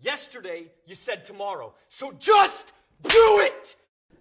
Yesterday, 0.00 0.70
you 0.86 0.94
said 0.94 1.24
tomorrow. 1.24 1.72
So 1.88 2.12
just 2.20 2.72
do 3.02 3.40
it! 3.44 3.76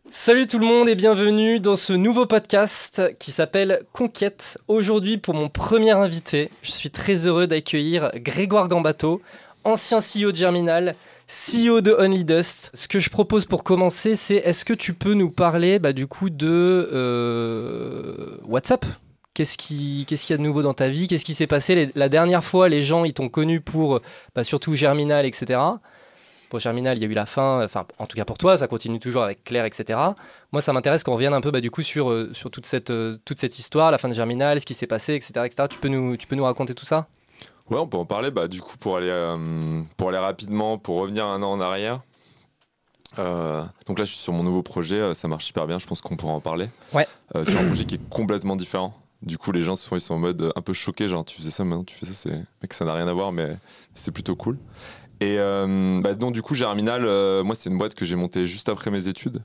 Salut 0.10 0.48
tout 0.48 0.58
le 0.58 0.66
monde 0.66 0.90
et 0.90 0.96
bienvenue 0.96 1.60
dans 1.60 1.76
ce 1.76 1.94
nouveau 1.94 2.26
podcast 2.26 3.04
qui 3.20 3.30
s'appelle 3.30 3.84
Conquête. 3.94 4.58
Aujourd'hui, 4.68 5.20
pour 5.20 5.36
mon 5.36 5.50
premier 5.50 5.92
invité, 5.92 6.50
je 6.64 6.72
suis 6.72 6.90
très 6.90 7.28
heureux 7.28 7.46
d'accueillir 7.46 8.10
Grégoire 8.16 8.68
Gambato, 8.68 9.22
ancien 9.66 10.00
CEO 10.00 10.32
de 10.32 10.38
Germinal, 10.38 10.96
CEO 11.28 11.82
de 11.82 11.92
Only 11.92 12.26
Dust. 12.26 12.72
Ce 12.74 12.88
que 12.88 12.98
je 12.98 13.12
propose 13.12 13.46
pour 13.46 13.64
commencer, 13.64 14.16
c'est 14.16 14.38
est-ce 14.38 14.66
que 14.66 14.74
tu 14.74 14.96
peux 14.96 15.14
nous 15.14 15.30
parler 15.30 15.78
bah, 15.78 15.94
du 15.94 16.08
coup 16.08 16.32
de 16.32 16.90
euh, 16.92 18.38
WhatsApp? 18.46 18.84
Qu'est-ce 19.38 19.56
qui, 19.56 20.06
qu'est-ce 20.08 20.26
qu'il 20.26 20.34
y 20.34 20.36
a 20.36 20.38
de 20.40 20.42
nouveau 20.42 20.64
dans 20.64 20.74
ta 20.74 20.90
vie? 20.90 21.06
Qu'est-ce 21.06 21.24
qui 21.24 21.36
s'est 21.36 21.46
passé? 21.46 21.76
Les- 21.76 21.92
La 21.94 22.10
dernière 22.10 22.44
fois, 22.44 22.70
les 22.70 22.82
gens, 22.82 23.06
ils 23.06 23.14
t'ont 23.14 23.30
connu 23.30 23.62
pour 23.62 24.00
bah, 24.34 24.44
surtout 24.44 24.74
Germinal, 24.74 25.28
etc. 25.28 25.60
Pour 26.50 26.60
Germinal, 26.60 26.98
il 26.98 27.02
y 27.02 27.06
a 27.06 27.08
eu 27.08 27.14
la 27.14 27.28
fin, 27.28 27.64
enfin, 27.64 27.86
en 28.00 28.08
tout 28.08 28.16
cas 28.18 28.26
pour 28.26 28.40
toi, 28.40 28.58
ça 28.58 28.68
continue 28.68 29.00
toujours 29.00 29.22
avec 29.22 29.44
Claire, 29.44 29.66
etc. 29.66 30.00
Moi, 30.52 30.64
ça 30.64 30.74
m'intéresse 30.74 31.04
qu'on 31.04 31.14
revienne 31.14 31.36
un 31.36 31.42
peu 31.42 31.52
bah, 31.52 31.62
du 31.62 31.70
coup 31.70 31.84
sur, 31.84 32.10
euh, 32.10 32.32
sur 32.34 32.50
toute, 32.50 32.66
cette, 32.66 32.90
euh, 32.90 33.16
toute 33.26 33.38
cette 33.38 33.60
histoire, 33.60 33.92
la 33.92 34.00
fin 34.00 34.10
de 34.10 34.14
Germinal, 34.16 34.60
ce 34.60 34.66
qui 34.66 34.74
s'est 34.74 34.88
passé, 34.88 35.14
etc. 35.14 35.34
etc. 35.46 35.68
Tu, 35.70 35.78
peux 35.78 35.90
nous, 35.90 36.18
tu 36.18 36.26
peux 36.26 36.36
nous 36.36 36.46
raconter 36.46 36.74
tout 36.74 36.86
ça? 36.86 37.06
Ouais, 37.70 37.78
on 37.78 37.86
peut 37.86 37.98
en 37.98 38.06
parler. 38.06 38.32
Bah, 38.32 38.48
du 38.48 38.60
coup, 38.62 38.76
pour 38.78 38.98
aller, 38.98 39.10
euh, 39.12 39.84
pour 39.98 40.10
aller 40.10 40.18
rapidement, 40.18 40.80
pour 40.80 40.98
revenir 40.98 41.26
un 41.28 41.44
an 41.44 41.52
en 41.52 41.62
arrière. 41.62 42.00
euh, 43.20 43.64
donc 43.86 44.00
là, 44.00 44.06
je 44.06 44.12
suis 44.14 44.20
sur 44.20 44.34
mon 44.34 44.42
nouveau 44.44 44.64
projet. 44.64 45.14
Ça 45.14 45.28
marche 45.28 45.46
super 45.46 45.68
bien. 45.68 45.78
Je 45.78 45.86
pense 45.86 46.02
qu'on 46.02 46.16
pourra 46.18 46.34
en 46.34 46.42
parler. 46.42 46.70
Ouais. 46.94 47.06
Euh, 47.36 47.46
sur 47.46 47.60
un 47.60 47.66
projet 47.66 47.86
qui 47.86 47.96
est 47.96 48.10
complètement 48.10 48.56
différent. 48.56 48.96
Du 49.22 49.38
coup, 49.38 49.52
les 49.52 49.64
gens 49.64 49.76
souvent 49.76 49.98
ils 49.98 50.02
sont 50.02 50.14
en 50.14 50.20
mode 50.20 50.52
un 50.56 50.62
peu 50.62 50.74
choqués, 50.74 51.08
genre 51.08 51.26
tu 51.26 51.36
faisais 51.36 51.52
ça 51.52 51.64
maintenant, 51.64 51.84
tu 51.84 51.96
fais 51.96 52.06
ça, 52.06 52.14
c'est 52.14 52.44
mec 52.62 52.74
ça 52.74 52.86
n'a 52.86 52.94
rien 52.94 53.08
à 53.08 53.14
voir, 53.14 53.32
mais 53.32 53.58
c'est 53.94 54.12
plutôt 54.12 54.36
cool. 54.36 54.60
Et 55.20 55.38
euh, 55.40 56.00
bah, 56.02 56.14
donc 56.14 56.34
du 56.34 56.42
coup, 56.42 56.56
Germinal, 56.56 57.04
euh, 57.06 57.44
moi 57.44 57.56
c'est 57.56 57.70
une 57.70 57.78
boîte 57.78 57.96
que 57.96 58.06
j'ai 58.06 58.16
montée 58.16 58.46
juste 58.46 58.70
après 58.70 58.92
mes 58.92 59.08
études. 59.08 59.44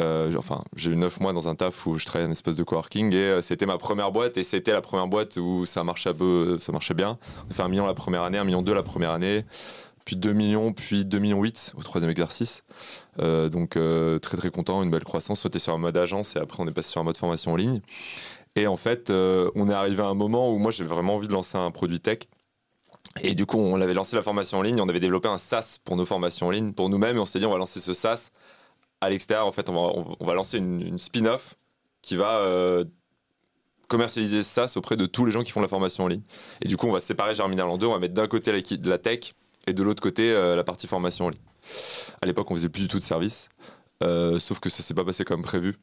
Euh, 0.00 0.32
enfin, 0.36 0.62
j'ai 0.76 0.92
eu 0.92 0.96
9 0.96 1.20
mois 1.20 1.32
dans 1.32 1.48
un 1.48 1.56
taf 1.56 1.86
où 1.86 1.98
je 1.98 2.04
travaillais 2.04 2.28
un 2.28 2.32
espèce 2.32 2.54
de 2.54 2.62
coworking 2.62 3.12
et 3.14 3.42
c'était 3.42 3.66
ma 3.66 3.78
première 3.78 4.12
boîte 4.12 4.36
et 4.36 4.44
c'était 4.44 4.72
la 4.72 4.80
première 4.80 5.08
boîte 5.08 5.38
où 5.38 5.66
ça 5.66 5.82
marchait 5.82 6.14
peu, 6.14 6.56
ça 6.58 6.70
marchait 6.70 6.94
bien. 6.94 7.18
On 7.46 7.50
a 7.50 7.54
fait 7.54 7.62
un 7.62 7.68
million 7.68 7.86
la 7.86 7.94
première 7.94 8.22
année, 8.22 8.38
un 8.38 8.44
million 8.44 8.62
deux 8.62 8.74
la 8.74 8.84
première 8.84 9.10
année, 9.10 9.44
puis 10.04 10.14
2 10.14 10.34
millions, 10.34 10.72
puis 10.72 11.04
2 11.04 11.18
millions 11.18 11.42
8 11.42 11.72
au 11.76 11.82
troisième 11.82 12.10
exercice. 12.10 12.62
Donc 13.18 13.70
très 14.22 14.36
très 14.36 14.50
content, 14.50 14.84
une 14.84 14.90
belle 14.90 15.02
croissance. 15.02 15.40
C'était 15.40 15.58
sur 15.58 15.72
un 15.72 15.78
mode 15.78 15.96
agence 15.96 16.36
et 16.36 16.38
après 16.38 16.62
on 16.62 16.68
est 16.68 16.72
passé 16.72 16.90
sur 16.90 17.00
un 17.00 17.04
mode 17.04 17.16
formation 17.16 17.52
en 17.52 17.56
ligne. 17.56 17.80
Et 18.58 18.66
en 18.66 18.76
fait, 18.76 19.10
euh, 19.10 19.52
on 19.54 19.70
est 19.70 19.72
arrivé 19.72 20.02
à 20.02 20.06
un 20.06 20.14
moment 20.14 20.52
où 20.52 20.58
moi 20.58 20.72
j'avais 20.72 20.88
vraiment 20.88 21.14
envie 21.14 21.28
de 21.28 21.32
lancer 21.32 21.56
un 21.56 21.70
produit 21.70 22.00
tech. 22.00 22.18
Et 23.22 23.36
du 23.36 23.46
coup, 23.46 23.56
on 23.56 23.80
avait 23.80 23.94
lancé 23.94 24.16
la 24.16 24.22
formation 24.22 24.58
en 24.58 24.62
ligne, 24.62 24.80
on 24.80 24.88
avait 24.88 24.98
développé 24.98 25.28
un 25.28 25.38
SaaS 25.38 25.78
pour 25.84 25.94
nos 25.94 26.04
formations 26.04 26.48
en 26.48 26.50
ligne, 26.50 26.72
pour 26.72 26.88
nous-mêmes, 26.88 27.16
et 27.16 27.20
on 27.20 27.24
s'est 27.24 27.38
dit 27.38 27.46
on 27.46 27.52
va 27.52 27.58
lancer 27.58 27.78
ce 27.78 27.94
SaaS 27.94 28.30
à 29.00 29.10
l'extérieur. 29.10 29.46
En 29.46 29.52
fait, 29.52 29.70
on 29.70 30.16
va, 30.20 30.34
lancer 30.34 30.58
une, 30.58 30.98
spin-off 30.98 31.54
qui 32.02 32.16
va 32.16 32.40
euh, 32.40 32.84
commercialiser 33.86 34.42
ce 34.42 34.50
SaaS 34.52 34.72
auprès 34.74 34.96
de 34.96 35.06
tous 35.06 35.24
les 35.24 35.30
gens 35.30 35.44
qui 35.44 35.52
font 35.52 35.60
la 35.60 35.68
formation 35.68 36.02
en 36.02 36.08
ligne. 36.08 36.22
Et 36.60 36.66
du 36.66 36.76
coup, 36.76 36.88
on 36.88 36.92
va 36.92 37.00
séparer 37.00 37.36
Germinal 37.36 37.68
en 37.68 37.78
deux. 37.78 37.86
On 37.86 37.92
va 37.92 38.00
mettre 38.00 38.14
d'un 38.14 38.26
côté 38.26 38.50
la 38.50 38.98
tech 38.98 39.34
et 39.68 39.72
de 39.72 39.82
l'autre 39.84 40.02
côté 40.02 40.32
euh, 40.32 40.56
la 40.56 40.64
partie 40.64 40.88
formation 40.88 41.26
en 41.26 41.28
ligne. 41.28 41.40
À 42.20 42.26
l'époque, 42.26 42.50
on 42.50 42.56
faisait 42.56 42.68
plus 42.68 42.82
du 42.82 42.88
tout 42.88 42.98
de 42.98 43.04
service, 43.04 43.50
sauf 44.02 44.58
que 44.58 44.68
ça 44.68 44.82
s'est 44.82 44.94
pas 44.94 45.04
passé 45.04 45.24
comme 45.24 45.42
prévu. 45.42 45.76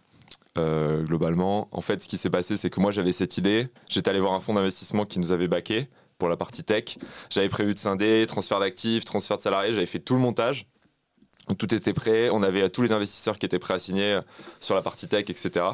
Euh, 0.57 1.03
globalement, 1.03 1.67
en 1.71 1.81
fait, 1.81 2.01
ce 2.01 2.07
qui 2.07 2.17
s'est 2.17 2.29
passé, 2.29 2.57
c'est 2.57 2.69
que 2.69 2.79
moi 2.79 2.91
j'avais 2.91 3.11
cette 3.11 3.37
idée. 3.37 3.67
J'étais 3.89 4.09
allé 4.09 4.19
voir 4.19 4.33
un 4.33 4.39
fonds 4.39 4.53
d'investissement 4.53 5.05
qui 5.05 5.19
nous 5.19 5.31
avait 5.31 5.47
baqué 5.47 5.87
pour 6.17 6.29
la 6.29 6.37
partie 6.37 6.63
tech. 6.63 6.97
J'avais 7.29 7.49
prévu 7.49 7.73
de 7.73 7.79
scinder, 7.79 8.25
transfert 8.27 8.59
d'actifs, 8.59 9.03
transfert 9.05 9.37
de 9.37 9.41
salariés. 9.41 9.73
J'avais 9.73 9.85
fait 9.85 9.99
tout 9.99 10.13
le 10.13 10.21
montage. 10.21 10.67
Tout 11.59 11.73
était 11.75 11.93
prêt. 11.93 12.29
On 12.31 12.41
avait 12.41 12.69
tous 12.69 12.81
les 12.81 12.91
investisseurs 12.91 13.37
qui 13.37 13.45
étaient 13.45 13.59
prêts 13.59 13.73
à 13.75 13.79
signer 13.79 14.19
sur 14.59 14.75
la 14.75 14.81
partie 14.81 15.07
tech, 15.07 15.25
etc. 15.29 15.65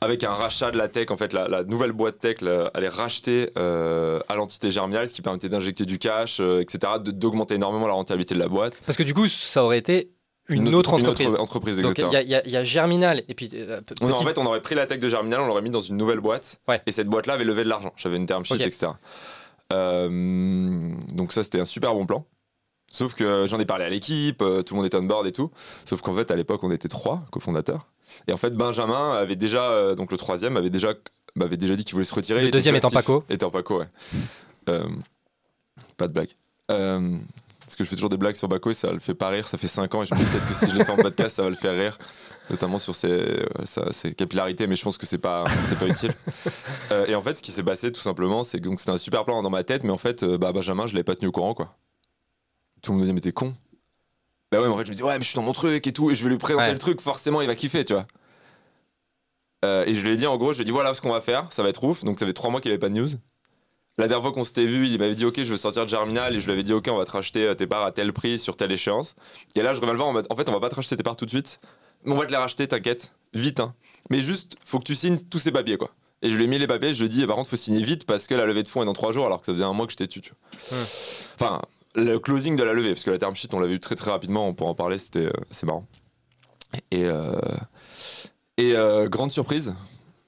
Avec 0.00 0.22
un 0.22 0.32
rachat 0.32 0.70
de 0.70 0.76
la 0.76 0.88
tech, 0.88 1.10
en 1.10 1.16
fait, 1.16 1.32
la, 1.32 1.64
nouvelle 1.64 1.92
boîte 1.92 2.18
tech 2.18 2.42
la- 2.42 2.66
allait 2.74 2.88
racheter 2.90 3.50
euh, 3.56 4.20
à 4.28 4.36
l'entité 4.36 4.70
Germinal, 4.70 5.08
ce 5.08 5.14
qui 5.14 5.22
permettait 5.22 5.48
d'injecter 5.48 5.86
du 5.86 5.98
cash, 5.98 6.40
euh, 6.40 6.60
etc., 6.60 6.94
d'augmenter 7.00 7.54
énormément 7.54 7.86
la 7.86 7.94
rentabilité 7.94 8.34
de 8.34 8.40
la 8.40 8.48
boîte. 8.48 8.78
Parce 8.84 8.98
que 8.98 9.02
du 9.02 9.14
coup, 9.14 9.28
ça 9.28 9.64
aurait 9.64 9.78
été 9.78 10.10
une, 10.48 10.74
autre 10.74 10.92
entreprise. 10.94 11.26
Une 11.28 11.32
autre 11.34 11.42
entreprise, 11.42 11.80
Donc 11.80 11.98
il 11.98 12.04
y, 12.12 12.16
a- 12.34 12.42
y 12.46 12.50
y 12.62 12.64
Germinal 12.66 13.22
et 13.28 13.34
puis 13.34 13.50
euh, 13.54 13.80
On- 14.00 14.10
En 14.10 14.16
fait, 14.16 14.36
on 14.38 14.44
aurait 14.46 14.60
pris 14.60 14.74
la 14.74 14.86
tech 14.86 14.98
de 14.98 15.08
Germinal, 15.08 15.40
on 15.40 15.46
l'aurait 15.46 15.62
mis 15.62 15.70
dans 15.70 15.80
une 15.80 15.96
nouvelle 15.96 16.20
boîte. 16.20 16.60
Ouais. 16.68 16.80
Et 16.86 16.92
cette 16.92 17.08
boîte-là 17.08 17.34
avait 17.34 17.44
levé 17.44 17.64
de 17.64 17.68
l'argent. 17.68 17.92
J'avais 17.96 18.16
une 18.16 18.26
term 18.26 18.44
sheet, 18.44 18.60
etc. 18.60 18.88
Euh, 19.72 20.92
donc 21.14 21.32
ça, 21.32 21.42
c'était 21.42 21.60
un 21.60 21.64
super 21.64 21.94
bon 21.94 22.06
plan. 22.06 22.26
Sauf 22.92 23.14
que 23.14 23.46
j'en 23.48 23.58
ai 23.58 23.64
parlé 23.64 23.84
à 23.84 23.88
l'équipe, 23.88 24.40
euh, 24.42 24.62
tout 24.62 24.74
le 24.74 24.78
monde 24.78 24.86
était 24.86 24.96
on 24.98 25.02
board 25.02 25.26
et 25.26 25.32
tout. 25.32 25.50
Sauf 25.84 26.00
qu'en 26.00 26.14
fait, 26.14 26.30
à 26.30 26.36
l'époque, 26.36 26.62
on 26.62 26.70
était 26.70 26.88
trois 26.88 27.24
cofondateurs. 27.30 27.88
Et 28.28 28.32
en 28.32 28.36
fait, 28.36 28.50
Benjamin 28.54 29.14
avait 29.14 29.36
déjà, 29.36 29.94
donc 29.94 30.12
le 30.12 30.16
troisième, 30.18 30.56
avait 30.56 30.70
déjà, 30.70 30.92
m'avait 31.34 31.56
déjà 31.56 31.74
dit 31.74 31.84
qu'il 31.84 31.94
voulait 31.94 32.04
se 32.04 32.14
retirer. 32.14 32.42
Le 32.42 32.50
deuxième 32.50 32.76
étant. 32.76 32.90
Paco. 32.90 33.24
Étant 33.30 33.50
Paco, 33.50 33.78
ouais. 33.80 33.86
Euh, 34.68 34.86
pas 35.96 36.06
de 36.06 36.12
blague. 36.12 36.28
Euh, 36.70 37.18
parce 37.64 37.76
que 37.76 37.84
je 37.84 37.88
fais 37.88 37.96
toujours 37.96 38.10
des 38.10 38.16
blagues 38.16 38.36
sur 38.36 38.48
Baco 38.48 38.70
et 38.70 38.74
ça 38.74 38.92
le 38.92 38.98
fait 39.00 39.14
pas 39.14 39.28
rire. 39.28 39.46
Ça 39.46 39.58
fait 39.58 39.68
5 39.68 39.94
ans 39.94 40.02
et 40.02 40.06
je 40.06 40.14
me 40.14 40.18
dis 40.20 40.26
peut-être 40.26 40.46
que 40.48 40.54
si 40.54 40.68
je 40.70 40.74
les 40.76 40.84
fais 40.84 40.92
en 40.92 40.96
podcast, 40.96 41.36
ça 41.36 41.42
va 41.42 41.48
le 41.50 41.56
faire 41.56 41.72
rire. 41.74 41.98
Notamment 42.50 42.78
sur 42.78 42.94
ses, 42.94 43.08
euh, 43.10 43.46
sa- 43.64 43.90
ses 43.92 44.14
capillarités, 44.14 44.66
mais 44.66 44.76
je 44.76 44.84
pense 44.84 44.98
que 44.98 45.06
c'est 45.06 45.16
pas, 45.18 45.46
c'est 45.68 45.78
pas 45.78 45.86
utile. 45.88 46.12
Euh, 46.92 47.06
et 47.06 47.14
en 47.14 47.22
fait, 47.22 47.36
ce 47.36 47.42
qui 47.42 47.52
s'est 47.52 47.62
passé 47.62 47.90
tout 47.90 48.02
simplement, 48.02 48.44
c'est 48.44 48.58
que 48.58 48.64
donc, 48.64 48.78
c'était 48.80 48.92
un 48.92 48.98
super 48.98 49.24
plan 49.24 49.42
dans 49.42 49.48
ma 49.50 49.64
tête, 49.64 49.82
mais 49.84 49.92
en 49.92 49.96
fait, 49.96 50.22
euh, 50.22 50.36
bah, 50.36 50.52
Benjamin, 50.52 50.86
je 50.86 50.92
l'avais 50.92 51.04
pas 51.04 51.14
tenu 51.14 51.28
au 51.28 51.32
courant, 51.32 51.54
quoi. 51.54 51.74
Tout 52.82 52.92
le 52.92 52.96
monde 52.98 53.00
me 53.00 53.04
disait, 53.06 53.14
mais 53.14 53.20
t'es 53.20 53.32
con. 53.32 53.54
Bah 54.52 54.60
ouais, 54.60 54.66
mais 54.68 54.74
en 54.74 54.76
fait, 54.76 54.84
je 54.84 54.90
me 54.90 54.96
dis, 54.96 55.02
ouais, 55.02 55.14
mais 55.16 55.24
je 55.24 55.28
suis 55.30 55.36
dans 55.36 55.42
mon 55.42 55.54
truc 55.54 55.86
et 55.86 55.92
tout, 55.92 56.10
et 56.10 56.14
je 56.14 56.22
vais 56.22 56.28
lui 56.30 56.36
présenter 56.36 56.66
Ouais. 56.66 56.72
le 56.72 56.78
truc, 56.78 57.00
forcément, 57.00 57.40
il 57.40 57.46
va 57.46 57.54
kiffer, 57.54 57.82
tu 57.84 57.94
vois. 57.94 58.06
Et 59.86 59.94
je 59.94 60.04
lui 60.04 60.10
ai 60.12 60.16
dit, 60.18 60.26
en 60.26 60.36
gros, 60.36 60.52
je 60.52 60.58
lui 60.58 60.62
ai 60.62 60.64
dit, 60.66 60.70
voilà 60.70 60.92
ce 60.92 61.00
qu'on 61.00 61.10
va 61.12 61.22
faire, 61.22 61.50
ça 61.50 61.62
va 61.62 61.70
être 61.70 61.82
ouf. 61.84 62.04
Donc, 62.04 62.18
ça 62.20 62.26
fait 62.26 62.34
trois 62.34 62.50
mois 62.50 62.60
qu'il 62.60 62.70
avait 62.70 62.78
pas 62.78 62.90
de 62.90 62.94
news. 62.94 63.08
La 63.96 64.08
dernière 64.08 64.22
fois 64.22 64.32
qu'on 64.32 64.44
s'était 64.44 64.66
vu, 64.66 64.88
il 64.88 64.98
m'avait 64.98 65.14
dit, 65.14 65.24
ok, 65.24 65.38
je 65.38 65.52
veux 65.52 65.56
sortir 65.56 65.84
de 65.84 65.90
Germinal, 65.90 66.34
et 66.34 66.40
je 66.40 66.46
lui 66.46 66.52
avais 66.52 66.64
dit, 66.64 66.72
ok, 66.72 66.88
on 66.90 66.96
va 66.96 67.04
te 67.04 67.12
racheter 67.12 67.46
euh, 67.46 67.54
tes 67.54 67.66
parts 67.66 67.84
à 67.84 67.92
tel 67.92 68.12
prix 68.12 68.40
sur 68.40 68.56
telle 68.56 68.72
échéance. 68.72 69.14
Et 69.54 69.62
là, 69.62 69.72
je 69.72 69.80
reviens 69.80 69.92
le 69.92 69.98
voir 69.98 70.08
en 70.08 70.12
mode, 70.12 70.26
en 70.30 70.36
fait, 70.36 70.48
on 70.48 70.52
va 70.52 70.60
pas 70.60 70.68
te 70.68 70.74
racheter 70.74 70.96
tes 70.96 71.04
parts 71.04 71.16
tout 71.16 71.26
de 71.26 71.30
suite, 71.30 71.60
mais 72.04 72.12
on 72.12 72.16
va 72.16 72.26
te 72.26 72.30
les 72.32 72.36
racheter, 72.36 72.66
t'inquiète, 72.66 73.12
vite, 73.34 73.60
hein. 73.60 73.74
Mais 74.10 74.20
juste, 74.20 74.56
faut 74.64 74.78
que 74.80 74.84
tu 74.84 74.96
signes 74.96 75.18
tous 75.18 75.38
ces 75.38 75.52
papiers, 75.52 75.76
quoi. 75.76 75.90
Et 76.22 76.30
je 76.30 76.36
lui 76.36 76.44
ai 76.44 76.46
mis 76.46 76.58
les 76.58 76.66
papiers, 76.66 76.92
je 76.92 77.00
lui 77.00 77.06
ai 77.06 77.08
dit, 77.08 77.26
par 77.26 77.36
contre, 77.36 77.50
faut 77.50 77.56
signer 77.56 77.82
vite 77.82 78.06
parce 78.06 78.26
que 78.26 78.34
la 78.34 78.46
levée 78.46 78.62
de 78.62 78.68
fonds 78.68 78.82
est 78.82 78.86
dans 78.86 78.94
trois 78.94 79.12
jours, 79.12 79.26
alors 79.26 79.40
que 79.40 79.46
ça 79.46 79.52
faisait 79.52 79.64
un 79.64 79.72
mois 79.74 79.86
que 79.86 79.92
j'étais 79.92 80.06
dessus, 80.06 80.22
tu 80.22 80.30
vois. 80.30 80.78
Enfin, 81.38 81.62
le 81.94 82.18
closing 82.18 82.56
de 82.56 82.64
la 82.64 82.72
levée, 82.72 82.90
parce 82.90 83.04
que 83.04 83.10
la 83.10 83.18
term 83.18 83.36
sheet, 83.36 83.54
on 83.54 83.60
l'avait 83.60 83.74
eu 83.74 83.80
très 83.80 83.94
très 83.94 84.10
rapidement, 84.10 84.48
on 84.48 84.54
pourra 84.54 84.70
en 84.70 84.74
parler, 84.74 84.98
c'était 84.98 85.26
euh, 85.26 85.32
c'est 85.50 85.66
marrant. 85.66 85.86
Et, 86.90 87.04
euh, 87.04 87.38
et 88.56 88.74
euh, 88.74 89.08
grande 89.08 89.30
surprise, 89.30 89.74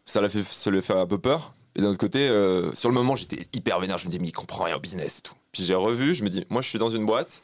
ça 0.04 0.20
l'a 0.20 0.28
fait, 0.28 0.44
ça 0.44 0.70
lui 0.70 0.78
a 0.78 0.82
fait 0.82 0.92
un 0.92 1.06
peu 1.06 1.18
peur. 1.18 1.54
Et 1.76 1.82
d'un 1.82 1.88
autre 1.88 1.98
côté, 1.98 2.26
euh, 2.28 2.74
sur 2.74 2.88
le 2.88 2.94
moment, 2.94 3.16
j'étais 3.16 3.46
hyper 3.52 3.78
vénère. 3.78 3.98
Je 3.98 4.06
me 4.06 4.10
dis, 4.10 4.18
mais 4.18 4.28
il 4.28 4.32
comprend 4.32 4.64
rien 4.64 4.76
au 4.76 4.80
business 4.80 5.18
et 5.18 5.22
tout. 5.22 5.34
Puis 5.52 5.62
j'ai 5.62 5.74
revu, 5.74 6.14
je 6.14 6.24
me 6.24 6.30
dis, 6.30 6.44
moi, 6.48 6.62
je 6.62 6.68
suis 6.68 6.78
dans 6.78 6.88
une 6.88 7.04
boîte, 7.04 7.42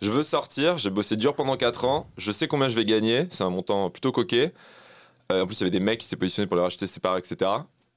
je 0.00 0.10
veux 0.10 0.22
sortir, 0.22 0.78
j'ai 0.78 0.90
bossé 0.90 1.16
dur 1.16 1.34
pendant 1.34 1.56
4 1.56 1.84
ans, 1.84 2.06
je 2.16 2.32
sais 2.32 2.48
combien 2.48 2.68
je 2.68 2.74
vais 2.74 2.84
gagner, 2.84 3.26
c'est 3.30 3.44
un 3.44 3.50
montant 3.50 3.90
plutôt 3.90 4.12
coquet. 4.12 4.52
Euh, 5.30 5.42
en 5.42 5.46
plus, 5.46 5.56
il 5.56 5.60
y 5.60 5.62
avait 5.64 5.70
des 5.70 5.80
mecs 5.80 6.00
qui 6.00 6.06
s'étaient 6.06 6.18
positionnés 6.18 6.46
pour 6.46 6.56
les 6.56 6.62
racheter 6.62 6.86
ses 6.86 7.00
parts, 7.00 7.18
etc. 7.18 7.50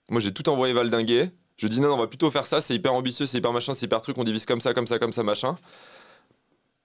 Moi, 0.10 0.20
j'ai 0.20 0.34
tout 0.34 0.48
envoyé 0.50 0.74
valdinguer. 0.74 1.30
Je 1.56 1.68
dis, 1.68 1.80
non, 1.80 1.94
on 1.94 1.98
va 1.98 2.08
plutôt 2.08 2.30
faire 2.32 2.46
ça, 2.46 2.62
c'est 2.62 2.74
hyper 2.74 2.94
ambitieux, 2.94 3.26
c'est 3.26 3.38
hyper 3.38 3.54
machin, 3.54 3.74
c'est 3.74 3.86
hyper 3.86 4.02
truc, 4.02 4.18
on 4.18 4.24
divise 4.24 4.46
comme 4.46 4.62
ça, 4.62 4.74
comme 4.74 4.88
ça, 4.88 5.00
comme 5.00 5.14
ça, 5.14 5.24
machin. 5.24 5.58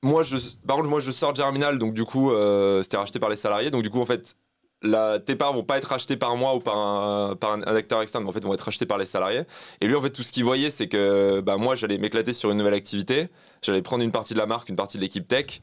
Moi, 0.03 0.23
je, 0.23 0.37
par 0.67 0.77
contre, 0.77 0.89
moi, 0.89 1.01
je 1.01 1.11
sors 1.11 1.33
de 1.33 1.39
Germinal, 1.39 1.79
donc 1.79 1.95
du 1.95 2.05
coup, 2.05 2.31
euh, 2.31 2.83
c'était 2.83 2.99
racheté 2.99 3.19
par 3.19 3.31
les 3.31 3.37
salariés. 3.37 3.71
Donc 3.71 3.83
du 3.83 3.91
coup, 3.91 4.01
en 4.01 4.07
fait, 4.07 4.37
la, 4.85 5.19
tes 5.19 5.35
parts 5.35 5.53
vont 5.53 5.65
pas 5.65 5.79
être 5.79 5.87
rachetées 5.87 6.17
par 6.17 6.37
moi 6.37 6.55
ou 6.55 6.61
par 6.61 6.77
un, 6.77 7.63
acteur 7.63 8.03
externe, 8.03 8.25
mais 8.25 8.31
en 8.31 8.33
fait, 8.33 8.45
vont 8.45 8.55
être 8.55 8.61
rachetées 8.61 8.87
par 8.87 8.99
les 8.99 9.07
salariés. 9.07 9.43
Et 9.81 9.87
lui, 9.87 9.95
en 9.95 10.01
fait, 10.01 10.11
tout 10.11 10.23
ce 10.23 10.33
qu'il 10.33 10.45
voyait, 10.45 10.71
c'est 10.71 10.89
que 10.89 11.41
bah, 11.41 11.57
moi, 11.57 11.75
j'allais 11.75 11.99
m'éclater 11.99 12.33
sur 12.33 12.51
une 12.51 12.59
nouvelle 12.59 12.75
activité. 12.75 13.29
J'allais 13.63 13.83
prendre 13.83 14.05
une 14.05 14.13
partie 14.13 14.35
de 14.35 14.39
la 14.39 14.47
marque, 14.47 14.69
une 14.69 14.77
partie 14.77 14.99
de 14.99 15.03
l'équipe 15.03 15.27
tech, 15.27 15.61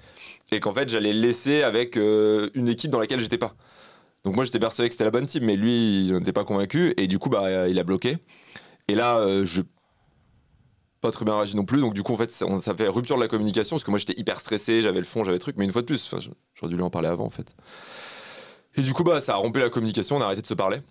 et 0.52 0.60
qu'en 0.60 0.74
fait, 0.74 0.90
j'allais 0.90 1.14
laisser 1.14 1.64
avec 1.64 1.98
euh, 1.98 2.50
une 2.56 2.68
équipe 2.68 2.92
dans 2.92 3.00
laquelle 3.00 3.20
j'étais 3.20 3.38
pas. 3.38 3.54
Donc 4.24 4.36
moi, 4.36 4.44
j'étais 4.44 4.60
persuadé 4.60 4.90
que 4.90 4.94
c'était 4.94 5.06
la 5.06 5.12
bonne 5.12 5.28
team, 5.28 5.46
mais 5.46 5.56
lui, 5.56 6.08
il 6.08 6.14
n'était 6.14 6.34
pas 6.34 6.44
convaincu, 6.44 6.94
et 6.98 7.08
du 7.08 7.20
coup, 7.20 7.30
bah, 7.30 7.68
il 7.70 7.80
a 7.80 7.84
bloqué. 7.84 8.18
Et 8.88 8.96
là, 8.96 9.18
euh, 9.20 9.46
je 9.46 9.62
pas 11.02 11.12
très 11.12 11.26
bien 11.26 11.36
réagi 11.36 11.56
non 11.56 11.66
plus. 11.66 11.82
Donc 11.82 11.94
du 11.94 12.04
coup, 12.04 12.14
en 12.14 12.18
fait, 12.18 12.32
ça, 12.32 12.46
ça 12.62 12.76
fait 12.76 12.88
rupture 12.88 13.18
de 13.18 13.22
la 13.22 13.28
communication 13.28 13.76
parce 13.76 13.84
que 13.84 13.90
moi, 13.92 14.00
j'étais 14.00 14.20
hyper 14.20 14.40
stressé, 14.40 14.82
j'avais 14.82 15.00
le 15.00 15.06
fond, 15.06 15.24
j'avais 15.24 15.36
le 15.36 15.40
truc. 15.40 15.56
Mais 15.58 15.66
une 15.66 15.72
fois 15.72 15.82
de 15.82 15.88
plus, 15.88 16.14
j'aurais 16.56 16.70
dû 16.70 16.76
lui 16.76 16.84
en 16.84 16.90
parler 16.90 17.08
avant, 17.08 17.26
en 17.26 17.30
fait. 17.30 17.56
Et 18.76 18.82
du 18.82 18.94
coup, 18.94 19.04
bah, 19.04 19.20
ça 19.22 19.34
a 19.34 19.36
rompu 19.36 19.60
la 19.60 19.70
communication, 19.70 20.18
on 20.18 20.22
a 20.22 20.26
arrêté 20.26 20.42
de 20.42 20.48
se 20.48 20.54
parler. 20.54 20.82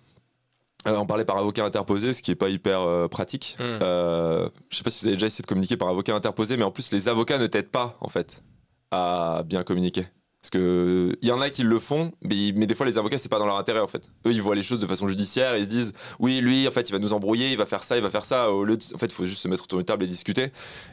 Euh, 0.87 0.97
on 0.97 1.05
parlait 1.05 1.25
par 1.25 1.37
avocat 1.37 1.63
interposé, 1.63 2.13
ce 2.13 2.21
qui 2.21 2.31
est 2.31 2.35
pas 2.35 2.49
hyper 2.49 2.81
euh, 2.81 3.07
pratique. 3.07 3.55
Hmm. 3.59 3.79
Euh, 3.81 4.49
je 4.69 4.77
sais 4.77 4.83
pas 4.83 4.89
si 4.89 5.01
vous 5.01 5.07
avez 5.07 5.15
déjà 5.15 5.27
essayé 5.27 5.43
de 5.43 5.47
communiquer 5.47 5.77
par 5.77 5.87
avocat 5.89 6.15
interposé, 6.15 6.57
mais 6.57 6.63
en 6.63 6.71
plus, 6.71 6.91
les 6.91 7.07
avocats 7.07 7.37
ne 7.37 7.47
t'aident 7.47 7.69
pas, 7.69 7.93
en 8.01 8.09
fait, 8.09 8.43
à 8.89 9.43
bien 9.45 9.63
communiquer. 9.63 10.05
Parce 10.41 10.49
que 10.49 11.15
il 11.21 11.27
y 11.27 11.31
en 11.31 11.39
a 11.39 11.51
qui 11.51 11.61
le 11.61 11.77
font, 11.77 12.11
mais, 12.23 12.51
des 12.51 12.73
fois 12.73 12.87
les 12.87 12.97
avocats 12.97 13.19
c'est 13.19 13.29
pas 13.29 13.37
dans 13.37 13.45
leur 13.45 13.57
intérêt 13.57 13.79
en 13.79 13.85
fait. 13.85 14.09
Eux 14.25 14.31
ils 14.31 14.41
voient 14.41 14.55
les 14.55 14.63
choses 14.63 14.79
de 14.79 14.87
façon 14.87 15.07
judiciaire, 15.07 15.55
ils 15.55 15.65
se 15.65 15.69
disent 15.69 15.93
oui 16.17 16.41
lui 16.41 16.67
en 16.67 16.71
fait 16.71 16.89
il 16.89 16.93
va 16.93 16.97
nous 16.97 17.13
embrouiller, 17.13 17.51
il 17.51 17.59
va 17.59 17.67
faire 17.67 17.83
ça, 17.83 17.95
il 17.95 18.01
va 18.01 18.09
faire 18.09 18.25
ça. 18.25 18.51
Au 18.51 18.65
lieu 18.65 18.75
de- 18.75 18.83
en 18.95 18.97
fait 18.97 19.05
il 19.05 19.11
faut 19.11 19.25
juste 19.25 19.43
se 19.43 19.47
mettre 19.47 19.65
autour 19.65 19.77
d'une 19.77 19.85
table 19.85 20.03
et 20.03 20.07
discuter. 20.07 20.45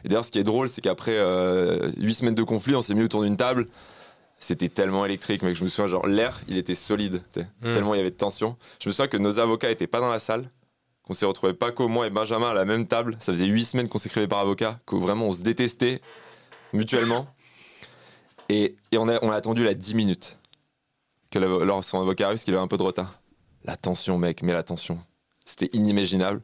Et 0.04 0.08
d'ailleurs 0.08 0.26
ce 0.26 0.30
qui 0.30 0.38
est 0.38 0.44
drôle 0.44 0.68
c'est 0.68 0.82
qu'après 0.82 1.16
euh, 1.16 1.90
huit 1.96 2.12
semaines 2.12 2.34
de 2.34 2.42
conflit 2.42 2.74
on 2.76 2.82
s'est 2.82 2.92
mis 2.92 3.02
autour 3.02 3.22
d'une 3.22 3.38
table. 3.38 3.68
C'était 4.40 4.68
tellement 4.68 5.04
électrique 5.04 5.42
mec, 5.42 5.56
je 5.56 5.64
me 5.64 5.68
souviens 5.68 5.88
genre 5.88 6.06
l'air 6.06 6.40
il 6.46 6.56
était 6.58 6.74
solide, 6.76 7.22
tu 7.32 7.40
sais, 7.40 7.46
Mm. 7.60 7.72
tellement 7.72 7.94
il 7.94 7.98
y 7.98 8.00
avait 8.00 8.10
de 8.10 8.16
tension. 8.16 8.56
Je 8.80 8.88
me 8.88 8.92
souviens 8.92 9.08
que 9.08 9.16
nos 9.16 9.38
avocats 9.40 9.70
étaient 9.70 9.86
pas 9.88 10.00
dans 10.00 10.10
la 10.10 10.18
salle. 10.20 10.50
Qu'on 11.02 11.14
s'est 11.14 11.26
retrouvés 11.26 11.54
Paco, 11.54 11.88
moi 11.88 12.06
et 12.06 12.10
Benjamin 12.10 12.50
à 12.50 12.54
la 12.54 12.64
même 12.66 12.86
table. 12.86 13.16
Ça 13.18 13.32
faisait 13.32 13.46
huit 13.46 13.64
semaines 13.64 13.88
qu'on 13.88 13.98
s'écrivait 13.98 14.28
par 14.28 14.40
avocat, 14.40 14.78
que 14.86 14.94
vraiment 14.94 15.26
on 15.26 15.32
se 15.32 15.40
détestait 15.42 16.02
mutuellement. 16.74 17.26
Et, 18.50 18.74
et 18.92 18.98
on, 18.98 19.08
a, 19.08 19.18
on 19.24 19.30
a 19.30 19.34
attendu 19.34 19.64
la 19.64 19.74
10 19.74 19.94
minutes 19.94 20.38
que 21.30 21.38
alors 21.38 21.82
son 21.84 22.00
avocat 22.00 22.26
arrive, 22.26 22.36
parce 22.36 22.44
qu'il 22.44 22.54
avait 22.54 22.62
un 22.62 22.68
peu 22.68 22.76
de 22.78 22.82
retard. 22.82 23.20
La 23.64 23.76
tension, 23.76 24.18
mec, 24.18 24.42
mais 24.42 24.52
la 24.52 24.62
tension. 24.62 24.98
C'était 25.44 25.68
inimaginable. 25.72 26.42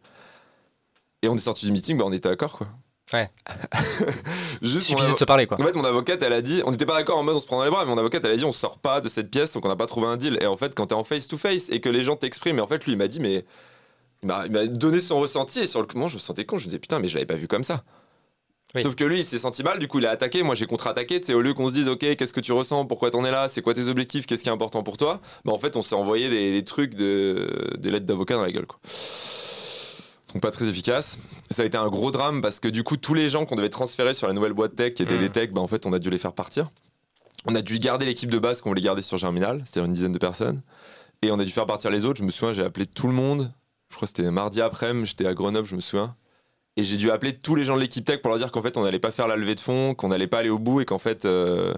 Et 1.22 1.28
on 1.28 1.36
est 1.36 1.40
sorti 1.40 1.64
du 1.66 1.72
meeting, 1.72 1.96
bah 1.96 2.04
on 2.06 2.12
était 2.12 2.28
d'accord, 2.28 2.56
quoi. 2.58 2.68
Ouais. 3.12 3.28
Juste 4.62 4.86
suffisait 4.86 5.12
de 5.12 5.16
se 5.18 5.24
parler, 5.24 5.46
quoi. 5.46 5.60
en 5.60 5.64
fait, 5.64 5.74
mon 5.74 5.84
avocate, 5.84 6.22
elle 6.22 6.32
a 6.32 6.40
dit, 6.42 6.62
on 6.64 6.70
n'était 6.70 6.86
pas 6.86 6.96
d'accord 6.96 7.18
en 7.18 7.22
mode 7.22 7.36
on 7.36 7.40
se 7.40 7.46
prend 7.46 7.58
dans 7.58 7.64
les 7.64 7.70
bras, 7.70 7.84
mais 7.84 7.90
mon 7.90 7.98
avocate, 7.98 8.24
elle 8.24 8.30
a 8.30 8.36
dit 8.36 8.44
on 8.44 8.52
sort 8.52 8.78
pas 8.78 9.00
de 9.00 9.08
cette 9.08 9.30
pièce, 9.30 9.52
donc 9.52 9.64
on 9.64 9.68
n'a 9.68 9.76
pas 9.76 9.86
trouvé 9.86 10.06
un 10.06 10.16
deal. 10.16 10.38
Et 10.40 10.46
en 10.46 10.56
fait, 10.56 10.74
quand 10.74 10.86
t'es 10.86 10.94
en 10.94 11.04
face 11.04 11.28
to 11.28 11.36
face 11.36 11.68
et 11.68 11.80
que 11.80 11.88
les 11.90 12.02
gens 12.02 12.16
t'expriment, 12.16 12.58
et 12.58 12.62
en 12.62 12.66
fait, 12.66 12.84
lui, 12.84 12.92
il 12.92 12.98
m'a 12.98 13.08
dit, 13.08 13.20
mais 13.20 13.44
il 14.22 14.26
m'a 14.28 14.46
il 14.46 14.52
m'a 14.52 14.66
donné 14.66 15.00
son 15.00 15.20
ressenti 15.20 15.60
et 15.60 15.66
sur 15.66 15.82
le 15.82 15.86
moment, 15.94 16.08
je 16.08 16.14
me 16.14 16.20
sentais 16.20 16.46
con. 16.46 16.56
Je 16.56 16.64
me 16.64 16.68
disais 16.68 16.78
putain, 16.78 16.98
mais 16.98 17.08
je 17.08 17.14
l'avais 17.14 17.26
pas 17.26 17.36
vu 17.36 17.46
comme 17.46 17.64
ça. 17.64 17.84
Oui. 18.74 18.82
Sauf 18.82 18.96
que 18.96 19.04
lui, 19.04 19.18
il 19.18 19.24
s'est 19.24 19.38
senti 19.38 19.62
mal, 19.62 19.78
du 19.78 19.86
coup, 19.86 20.00
il 20.00 20.06
a 20.06 20.10
attaqué. 20.10 20.42
Moi, 20.42 20.54
j'ai 20.54 20.66
contre-attaqué. 20.66 21.20
Tu 21.20 21.28
sais, 21.28 21.34
au 21.34 21.42
lieu 21.42 21.54
qu'on 21.54 21.68
se 21.68 21.74
dise, 21.74 21.86
ok, 21.88 22.16
qu'est-ce 22.16 22.34
que 22.34 22.40
tu 22.40 22.52
ressens, 22.52 22.86
pourquoi 22.86 23.10
t'en 23.10 23.24
es 23.24 23.30
là, 23.30 23.48
c'est 23.48 23.62
quoi 23.62 23.74
tes 23.74 23.86
objectifs, 23.88 24.26
qu'est-ce 24.26 24.42
qui 24.42 24.48
est 24.48 24.52
important 24.52 24.82
pour 24.82 24.96
toi, 24.96 25.20
bah 25.44 25.52
en 25.52 25.58
fait, 25.58 25.76
on 25.76 25.82
s'est 25.82 25.94
envoyé 25.94 26.28
des, 26.28 26.50
des 26.52 26.64
trucs, 26.64 26.94
de, 26.94 27.76
des 27.78 27.90
lettres 27.90 28.06
d'avocat 28.06 28.34
dans 28.34 28.42
la 28.42 28.50
gueule, 28.50 28.66
quoi. 28.66 28.80
Donc 30.34 30.42
pas 30.42 30.50
très 30.50 30.66
efficace. 30.66 31.18
Ça 31.50 31.62
a 31.62 31.64
été 31.64 31.78
un 31.78 31.88
gros 31.88 32.10
drame 32.10 32.42
parce 32.42 32.60
que 32.60 32.68
du 32.68 32.82
coup 32.82 32.96
tous 32.96 33.14
les 33.14 33.28
gens 33.28 33.46
qu'on 33.46 33.56
devait 33.56 33.70
transférer 33.70 34.14
sur 34.14 34.26
la 34.26 34.32
nouvelle 34.32 34.52
boîte 34.52 34.74
tech 34.76 34.94
qui 34.94 35.02
étaient 35.02 35.14
Mm. 35.16 35.20
des 35.20 35.30
techs, 35.30 35.52
bah 35.52 35.60
en 35.60 35.68
fait 35.68 35.86
on 35.86 35.92
a 35.92 35.98
dû 35.98 36.10
les 36.10 36.18
faire 36.18 36.32
partir. 36.32 36.70
On 37.46 37.54
a 37.54 37.62
dû 37.62 37.78
garder 37.78 38.04
l'équipe 38.06 38.30
de 38.30 38.38
base 38.38 38.60
qu'on 38.60 38.70
voulait 38.70 38.80
garder 38.80 39.02
sur 39.02 39.16
Germinal, 39.18 39.62
c'est-à-dire 39.64 39.86
une 39.86 39.94
dizaine 39.94 40.12
de 40.12 40.18
personnes. 40.18 40.60
Et 41.22 41.30
on 41.30 41.38
a 41.38 41.44
dû 41.44 41.50
faire 41.52 41.66
partir 41.66 41.90
les 41.90 42.04
autres. 42.04 42.18
Je 42.18 42.24
me 42.24 42.30
souviens, 42.30 42.52
j'ai 42.52 42.64
appelé 42.64 42.86
tout 42.86 43.06
le 43.06 43.12
monde. 43.12 43.52
Je 43.90 43.96
crois 43.96 44.06
que 44.08 44.14
c'était 44.16 44.30
mardi 44.30 44.60
après-midi, 44.60 45.06
j'étais 45.10 45.26
à 45.26 45.34
Grenoble, 45.34 45.68
je 45.68 45.76
me 45.76 45.80
souviens. 45.80 46.16
Et 46.76 46.82
j'ai 46.82 46.96
dû 46.96 47.10
appeler 47.12 47.32
tous 47.36 47.54
les 47.54 47.64
gens 47.64 47.76
de 47.76 47.80
l'équipe 47.80 48.04
tech 48.04 48.20
pour 48.20 48.30
leur 48.30 48.38
dire 48.38 48.50
qu'en 48.50 48.62
fait 48.62 48.76
on 48.76 48.82
n'allait 48.82 48.98
pas 48.98 49.12
faire 49.12 49.28
la 49.28 49.36
levée 49.36 49.54
de 49.54 49.60
fonds, 49.60 49.94
qu'on 49.94 50.08
n'allait 50.08 50.26
pas 50.26 50.38
aller 50.38 50.48
au 50.48 50.58
bout 50.58 50.80
et 50.80 50.84
qu'en 50.84 50.98
fait 50.98 51.24
euh, 51.26 51.72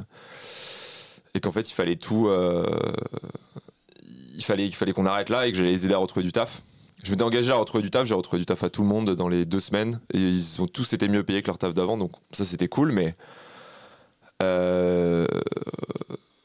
et 1.35 1.41
qu'en 1.41 1.53
fait 1.53 1.69
il 1.71 1.75
fallait 1.75 1.97
tout 1.97 2.29
euh, 2.29 2.65
il 4.37 4.43
fallait 4.43 4.65
il 4.67 4.75
fallait 4.75 4.93
qu'on 4.95 5.05
arrête 5.05 5.29
là 5.29 5.47
et 5.47 5.53
que 5.53 5.59
j'allais 5.59 5.73
les 5.73 5.85
aider 5.85 5.93
à 5.95 5.99
retrouver 5.99 6.25
du 6.25 6.33
taf. 6.33 6.63
Je 7.07 7.13
m'étais 7.13 7.23
engagé 7.23 7.53
à 7.53 7.55
retrouver 7.55 7.85
du 7.85 7.91
taf, 7.93 8.05
j'ai 8.05 8.15
retrouvé 8.15 8.41
du 8.41 8.47
taf 8.47 8.65
à 8.65 8.69
tout 8.69 8.83
le 8.83 8.89
monde 8.89 9.15
dans 9.15 9.29
les 9.29 9.45
deux 9.47 9.61
semaines 9.61 10.01
et 10.13 10.19
ils 10.19 10.61
ont 10.61 10.67
tous 10.67 10.93
été 10.93 11.07
mieux 11.07 11.23
payés 11.23 11.41
que 11.41 11.47
leur 11.47 11.57
taf 11.57 11.73
d'avant 11.73 11.97
donc 11.97 12.11
ça 12.33 12.45
c'était 12.45 12.67
cool 12.67 12.91
mais 12.91 13.15
euh, 14.43 15.25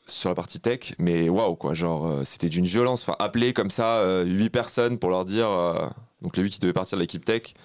sur 0.05 0.29
la 0.29 0.35
partie 0.35 0.59
tech 0.59 0.93
mais 0.99 1.29
waouh 1.29 1.55
quoi 1.55 1.73
genre 1.73 2.05
euh, 2.05 2.25
c'était 2.25 2.47
d'une 2.47 2.67
violence 2.67 3.01
enfin 3.01 3.15
appeler 3.17 3.53
comme 3.53 3.71
ça 3.71 4.01
euh, 4.01 4.23
huit 4.23 4.51
personnes 4.51 4.99
pour 4.99 5.09
leur 5.09 5.25
dire 5.25 5.49
euh, 5.49 5.87
donc 6.21 6.37
les 6.37 6.43
huit 6.43 6.51
qui 6.51 6.59
devaient 6.59 6.73
partir 6.73 6.95
de 6.95 7.01
l'équipe 7.01 7.25
tech 7.25 7.55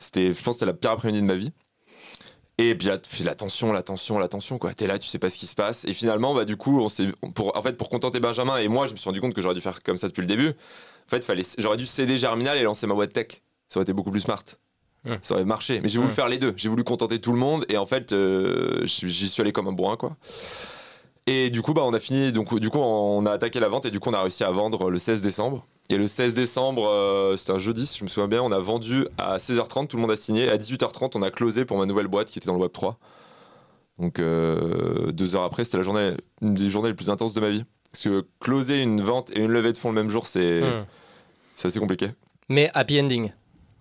c'était 0.00 0.32
je 0.32 0.42
pense 0.42 0.54
c'était 0.54 0.66
la 0.66 0.74
pire 0.74 0.90
après-midi 0.90 1.22
de 1.22 1.26
ma 1.26 1.36
vie 1.36 1.52
et 2.58 2.74
puis 2.74 2.88
la, 2.88 3.34
tension, 3.34 3.70
la 3.70 3.82
tension, 3.82 4.18
la 4.18 4.28
tension, 4.28 4.56
quoi. 4.56 4.72
T'es 4.72 4.86
là, 4.86 4.98
tu 4.98 5.06
sais 5.06 5.18
pas 5.18 5.28
ce 5.28 5.36
qui 5.36 5.46
se 5.46 5.54
passe. 5.54 5.84
Et 5.84 5.92
finalement, 5.92 6.34
bah, 6.34 6.46
du 6.46 6.56
coup, 6.56 6.82
en 6.82 6.88
fait, 6.88 7.76
pour 7.76 7.90
contenter 7.90 8.18
Benjamin 8.18 8.56
et 8.56 8.68
moi, 8.68 8.86
je 8.86 8.92
me 8.92 8.96
suis 8.96 9.10
rendu 9.10 9.20
compte 9.20 9.34
que 9.34 9.42
j'aurais 9.42 9.54
dû 9.54 9.60
faire 9.60 9.82
comme 9.82 9.98
ça 9.98 10.08
depuis 10.08 10.22
le 10.22 10.26
début. 10.26 10.54
En 11.06 11.10
fait, 11.10 11.24
fallait, 11.24 11.42
j'aurais 11.58 11.76
dû 11.76 11.86
céder 11.86 12.18
Germinal 12.18 12.58
et 12.58 12.62
lancer 12.62 12.86
ma 12.86 12.94
boîte 12.94 13.12
tech. 13.12 13.42
Ça 13.68 13.78
aurait 13.78 13.84
été 13.84 13.92
beaucoup 13.92 14.10
plus 14.10 14.20
smart. 14.20 14.42
Ça 15.22 15.34
aurait 15.34 15.44
marché. 15.44 15.80
Mais 15.80 15.88
j'ai 15.88 15.98
voulu 15.98 16.12
faire 16.12 16.28
les 16.28 16.38
deux. 16.38 16.52
J'ai 16.56 16.68
voulu 16.68 16.82
contenter 16.82 17.20
tout 17.20 17.32
le 17.32 17.38
monde. 17.38 17.64
Et 17.68 17.76
en 17.76 17.86
fait, 17.86 18.12
euh, 18.12 18.84
j'y 18.84 19.08
j'y 19.08 19.28
suis 19.28 19.40
allé 19.40 19.52
comme 19.52 19.68
un 19.68 19.72
bourrin, 19.72 19.96
quoi. 19.96 20.16
Et 21.28 21.50
du 21.50 21.62
coup, 21.62 21.74
bah, 21.74 21.82
on 21.84 21.94
a 21.94 21.98
fini. 21.98 22.32
Donc, 22.32 22.58
du 22.58 22.70
coup, 22.70 22.78
on 22.78 23.24
a 23.26 23.32
attaqué 23.32 23.60
la 23.60 23.68
vente 23.68 23.86
et 23.86 23.90
du 23.90 24.00
coup, 24.00 24.10
on 24.10 24.14
a 24.14 24.22
réussi 24.22 24.44
à 24.44 24.50
vendre 24.50 24.90
le 24.90 24.98
16 24.98 25.20
décembre. 25.20 25.64
Et 25.88 25.96
le 25.96 26.08
16 26.08 26.34
décembre, 26.34 26.88
euh, 26.88 27.36
c'était 27.36 27.52
un 27.52 27.58
jeudi, 27.58 27.86
si 27.86 27.98
je 27.98 28.04
me 28.04 28.08
souviens 28.08 28.28
bien, 28.28 28.42
on 28.42 28.50
a 28.50 28.58
vendu 28.58 29.06
à 29.18 29.38
16h30, 29.38 29.86
tout 29.86 29.96
le 29.96 30.02
monde 30.02 30.10
a 30.10 30.16
signé. 30.16 30.48
À 30.48 30.56
18h30, 30.56 31.12
on 31.14 31.22
a 31.22 31.30
closé 31.30 31.64
pour 31.64 31.78
ma 31.78 31.86
nouvelle 31.86 32.08
boîte 32.08 32.28
qui 32.28 32.38
était 32.40 32.46
dans 32.46 32.54
le 32.54 32.60
Web 32.60 32.72
3. 32.72 32.98
Donc, 33.98 34.18
euh, 34.18 35.12
deux 35.12 35.36
heures 35.36 35.44
après, 35.44 35.64
c'était 35.64 35.78
la 35.78 35.84
journée, 35.84 36.12
une 36.42 36.54
des 36.54 36.68
journées 36.68 36.88
les 36.88 36.94
plus 36.94 37.10
intenses 37.10 37.32
de 37.32 37.40
ma 37.40 37.50
vie. 37.50 37.64
Parce 37.96 38.04
que 38.04 38.26
closer 38.40 38.82
une 38.82 39.00
vente 39.00 39.30
et 39.30 39.40
une 39.40 39.50
levée 39.50 39.72
de 39.72 39.78
fonds 39.78 39.88
le 39.88 39.94
même 39.94 40.10
jour, 40.10 40.26
c'est 40.26 40.60
Hmm. 40.60 40.84
c'est 41.54 41.68
assez 41.68 41.78
compliqué. 41.80 42.10
Mais 42.50 42.70
happy 42.74 43.00
ending. 43.00 43.32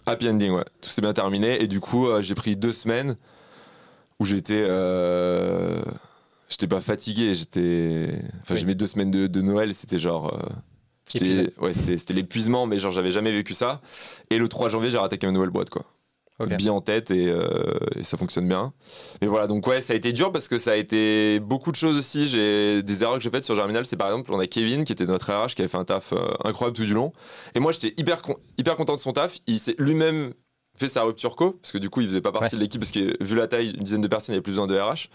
Happy 0.06 0.30
ending, 0.30 0.52
ouais. 0.54 0.64
Tout 0.82 0.90
s'est 0.90 1.02
bien 1.02 1.12
terminé. 1.12 1.62
Et 1.62 1.68
du 1.68 1.82
coup, 1.82 2.08
euh, 2.08 2.22
j'ai 2.22 2.34
pris 2.34 2.56
deux 2.56 2.72
semaines 2.72 3.18
où 4.20 4.26
j'étais. 4.26 4.64
euh, 4.66 5.82
J'étais 6.48 6.68
pas 6.68 6.80
fatigué, 6.80 7.34
j'étais. 7.34 8.08
Enfin, 8.44 8.54
Oui. 8.54 8.60
j'ai 8.62 8.66
mes 8.68 8.76
deux 8.76 8.88
semaines 8.88 9.12
de, 9.12 9.28
de 9.28 9.42
Noël, 9.42 9.74
c'était 9.74 10.00
genre. 10.00 10.34
euh. 10.34 10.50
Ouais, 11.60 11.74
c'était 11.74 12.14
l'épuisement, 12.14 12.66
mais 12.68 12.80
genre, 12.80 12.92
j'avais 12.92 13.12
jamais 13.12 13.32
vécu 13.32 13.54
ça. 13.54 13.82
Et 14.30 14.38
le 14.38 14.48
3 14.48 14.70
janvier, 14.70 14.92
j'ai 14.92 14.98
rattaqué 14.98 15.26
ma 15.28 15.34
nouvelle 15.34 15.50
boîte, 15.50 15.70
quoi. 15.72 15.84
Ok. 16.38 16.54
Bien 16.58 16.74
en 16.74 16.82
tête 16.82 17.12
et, 17.12 17.30
euh, 17.30 17.48
et 17.96 18.04
ça 18.04 18.18
fonctionne 18.18 18.46
bien. 18.48 18.74
Mais 19.22 19.28
voilà, 19.28 19.48
donc 19.48 19.66
ouais, 19.68 19.80
ça 19.80 19.94
a 19.94 19.96
été 19.96 20.12
dur 20.12 20.34
parce 20.34 20.50
que 20.50 20.58
ça 20.58 20.72
a 20.74 20.76
été 20.76 21.40
beaucoup 21.40 21.72
de 21.72 21.78
choses 21.78 21.98
aussi. 21.98 22.28
J'ai 22.28 22.84
des 22.84 23.04
erreurs 23.04 23.16
que 23.16 23.22
j'ai 23.24 23.30
faites 23.30 23.46
sur 23.46 23.56
Germinal, 23.56 23.86
c'est 23.86 23.96
par 23.96 24.08
exemple, 24.08 24.34
on 24.34 24.40
a 24.40 24.46
Kevin 24.48 24.84
qui 24.84 24.92
était 24.92 25.06
notre 25.06 25.32
RH 25.32 25.56
qui 25.56 25.62
avait 25.62 25.70
fait 25.70 25.78
un 25.78 25.86
taf 25.86 26.12
euh, 26.12 26.18
incroyable 26.44 26.76
tout 26.76 26.84
du 26.84 26.94
long. 26.94 27.14
Et 27.56 27.62
moi, 27.62 27.72
j'étais 27.72 27.94
hyper, 27.98 28.22
con- 28.22 28.36
hyper 28.58 28.76
content 28.76 28.96
de 28.96 29.00
son 29.00 29.14
taf. 29.14 29.38
Il 29.48 29.60
s'est 29.62 29.76
lui-même 29.78 30.34
fait 30.78 30.90
sa 30.90 31.04
rupture 31.04 31.38
co, 31.38 31.52
parce 31.52 31.72
que 31.72 31.78
du 31.78 31.90
coup, 31.90 32.02
il 32.02 32.08
faisait 32.10 32.20
pas 32.20 32.34
partie 32.34 32.56
Ouais. 32.56 32.60
de 32.60 32.64
l'équipe, 32.64 32.82
parce 32.82 32.92
que 32.92 33.24
vu 33.24 33.36
la 33.38 33.48
taille, 33.48 33.70
une 33.78 33.84
dizaine 33.86 34.02
de 34.02 34.08
personnes, 34.10 34.34
il 34.34 34.36
n'y 34.36 34.40
avait 34.40 34.44
plus 34.44 34.52
besoin 34.52 34.68
de 34.68 34.78
RH. 34.78 35.10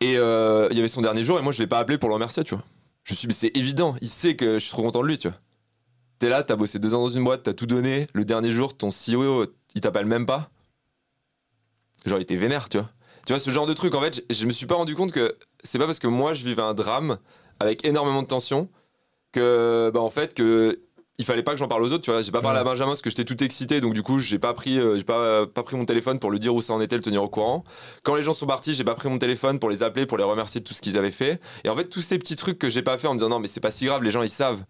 Et 0.00 0.16
euh, 0.16 0.68
il 0.70 0.76
y 0.76 0.80
avait 0.80 0.88
son 0.88 1.02
dernier 1.02 1.24
jour, 1.24 1.38
et 1.38 1.42
moi, 1.42 1.52
je 1.52 1.60
l'ai 1.60 1.66
pas 1.66 1.78
appelé 1.78 1.98
pour 1.98 2.08
le 2.08 2.14
remercier, 2.14 2.42
tu 2.42 2.54
vois. 2.54 2.64
Je 3.04 3.12
me 3.12 3.16
suis 3.16 3.26
dit, 3.26 3.28
mais 3.28 3.34
c'est 3.34 3.56
évident, 3.56 3.96
il 4.00 4.08
sait 4.08 4.34
que 4.34 4.54
je 4.54 4.60
suis 4.60 4.70
trop 4.70 4.82
content 4.82 5.02
de 5.02 5.08
lui, 5.08 5.18
tu 5.18 5.28
vois. 5.28 5.36
T'es 6.18 6.30
là, 6.30 6.42
t'as 6.42 6.56
bossé 6.56 6.78
deux 6.78 6.94
ans 6.94 7.02
dans 7.02 7.08
une 7.10 7.22
boîte, 7.24 7.42
t'as 7.42 7.52
tout 7.52 7.66
donné. 7.66 8.06
Le 8.14 8.24
dernier 8.24 8.50
jour, 8.50 8.74
ton 8.74 8.88
CEO, 8.88 9.44
il 9.76 9.80
t'appelle 9.82 10.06
même 10.06 10.26
pas. 10.26 10.48
Genre, 12.06 12.18
il 12.18 12.22
était 12.22 12.36
vénère, 12.36 12.68
tu 12.68 12.78
vois. 12.78 12.88
Tu 13.26 13.32
vois, 13.32 13.40
ce 13.40 13.50
genre 13.50 13.66
de 13.66 13.74
truc, 13.74 13.94
en 13.94 14.00
fait, 14.00 14.24
je, 14.30 14.34
je 14.34 14.46
me 14.46 14.52
suis 14.52 14.66
pas 14.66 14.74
rendu 14.74 14.94
compte 14.94 15.12
que 15.12 15.36
c'est 15.62 15.78
pas 15.78 15.86
parce 15.86 15.98
que 15.98 16.06
moi, 16.06 16.34
je 16.34 16.44
vivais 16.44 16.62
un 16.62 16.74
drame 16.74 17.18
avec 17.60 17.84
énormément 17.86 18.22
de 18.22 18.26
tension 18.26 18.68
que, 19.32 19.90
bah, 19.92 20.00
en 20.00 20.10
fait, 20.10 20.32
que 20.34 20.80
il 21.18 21.24
fallait 21.24 21.42
pas 21.42 21.52
que 21.52 21.58
j'en 21.58 21.68
parle 21.68 21.82
aux 21.82 21.92
autres, 21.92 22.04
tu 22.04 22.10
vois. 22.10 22.22
J'ai 22.22 22.32
pas 22.32 22.42
parlé 22.42 22.58
à. 22.58 22.64
Benjamin 22.64 22.90
parce 22.90 23.00
que 23.00 23.10
j'étais 23.10 23.24
tout 23.24 23.42
excité, 23.42 23.80
donc 23.80 23.94
du 23.94 24.02
coup, 24.02 24.18
j'ai 24.18 24.38
pas 24.38 24.52
pris, 24.52 24.78
euh, 24.78 24.96
j'ai 24.96 25.04
pas, 25.04 25.46
pas 25.46 25.62
pris 25.62 25.76
mon 25.76 25.84
téléphone 25.84 26.18
pour 26.18 26.30
lui 26.30 26.38
dire 26.38 26.54
où 26.54 26.60
ça 26.60 26.72
en 26.72 26.80
était, 26.80 26.96
le 26.96 27.02
tenir 27.02 27.22
au 27.22 27.28
courant. 27.28 27.64
Quand 28.02 28.14
les 28.14 28.22
gens 28.22 28.34
sont 28.34 28.46
partis, 28.46 28.74
j'ai 28.74 28.84
pas 28.84 28.94
pris 28.94 29.08
mon 29.08 29.18
téléphone 29.18 29.58
pour 29.58 29.70
les 29.70 29.82
appeler, 29.82 30.04
pour 30.06 30.18
les 30.18 30.24
remercier 30.24 30.60
de 30.60 30.66
tout 30.66 30.74
ce 30.74 30.82
qu'ils 30.82 30.98
avaient 30.98 31.10
fait. 31.10 31.40
Et 31.64 31.68
en 31.68 31.76
fait, 31.76 31.88
tous 31.88 32.02
ces 32.02 32.18
petits 32.18 32.36
trucs 32.36 32.58
que 32.58 32.68
j'ai 32.68 32.82
pas 32.82 32.98
fait 32.98 33.06
en 33.08 33.14
me 33.14 33.18
disant 33.18 33.30
non, 33.30 33.38
mais 33.38 33.48
c'est 33.48 33.60
pas 33.60 33.70
si 33.70 33.86
grave, 33.86 34.02
les 34.02 34.10
gens 34.10 34.22
ils 34.22 34.28
savent. 34.28 34.62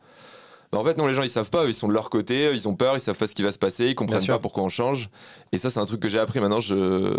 En 0.72 0.84
fait, 0.84 0.98
non, 0.98 1.06
les 1.06 1.14
gens 1.14 1.22
ils 1.22 1.30
savent 1.30 1.50
pas, 1.50 1.64
ils 1.64 1.74
sont 1.74 1.88
de 1.88 1.92
leur 1.92 2.10
côté, 2.10 2.50
ils 2.52 2.68
ont 2.68 2.74
peur, 2.74 2.96
ils 2.96 3.00
savent 3.00 3.16
pas 3.16 3.26
ce 3.26 3.34
qui 3.34 3.42
va 3.42 3.52
se 3.52 3.58
passer, 3.58 3.86
ils 3.86 3.94
comprennent 3.94 4.26
pas 4.26 4.38
pourquoi 4.38 4.62
on 4.62 4.68
change. 4.68 5.08
Et 5.52 5.58
ça, 5.58 5.70
c'est 5.70 5.80
un 5.80 5.86
truc 5.86 6.00
que 6.00 6.08
j'ai 6.08 6.18
appris. 6.18 6.40
Maintenant, 6.40 6.60
je, 6.60 7.14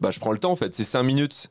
bah, 0.00 0.10
je 0.10 0.18
prends 0.18 0.32
le 0.32 0.38
temps 0.38 0.52
en 0.52 0.56
fait. 0.56 0.74
C'est 0.74 0.84
5 0.84 1.02
minutes 1.02 1.50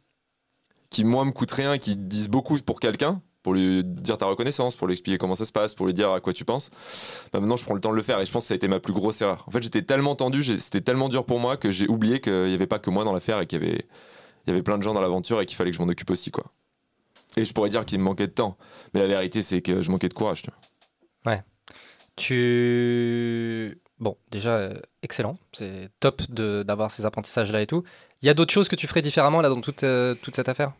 qui, 0.89 1.03
moi, 1.03 1.23
me 1.23 1.31
coûtent 1.31 1.51
rien, 1.51 1.77
qui 1.77 1.95
disent 1.95 2.29
beaucoup 2.29 2.57
pour 2.59 2.79
quelqu'un, 2.79 3.21
pour 3.43 3.53
lui 3.53 3.83
dire 3.83 4.17
ta 4.17 4.25
reconnaissance, 4.25 4.75
pour 4.75 4.87
lui 4.87 4.93
expliquer 4.93 5.17
comment 5.17 5.35
ça 5.35 5.45
se 5.45 5.51
passe, 5.51 5.73
pour 5.73 5.85
lui 5.85 5.93
dire 5.93 6.11
à 6.11 6.19
quoi 6.19 6.33
tu 6.33 6.45
penses. 6.45 6.69
Bah, 7.31 7.39
maintenant, 7.39 7.57
je 7.57 7.63
prends 7.63 7.75
le 7.75 7.81
temps 7.81 7.91
de 7.91 7.95
le 7.95 8.03
faire 8.03 8.19
et 8.19 8.25
je 8.25 8.31
pense 8.31 8.43
que 8.43 8.47
ça 8.47 8.53
a 8.53 8.57
été 8.57 8.67
ma 8.67 8.79
plus 8.79 8.93
grosse 8.93 9.21
erreur. 9.21 9.43
En 9.47 9.51
fait, 9.51 9.61
j'étais 9.61 9.81
tellement 9.81 10.15
tendu, 10.15 10.43
c'était 10.43 10.81
tellement 10.81 11.09
dur 11.09 11.25
pour 11.25 11.39
moi 11.39 11.57
que 11.57 11.71
j'ai 11.71 11.87
oublié 11.87 12.19
qu'il 12.19 12.49
y 12.49 12.53
avait 12.53 12.67
pas 12.67 12.79
que 12.79 12.89
moi 12.89 13.03
dans 13.03 13.13
l'affaire 13.13 13.39
et 13.41 13.45
qu'il 13.45 13.61
y 13.61 13.65
avait, 13.65 13.85
il 14.45 14.49
y 14.49 14.51
avait 14.51 14.63
plein 14.63 14.77
de 14.77 14.83
gens 14.83 14.93
dans 14.93 15.01
l'aventure 15.01 15.41
et 15.41 15.45
qu'il 15.45 15.55
fallait 15.55 15.71
que 15.71 15.77
je 15.77 15.81
m'en 15.81 15.89
occupe 15.89 16.09
aussi, 16.09 16.31
quoi. 16.31 16.45
Et 17.37 17.45
je 17.45 17.53
pourrais 17.53 17.69
dire 17.69 17.85
qu'il 17.85 17.99
me 17.99 18.03
manquait 18.03 18.27
de 18.27 18.33
temps. 18.33 18.57
Mais 18.93 18.99
la 18.99 19.07
vérité, 19.07 19.41
c'est 19.41 19.61
que 19.61 19.81
je 19.81 19.91
manquais 19.91 20.09
de 20.09 20.13
courage, 20.13 20.41
tu 20.41 20.49
vois. 20.49 20.59
Tu. 22.21 23.77
Bon, 23.99 24.15
déjà, 24.31 24.57
euh, 24.57 24.73
excellent. 25.03 25.37
C'est 25.57 25.89
top 25.99 26.21
de- 26.29 26.63
d'avoir 26.63 26.91
ces 26.91 27.05
apprentissages-là 27.05 27.61
et 27.61 27.67
tout. 27.67 27.83
Il 28.21 28.27
y 28.27 28.29
a 28.29 28.33
d'autres 28.33 28.53
choses 28.53 28.69
que 28.69 28.75
tu 28.75 28.87
ferais 28.87 29.01
différemment 29.01 29.41
là 29.41 29.49
dans 29.49 29.59
toute, 29.61 29.83
euh, 29.83 30.13
toute 30.21 30.35
cette 30.35 30.47
affaire? 30.49 30.73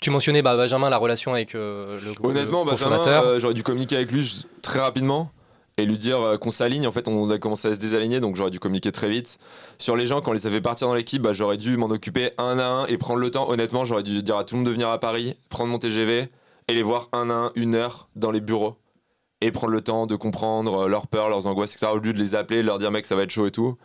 Tu 0.00 0.10
mentionnais 0.10 0.42
bah, 0.42 0.56
Benjamin, 0.56 0.90
la 0.90 0.98
relation 0.98 1.34
avec 1.34 1.54
euh, 1.54 2.00
le, 2.00 2.12
Honnêtement, 2.26 2.64
le 2.64 2.70
Benjamin, 2.72 3.38
j'aurais 3.38 3.54
dû 3.54 3.62
communiquer 3.62 3.96
avec 3.96 4.10
lui 4.10 4.44
très 4.60 4.80
rapidement 4.80 5.30
et 5.76 5.86
lui 5.86 5.98
dire 5.98 6.36
qu'on 6.40 6.50
s'aligne. 6.50 6.86
En 6.86 6.92
fait, 6.92 7.06
on 7.08 7.30
a 7.30 7.38
commencé 7.38 7.68
à 7.68 7.74
se 7.74 7.78
désaligner, 7.78 8.20
donc 8.20 8.34
j'aurais 8.36 8.50
dû 8.50 8.58
communiquer 8.60 8.92
très 8.92 9.08
vite. 9.08 9.38
Sur 9.78 9.94
les 9.96 10.06
gens, 10.06 10.20
quand 10.20 10.30
on 10.32 10.34
les 10.34 10.46
avait 10.48 10.60
partir 10.60 10.88
dans 10.88 10.94
l'équipe, 10.94 11.22
bah, 11.22 11.32
j'aurais 11.32 11.56
dû 11.56 11.76
m'en 11.76 11.86
occuper 11.86 12.32
un 12.38 12.58
à 12.58 12.64
un 12.66 12.86
et 12.86 12.98
prendre 12.98 13.20
le 13.20 13.30
temps. 13.30 13.48
Honnêtement, 13.48 13.84
j'aurais 13.84 14.02
dû 14.02 14.22
dire 14.22 14.36
à 14.36 14.44
tout 14.44 14.56
le 14.56 14.60
monde 14.60 14.66
de 14.66 14.72
venir 14.72 14.88
à 14.88 14.98
Paris, 14.98 15.36
prendre 15.48 15.70
mon 15.70 15.78
TGV 15.78 16.28
et 16.68 16.74
les 16.74 16.82
voir 16.82 17.08
un 17.12 17.30
à 17.30 17.34
un, 17.34 17.52
une 17.54 17.74
heure 17.76 18.08
dans 18.16 18.30
les 18.32 18.40
bureaux. 18.40 18.76
Et 19.40 19.50
prendre 19.50 19.72
le 19.72 19.80
temps 19.82 20.06
de 20.06 20.16
comprendre 20.16 20.84
euh, 20.84 20.88
leurs 20.88 21.06
peurs, 21.06 21.28
leurs 21.28 21.46
angoisses, 21.46 21.74
etc. 21.74 21.92
Au 21.92 21.98
lieu 21.98 22.12
de 22.12 22.18
les 22.18 22.34
appeler, 22.34 22.62
leur 22.62 22.78
dire 22.78 22.90
mec, 22.90 23.04
ça 23.04 23.14
va 23.16 23.22
être 23.22 23.30
chaud 23.30 23.46
et 23.46 23.50
tout. 23.50 23.76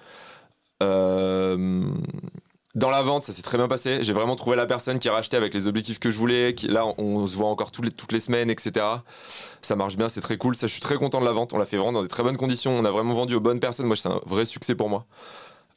Euh, 0.82 1.84
Dans 2.76 2.90
la 2.90 3.02
vente, 3.02 3.24
ça 3.24 3.34
s'est 3.34 3.42
très 3.42 3.58
bien 3.58 3.68
passé. 3.68 4.00
J'ai 4.04 4.14
vraiment 4.14 4.36
trouvé 4.36 4.56
la 4.56 4.66
personne 4.66 5.00
qui 5.00 5.10
a 5.10 5.12
racheté 5.12 5.36
avec 5.36 5.54
les 5.54 5.68
objectifs 5.68 6.00
que 6.00 6.12
je 6.12 6.18
voulais. 6.18 6.54
Qui, 6.54 6.68
là, 6.68 6.86
on, 6.98 7.28
se 7.28 7.36
voit 7.36 7.50
encore 7.50 7.72
toutes 7.72 7.86
les, 7.86 7.92
toutes 7.92 8.12
les 8.14 8.20
semaines, 8.22 8.50
etc. 8.50 8.86
Ça 9.62 9.76
marche 9.76 9.98
bien, 9.98 10.08
c'est 10.08 10.22
très 10.22 10.38
cool. 10.38 10.56
Ça, 10.56 10.68
je 10.68 10.72
suis 10.72 10.82
très 10.82 10.96
content 10.96 11.20
de 11.20 11.26
la 11.26 11.32
vente. 11.34 11.52
On 11.54 11.58
l'a 11.58 11.66
fait 11.66 11.78
vraiment 11.78 11.94
dans 11.94 12.04
des 12.04 12.08
très 12.08 12.24
bonnes 12.24 12.38
conditions. 12.38 12.74
On 12.78 12.86
a 12.86 12.92
vraiment 12.92 13.14
vendu 13.16 13.36
aux 13.36 13.42
bonnes 13.42 13.60
personnes. 13.60 13.88
Moi, 13.88 13.98
c'est 13.98 14.08
un 14.10 14.22
vrai 14.26 14.46
succès 14.46 14.76
pour 14.76 14.88
moi. 14.88 15.06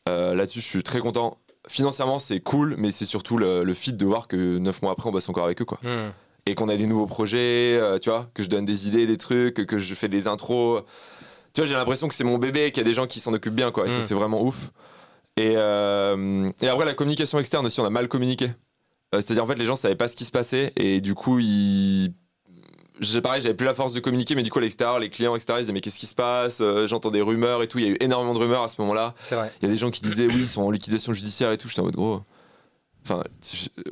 Euh, 0.09 0.35
Là-dessus, 0.35 0.61
je 0.61 0.67
suis 0.67 0.83
très 0.83 1.01
content. 1.01 1.37
Financièrement, 1.67 2.19
c'est 2.19 2.41
cool, 2.41 2.75
mais 2.77 2.91
c'est 2.91 3.05
surtout 3.07 3.39
le, 3.39 3.65
le 3.65 3.75
feat 3.75 3.97
de 3.97 4.05
voir 4.05 4.29
que 4.29 4.59
9 4.59 4.83
mois 4.83 4.93
après, 4.93 5.09
on 5.09 5.13
bosse 5.13 5.29
encore 5.29 5.45
avec 5.45 5.61
eux. 5.63 5.65
Quoi 5.65 5.79
Hmm. 5.83 6.11
Et 6.47 6.55
qu'on 6.55 6.69
a 6.69 6.77
des 6.77 6.87
nouveaux 6.87 7.07
projets, 7.07 7.79
euh, 7.81 7.99
tu 7.99 8.11
vois, 8.11 8.29
que 8.35 8.43
je 8.43 8.49
donne 8.49 8.65
des 8.65 8.89
idées, 8.89 9.07
des 9.07 9.17
trucs, 9.19 9.55
que 9.67 9.79
je 9.79 9.95
fais 9.95 10.09
des 10.09 10.27
intros. 10.29 10.83
Tu 11.55 11.61
vois, 11.61 11.69
j'ai 11.69 11.75
l'impression 11.75 12.09
que 12.09 12.15
c'est 12.15 12.25
mon 12.25 12.39
bébé, 12.39 12.71
qu'il 12.71 12.79
y 12.83 12.87
a 12.87 12.89
des 12.89 12.95
gens 12.95 13.07
qui 13.07 13.21
s'en 13.21 13.33
occupent 13.33 13.55
bien, 13.55 13.71
quoi. 13.71 13.87
Et 13.87 13.91
ça, 13.91 13.99
Mm. 13.99 14.03
c'est 14.03 14.15
vraiment 14.15 14.43
ouf. 14.43 14.71
Et, 15.37 15.53
euh, 15.57 16.51
et 16.61 16.69
après, 16.69 16.85
la 16.85 16.95
communication 16.95 17.39
externe 17.39 17.65
aussi, 17.67 17.81
on 17.81 17.85
a 17.85 17.91
mal 17.91 18.09
communiqué. 18.09 18.47
Euh, 19.15 19.21
C'est-à-dire, 19.21 19.45
en 19.45 19.47
fait, 19.47 19.55
les 19.57 19.67
gens 19.67 19.77
savaient 19.77 19.95
pas 19.95 20.09
ce 20.09 20.17
qui 20.17 20.25
se 20.25 20.31
passait 20.31 20.73
et 20.77 21.01
du 21.01 21.15
coup, 21.15 21.39
ils. 21.39 22.13
Pareil, 23.23 23.43
j'avais 23.43 23.55
plus 23.55 23.65
la 23.67 23.75
force 23.75 23.93
de 23.95 24.01
communiquer, 24.01 24.35
mais 24.37 24.43
du 24.45 24.51
coup, 24.51 24.59
à 24.61 24.63
l'extérieur, 24.63 24.99
les 25.01 25.09
clients, 25.11 25.35
etc., 25.35 25.55
ils 25.59 25.61
disaient, 25.63 25.73
mais 25.73 25.81
qu'est-ce 25.81 25.99
qui 25.99 26.07
se 26.07 26.15
passe? 26.15 26.63
J'entends 26.87 27.11
des 27.11 27.21
rumeurs 27.23 27.63
et 27.63 27.67
tout. 27.67 27.79
Il 27.79 27.85
y 27.85 27.89
a 27.89 27.91
eu 27.91 27.97
énormément 28.01 28.33
de 28.33 28.39
rumeurs 28.39 28.63
à 28.63 28.69
ce 28.69 28.81
moment-là. 28.81 29.15
C'est 29.23 29.35
vrai. 29.35 29.51
Il 29.61 29.67
y 29.67 29.69
a 29.69 29.73
des 29.73 29.79
gens 29.79 29.91
qui 29.91 30.03
disaient, 30.03 30.27
oui, 30.27 30.41
ils 30.41 30.47
sont 30.47 30.63
en 30.63 30.71
liquidation 30.71 31.13
judiciaire 31.13 31.51
et 31.51 31.59
tout. 31.59 31.69
J'étais 31.69 31.81
en 31.81 31.85
mode 31.85 31.97
gros. 31.97 32.23
Enfin, 33.05 33.23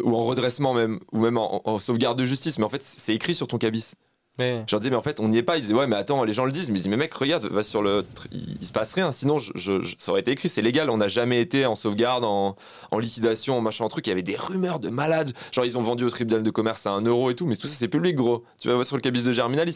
ou 0.05 0.15
en 0.17 0.25
redressement 0.25 0.73
même, 0.75 1.01
ou 1.13 1.21
même 1.21 1.37
en, 1.39 1.63
en 1.69 1.79
sauvegarde 1.79 2.19
de 2.19 2.25
justice, 2.25 2.59
mais 2.59 2.65
en 2.65 2.69
fait, 2.69 2.83
c'est 2.83 3.15
écrit 3.15 3.35
sur 3.35 3.49
ton 3.49 3.59
cabis. 3.59 3.93
Mais 4.39 4.65
Je 4.69 4.75
leur 4.75 4.81
dis, 4.81 4.89
mais 4.89 4.97
en 4.97 5.03
fait, 5.03 5.21
on 5.21 5.29
n'y 5.29 5.37
est 5.39 5.43
pas. 5.43 5.57
Ils 5.59 5.63
disaient, 5.63 5.75
ouais, 5.75 5.87
mais 5.89 5.97
attends, 5.97 6.23
les 6.25 6.33
gens 6.33 6.45
le 6.47 6.53
disent. 6.53 6.71
Mais 6.71 6.79
je 6.79 6.83
dis, 6.85 6.89
mais 6.89 6.97
mec, 6.97 7.13
regarde, 7.13 7.45
va 7.47 7.63
sur 7.63 7.83
le. 7.83 8.05
Il, 8.33 8.57
il 8.61 8.65
se 8.67 8.73
passe 8.73 8.95
rien. 8.95 9.13
Sinon, 9.13 9.39
je, 9.39 9.53
je- 9.57 9.83
je- 9.83 9.97
ça 9.99 10.13
aurait 10.13 10.21
été 10.23 10.31
écrit, 10.31 10.49
c'est 10.49 10.63
légal. 10.63 10.89
On 10.89 10.97
n'a 10.97 11.09
jamais 11.09 11.41
été 11.43 11.67
en 11.67 11.75
sauvegarde, 11.75 12.25
en, 12.25 12.57
en 12.91 12.99
liquidation, 12.99 13.59
en 13.59 13.61
machin, 13.61 13.85
en 13.85 13.89
truc. 13.89 14.07
Il 14.07 14.11
y 14.11 14.13
avait 14.13 14.23
des 14.23 14.37
rumeurs 14.37 14.79
de 14.81 14.89
malades. 14.89 15.33
Genre, 15.53 15.65
ils 15.67 15.77
ont 15.77 15.83
vendu 15.83 16.05
au 16.05 16.11
tribunal 16.11 16.43
de 16.43 16.51
commerce 16.51 16.87
à 16.87 16.93
1 16.93 17.03
euro 17.03 17.31
et 17.31 17.35
tout. 17.35 17.45
Mais 17.47 17.57
tout 17.57 17.67
ça, 17.67 17.75
c'est 17.75 17.89
public, 17.89 18.15
gros. 18.17 18.45
Tu 18.59 18.69
vas 18.69 18.75
voir 18.75 18.87
sur 18.87 18.97
le 18.97 19.03
cabis 19.03 19.23
de 19.25 19.33
Germinal, 19.33 19.69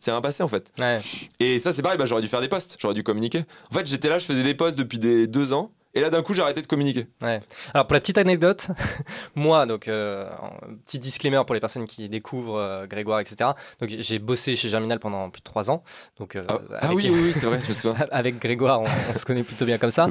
c'est 0.00 0.10
rien 0.10 0.20
passé, 0.20 0.42
en 0.42 0.48
fait. 0.48 0.70
ouais. 0.80 1.00
Et 1.40 1.58
ça, 1.58 1.72
c'est 1.72 1.80
pareil, 1.82 1.96
bah, 1.98 2.04
j'aurais 2.04 2.22
dû 2.22 2.28
faire 2.28 2.40
des 2.42 2.48
posts. 2.48 2.76
J'aurais 2.80 2.94
dû 2.94 3.02
communiquer. 3.04 3.44
En 3.70 3.74
fait, 3.74 3.86
j'étais 3.86 4.08
là, 4.08 4.18
je 4.18 4.26
faisais 4.26 4.42
des 4.42 4.54
posts 4.54 4.76
depuis 4.76 4.98
des 4.98 5.26
deux 5.28 5.52
ans. 5.54 5.70
Et 5.98 6.00
là, 6.00 6.10
d'un 6.10 6.22
coup, 6.22 6.32
j'ai 6.32 6.42
arrêté 6.42 6.62
de 6.62 6.68
communiquer. 6.68 7.08
Alors 7.74 7.88
pour 7.88 7.94
la 7.94 7.98
petite 7.98 8.18
anecdote, 8.18 8.68
moi, 9.34 9.66
donc 9.66 9.88
euh, 9.88 10.28
petit 10.86 11.00
disclaimer 11.00 11.42
pour 11.44 11.54
les 11.54 11.60
personnes 11.60 11.88
qui 11.88 12.08
découvrent 12.08 12.56
euh, 12.56 12.86
Grégoire, 12.86 13.18
etc. 13.18 13.50
Donc 13.80 13.90
j'ai 13.98 14.20
bossé 14.20 14.54
chez 14.54 14.68
Germinal 14.68 15.00
pendant 15.00 15.28
plus 15.28 15.40
de 15.40 15.44
trois 15.44 15.72
ans. 15.72 15.82
Donc 16.20 16.36
euh, 16.36 16.44
Ah, 16.48 16.60
ah 16.82 16.94
oui, 16.94 17.10
oui, 17.10 17.20
oui, 17.20 17.32
c'est 17.32 17.46
vrai, 17.46 17.58
je 17.60 17.66
me 17.66 17.72
souviens. 17.72 18.06
avec 18.12 18.38
Grégoire, 18.38 18.80
on, 18.80 18.84
on 18.84 19.14
se 19.14 19.24
connaît 19.24 19.42
plutôt 19.42 19.64
bien 19.64 19.78
comme 19.78 19.90
ça. 19.90 20.06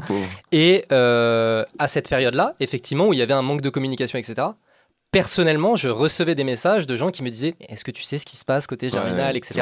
Et 0.52 0.84
à 0.92 1.88
cette 1.88 2.10
période-là, 2.10 2.56
effectivement, 2.60 3.08
où 3.08 3.14
il 3.14 3.20
y 3.20 3.22
avait 3.22 3.34
un 3.34 3.42
manque 3.42 3.62
de 3.62 3.70
communication, 3.70 4.20
etc. 4.20 4.48
Personnellement, 5.12 5.76
je 5.78 5.88
recevais 5.88 6.36
des 6.36 6.44
messages 6.44 6.86
de 6.86 6.96
gens 6.98 7.12
qui 7.12 7.24
me 7.24 7.30
disaient 7.30 7.56
Est-ce 7.70 7.84
que 7.86 7.92
tu 7.92 8.04
sais 8.04 8.18
ce 8.18 8.26
qui 8.26 8.36
se 8.36 8.44
passe 8.44 8.68
côté 8.68 8.90
Germinal, 8.90 9.32
Ouais, 9.32 9.38
etc. 9.38 9.62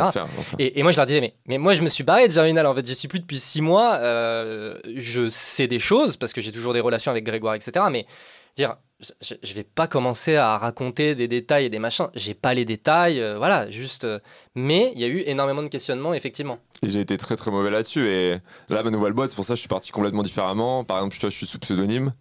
Et, 0.57 0.79
et 0.79 0.83
moi, 0.83 0.91
je 0.91 0.97
leur 0.97 1.05
disais, 1.05 1.21
mais, 1.21 1.35
mais 1.45 1.57
moi, 1.59 1.75
je 1.75 1.81
me 1.83 1.87
suis 1.89 2.03
barré 2.03 2.27
de 2.27 2.33
Germinal, 2.33 2.65
en 2.65 2.73
fait, 2.73 2.85
j'y 2.85 2.95
suis 2.95 3.07
plus 3.07 3.19
depuis 3.19 3.39
six 3.39 3.61
mois. 3.61 3.95
euh, 3.95 4.77
je 4.95 5.29
sais 5.29 5.67
des 5.67 5.79
choses, 5.79 6.17
parce 6.17 6.33
que 6.33 6.41
j'ai 6.41 6.51
toujours 6.51 6.73
des 6.73 6.79
relations 6.79 7.11
avec 7.11 7.23
Grégoire, 7.23 7.53
etc. 7.53 7.85
Mais 7.91 8.07
dire, 8.55 8.75
je, 9.21 9.35
je 9.43 9.53
vais 9.53 9.63
pas 9.63 9.87
commencer 9.87 10.35
à 10.35 10.57
raconter 10.57 11.13
des 11.13 11.27
détails 11.27 11.65
et 11.65 11.69
des 11.69 11.79
machins. 11.79 12.07
J'ai 12.15 12.33
pas 12.33 12.53
les 12.55 12.65
détails, 12.65 13.21
euh, 13.21 13.37
voilà, 13.37 13.69
juste. 13.69 14.03
euh, 14.05 14.19
mais 14.55 14.91
il 14.95 15.01
y 15.01 15.03
a 15.03 15.07
eu 15.07 15.21
énormément 15.27 15.61
de 15.61 15.67
questionnements, 15.67 16.13
effectivement. 16.15 16.57
Et 16.81 16.89
j'ai 16.89 17.01
été 17.01 17.17
très 17.17 17.35
très 17.35 17.51
mauvais 17.51 17.69
là-dessus. 17.69 18.07
Et 18.07 18.31
là, 18.69 18.81
ma 18.81 18.89
nouvelle 18.89 19.13
boîte, 19.13 19.29
c'est 19.29 19.35
pour 19.35 19.45
ça 19.45 19.53
que 19.53 19.57
je 19.57 19.61
suis 19.61 19.67
parti 19.69 19.91
complètement 19.91 20.23
différemment. 20.23 20.83
Par 20.83 20.97
exemple, 20.97 21.15
vois, 21.21 21.29
je 21.29 21.35
suis 21.37 21.45
sous 21.45 21.59
pseudonyme. 21.59 22.13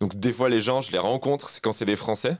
Donc, 0.00 0.16
des 0.16 0.32
fois, 0.32 0.48
les 0.48 0.60
gens, 0.60 0.80
je 0.80 0.90
les 0.92 0.98
rencontre, 0.98 1.48
c'est 1.50 1.60
quand 1.62 1.72
c'est 1.72 1.84
des 1.84 1.96
Français. 1.96 2.36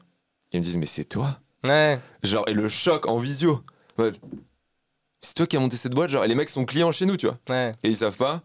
Ils 0.52 0.60
me 0.60 0.64
disent, 0.64 0.76
mais 0.76 0.86
c'est 0.86 1.04
toi 1.04 1.38
Ouais, 1.64 1.98
Genre, 2.22 2.48
et 2.48 2.54
le 2.54 2.68
choc 2.68 3.06
en 3.08 3.18
visio. 3.18 3.62
Ouais. 3.98 4.12
C'est 5.20 5.34
toi 5.34 5.46
qui 5.46 5.56
as 5.56 5.60
monté 5.60 5.76
cette 5.76 5.92
boîte, 5.94 6.10
genre, 6.10 6.24
et 6.24 6.28
les 6.28 6.34
mecs 6.36 6.48
sont 6.48 6.64
clients 6.64 6.92
chez 6.92 7.04
nous, 7.04 7.16
tu 7.16 7.26
vois. 7.26 7.38
ouais. 7.50 7.72
Et 7.82 7.88
ils 7.90 7.96
savent 7.96 8.16
pas. 8.16 8.42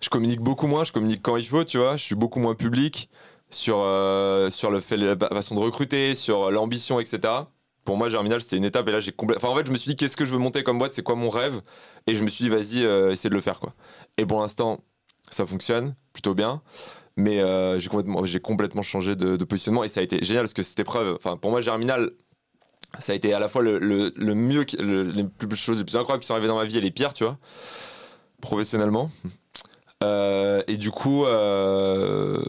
Je 0.00 0.08
communique 0.08 0.40
beaucoup 0.40 0.66
moins, 0.66 0.84
je 0.84 0.92
communique 0.92 1.22
quand 1.22 1.36
il 1.36 1.46
faut, 1.46 1.64
tu 1.64 1.78
vois. 1.78 1.96
Je 1.96 2.04
suis 2.04 2.14
beaucoup 2.14 2.38
moins 2.40 2.54
public 2.54 3.08
sur, 3.50 3.78
euh, 3.78 4.50
sur 4.50 4.70
le 4.70 4.80
fait, 4.80 4.96
la 4.96 5.16
façon 5.16 5.54
de 5.54 5.60
recruter, 5.60 6.14
sur 6.14 6.50
l'ambition, 6.50 7.00
etc. 7.00 7.20
Pour 7.84 7.96
moi, 7.96 8.08
Germinal, 8.10 8.40
c'était 8.42 8.56
une 8.56 8.64
étape. 8.64 8.86
Et 8.88 8.92
là, 8.92 9.00
j'ai 9.00 9.12
complètement. 9.12 9.48
Enfin, 9.48 9.54
en 9.54 9.58
fait, 9.58 9.66
je 9.66 9.72
me 9.72 9.78
suis 9.78 9.90
dit, 9.90 9.96
qu'est-ce 9.96 10.16
que 10.16 10.24
je 10.26 10.32
veux 10.32 10.38
monter 10.38 10.62
comme 10.62 10.78
boîte 10.78 10.92
C'est 10.92 11.02
quoi 11.02 11.16
mon 11.16 11.30
rêve? 11.30 11.60
Et 12.06 12.14
je 12.14 12.22
me 12.22 12.28
suis 12.28 12.44
dit, 12.44 12.50
vas-y, 12.50 12.84
euh, 12.84 13.10
essaie 13.12 13.28
de 13.30 13.34
le 13.34 13.40
faire, 13.40 13.58
quoi. 13.58 13.74
Et 14.18 14.26
pour 14.26 14.40
l'instant, 14.40 14.80
ça 15.30 15.46
fonctionne 15.46 15.94
plutôt 16.12 16.34
bien. 16.34 16.62
Mais 17.20 17.40
euh, 17.40 17.78
j'ai 17.78 18.40
complètement, 18.40 18.82
changé 18.82 19.14
de, 19.14 19.44
positionnement. 19.44 19.84
Et 19.84 19.88
ça 19.88 20.00
a 20.00 20.02
été 20.02 20.24
génial 20.24 20.44
parce 20.44 20.54
que 20.54 20.62
cette 20.62 20.80
épreuve, 20.80 21.16
enfin, 21.16 21.36
pour 21.36 21.50
moi, 21.50 21.60
Germinal, 21.60 22.12
ça 22.98 23.12
a 23.12 23.14
été 23.14 23.34
à 23.34 23.38
la 23.38 23.48
fois 23.48 23.62
le, 23.62 24.34
mieux, 24.34 24.64
les 24.78 25.24
plus 25.24 25.56
choses 25.56 25.78
les 25.78 25.84
plus 25.84 25.96
incroyables 25.96 26.22
qui 26.22 26.26
sont 26.26 26.34
arrivées 26.34 26.48
dans 26.48 26.56
ma 26.56 26.64
vie 26.64 26.78
et 26.78 26.80
les 26.80 26.90
pires, 26.90 27.12
tu 27.12 27.24
vois, 27.24 27.38
professionnellement. 28.40 29.10
Euh, 30.02 30.62
et 30.66 30.78
du 30.78 30.90
coup, 30.90 31.26
euh, 31.26 32.42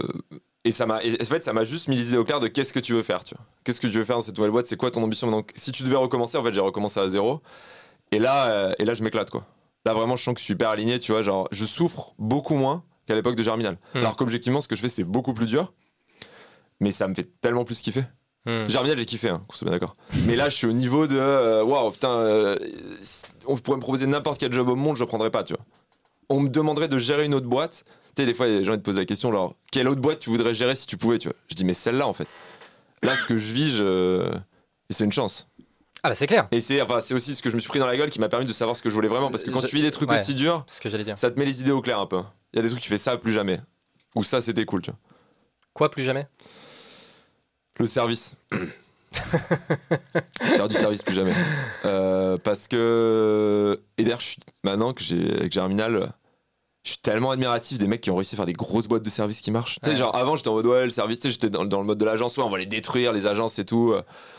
et 0.64 0.72
ça 0.72 0.86
m'a, 0.86 1.00
en 1.00 1.26
fait, 1.26 1.44
ça 1.44 1.52
m'a 1.52 1.66
juste 1.66 1.90
mis 1.90 1.98
les 1.98 2.08
idées 2.08 2.18
au 2.18 2.24
clair 2.24 2.40
de 2.40 2.48
qu'est-ce 2.48 2.72
que 2.72 2.80
tu 2.80 2.94
veux 2.94 3.04
faire, 3.04 3.26
tu 3.26 3.36
vois. 3.36 3.46
Qu'est-ce 3.66 3.82
que 3.82 3.88
tu 3.88 3.98
veux 3.98 4.06
faire 4.06 4.16
dans 4.16 4.22
cette 4.22 4.38
nouvelle 4.38 4.52
boîte? 4.52 4.68
C'est 4.68 4.78
quoi 4.78 4.90
ton 4.90 5.04
ambition 5.04 5.30
Donc, 5.30 5.52
si 5.56 5.74
tu 5.74 5.84
devais 5.84 5.98
recommencer, 5.98 6.38
en 6.38 6.44
fait, 6.46 6.54
j'ai 6.54 6.62
recommencé 6.62 7.02
à 7.02 7.10
zéro. 7.10 7.42
Et 8.14 8.20
là, 8.20 8.74
et 8.80 8.86
là, 8.86 8.94
je 8.94 9.04
m'éclate, 9.04 9.30
quoi. 9.32 9.46
Là, 9.86 9.94
vraiment, 9.94 10.16
je 10.16 10.24
sens 10.24 10.34
que 10.34 10.40
je 10.40 10.46
suis 10.46 10.54
hyper 10.54 10.70
aligné, 10.70 10.98
tu 10.98 11.12
vois. 11.12 11.24
Genre, 11.24 11.50
je 11.52 11.66
souffre 11.66 12.14
beaucoup 12.18 12.56
moins 12.56 12.86
qu'à 13.08 13.16
l'époque 13.16 13.36
de 13.36 13.44
Germinal. 13.44 13.78
Hmm. 13.94 14.00
Alors 14.00 14.16
qu'objectivement, 14.16 14.62
ce 14.62 14.68
que 14.68 14.76
je 14.76 14.82
fais, 14.82 14.90
c'est 14.90 15.04
beaucoup 15.04 15.34
plus 15.34 15.46
dur. 15.48 15.74
Mais 16.80 16.92
ça 16.92 17.08
me 17.08 17.14
fait 17.14 17.30
tellement 17.42 17.64
plus 17.64 17.82
kiffer. 17.82 18.04
Hmm. 18.46 18.68
Germinal, 18.68 18.98
j'ai 18.98 19.06
kiffé, 19.06 19.30
hein, 19.30 19.42
qu'on 19.48 19.54
soit 19.56 19.66
bien 19.66 19.74
d'accord. 19.76 19.96
Mais 20.26 20.36
là, 20.36 20.50
je 20.50 20.56
suis 20.56 20.68
au 20.68 20.74
niveau 20.74 21.06
de. 21.08 21.18
euh, 21.20 21.64
Waouh, 21.64 21.92
putain, 21.92 22.10
euh, 22.12 22.58
on 23.46 23.56
pourrait 23.58 23.78
me 23.78 23.82
proposer 23.82 24.08
n'importe 24.08 24.40
quel 24.40 24.52
job 24.52 24.68
au 24.68 24.76
monde, 24.76 24.96
je 24.96 25.02
le 25.04 25.08
prendrais 25.08 25.30
pas, 25.30 25.44
tu 25.44 25.54
vois. 25.54 25.64
On 26.30 26.40
me 26.40 26.50
demanderait 26.50 26.88
de 26.88 26.98
gérer 26.98 27.26
une 27.26 27.36
autre 27.36 27.48
boîte. 27.48 27.84
Tu 28.16 28.24
sais, 28.24 28.26
des 28.26 28.34
fois, 28.34 28.48
les 28.48 28.64
gens 28.66 28.74
ils 28.74 28.80
te 28.80 28.84
posent 28.84 28.98
la 28.98 29.06
question, 29.06 29.32
genre, 29.32 29.54
quelle 29.72 29.88
autre 29.88 30.02
boîte 30.02 30.20
tu 30.20 30.30
voudrais 30.32 30.54
gérer 30.56 30.74
si 30.76 30.88
tu 30.88 30.98
pouvais, 30.98 31.18
tu 31.20 31.28
vois. 31.30 31.38
Je 31.50 31.56
dis, 31.56 31.64
mais 31.64 31.74
celle-là, 31.76 32.08
en 32.08 32.14
fait. 32.14 32.28
Là, 33.04 33.16
ce 33.16 33.26
que 33.26 33.38
je 33.38 33.54
vis, 33.54 33.72
je... 33.76 34.28
c'est 34.90 35.06
une 35.06 35.12
chance. 35.12 35.48
Ah, 36.04 36.10
bah 36.10 36.16
c'est 36.16 36.26
clair, 36.26 36.48
Et 36.52 36.62
c'est 36.62 36.82
enfin, 36.82 37.00
c'est 37.00 37.14
aussi 37.14 37.36
ce 37.36 37.44
que 37.44 37.52
je 37.52 37.56
me 37.56 37.60
suis 37.62 37.70
pris 37.70 37.78
dans 37.78 37.86
la 37.86 37.96
gueule 37.96 38.10
qui 38.10 38.20
m'a 38.20 38.28
permis 38.28 38.48
de 38.48 38.54
savoir 38.54 38.76
ce 38.76 38.82
que 38.82 38.90
je 38.90 38.96
voulais 38.96 39.08
vraiment. 39.08 39.30
Parce 39.30 39.44
que 39.44 39.52
quand 39.52 39.62
Je- 39.62 39.68
tu 39.68 39.76
vis 39.76 39.84
des 39.84 39.92
trucs 39.92 40.10
ouais. 40.10 40.20
aussi 40.20 40.34
durs, 40.34 40.64
c'est 40.68 40.78
ce 40.78 40.82
que 40.82 40.90
j'allais 40.90 41.04
dire. 41.04 41.16
ça 41.16 41.30
te 41.30 41.38
met 41.40 41.46
les 41.46 41.62
idées 41.62 41.70
au 41.72 41.82
clair 41.82 42.00
un 42.00 42.08
peu. 42.08 42.22
Il 42.54 42.58
y 42.58 42.60
a 42.60 42.64
des 42.64 42.70
trucs, 42.70 42.82
tu 42.82 42.90
fais 42.90 42.98
ça 42.98 43.18
plus 43.18 43.32
jamais. 43.34 43.60
Ou 44.16 44.24
ça, 44.24 44.42
c'était 44.42 44.66
cool, 44.66 44.82
tu 44.82 44.92
vois. 44.92 45.00
Quoi, 45.74 45.90
plus 45.90 46.04
jamais? 46.04 46.28
Le 47.78 47.88
service. 47.88 48.36
Faire 49.14 50.68
du 50.68 50.76
service 50.76 51.02
plus 51.04 51.14
jamais. 51.16 51.34
Euh, 51.86 52.38
parce 52.38 52.68
que. 52.68 53.82
Et 53.98 54.04
d'ailleurs, 54.04 54.20
je 54.22 54.28
suis- 54.28 54.38
maintenant 54.64 54.94
que 54.94 55.02
j'ai 55.04 55.34
avec 55.38 55.52
Germinal, 55.52 56.12
je 56.84 56.90
suis 56.92 57.00
tellement 57.00 57.30
admiratif 57.32 57.78
des 57.78 57.88
mecs 57.88 58.02
qui 58.02 58.10
ont 58.10 58.16
réussi 58.16 58.34
à 58.34 58.38
faire 58.38 58.46
des 58.48 58.54
grosses 58.54 58.88
boîtes 58.88 59.04
de 59.04 59.10
service 59.12 59.42
qui 59.42 59.52
marchent. 59.52 59.78
Tu 59.84 59.90
sais, 59.92 59.96
genre 59.96 60.16
avant, 60.16 60.36
j'étais 60.36 60.48
en 60.50 60.54
mode 60.54 60.66
ouais, 60.66 60.84
le 60.86 60.90
service, 60.90 61.20
tu 61.20 61.28
sais, 61.28 61.32
j'étais 61.34 61.50
dans, 61.52 61.64
dans 61.64 61.80
le 61.80 61.86
mode 61.86 62.00
de 62.00 62.06
l'agence, 62.06 62.36
ouais, 62.38 62.44
on 62.44 62.50
va 62.50 62.58
les 62.58 62.66
détruire, 62.66 63.14
les 63.14 63.28
agences 63.28 63.60
et 63.60 63.66
tout. 63.66 63.94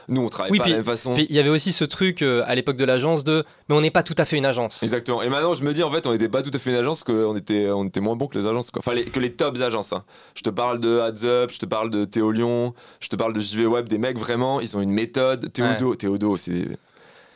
Nous, 0.08 0.20
on 0.20 0.28
travaille 0.28 0.50
Oui, 0.50 0.58
pas 0.58 0.64
puis- 0.64 0.72
de 0.72 0.76
la 0.78 0.82
même 0.82 0.90
façon. 0.92 1.14
Puis 1.14 1.26
il 1.30 1.36
y 1.36 1.38
avait 1.38 1.48
aussi 1.50 1.72
ce 1.72 1.84
truc 1.84 2.20
euh, 2.22 2.42
à 2.46 2.56
l'époque 2.56 2.76
de 2.76 2.84
l'agence 2.84 3.22
de 3.22 3.44
mais 3.68 3.76
on 3.76 3.80
n'est 3.80 3.92
pas 3.92 4.02
tout 4.02 4.16
à 4.18 4.24
fait 4.24 4.36
une 4.36 4.44
agence. 4.44 4.82
Exactement. 4.82 5.22
Et 5.22 5.28
maintenant, 5.28 5.54
je 5.54 5.62
me 5.62 5.72
dis, 5.72 5.84
en 5.84 5.90
fait, 5.92 6.04
on 6.06 6.10
n'était 6.12 6.28
pas 6.28 6.42
tout 6.42 6.50
à 6.52 6.58
fait 6.58 6.70
une 6.70 6.76
agence, 6.76 7.04
qu'on 7.04 7.36
était, 7.36 7.70
on 7.70 7.84
était 7.84 8.00
moins 8.00 8.16
bon 8.16 8.26
que 8.26 8.36
les 8.36 8.46
agences. 8.46 8.72
Quoi. 8.72 8.80
Enfin, 8.84 8.94
les- 8.96 9.04
que 9.04 9.20
les 9.20 9.32
tops 9.32 9.60
agences. 9.62 9.92
hein. 9.92 10.02
Je 10.34 10.42
te 10.42 10.50
parle 10.50 10.80
de 10.80 10.98
Ads 10.98 11.24
Up, 11.24 11.50
je 11.52 11.58
te 11.58 11.66
parle 11.66 11.90
de 11.90 12.04
Théo 12.04 12.32
Lyon, 12.32 12.74
je 12.98 13.06
te 13.08 13.14
parle 13.14 13.34
de 13.34 13.40
JV 13.40 13.66
Web, 13.66 13.88
des 13.88 13.98
mecs 13.98 14.18
vraiment, 14.18 14.60
ils 14.60 14.76
ont 14.76 14.80
une 14.80 14.90
méthode. 14.92 15.52
Théodo, 15.52 15.94
Théodo, 15.94 16.36
c'est. 16.36 16.66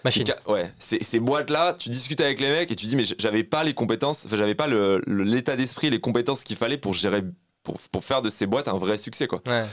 Machine. 0.07 0.25
Ouais, 0.47 0.71
ces 0.79 1.21
boîtes-là, 1.21 1.75
tu 1.79 1.89
discutes 1.89 2.21
avec 2.21 2.39
les 2.41 2.51
mecs 2.51 2.71
et 2.71 2.77
tu 2.77 2.87
dis, 2.87 2.97
mais 2.97 3.05
j'avais 3.19 3.45
pas 3.45 3.65
les 3.65 3.75
compétences, 3.75 4.25
enfin, 4.27 4.37
j'avais 4.37 4.55
pas 4.55 4.67
le- 4.69 5.03
le- 5.07 5.25
l'état 5.25 5.57
d'esprit, 5.57 5.91
les 5.91 6.01
compétences 6.01 6.45
qu'il 6.45 6.57
fallait 6.57 6.79
pour 6.79 6.95
gérer, 6.95 7.23
pour, 7.63 7.77
pour 7.93 8.05
faire 8.05 8.23
de 8.23 8.31
ces 8.31 8.47
boîtes 8.47 8.69
un 8.69 8.79
vrai 8.79 8.97
succès, 8.97 9.27
quoi. 9.27 9.41
Ouais. 9.47 9.65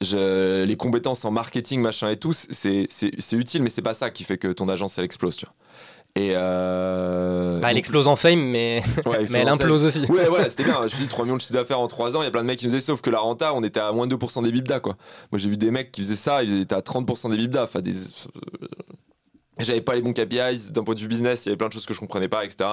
Je- 0.00 0.64
les 0.64 0.76
compétences 0.76 1.24
en 1.24 1.30
marketing, 1.30 1.80
machin 1.80 2.10
et 2.10 2.16
tout, 2.16 2.32
c'est 2.32 2.88
utile, 3.32 3.62
mais 3.62 3.70
c'est 3.70 3.80
pas 3.82 3.94
ça 3.94 4.10
qui 4.10 4.24
fait 4.24 4.38
que 4.38 4.48
ton 4.48 4.68
agence, 4.68 4.98
elle 4.98 5.04
explose, 5.04 5.36
tu 5.36 5.46
vois. 5.46 5.54
Et. 6.16 6.32
Euh, 6.36 7.58
Bah, 7.60 7.68
elle 7.70 7.74
donc- 7.74 7.78
explose 7.78 8.06
en 8.06 8.14
fame, 8.14 8.38
mais, 8.40 8.82
Ouais, 9.04 9.24
mais 9.30 9.40
elle 9.40 9.48
implose 9.48 9.84
aussi. 9.84 10.04
Ouais, 10.06 10.26
voilà, 10.28 10.48
c'était 10.48 10.62
bien. 10.78 10.86
Je 10.86 10.94
dis 10.96 11.08
3 11.08 11.24
millions 11.24 11.36
de 11.36 11.40
chiffre 11.40 11.54
d'affaires 11.54 11.80
en 11.80 11.88
3 11.88 12.16
ans. 12.16 12.22
Il 12.22 12.24
y 12.24 12.28
a 12.28 12.30
plein 12.30 12.42
de 12.42 12.46
mecs 12.46 12.58
qui 12.60 12.66
me 12.66 12.70
disaient, 12.70 12.84
sauf 12.84 13.00
que 13.00 13.10
la 13.10 13.18
renta, 13.18 13.52
on 13.52 13.64
était 13.64 13.80
à 13.80 13.90
moins 13.90 14.06
de 14.06 14.14
2% 14.14 14.42
des 14.42 14.52
bibda, 14.52 14.78
quoi. 14.78 14.96
Moi, 15.32 15.38
j'ai 15.40 15.48
vu 15.48 15.56
des 15.56 15.72
mecs 15.72 15.90
qui 15.90 16.02
faisaient 16.02 16.14
ça, 16.14 16.44
ils 16.44 16.60
étaient 16.60 16.74
à 16.74 16.82
30% 16.82 17.30
des 17.30 17.36
bibda. 17.36 17.64
Enfin, 17.64 17.80
des. 17.80 17.94
J'avais 19.58 19.80
pas 19.80 19.94
les 19.94 20.02
bons 20.02 20.12
KPIs 20.12 20.72
d'un 20.72 20.82
point 20.82 20.94
de 20.96 21.00
vue 21.00 21.06
business, 21.06 21.44
il 21.44 21.48
y 21.48 21.50
avait 21.50 21.56
plein 21.56 21.68
de 21.68 21.72
choses 21.72 21.86
que 21.86 21.94
je 21.94 22.00
comprenais 22.00 22.26
pas, 22.28 22.44
etc. 22.44 22.68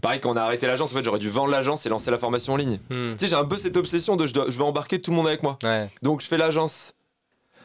Pareil, 0.00 0.20
quand 0.20 0.30
on 0.30 0.36
a 0.36 0.42
arrêté 0.42 0.66
l'agence, 0.68 0.92
en 0.92 0.96
fait, 0.96 1.04
j'aurais 1.04 1.18
dû 1.18 1.28
vendre 1.28 1.50
l'agence 1.50 1.86
et 1.86 1.88
lancer 1.88 2.10
la 2.12 2.18
formation 2.18 2.52
en 2.52 2.56
ligne. 2.56 2.78
Hmm. 2.90 3.12
Tu 3.12 3.18
sais, 3.20 3.28
j'ai 3.28 3.34
un 3.34 3.44
peu 3.44 3.56
cette 3.56 3.76
obsession 3.76 4.14
de 4.16 4.26
je, 4.26 4.32
dois- 4.32 4.46
je 4.46 4.56
veux 4.56 4.62
embarquer 4.64 5.00
tout 5.00 5.10
le 5.10 5.16
monde 5.16 5.26
avec 5.26 5.42
moi. 5.42 5.58
Ouais. 5.64 5.90
Donc, 6.02 6.20
je 6.20 6.26
fais 6.26 6.36
l'agence. 6.38 6.94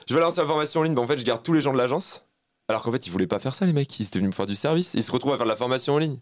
Je 0.08 0.16
vais 0.16 0.20
lancer 0.22 0.42
la 0.42 0.48
formation 0.48 0.80
en 0.80 0.84
ligne, 0.84 0.94
mais 0.94 1.00
en 1.02 1.06
fait, 1.08 1.20
je 1.20 1.26
garde 1.26 1.44
tous 1.44 1.54
les 1.54 1.62
gens 1.62 1.74
de 1.74 1.78
l'agence. 1.78 2.24
Alors 2.68 2.82
qu'en 2.82 2.92
fait, 2.92 3.06
ils 3.06 3.12
voulaient 3.12 3.28
pas 3.28 3.40
faire 3.40 3.54
ça, 3.54 3.66
les 3.68 3.74
mecs. 3.74 4.00
Ils 4.00 4.08
étaient 4.08 4.18
venus 4.20 4.32
me 4.32 4.36
faire 4.36 4.46
du 4.48 4.56
service. 4.56 4.94
Ils 4.96 5.04
se 5.04 5.12
retrouvent 5.12 5.34
à 5.34 5.38
faire 5.38 5.46
de 5.46 5.52
la 5.52 5.56
formation 5.56 5.94
en 5.94 5.98
ligne. 6.00 6.20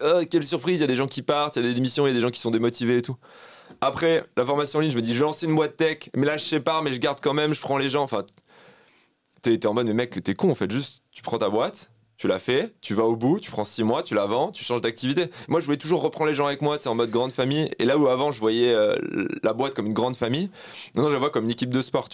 Oh, 0.00 0.20
quelle 0.30 0.46
surprise, 0.46 0.78
il 0.78 0.82
y 0.82 0.84
a 0.84 0.88
des 0.88 0.94
gens 0.96 1.08
qui 1.08 1.22
partent, 1.22 1.56
il 1.56 1.62
y 1.62 1.64
a 1.64 1.68
des 1.68 1.74
démissions, 1.74 2.06
il 2.06 2.10
y 2.10 2.12
a 2.12 2.14
des 2.14 2.20
gens 2.20 2.30
qui 2.30 2.40
sont 2.40 2.52
démotivés 2.52 2.98
et 2.98 3.02
tout. 3.02 3.16
Après, 3.80 4.24
la 4.36 4.44
formation 4.44 4.78
en 4.78 4.82
ligne, 4.82 4.92
je 4.92 4.96
me 4.96 5.02
dis, 5.02 5.12
je 5.12 5.18
vais 5.18 5.24
lancer 5.24 5.46
une 5.46 5.54
boîte 5.56 5.76
tech, 5.76 6.10
mais 6.14 6.24
là, 6.26 6.36
je 6.38 6.44
sais 6.44 6.60
pas, 6.60 6.82
mais 6.82 6.92
je 6.92 6.98
garde 7.00 7.18
quand 7.20 7.34
même, 7.34 7.52
je 7.54 7.60
prends 7.60 7.78
les 7.78 7.88
gens. 7.90 8.02
Enfin, 8.04 8.24
t'es 9.42 9.66
en 9.66 9.74
mode, 9.74 9.86
mais 9.86 9.94
mec, 9.94 10.22
t'es 10.22 10.34
con, 10.34 10.50
en 10.50 10.54
fait. 10.54 10.70
Juste, 10.70 11.02
tu 11.18 11.22
prends 11.22 11.38
ta 11.38 11.48
boîte, 11.48 11.90
tu 12.16 12.28
la 12.28 12.38
fais, 12.38 12.72
tu 12.80 12.94
vas 12.94 13.02
au 13.02 13.16
bout, 13.16 13.40
tu 13.40 13.50
prends 13.50 13.64
six 13.64 13.82
mois, 13.82 14.04
tu 14.04 14.14
la 14.14 14.26
vends, 14.26 14.52
tu 14.52 14.62
changes 14.62 14.82
d'activité. 14.82 15.26
Moi, 15.48 15.58
je 15.58 15.64
voulais 15.64 15.76
toujours 15.76 16.00
reprendre 16.00 16.30
les 16.30 16.34
gens 16.36 16.46
avec 16.46 16.62
moi, 16.62 16.78
sais, 16.80 16.88
en 16.88 16.94
mode 16.94 17.10
grande 17.10 17.32
famille. 17.32 17.68
Et 17.80 17.84
là 17.84 17.98
où 17.98 18.06
avant, 18.06 18.30
je 18.30 18.38
voyais 18.38 18.72
euh, 18.72 18.94
la 19.42 19.52
boîte 19.52 19.74
comme 19.74 19.86
une 19.86 19.94
grande 19.94 20.14
famille, 20.14 20.48
maintenant, 20.94 21.08
je 21.08 21.14
la 21.14 21.18
vois 21.18 21.30
comme 21.30 21.46
une 21.46 21.50
équipe 21.50 21.74
de 21.74 21.82
sport. 21.82 22.08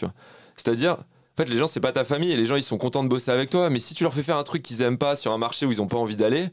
C'est-à-dire, 0.57 0.93
en 0.93 1.37
fait, 1.37 1.51
les 1.51 1.59
gens, 1.59 1.67
c'est 1.67 1.81
pas 1.81 1.93
ta 1.93 2.03
famille 2.03 2.31
et 2.31 2.37
les 2.37 2.47
gens, 2.47 2.57
ils 2.57 2.63
sont 2.63 2.79
contents 2.79 3.05
de 3.05 3.11
bosser 3.11 3.31
avec 3.31 3.51
toi. 3.51 3.69
Mais 3.69 3.79
si 3.79 3.93
tu 3.93 4.05
leur 4.05 4.15
fais 4.15 4.23
faire 4.23 4.39
un 4.39 4.43
truc 4.43 4.63
qu'ils 4.63 4.81
aiment 4.81 4.97
pas 4.97 5.17
sur 5.17 5.33
un 5.33 5.39
marché 5.39 5.67
où 5.67 5.71
ils 5.71 5.83
ont 5.83 5.87
pas 5.87 5.99
envie 5.99 6.17
d'aller, 6.17 6.47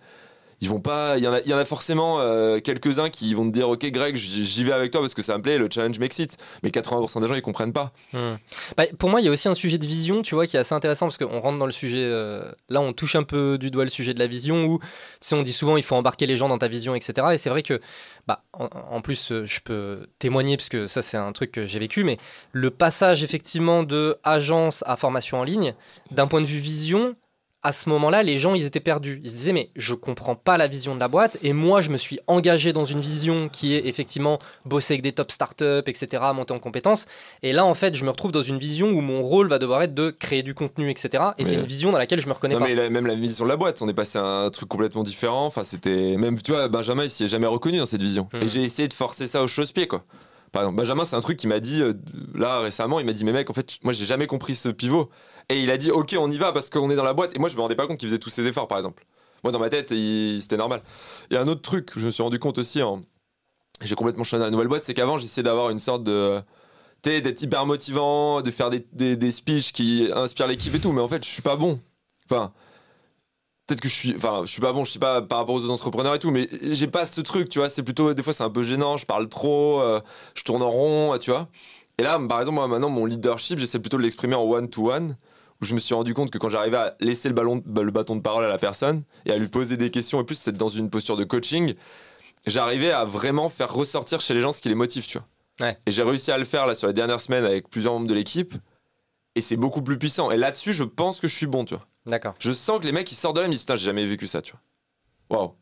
ils 0.62 0.70
vont 0.70 0.80
pas. 0.80 1.18
Il 1.18 1.24
y 1.24 1.28
en 1.28 1.34
a, 1.34 1.42
il 1.42 1.48
y 1.48 1.54
en 1.54 1.58
a 1.58 1.66
forcément 1.66 2.20
euh, 2.20 2.60
quelques-uns 2.60 3.10
qui 3.10 3.34
vont 3.34 3.46
te 3.48 3.54
dire, 3.54 3.68
ok, 3.68 3.84
Greg, 3.88 4.16
j'y 4.16 4.64
vais 4.64 4.72
avec 4.72 4.92
toi 4.92 5.02
parce 5.02 5.16
que 5.16 5.24
ça 5.24 5.36
me 5.38 5.42
plaît, 5.42 5.58
le 5.58 5.68
challenge 5.72 5.98
m'excite. 6.00 6.38
Mais 6.62 6.70
80% 6.70 7.20
des 7.20 7.28
gens, 7.28 7.34
ils 7.34 7.42
comprennent 7.42 7.74
pas. 7.74 7.92
Hmm. 8.14 8.36
Bah, 8.78 8.86
pour 9.00 9.10
moi, 9.10 9.22
il 9.22 9.26
y 9.26 9.28
a 9.28 9.32
aussi 9.32 9.48
un 9.48 9.56
sujet 9.56 9.80
de 9.80 9.86
vision, 9.86 10.22
tu 10.22 10.36
vois, 10.36 10.46
qui 10.46 10.56
est 10.58 10.60
assez 10.60 10.76
intéressant 10.76 11.08
parce 11.08 11.18
qu'on 11.18 11.40
rentre 11.40 11.58
dans 11.58 11.66
le 11.66 11.72
sujet. 11.72 12.04
euh, 12.04 12.52
là, 12.70 12.80
on 12.80 12.94
touche 12.94 13.16
un 13.16 13.24
peu 13.24 13.58
du 13.58 13.72
doigt 13.72 13.84
le 13.84 13.90
sujet 13.90 14.14
de 14.14 14.20
la 14.20 14.28
vision 14.28 14.66
où, 14.66 14.78
tu 14.80 14.86
sais, 15.22 15.36
on 15.36 15.42
dit 15.42 15.54
souvent 15.54 15.78
il 15.78 15.84
faut 15.84 15.96
embarquer 15.96 16.28
les 16.28 16.38
gens 16.38 16.48
dans 16.48 16.60
ta 16.60 16.68
vision, 16.68 16.94
etc. 16.94 17.30
Et 17.34 17.38
c'est 17.38 17.50
vrai 17.50 17.64
que, 17.64 17.82
bah, 18.28 18.44
en, 18.54 18.70
en 18.92 19.02
plus, 19.02 19.32
euh, 19.32 19.46
je 19.46 19.60
peux 19.62 20.08
témoigner 20.20 20.58
parce 20.58 20.70
que 20.70 20.86
ça, 20.86 21.02
c'est 21.02 21.18
un 21.18 21.32
truc 21.32 21.52
que 21.52 21.64
j'ai 21.64 21.80
vécu, 21.80 22.04
mais 22.04 22.18
le 22.52 22.70
passage 22.70 23.24
effectivement 23.24 23.82
de 23.84 24.18
agence 24.24 24.84
à 24.86 24.96
formation 24.96 25.40
en 25.40 25.44
ligne, 25.44 25.74
d'un 26.12 26.28
point 26.28 26.42
de 26.42 26.46
vue 26.46 26.60
vision. 26.60 27.16
À 27.64 27.74
ce 27.74 27.90
moment-là, 27.90 28.24
les 28.24 28.40
gens, 28.40 28.56
ils 28.56 28.66
étaient 28.66 28.80
perdus. 28.80 29.22
Ils 29.24 29.30
se 29.30 29.36
disaient, 29.36 29.54
mais 29.54 29.70
je 29.76 29.94
comprends 29.94 30.34
pas 30.34 30.58
la 30.58 30.68
vision 30.68 30.96
de 30.96 31.00
la 31.00 31.08
boîte. 31.08 31.38
Et 31.44 31.54
moi, 31.54 31.80
je 31.82 31.92
me 31.92 31.98
suis 31.98 32.20
engagé 32.26 32.74
dans 32.74 32.86
une 32.86 33.02
vision 33.02 33.50
qui 33.50 33.76
est 33.76 33.86
effectivement 33.86 34.40
bosser 34.66 34.96
avec 34.96 35.04
des 35.04 35.12
top 35.12 35.32
startups, 35.32 35.84
etc., 35.86 36.08
monter 36.34 36.56
en 36.56 36.60
compétences. 36.60 37.06
Et 37.44 37.54
là, 37.54 37.64
en 37.64 37.76
fait, 37.76 37.94
je 37.94 38.04
me 38.04 38.10
retrouve 38.10 38.32
dans 38.32 38.42
une 38.42 38.58
vision 38.58 38.90
où 38.90 39.00
mon 39.02 39.22
rôle 39.22 39.48
va 39.48 39.60
devoir 39.60 39.84
être 39.84 39.94
de 39.94 40.10
créer 40.10 40.42
du 40.42 40.56
contenu, 40.56 40.90
etc. 40.90 41.24
Et 41.38 41.46
c'est 41.46 41.54
une 41.54 41.62
vision 41.68 41.92
dans 41.92 42.00
laquelle 42.00 42.20
je 42.20 42.28
me 42.28 42.34
reconnais 42.34 42.56
Non, 42.56 42.62
pas. 42.62 42.68
mais 42.68 42.74
la- 42.74 42.90
même 42.90 43.06
la 43.06 43.14
vision 43.14 43.46
de 43.46 43.50
la 43.50 43.58
boîte, 43.58 43.80
on 43.84 43.88
est 43.90 43.94
passé 43.94 44.18
à 44.18 44.24
un 44.26 44.50
truc 44.50 44.68
complètement 44.68 45.04
différent. 45.04 45.46
Enfin, 45.46 45.64
c'était. 45.64 46.18
Même, 46.18 46.42
tu 46.42 46.54
vois, 46.54 46.68
Benjamin, 46.68 47.04
il 47.04 47.10
s'y 47.12 47.26
est 47.26 47.28
jamais 47.28 47.46
reconnu 47.48 47.78
dans 47.78 47.86
cette 47.86 48.02
vision. 48.02 48.28
Et 48.42 48.48
j'ai 48.48 48.64
essayé 48.64 48.88
de 48.88 48.94
forcer 48.96 49.28
ça 49.28 49.44
au 49.44 49.48
chausse-pied, 49.48 49.86
quoi. 49.86 50.04
Par 50.52 50.64
exemple, 50.64 50.78
Benjamin, 50.78 51.06
c'est 51.06 51.16
un 51.16 51.22
truc 51.22 51.38
qui 51.38 51.48
m'a 51.48 51.60
dit, 51.60 51.82
euh, 51.82 51.94
là, 52.36 52.60
récemment, 52.60 53.00
il 53.00 53.06
m'a 53.06 53.14
dit, 53.14 53.24
mais 53.24 53.32
mec, 53.32 53.50
en 53.50 53.54
fait, 53.54 53.78
moi, 53.84 53.94
j'ai 53.94 54.04
jamais 54.06 54.28
compris 54.28 54.56
ce 54.56 54.68
pivot. 54.70 55.10
Et 55.50 55.62
il 55.62 55.72
a 55.72 55.78
dit, 55.78 55.92
ok, 55.92 56.16
on 56.20 56.30
y 56.30 56.38
va 56.38 56.52
parce 56.52 56.70
qu'on 56.70 56.90
est 56.90 56.96
dans 56.96 57.04
la 57.04 57.14
boîte. 57.14 57.36
Et 57.36 57.40
moi, 57.40 57.50
je 57.50 57.56
me 57.56 57.62
rendais 57.62 57.76
pas 57.76 57.88
compte 57.88 57.98
qu'il 57.98 58.08
faisait 58.08 58.20
tous 58.20 58.30
ces 58.30 58.46
efforts, 58.48 58.68
par 58.68 58.78
exemple. 58.78 59.06
Moi, 59.44 59.52
dans 59.52 59.60
ma 59.60 59.70
tête, 59.70 59.90
c'était 59.90 60.58
normal. 60.58 60.82
Et 61.32 61.38
un 61.38 61.48
autre 61.48 61.62
truc, 61.62 61.88
que 61.88 62.00
je 62.00 62.06
me 62.06 62.12
suis 62.12 62.24
rendu 62.24 62.40
compte 62.40 62.58
aussi, 62.58 62.82
en... 62.84 63.02
j'ai 63.82 63.96
complètement 63.96 64.24
changé 64.24 64.40
dans 64.40 64.46
la 64.46 64.52
nouvelle 64.52 64.68
boîte, 64.68 64.84
c'est 64.84 64.94
qu'avant, 64.94 65.18
j'essayais 65.18 65.44
d'avoir 65.44 65.70
une 65.70 65.80
sorte 65.80 66.04
de. 66.04 66.42
Tu 67.04 67.20
d'être 67.22 67.42
hyper 67.42 67.66
motivant, 67.66 68.42
de 68.42 68.52
faire 68.52 68.70
des, 68.70 68.86
des, 68.94 69.16
des 69.16 69.32
speeches 69.32 69.74
qui 69.74 70.08
inspirent 70.14 70.48
l'équipe 70.48 70.76
et 70.76 70.80
tout. 70.80 70.92
Mais 70.92 71.02
en 71.02 71.08
fait, 71.08 71.26
je 71.26 71.30
suis 71.30 71.42
pas 71.42 71.56
bon. 71.56 71.80
Enfin, 72.30 72.54
peut-être 73.72 73.82
que 73.82 73.90
je 73.90 73.94
suis 73.94 74.16
enfin 74.16 74.42
je 74.44 74.52
suis 74.52 74.62
pas 74.62 74.74
bon 74.74 74.84
je 74.86 74.92
sais 74.92 75.00
pas 75.00 75.22
par 75.22 75.40
rapport 75.40 75.56
aux 75.56 75.60
autres 75.60 75.74
entrepreneurs 75.74 76.16
et 76.16 76.20
tout 76.20 76.32
mais 76.32 76.50
j'ai 76.62 76.88
pas 76.88 77.06
ce 77.06 77.22
truc 77.22 77.48
tu 77.48 77.60
vois 77.60 77.70
c'est 77.70 77.84
plutôt 77.84 78.14
des 78.14 78.24
fois 78.24 78.34
c'est 78.34 78.44
un 78.44 78.50
peu 78.50 78.64
gênant 78.64 78.98
je 78.98 79.06
parle 79.06 79.30
trop 79.30 79.80
euh, 79.80 80.02
je 80.36 80.44
tourne 80.44 80.62
en 80.62 80.70
rond 80.70 81.18
tu 81.20 81.32
vois 81.32 81.48
et 81.98 82.04
là 82.04 82.20
par 82.28 82.40
exemple 82.42 82.56
moi 82.56 82.68
maintenant 82.68 82.90
mon 82.90 83.06
leadership 83.06 83.60
j'essaie 83.60 83.80
plutôt 83.80 83.98
de 83.98 84.04
l'exprimer 84.04 84.36
en 84.36 84.44
one 84.44 84.70
to 84.70 84.92
one 84.92 85.16
où 85.62 85.66
je 85.66 85.74
me 85.76 85.80
suis 85.80 85.94
rendu 85.94 86.14
compte 86.14 86.32
que 86.32 86.38
quand 86.38 86.50
j'arrivais 86.50 86.78
à 86.78 86.96
laisser 87.00 87.30
le 87.30 87.36
ballon 87.36 87.62
le 87.66 87.92
bâton 87.92 88.16
de 88.16 88.22
parole 88.22 88.44
à 88.44 88.48
la 88.50 88.58
personne 88.58 89.04
et 89.26 89.32
à 89.32 89.38
lui 89.38 89.48
poser 89.48 89.78
des 89.78 89.92
questions 89.92 90.20
et 90.22 90.24
plus 90.24 90.36
c'est 90.36 90.52
dans 90.56 90.70
une 90.70 90.90
posture 90.90 91.18
de 91.18 91.24
coaching 91.24 91.76
j'arrivais 92.48 92.92
à 92.92 93.06
vraiment 93.06 93.50
faire 93.50 93.72
ressortir 93.72 94.20
chez 94.22 94.34
les 94.34 94.42
gens 94.42 94.52
ce 94.52 94.62
qui 94.62 94.70
les 94.70 94.76
motive 94.76 95.06
tu 95.06 95.20
vois. 95.20 95.28
Ouais. 95.68 95.78
et 95.86 95.92
j'ai 95.92 96.02
réussi 96.04 96.32
à 96.32 96.38
le 96.38 96.46
faire 96.46 96.66
là 96.66 96.74
sur 96.76 96.88
les 96.88 96.94
dernières 96.94 97.20
semaines 97.22 97.46
avec 97.46 97.70
plusieurs 97.70 97.94
membres 97.94 98.08
de 98.08 98.14
l'équipe 98.14 98.54
et 99.36 99.42
c'est 99.42 99.56
beaucoup 99.58 99.82
plus 99.82 99.98
puissant. 99.98 100.32
Et 100.32 100.38
là-dessus 100.38 100.74
je 100.74 100.84
pense 100.84 101.20
que 101.22 101.28
je 101.28 101.36
suis 101.36 101.48
bon 101.48 101.64
tu 101.66 101.76
vois. 101.76 101.86
D'accord. 102.08 102.34
je 102.40 102.52
sens 102.52 102.80
que 102.80 102.86
les 102.86 102.92
mecs 102.92 103.12
ils 103.12 103.16
sortent 103.16 103.36
de 103.36 103.42
là 103.42 103.46
ils 103.46 103.50
me 103.50 103.54
disent 103.54 103.62
putain 103.64 103.76
j'ai 103.76 103.86
jamais 103.86 104.06
vécu 104.06 104.26
ça 104.28 104.42
tu 104.42 104.54
vois. 105.30 105.40
Waouh 105.40 105.54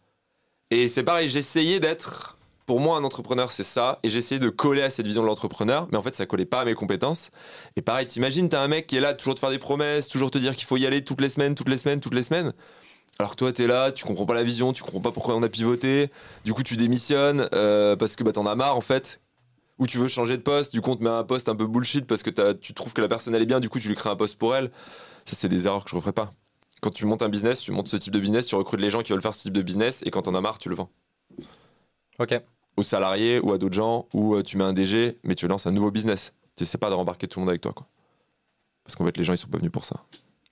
et 0.72 0.88
c'est 0.88 1.04
pareil 1.04 1.28
j'essayais 1.28 1.80
d'être 1.80 2.38
pour 2.70 2.80
moi 2.80 2.98
un 2.98 3.04
entrepreneur 3.04 3.50
c'est 3.50 3.64
ça 3.64 3.98
et 4.04 4.12
j'essayais 4.12 4.38
de 4.38 4.50
coller 4.50 4.84
à 4.84 4.92
cette 4.92 5.08
vision 5.08 5.24
de 5.24 5.26
l'entrepreneur 5.26 5.88
mais 5.92 5.98
en 5.98 6.04
fait 6.04 6.14
ça 6.14 6.28
collait 6.28 6.46
pas 6.46 6.62
à 6.62 6.66
mes 6.66 6.76
compétences 6.76 7.32
et 7.76 7.82
pareil 7.82 8.06
t'imagines 8.06 8.48
t'as 8.48 8.62
un 8.62 8.68
mec 8.68 8.86
qui 8.86 8.96
est 8.96 9.00
là 9.00 9.16
toujours 9.16 9.34
te 9.34 9.40
faire 9.40 9.50
des 9.50 9.58
promesses 9.58 10.08
toujours 10.08 10.30
te 10.30 10.38
dire 10.38 10.56
qu'il 10.56 10.68
faut 10.68 10.78
y 10.78 10.86
aller 10.86 11.04
toutes 11.04 11.20
les 11.20 11.30
semaines 11.30 11.56
toutes 11.56 11.68
les 11.68 11.80
semaines 11.80 12.00
toutes 12.00 12.14
les 12.14 12.22
semaines 12.22 12.54
alors 13.18 13.32
que 13.32 13.38
toi 13.38 13.52
t'es 13.52 13.66
là 13.66 13.92
tu 13.92 14.06
comprends 14.06 14.28
pas 14.28 14.36
la 14.36 14.44
vision 14.44 14.72
tu 14.72 14.84
comprends 14.84 15.02
pas 15.02 15.12
pourquoi 15.12 15.36
on 15.36 15.42
a 15.42 15.50
pivoté 15.50 16.12
du 16.46 16.54
coup 16.54 16.62
tu 16.62 16.76
démissionnes 16.76 17.50
euh, 17.56 17.96
parce 17.96 18.16
que 18.16 18.24
bah, 18.24 18.34
t'en 18.34 18.46
as 18.46 18.54
marre 18.54 18.78
en 18.78 18.82
fait 18.82 19.20
ou 19.80 19.88
tu 19.88 19.98
veux 19.98 20.08
changer 20.08 20.38
de 20.38 20.44
poste 20.44 20.72
du 20.72 20.82
coup 20.82 20.92
on 20.92 20.96
te 20.96 21.04
met 21.04 21.10
un 21.10 21.24
poste 21.24 21.50
un 21.50 21.56
peu 21.56 21.66
bullshit 21.66 22.06
parce 22.06 22.22
que 22.22 22.52
tu 22.54 22.76
trouves 22.76 22.94
que 22.94 23.02
la 23.02 23.08
personne 23.08 23.34
elle 23.34 23.42
est 23.42 23.48
bien 23.48 23.60
du 23.60 23.70
coup 23.70 23.80
tu 23.80 23.88
lui 23.88 23.96
crées 23.96 24.12
un 24.12 24.16
poste 24.16 24.38
pour 24.38 24.56
elle 24.56 24.70
ça, 25.26 25.36
c'est 25.36 25.50
des 25.50 25.66
erreurs 25.66 25.86
que 25.86 25.90
je 25.90 25.96
referais 25.96 26.14
pas. 26.14 26.32
Quand 26.82 26.92
tu 26.92 27.06
montes 27.06 27.22
un 27.22 27.30
business, 27.30 27.62
tu 27.62 27.72
montes 27.72 27.88
ce 27.88 27.98
type 27.98 28.14
de 28.14 28.20
business, 28.20 28.46
tu 28.46 28.56
recrutes 28.56 28.80
les 28.80 28.90
gens 28.90 29.02
qui 29.02 29.12
veulent 29.12 29.22
faire 29.22 29.34
ce 29.34 29.42
type 29.42 29.54
de 29.54 29.62
business, 29.62 30.02
et 30.06 30.12
quand 30.12 30.24
t'en 30.24 30.34
as 30.34 30.42
marre, 30.42 30.60
tu 30.60 30.70
le 30.70 30.76
vends. 30.76 30.90
Ok. 32.20 32.42
Aux 32.80 32.84
salariés 32.84 33.40
ou 33.42 33.52
à 33.52 33.58
d'autres 33.58 33.76
gens, 33.76 34.08
ou 34.14 34.36
euh, 34.36 34.44
tu 34.44 34.56
mets 34.58 34.64
un 34.64 34.74
DG, 34.74 35.18
mais 35.24 35.36
tu 35.36 35.48
lances 35.48 35.68
un 35.68 35.72
nouveau 35.72 35.92
business. 35.92 36.34
Tu 36.56 36.66
sais 36.66 36.78
pas 36.78 36.90
de 36.90 36.96
rembarquer 36.96 37.28
tout 37.28 37.40
le 37.40 37.42
monde 37.46 37.50
avec 37.50 37.62
toi, 37.62 37.74
quoi. 37.74 37.88
Parce 38.86 38.96
qu'en 38.96 39.06
fait, 39.06 39.18
les 39.18 39.24
gens, 39.24 39.34
ils 39.34 39.38
sont 39.38 39.48
pas 39.50 39.58
venus 39.58 39.72
pour 39.72 39.86
ça. 39.86 39.98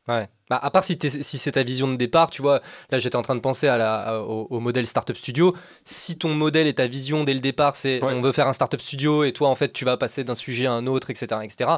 Ouais. 0.08 0.30
Bah, 0.50 0.58
à 0.62 0.72
part 0.72 0.84
si, 0.86 0.98
si 1.02 1.38
c'est 1.38 1.52
ta 1.54 1.64
vision 1.64 1.88
de 1.90 1.96
départ, 1.98 2.30
tu 2.30 2.42
vois, 2.42 2.62
là 2.92 2.98
j'étais 2.98 3.18
en 3.18 3.22
train 3.22 3.36
de 3.36 3.42
penser 3.42 3.68
à 3.68 3.78
la, 3.78 3.96
à- 4.00 4.20
au, 4.22 4.48
au 4.50 4.60
modèle 4.62 4.88
Startup 4.88 5.18
Studio. 5.18 5.54
Si 5.84 6.18
ton 6.18 6.34
modèle 6.34 6.68
et 6.68 6.74
ta 6.74 6.88
vision 6.88 7.26
dès 7.26 7.34
le 7.34 7.42
départ, 7.42 7.76
c'est 7.76 8.02
Ouais. 8.02 8.14
on 8.14 8.22
veut 8.22 8.32
faire 8.32 8.48
un 8.48 8.54
Startup 8.54 8.80
Studio 8.80 9.26
et 9.26 9.34
toi 9.34 9.50
en 9.50 9.56
fait 9.56 9.74
tu 9.74 9.84
vas 9.84 9.98
passer 9.98 10.24
d'un 10.24 10.36
sujet 10.36 10.66
à 10.66 10.72
un 10.72 10.88
autre, 10.88 11.10
etc. 11.10 11.42
etc. 11.44 11.70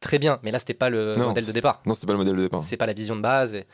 Très 0.00 0.18
bien, 0.18 0.38
mais 0.42 0.50
là 0.50 0.58
c'était 0.58 0.72
pas 0.72 0.88
le 0.88 1.12
Non, 1.18 1.26
modèle 1.28 1.44
de 1.44 1.52
départ. 1.52 1.80
Non, 1.84 1.92
c'est 1.92 2.06
pas 2.06 2.12
le 2.14 2.18
modèle 2.18 2.36
de 2.36 2.40
départ. 2.42 2.62
C'est 2.62 2.78
pas 2.78 2.86
la 2.86 2.94
vision 2.94 3.16
de 3.16 3.20
base. 3.20 3.54
et- 3.54 3.66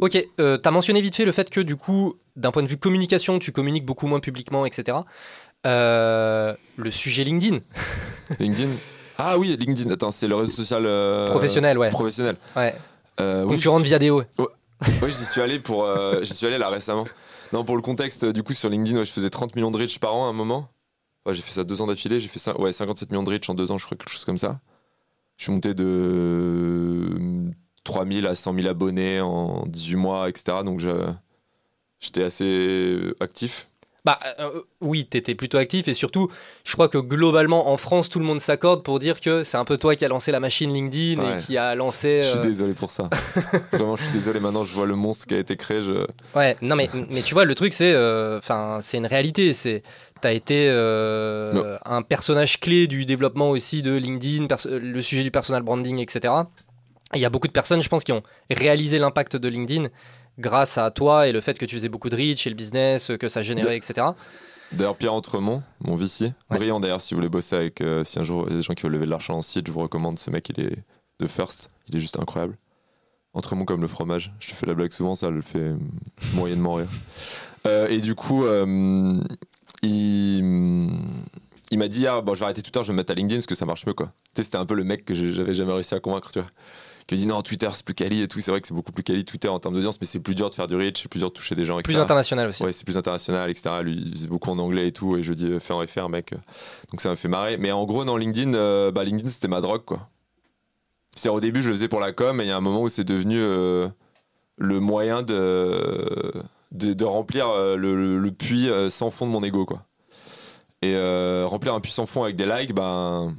Ok, 0.00 0.16
euh, 0.40 0.56
t'as 0.56 0.70
mentionné 0.70 1.02
vite 1.02 1.16
fait 1.16 1.26
le 1.26 1.32
fait 1.32 1.50
que 1.50 1.60
du 1.60 1.76
coup, 1.76 2.14
d'un 2.36 2.52
point 2.52 2.62
de 2.62 2.68
vue 2.68 2.78
communication, 2.78 3.38
tu 3.38 3.52
communiques 3.52 3.84
beaucoup 3.84 4.06
moins 4.06 4.20
publiquement, 4.20 4.64
etc. 4.64 4.96
Euh, 5.68 6.54
le 6.76 6.90
sujet 6.90 7.22
LinkedIn, 7.24 7.58
LinkedIn 8.40 8.70
Ah 9.18 9.38
oui, 9.38 9.56
LinkedIn. 9.58 9.90
Attends, 9.90 10.10
c'est 10.10 10.26
le 10.28 10.34
réseau 10.34 10.52
social. 10.52 10.84
euh, 10.86 11.28
professionnel, 11.30 11.78
ouais. 11.78 11.90
Professionnel. 11.90 12.36
ouais. 12.56 12.74
Euh, 13.20 13.42
oui, 13.44 13.54
Concurrent 13.56 13.78
de 13.80 13.84
j'y- 13.84 13.90
Viadeo. 13.90 14.22
Oui, 15.02 15.10
j'y 15.10 15.24
suis 15.24 15.40
allé 15.40 15.58
pour. 15.58 15.84
euh, 15.84 16.22
j'y 16.22 16.32
suis 16.34 16.46
allé 16.46 16.56
là 16.56 16.68
récemment. 16.68 17.04
Non, 17.52 17.64
pour 17.64 17.74
le 17.76 17.82
contexte, 17.82 18.24
du 18.24 18.42
coup, 18.44 18.52
sur 18.54 18.68
LinkedIn, 18.68 18.96
ouais, 18.98 19.04
je 19.04 19.10
faisais 19.12 19.28
30 19.30 19.56
millions 19.56 19.70
de 19.72 19.76
reach 19.78 19.98
par 19.98 20.14
an 20.14 20.26
à 20.26 20.28
un 20.28 20.32
moment. 20.32 20.68
Ouais, 21.26 21.34
j'ai 21.34 21.42
fait 21.42 21.50
ça 21.52 21.64
deux 21.64 21.80
ans 21.82 21.86
d'affilée. 21.88 22.20
J'ai 22.20 22.28
fait 22.28 22.38
ça, 22.38 22.58
ouais, 22.60 22.72
57 22.72 23.10
millions 23.10 23.24
de 23.24 23.30
reach 23.30 23.48
en 23.50 23.54
deux 23.54 23.72
ans, 23.72 23.78
je 23.78 23.84
crois, 23.86 23.96
quelque 23.96 24.10
chose 24.10 24.24
comme 24.24 24.38
ça. 24.38 24.60
Je 25.36 25.44
suis 25.44 25.52
monté 25.52 25.74
de 25.74 27.50
3000 27.84 28.26
à 28.26 28.34
100 28.34 28.54
000 28.54 28.66
abonnés 28.68 29.20
en 29.20 29.64
18 29.66 29.96
mois, 29.96 30.28
etc. 30.28 30.58
Donc, 30.64 30.80
j'étais 32.00 32.22
assez 32.22 33.00
actif. 33.20 33.67
Bah 34.04 34.18
euh, 34.38 34.60
oui, 34.80 35.06
t'étais 35.06 35.34
plutôt 35.34 35.58
actif 35.58 35.88
et 35.88 35.92
surtout, 35.94 36.30
je 36.64 36.72
crois 36.72 36.88
que 36.88 36.98
globalement 36.98 37.68
en 37.70 37.76
France, 37.76 38.08
tout 38.08 38.20
le 38.20 38.24
monde 38.24 38.40
s'accorde 38.40 38.82
pour 38.84 39.00
dire 39.00 39.20
que 39.20 39.42
c'est 39.42 39.56
un 39.56 39.64
peu 39.64 39.76
toi 39.76 39.96
qui 39.96 40.04
a 40.04 40.08
lancé 40.08 40.30
la 40.30 40.38
machine 40.40 40.72
LinkedIn 40.72 41.20
Ouais. 41.20 41.34
et 41.34 41.36
qui 41.36 41.56
a 41.58 41.74
lancé. 41.74 42.20
Je 42.22 42.28
suis 42.28 42.38
euh, 42.38 42.42
désolé 42.42 42.74
pour 42.74 42.90
ça. 42.90 43.10
Vraiment, 43.72 43.96
je 43.96 44.04
suis 44.04 44.12
désolé. 44.12 44.38
Maintenant, 44.40 44.64
je 44.64 44.72
vois 44.72 44.86
le 44.86 44.94
monstre 44.94 45.26
qui 45.26 45.34
a 45.34 45.38
été 45.38 45.56
créé. 45.56 45.82
Je... 45.82 46.06
Ouais, 46.36 46.56
non 46.62 46.76
mais, 46.76 46.88
mais 47.10 47.22
tu 47.22 47.34
vois, 47.34 47.44
le 47.44 47.54
truc 47.56 47.72
c'est, 47.72 47.92
euh, 47.92 48.38
enfin, 48.38 48.78
c'est 48.82 48.98
une 48.98 49.06
réalité. 49.06 49.52
C'est, 49.52 49.82
t'as 50.20 50.32
été 50.32 50.68
euh, 50.70 51.76
un 51.84 52.02
personnage 52.02 52.60
clé 52.60 52.86
du 52.86 53.04
développement 53.04 53.50
aussi 53.50 53.82
de 53.82 53.94
LinkedIn, 53.96 54.46
le 54.70 55.02
sujet 55.02 55.22
du 55.24 55.30
personal 55.32 55.62
branding, 55.62 55.98
etc. 55.98 56.32
Et 57.14 57.18
Il 57.18 57.20
y 57.20 57.24
a 57.24 57.30
beaucoup 57.30 57.46
de 57.48 57.52
personnes, 57.52 57.82
je 57.82 57.88
pense, 57.88 58.04
qui 58.04 58.12
ont 58.12 58.22
réalisé 58.50 58.98
l'impact 58.98 59.36
de 59.36 59.48
LinkedIn 59.48 59.88
grâce 60.38 60.78
à 60.78 60.90
toi 60.90 61.26
et 61.28 61.32
le 61.32 61.40
fait 61.40 61.58
que 61.58 61.66
tu 61.66 61.74
faisais 61.76 61.88
beaucoup 61.88 62.08
de 62.08 62.16
reach 62.16 62.46
et 62.46 62.50
le 62.50 62.56
business 62.56 63.10
que 63.18 63.28
ça 63.28 63.42
générait, 63.42 63.76
etc. 63.76 64.08
D'ailleurs, 64.72 64.96
Pierre 64.96 65.14
Entremont, 65.14 65.62
mon 65.80 65.96
Ouais. 65.96 66.30
brillant 66.50 66.78
d'ailleurs, 66.80 67.00
si 67.00 67.14
vous 67.14 67.18
voulez 67.18 67.28
bosser 67.30 67.56
avec, 67.56 67.80
euh, 67.80 68.04
si 68.04 68.18
un 68.18 68.24
jour 68.24 68.44
il 68.46 68.52
y 68.52 68.54
a 68.54 68.56
des 68.58 68.62
gens 68.62 68.74
qui 68.74 68.82
veulent 68.82 68.92
lever 68.92 69.06
de 69.06 69.10
l'argent 69.10 69.38
en 69.38 69.42
site, 69.42 69.66
je 69.66 69.72
vous 69.72 69.80
recommande 69.80 70.18
ce 70.18 70.30
mec, 70.30 70.48
il 70.50 70.60
est 70.60 70.76
de 71.20 71.26
First, 71.26 71.70
il 71.88 71.96
est 71.96 72.00
juste 72.00 72.18
incroyable. 72.18 72.56
Entremont 73.32 73.64
comme 73.64 73.80
le 73.80 73.88
fromage, 73.88 74.32
je 74.40 74.52
fais 74.54 74.66
la 74.66 74.74
blague 74.74 74.92
souvent, 74.92 75.14
ça 75.14 75.30
le 75.30 75.40
fait 75.42 75.72
moyennement 76.34 76.74
rire. 76.74 76.88
Euh, 77.66 77.88
et 77.88 77.98
du 77.98 78.14
coup, 78.14 78.44
euh, 78.44 79.14
il, 79.82 80.90
il 81.70 81.78
m'a 81.78 81.88
dit, 81.88 82.06
ah, 82.06 82.20
bon, 82.20 82.34
je 82.34 82.40
vais 82.40 82.44
arrêter 82.44 82.62
Twitter, 82.62 82.80
je 82.82 82.86
vais 82.88 82.92
me 82.92 82.98
mettre 82.98 83.12
à 83.12 83.14
LinkedIn 83.14 83.38
parce 83.38 83.46
que 83.46 83.54
ça 83.54 83.66
marche 83.66 83.86
mieux, 83.86 83.94
quoi. 83.94 84.06
Tu 84.06 84.12
sais, 84.36 84.42
c'était 84.44 84.56
un 84.58 84.66
peu 84.66 84.74
le 84.74 84.84
mec 84.84 85.04
que 85.04 85.14
j'avais 85.14 85.54
jamais 85.54 85.72
réussi 85.72 85.94
à 85.94 86.00
convaincre, 86.00 86.30
tu 86.32 86.40
vois. 86.40 86.48
Qui 87.08 87.14
dit 87.16 87.26
non, 87.26 87.40
Twitter 87.42 87.68
c'est 87.72 87.84
plus 87.84 87.94
quali 87.94 88.20
et 88.20 88.28
tout, 88.28 88.38
c'est 88.38 88.50
vrai 88.50 88.60
que 88.60 88.68
c'est 88.68 88.74
beaucoup 88.74 88.92
plus 88.92 89.02
quali 89.02 89.24
Twitter 89.24 89.48
en 89.48 89.58
termes 89.58 89.72
d'audience, 89.74 89.98
mais 90.00 90.06
c'est 90.06 90.20
plus 90.20 90.34
dur 90.34 90.50
de 90.50 90.54
faire 90.54 90.66
du 90.66 90.76
reach, 90.76 91.00
c'est 91.02 91.08
plus 91.08 91.18
dur 91.20 91.30
de 91.30 91.34
toucher 91.34 91.54
des 91.54 91.64
gens, 91.64 91.78
etc. 91.78 91.94
Plus 91.94 91.98
international 92.02 92.50
aussi. 92.50 92.62
Ouais, 92.62 92.70
c'est 92.70 92.84
plus 92.84 92.98
international, 92.98 93.48
etc. 93.48 93.70
Lui, 93.82 93.94
il 93.96 94.12
faisait 94.12 94.28
beaucoup 94.28 94.50
en 94.50 94.58
anglais 94.58 94.88
et 94.88 94.92
tout. 94.92 95.16
Et 95.16 95.22
je 95.22 95.32
dis, 95.32 95.46
euh, 95.46 95.58
fais 95.58 95.72
en 95.72 95.84
FR, 95.86 96.10
mec. 96.10 96.34
Donc 96.90 97.00
ça 97.00 97.08
m'a 97.08 97.16
fait 97.16 97.28
marrer. 97.28 97.56
Mais 97.56 97.72
en 97.72 97.84
gros, 97.86 98.04
dans 98.04 98.18
LinkedIn, 98.18 98.52
euh, 98.52 98.92
bah, 98.92 99.04
LinkedIn, 99.04 99.30
c'était 99.30 99.48
ma 99.48 99.62
drogue, 99.62 99.84
quoi. 99.86 100.00
C'est 101.16 101.30
au 101.30 101.40
début, 101.40 101.62
je 101.62 101.68
le 101.68 101.74
faisais 101.74 101.88
pour 101.88 102.00
la 102.00 102.12
com. 102.12 102.40
Et 102.42 102.44
il 102.44 102.48
y 102.48 102.50
a 102.52 102.56
un 102.58 102.60
moment 102.60 102.82
où 102.82 102.90
c'est 102.90 103.04
devenu 103.04 103.38
euh, 103.40 103.88
le 104.58 104.78
moyen 104.78 105.22
de, 105.22 106.30
de, 106.72 106.92
de 106.92 107.04
remplir 107.06 107.48
le, 107.56 107.76
le- 107.96 108.18
le 108.18 108.30
puits 108.32 108.68
sans 108.90 109.10
fond 109.10 109.26
de 109.26 109.30
mon 109.32 109.42
ego, 109.42 109.64
quoi. 109.64 109.82
Et 110.82 110.94
euh, 110.94 111.46
remplir 111.48 111.72
un 111.74 111.80
puissant 111.80 112.04
fond 112.04 112.22
avec 112.22 112.36
des 112.36 112.44
likes, 112.46 112.74
ben, 112.74 113.34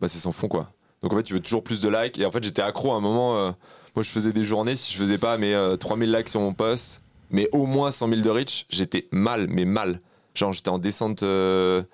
bah, 0.00 0.08
c'est 0.08 0.18
sans 0.18 0.32
fond 0.32 0.48
quoi. 0.48 0.70
Donc 1.06 1.12
en 1.12 1.16
fait, 1.18 1.22
tu 1.22 1.34
veux 1.34 1.40
toujours 1.40 1.62
plus 1.62 1.78
de 1.80 1.88
likes. 1.88 2.18
Et 2.18 2.26
en 2.26 2.32
fait, 2.32 2.42
j'étais 2.42 2.62
accro 2.62 2.90
à 2.92 2.96
un 2.96 3.00
moment. 3.00 3.36
euh, 3.38 3.52
moi, 3.94 4.02
je 4.02 4.10
faisais 4.10 4.32
des 4.32 4.42
journées, 4.44 4.74
si 4.74 4.92
je 4.92 4.98
faisais 4.98 5.18
pas 5.18 5.38
mes 5.38 5.54
euh, 5.54 5.76
3000 5.76 6.10
likes 6.10 6.28
sur 6.28 6.40
mon 6.40 6.52
post, 6.52 7.00
mais 7.30 7.48
au 7.52 7.64
moins 7.66 7.92
100 7.92 8.08
000 8.08 8.20
de 8.22 8.28
reach, 8.30 8.66
j'étais 8.70 9.06
mal, 9.12 9.46
mais 9.48 9.64
mal. 9.64 10.00
Genre, 10.34 10.52
j'étais 10.52 10.68
en 10.68 10.78
descente. 10.80 11.22
euh, 11.22 11.84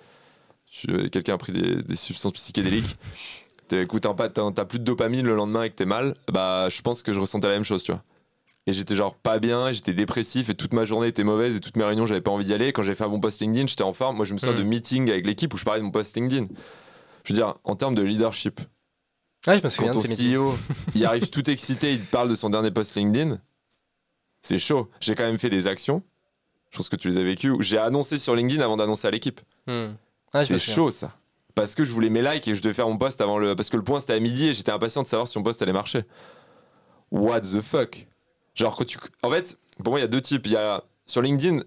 Quelqu'un 1.13 1.35
a 1.35 1.37
pris 1.37 1.53
des, 1.53 1.83
des 1.83 1.95
substances 1.97 2.33
psychédéliques. 2.33 2.97
Écoute, 3.71 4.03
t'as 4.03 4.65
plus 4.65 4.79
de 4.79 4.85
dopamine 4.85 5.27
le 5.27 5.35
lendemain 5.35 5.65
et 5.65 5.71
que 5.71 5.75
t'es 5.75 5.85
mal. 5.85 6.15
Bah, 6.33 6.69
je 6.71 6.81
pense 6.81 7.03
que 7.03 7.13
je 7.13 7.21
ressentais 7.21 7.49
la 7.49 7.55
même 7.55 7.65
chose, 7.65 7.83
tu 7.83 7.93
vois. 7.93 8.03
Et 8.67 8.73
j'étais 8.73 8.95
genre 8.95 9.15
pas 9.15 9.39
bien, 9.39 9.73
j'étais 9.73 9.93
dépressif 9.93 10.49
et 10.49 10.55
toute 10.55 10.73
ma 10.73 10.85
journée 10.87 11.09
était 11.09 11.25
mauvaise 11.25 11.57
et 11.57 11.61
toutes 11.61 11.77
mes 11.77 11.85
réunions 11.85 12.07
j'avais 12.07 12.21
pas 12.21 12.31
envie 12.31 12.45
d'y 12.45 12.55
aller. 12.55 12.73
Quand 12.73 12.83
j'ai 12.85 12.95
fait 12.95 13.05
un 13.05 13.09
bon 13.09 13.19
post 13.21 13.41
LinkedIn, 13.41 13.67
j'étais 13.67 13.83
en 13.83 13.93
forme. 13.93 14.17
Moi 14.17 14.25
je 14.25 14.33
me 14.35 14.39
souviens 14.39 14.55
Mm. 14.55 14.59
de 14.59 14.63
meetings 14.63 15.11
avec 15.11 15.27
l'équipe 15.27 15.53
où 15.53 15.57
je 15.57 15.65
parlais 15.65 15.81
de 15.81 15.85
mon 15.85 15.91
post 15.91 16.17
LinkedIn. 16.17 16.47
Je 17.25 17.33
veux 17.33 17.37
dire, 17.37 17.55
en 17.65 17.75
termes 17.75 17.95
de 17.97 18.03
leadership, 18.03 18.61
Ouais, 19.47 19.59
je 19.59 19.65
me 19.65 19.69
souviens 19.69 19.93
quand 19.93 19.99
de 20.03 20.07
ton 20.07 20.15
ces. 20.15 20.35
CEO 20.37 20.57
il 20.95 21.05
arrive 21.05 21.29
tout 21.31 21.49
excité, 21.51 21.93
il 21.95 22.01
te 22.05 22.11
parle 22.11 22.29
de 22.29 22.35
son 22.35 22.51
dernier 22.51 22.71
post 22.71 22.95
LinkedIn, 22.95 23.39
c'est 24.43 24.59
chaud. 24.59 24.89
J'ai 25.01 25.15
quand 25.15 25.25
même 25.25 25.39
fait 25.39 25.51
des 25.51 25.67
actions, 25.67 26.03
je 26.71 26.77
pense 26.79 26.89
que 26.89 26.97
tu 26.97 27.09
les 27.09 27.19
as 27.19 27.23
vécues, 27.25 27.55
j'ai 27.61 27.79
annoncé 27.79 28.19
sur 28.19 28.35
LinkedIn 28.37 28.63
avant 28.63 28.77
d'annoncer 28.77 29.09
à 29.09 29.11
l'équipe. 29.11 29.41
Hmm. 29.67 29.93
Me 30.35 30.45
c'est 30.45 30.59
chaud 30.59 30.91
ça. 30.91 31.13
Parce 31.55 31.75
que 31.75 31.85
je 31.85 31.93
voulais 31.93 32.09
mes 32.09 32.23
likes 32.23 32.49
et 32.49 32.55
je 32.55 32.63
devais 32.63 32.73
faire 32.73 32.89
mon 32.89 32.97
post 32.97 33.21
avant 33.21 33.37
le. 33.39 33.55
Parce 33.55 33.69
que 33.69 33.77
le 33.77 33.83
point 33.85 34.01
c'était 34.01 34.15
à 34.15 34.21
midi 34.21 34.49
et 34.49 34.55
j'étais 34.55 34.73
impatient 34.73 35.03
de 35.03 35.09
savoir 35.09 35.29
si 35.29 35.37
mon 35.39 35.45
post 35.45 35.61
allait 35.61 35.73
marcher. 35.75 36.05
What 37.11 37.43
the 37.43 37.61
fuck? 37.61 38.07
Genre, 38.55 38.75
quand 38.77 38.85
tu. 38.87 38.99
En 39.23 39.31
fait, 39.31 39.59
pour 39.83 39.91
moi, 39.93 39.99
il 39.99 40.03
y 40.03 40.05
a 40.05 40.09
deux 40.09 40.21
types. 40.23 40.47
Il 40.47 40.53
y 40.53 40.57
a. 40.57 40.83
Sur 41.05 41.21
LinkedIn, 41.21 41.61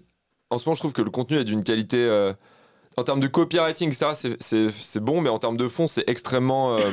en 0.50 0.58
ce 0.58 0.64
moment, 0.68 0.74
je 0.74 0.80
trouve 0.80 0.92
que 0.92 1.02
le 1.02 1.10
contenu 1.10 1.36
est 1.36 1.44
d'une 1.44 1.62
qualité. 1.62 1.98
euh, 1.98 2.32
En 2.96 3.04
termes 3.04 3.20
de 3.20 3.28
copywriting, 3.28 3.92
c'est 3.92 4.36
c'est 4.72 5.00
bon, 5.00 5.20
mais 5.20 5.28
en 5.28 5.38
termes 5.38 5.56
de 5.56 5.68
fond, 5.68 5.86
c'est 5.86 6.04
extrêmement. 6.08 6.76
euh, 6.76 6.90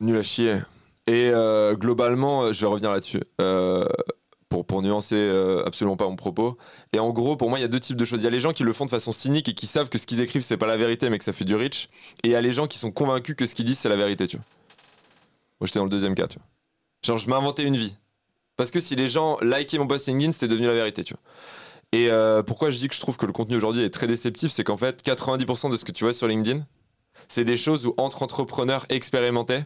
nul 0.00 0.16
à 0.16 0.22
chier. 0.22 0.58
Et 1.06 1.30
euh, 1.32 1.74
globalement, 1.74 2.42
euh, 2.44 2.52
je 2.52 2.60
vais 2.60 2.66
revenir 2.66 2.90
là-dessus. 2.90 3.22
euh, 3.40 3.86
pour, 4.48 4.64
pour 4.64 4.80
nuancer 4.80 5.28
absolument 5.66 5.96
pas 5.96 6.06
mon 6.06 6.14
propos. 6.14 6.56
Et 6.92 7.00
en 7.00 7.10
gros, 7.10 7.36
pour 7.36 7.50
moi, 7.50 7.58
il 7.58 7.62
y 7.62 7.64
a 7.64 7.68
deux 7.68 7.80
types 7.80 7.96
de 7.96 8.04
choses. 8.04 8.20
Il 8.20 8.24
y 8.24 8.28
a 8.28 8.30
les 8.30 8.38
gens 8.38 8.52
qui 8.52 8.62
le 8.62 8.72
font 8.72 8.84
de 8.84 8.90
façon 8.90 9.10
cynique 9.10 9.48
et 9.48 9.54
qui 9.54 9.66
savent 9.66 9.88
que 9.88 9.98
ce 9.98 10.06
qu'ils 10.06 10.20
écrivent, 10.20 10.42
c'est 10.42 10.56
pas 10.56 10.68
la 10.68 10.76
vérité, 10.76 11.10
mais 11.10 11.18
que 11.18 11.24
ça 11.24 11.32
fait 11.32 11.44
du 11.44 11.56
rich. 11.56 11.88
Et 12.22 12.28
il 12.28 12.30
y 12.30 12.36
a 12.36 12.40
les 12.40 12.52
gens 12.52 12.68
qui 12.68 12.78
sont 12.78 12.92
convaincus 12.92 13.34
que 13.34 13.44
ce 13.44 13.56
qu'ils 13.56 13.64
disent, 13.64 13.80
c'est 13.80 13.88
la 13.88 13.96
vérité, 13.96 14.28
tu 14.28 14.36
vois. 14.36 14.44
Moi, 15.60 15.66
j'étais 15.66 15.80
dans 15.80 15.84
le 15.84 15.90
deuxième 15.90 16.14
cas, 16.14 16.28
tu 16.28 16.38
vois. 16.38 16.46
Genre, 17.04 17.18
je 17.18 17.28
m'inventais 17.28 17.64
une 17.64 17.76
vie. 17.76 17.96
Parce 18.56 18.70
que 18.70 18.78
si 18.78 18.94
les 18.94 19.08
gens 19.08 19.36
likaient 19.42 19.78
mon 19.78 19.88
post 19.88 20.06
LinkedIn, 20.06 20.30
c'était 20.30 20.48
devenu 20.48 20.68
la 20.68 20.74
vérité, 20.74 21.02
tu 21.02 21.14
vois. 21.14 21.22
Et 21.92 22.08
pourquoi 22.46 22.70
je 22.70 22.78
dis 22.78 22.88
que 22.88 22.94
je 22.94 23.00
trouve 23.00 23.16
que 23.16 23.26
le 23.26 23.32
contenu 23.32 23.56
aujourd'hui 23.56 23.82
est 23.82 23.90
très 23.90 24.06
déceptif, 24.06 24.52
c'est 24.52 24.64
qu'en 24.64 24.76
fait, 24.76 25.04
90% 25.04 25.70
de 25.70 25.76
ce 25.76 25.84
que 25.84 25.92
tu 25.92 26.04
vois 26.04 26.12
sur 26.12 26.28
LinkedIn, 26.28 26.64
c'est 27.28 27.44
des 27.44 27.56
choses 27.56 27.86
où 27.86 27.94
entre 27.96 28.22
entrepreneurs 28.22 28.86
expérimentés, 28.88 29.62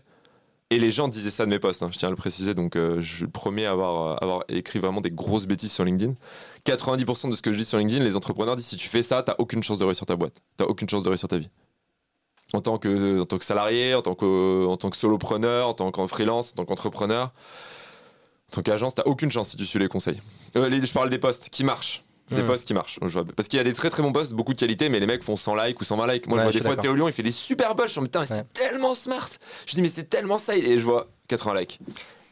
et 0.70 0.78
les 0.78 0.90
gens 0.90 1.08
disaient 1.08 1.30
ça 1.30 1.44
de 1.44 1.50
mes 1.50 1.58
posts, 1.58 1.82
hein, 1.82 1.88
je 1.92 1.98
tiens 1.98 2.08
à 2.08 2.10
le 2.10 2.16
préciser, 2.16 2.54
donc 2.54 2.76
euh, 2.76 3.00
je 3.00 3.14
suis 3.14 3.24
le 3.24 3.30
premier 3.30 3.66
à 3.66 3.72
avoir, 3.72 4.12
euh, 4.12 4.16
avoir 4.20 4.44
écrit 4.48 4.78
vraiment 4.78 5.00
des 5.00 5.10
grosses 5.10 5.46
bêtises 5.46 5.72
sur 5.72 5.84
LinkedIn. 5.84 6.14
90% 6.64 7.30
de 7.30 7.34
ce 7.34 7.42
que 7.42 7.52
je 7.52 7.58
dis 7.58 7.64
sur 7.64 7.78
LinkedIn, 7.78 8.04
les 8.04 8.16
entrepreneurs 8.16 8.54
disent 8.54 8.66
si 8.66 8.76
tu 8.76 8.88
fais 8.88 9.02
ça, 9.02 9.22
t'as 9.22 9.34
aucune 9.38 9.62
chance 9.64 9.78
de 9.78 9.84
réussir 9.84 10.06
ta 10.06 10.14
boîte, 10.14 10.40
t'as 10.56 10.66
aucune 10.66 10.88
chance 10.88 11.02
de 11.02 11.08
réussir 11.08 11.28
ta 11.28 11.38
vie. 11.38 11.50
En 12.52 12.60
tant 12.60 12.78
que, 12.78 13.24
que 13.24 13.44
salarié, 13.44 13.94
en 13.94 14.02
tant 14.02 14.14
que, 14.14 14.88
que 14.88 14.96
solopreneur, 14.96 15.68
en 15.68 15.74
tant 15.74 15.90
qu'en 15.90 16.08
freelance, 16.08 16.52
en 16.52 16.56
tant 16.56 16.64
qu'entrepreneur, 16.64 17.26
en 17.26 18.50
tant 18.52 18.62
qu'agence, 18.62 18.94
t'as 18.94 19.04
aucune 19.04 19.30
chance 19.30 19.50
si 19.50 19.56
tu 19.56 19.66
suis 19.66 19.78
les 19.78 19.88
conseils. 19.88 20.20
Euh, 20.56 20.80
je 20.84 20.92
parle 20.92 21.10
des 21.10 21.18
posts 21.18 21.48
qui 21.50 21.62
marchent. 21.62 22.04
Des 22.30 22.42
Hmm. 22.42 22.46
posts 22.46 22.66
qui 22.66 22.74
marchent. 22.74 22.98
Parce 23.36 23.48
qu'il 23.48 23.56
y 23.56 23.60
a 23.60 23.64
des 23.64 23.72
très 23.72 23.90
très 23.90 24.02
bons 24.02 24.12
posts, 24.12 24.32
beaucoup 24.32 24.52
de 24.52 24.58
qualité, 24.58 24.88
mais 24.88 25.00
les 25.00 25.06
mecs 25.06 25.22
font 25.24 25.36
100 25.36 25.54
likes 25.56 25.80
ou 25.80 25.84
120 25.84 26.06
likes. 26.06 26.26
Moi, 26.28 26.38
Ouais, 26.38 26.42
je 26.42 26.44
vois 26.44 26.52
je 26.52 26.58
des 26.58 26.64
fois. 26.64 26.76
Théo 26.76 26.94
Lyon, 26.94 27.08
il 27.08 27.12
fait 27.12 27.22
des 27.24 27.30
super 27.30 27.74
posts. 27.74 27.94
Je 27.94 28.00
me 28.00 28.04
dis, 28.06 28.10
putain, 28.10 28.20
Ouais. 28.20 28.26
c'est 28.26 28.52
tellement 28.52 28.94
smart. 28.94 29.28
Je 29.66 29.74
dis, 29.74 29.82
mais 29.82 29.88
c'est 29.88 30.08
tellement 30.08 30.38
ça. 30.38 30.54
Et 30.56 30.78
je 30.78 30.84
vois 30.84 31.06
80 31.28 31.54
likes. 31.58 31.80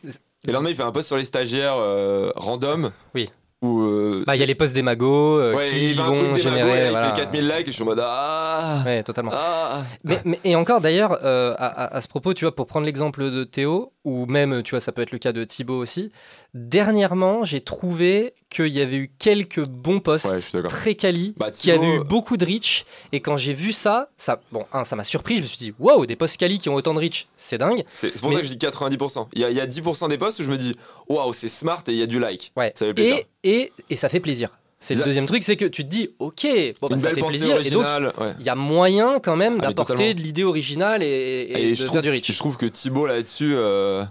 Et 0.04 0.08
le 0.46 0.52
lendemain, 0.52 0.70
il 0.70 0.76
fait 0.76 0.82
un 0.84 0.92
post 0.92 1.08
sur 1.08 1.16
les 1.16 1.24
stagiaires 1.24 1.74
euh, 1.76 2.30
random. 2.36 2.92
Oui. 3.14 3.28
Où, 3.60 3.82
euh, 3.82 4.22
Bah, 4.24 4.36
il 4.36 4.38
y 4.38 4.42
a 4.44 4.46
les 4.46 4.54
posts 4.54 4.72
des 4.72 4.82
magos 4.82 5.40
euh, 5.40 5.52
ouais, 5.56 5.68
qui 5.68 5.92
vont 5.94 6.32
générer. 6.36 6.62
magos, 6.62 6.74
là, 6.76 6.90
voilà. 6.90 7.06
il 7.08 7.10
fait 7.16 7.20
4000 7.22 7.48
likes 7.48 7.62
et 7.62 7.64
je 7.66 7.70
suis 7.72 7.82
en 7.82 7.86
mode, 7.86 8.00
ah, 8.00 8.82
Ouais, 8.86 9.02
totalement. 9.02 9.32
ah. 9.34 9.82
Mais, 10.04 10.20
mais- 10.24 10.38
et 10.44 10.54
encore 10.54 10.80
d'ailleurs, 10.80 11.18
euh, 11.24 11.54
à, 11.58 11.66
à- 11.66 11.96
à 11.96 12.00
ce 12.00 12.06
propos, 12.06 12.34
tu 12.34 12.44
vois, 12.44 12.54
pour 12.54 12.68
prendre 12.68 12.86
l'exemple 12.86 13.28
de 13.32 13.42
Théo, 13.42 13.92
ou 14.08 14.26
même, 14.26 14.62
tu 14.62 14.70
vois, 14.70 14.80
ça 14.80 14.92
peut 14.92 15.02
être 15.02 15.12
le 15.12 15.18
cas 15.18 15.32
de 15.32 15.44
Thibaut 15.44 15.78
aussi, 15.78 16.10
dernièrement, 16.54 17.44
j'ai 17.44 17.60
trouvé 17.60 18.34
qu'il 18.50 18.68
y 18.68 18.80
avait 18.80 18.96
eu 18.96 19.10
quelques 19.18 19.64
bons 19.64 20.00
posts 20.00 20.52
Ouais, 20.54 20.62
très 20.62 20.94
quali, 20.94 21.34
Bah, 21.36 21.50
qui 21.50 21.70
avaient 21.70 21.86
eu 21.86 21.98
Thibaut- 21.98 22.04
beaucoup 22.04 22.36
de 22.36 22.44
reach, 22.44 22.84
et 23.12 23.20
quand 23.20 23.36
j'ai 23.36 23.54
vu 23.54 23.72
ça, 23.72 24.08
ça, 24.16 24.40
bon, 24.52 24.64
un, 24.72 24.84
ça 24.84 24.96
m'a 24.96 25.04
surpris, 25.04 25.36
je 25.36 25.42
me 25.42 25.46
suis 25.46 25.58
dit, 25.58 25.74
waouh, 25.78 26.06
des 26.06 26.16
posts 26.16 26.36
quali 26.38 26.58
qui 26.58 26.68
ont 26.68 26.74
autant 26.74 26.94
de 26.94 26.98
reach, 26.98 27.26
c'est 27.36 27.58
dingue. 27.58 27.84
C'est 27.94 28.12
c'est 28.12 28.20
pour 28.20 28.30
Mais- 28.30 28.36
ça 28.36 28.40
que 28.42 28.46
je 28.48 28.52
dis 28.52 28.58
90%. 28.58 29.28
Il 29.34 29.40
y, 29.40 29.44
a, 29.44 29.50
il 29.50 29.56
y 29.56 29.60
a 29.60 29.66
10% 29.66 30.08
des 30.08 30.18
posts 30.18 30.40
où 30.40 30.42
je 30.44 30.50
me 30.50 30.56
dis, 30.58 30.74
waouh, 31.08 31.32
c'est 31.32 31.48
smart 31.48 31.82
et 31.86 31.92
il 31.92 31.98
y 31.98 32.02
a 32.02 32.06
du 32.06 32.18
like. 32.18 32.52
Ouais. 32.56 32.72
Ça 32.74 32.86
fait 32.86 32.94
plaisir. 32.94 33.16
Et, 33.44 33.50
et, 33.60 33.72
et 33.90 33.96
ça 33.96 34.08
fait 34.08 34.20
plaisir. 34.20 34.50
C'est 34.80 34.94
le 34.94 35.02
deuxième 35.04 35.26
truc, 35.26 35.42
c'est 35.42 35.56
que 35.56 35.64
tu 35.64 35.84
te 35.84 35.90
dis, 35.90 36.08
ok, 36.20 36.46
bon, 36.80 36.86
bah, 36.88 36.94
Une 36.94 37.00
ça 37.00 37.08
belle 37.12 37.24
fait 37.24 37.36
et 37.36 37.40
donc 37.40 37.50
originale. 37.54 38.12
ouais. 38.20 38.32
il 38.38 38.44
y 38.46 38.48
a 38.48 38.54
moyen 38.54 39.18
quand 39.18 39.34
même 39.34 39.58
Ah, 39.60 39.66
d'apporter 39.72 40.14
de 40.14 40.20
l'idée 40.20 40.44
originale 40.44 41.02
et, 41.02 41.48
et- 41.50 41.70
de 41.70 41.74
je 41.74 41.82
faire 41.82 42.00
trouve, 42.00 42.12
du 42.12 42.22
je 42.32 42.38
trouve 42.38 42.56
que 42.56 42.66
Thibaut 42.66 43.06
là-dessus 43.08 43.54
euh, 43.56 44.04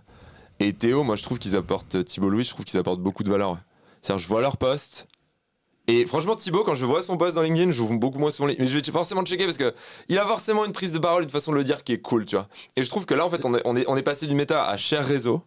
et 0.59 0.73
Théo, 0.73 1.03
moi 1.03 1.15
je 1.15 1.23
trouve 1.23 1.39
qu'ils 1.39 1.55
apportent 1.55 2.03
Thibaut 2.03 2.29
Louis, 2.29 2.43
je 2.43 2.49
trouve 2.49 2.65
qu'ils 2.65 2.77
apportent 2.79 2.99
beaucoup 2.99 3.23
de 3.23 3.29
valeur. 3.29 3.57
C'est-à-dire 4.01 4.21
je 4.23 4.27
vois 4.27 4.41
leur 4.41 4.57
post 4.57 5.07
et 5.87 6.05
franchement 6.05 6.35
Thibaut 6.35 6.63
quand 6.65 6.75
je 6.75 6.85
vois 6.85 7.01
son 7.01 7.15
post 7.15 7.35
dans 7.37 7.43
LinkedIn, 7.43 7.71
j'ouvre 7.71 7.93
beaucoup 7.97 8.19
moins 8.19 8.29
son 8.31 8.45
LinkedIn, 8.45 8.65
mais 8.65 8.69
je 8.69 8.77
vais 8.77 8.91
forcément 8.91 9.23
checker 9.23 9.45
parce 9.45 9.57
que 9.57 9.73
il 10.09 10.17
a 10.17 10.27
forcément 10.27 10.65
une 10.65 10.73
prise 10.73 10.91
de 10.91 10.99
parole, 10.99 11.23
une 11.23 11.29
façon 11.29 11.53
de 11.53 11.57
le 11.57 11.63
dire 11.63 11.85
qui 11.85 11.93
est 11.93 11.99
cool, 12.01 12.25
tu 12.25 12.35
vois. 12.35 12.47
Et 12.75 12.83
je 12.83 12.89
trouve 12.89 13.05
que 13.05 13.13
là 13.13 13.25
en 13.25 13.29
fait 13.29 13.45
on 13.45 13.53
est, 13.55 13.61
on 13.63 13.77
est, 13.77 13.85
on 13.87 13.95
est 13.95 14.03
passé 14.03 14.27
du 14.27 14.35
méta 14.35 14.67
à 14.67 14.75
cher 14.75 15.05
réseau. 15.05 15.41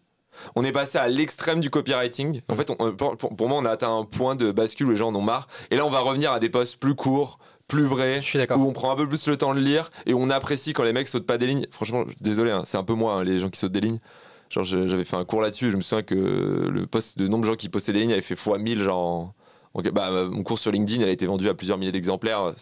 On 0.56 0.64
est 0.64 0.72
passé 0.72 0.98
à 0.98 1.08
l'extrême 1.08 1.60
du 1.60 1.70
copywriting. 1.70 2.40
En 2.48 2.54
fait, 2.54 2.70
on- 2.78 2.92
pour, 2.94 3.48
moi, 3.48 3.58
on 3.58 3.64
a 3.64 3.70
atteint 3.70 3.94
un 3.96 4.04
point 4.04 4.34
de 4.36 4.52
bascule 4.52 4.86
où 4.86 4.90
les 4.90 4.96
gens 4.96 5.08
en 5.08 5.14
ont 5.14 5.20
marre. 5.22 5.48
Et 5.70 5.76
là, 5.76 5.84
on 5.86 5.90
va 5.90 6.00
revenir 6.00 6.32
à 6.32 6.40
des 6.40 6.48
posts 6.50 6.76
plus 6.76 6.94
courts, 6.94 7.38
plus 7.68 7.84
vrais, 7.84 8.16
Je 8.20 8.26
suis 8.26 8.38
d'accord. 8.38 8.58
où 8.58 8.66
on 8.68 8.72
prend 8.72 8.90
un 8.90 8.96
peu 8.96 9.08
plus 9.08 9.26
le 9.28 9.36
temps 9.36 9.54
de 9.54 9.60
lire 9.60 9.90
et 10.06 10.12
où 10.14 10.18
on 10.20 10.30
apprécie 10.30 10.72
quand 10.72 10.82
les 10.82 10.92
mecs 10.92 11.06
sautent 11.08 11.26
pas 11.26 11.38
des 11.38 11.46
lignes. 11.46 11.66
Franchement, 11.70 12.04
désolé, 12.20 12.50
hein, 12.50 12.62
c'est 12.66 12.76
un 12.78 12.82
peu 12.84 12.94
moi, 12.94 13.14
hein, 13.14 13.24
les 13.24 13.38
gens 13.38 13.48
qui 13.48 13.58
sautent 13.60 13.72
des 13.72 13.80
lignes. 13.80 14.00
Genre, 14.50 14.64
j'avais 14.64 15.04
fait 15.04 15.16
un 15.16 15.24
cours 15.24 15.40
là-dessus 15.40 15.68
et 15.68 15.70
je 15.70 15.76
me 15.76 15.80
souviens 15.82 16.02
que 16.02 16.14
le, 16.16 16.86
poste, 16.86 17.20
le 17.20 17.28
nombre 17.28 17.42
de 17.44 17.48
gens 17.50 17.54
qui 17.56 17.68
postaient 17.68 17.92
des 17.92 18.00
lignes 18.00 18.12
avait 18.12 18.20
fait 18.22 18.34
x 18.34 18.46
1000. 18.58 18.82
Genre, 18.82 18.96
en- 18.98 19.34
en- 19.74 19.82
bah, 19.92 20.24
mon 20.28 20.42
cours 20.42 20.58
sur 20.58 20.72
LinkedIn, 20.72 21.02
elle 21.02 21.08
a 21.08 21.12
été 21.12 21.26
vendue 21.26 21.48
à 21.48 21.54
plusieurs 21.54 21.78
milliers 21.78 21.92
d'exemplaires. 21.92 22.52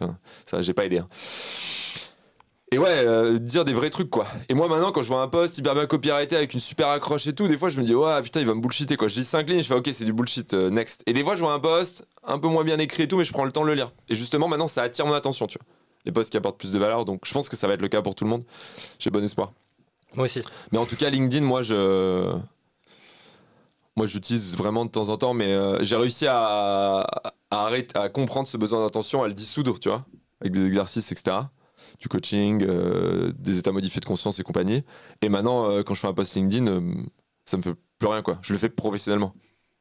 Enfin, 0.00 0.16
ça, 0.44 0.60
j'ai 0.62 0.74
pas 0.74 0.84
aidé. 0.86 0.98
hein. 0.98 1.06
Et 2.72 2.78
ouais, 2.78 2.88
euh, 2.88 3.38
dire 3.38 3.64
des 3.64 3.72
vrais 3.72 3.90
trucs 3.90 4.10
quoi. 4.10 4.26
Et 4.48 4.54
moi 4.54 4.66
maintenant, 4.66 4.90
quand 4.90 5.02
je 5.02 5.08
vois 5.08 5.22
un 5.22 5.28
post 5.28 5.56
hyper 5.56 5.74
bien 5.74 5.86
copyrighté 5.86 6.34
avec 6.36 6.52
une 6.52 6.60
super 6.60 6.88
accroche 6.88 7.26
et 7.28 7.32
tout, 7.32 7.46
des 7.46 7.56
fois 7.56 7.70
je 7.70 7.78
me 7.78 7.84
dis, 7.84 7.94
ouais 7.94 8.22
putain, 8.22 8.40
il 8.40 8.46
va 8.46 8.54
me 8.54 8.60
bullshiter 8.60 8.96
quoi. 8.96 9.06
Je 9.06 9.16
lis 9.16 9.24
5 9.24 9.48
lignes, 9.48 9.62
je 9.62 9.68
fais, 9.68 9.74
ok, 9.74 9.88
c'est 9.92 10.04
du 10.04 10.12
bullshit, 10.12 10.52
euh, 10.52 10.68
next. 10.68 11.04
Et 11.06 11.12
des 11.12 11.22
fois, 11.22 11.36
je 11.36 11.42
vois 11.42 11.52
un 11.52 11.60
post 11.60 12.04
un 12.24 12.38
peu 12.38 12.48
moins 12.48 12.64
bien 12.64 12.78
écrit 12.80 13.04
et 13.04 13.08
tout, 13.08 13.18
mais 13.18 13.24
je 13.24 13.32
prends 13.32 13.44
le 13.44 13.52
temps 13.52 13.62
de 13.62 13.68
le 13.68 13.74
lire. 13.74 13.92
Et 14.08 14.16
justement, 14.16 14.48
maintenant, 14.48 14.66
ça 14.66 14.82
attire 14.82 15.06
mon 15.06 15.12
attention, 15.12 15.46
tu 15.46 15.58
vois. 15.58 15.66
Les 16.04 16.12
posts 16.12 16.30
qui 16.30 16.36
apportent 16.36 16.58
plus 16.58 16.72
de 16.72 16.78
valeur, 16.78 17.04
donc 17.04 17.22
je 17.24 17.32
pense 17.32 17.48
que 17.48 17.56
ça 17.56 17.68
va 17.68 17.74
être 17.74 17.82
le 17.82 17.88
cas 17.88 18.02
pour 18.02 18.16
tout 18.16 18.24
le 18.24 18.30
monde. 18.30 18.44
J'ai 18.98 19.10
bon 19.10 19.22
espoir. 19.22 19.52
Moi 20.14 20.24
aussi. 20.24 20.42
Mais 20.72 20.78
en 20.78 20.86
tout 20.86 20.96
cas, 20.96 21.08
LinkedIn, 21.08 21.44
moi, 21.44 21.62
je. 21.62 22.32
Moi, 23.96 24.06
j'utilise 24.06 24.56
vraiment 24.56 24.84
de 24.84 24.90
temps 24.90 25.08
en 25.08 25.16
temps, 25.16 25.34
mais 25.34 25.52
euh, 25.52 25.82
j'ai 25.82 25.96
réussi 25.96 26.26
à, 26.26 27.00
à, 27.00 27.32
arrêter, 27.50 27.96
à 27.96 28.08
comprendre 28.08 28.46
ce 28.46 28.56
besoin 28.56 28.84
d'attention, 28.84 29.22
à 29.22 29.28
le 29.28 29.34
dissoudre, 29.34 29.78
tu 29.78 29.88
vois, 29.88 30.04
avec 30.40 30.52
des 30.52 30.66
exercices, 30.66 31.12
etc. 31.12 31.36
Du 32.00 32.08
coaching, 32.08 32.64
euh, 32.66 33.32
des 33.38 33.58
états 33.58 33.72
modifiés 33.72 34.00
de 34.00 34.06
conscience 34.06 34.38
et 34.38 34.42
compagnie. 34.42 34.82
Et 35.22 35.28
maintenant, 35.28 35.70
euh, 35.70 35.82
quand 35.82 35.94
je 35.94 36.00
fais 36.00 36.08
un 36.08 36.14
post 36.14 36.34
LinkedIn, 36.34 36.66
euh, 36.66 36.80
ça 37.44 37.56
me 37.56 37.62
fait 37.62 37.74
plus 37.98 38.08
rien, 38.08 38.22
quoi. 38.22 38.38
Je 38.42 38.52
le 38.52 38.58
fais 38.58 38.68
professionnellement. 38.68 39.32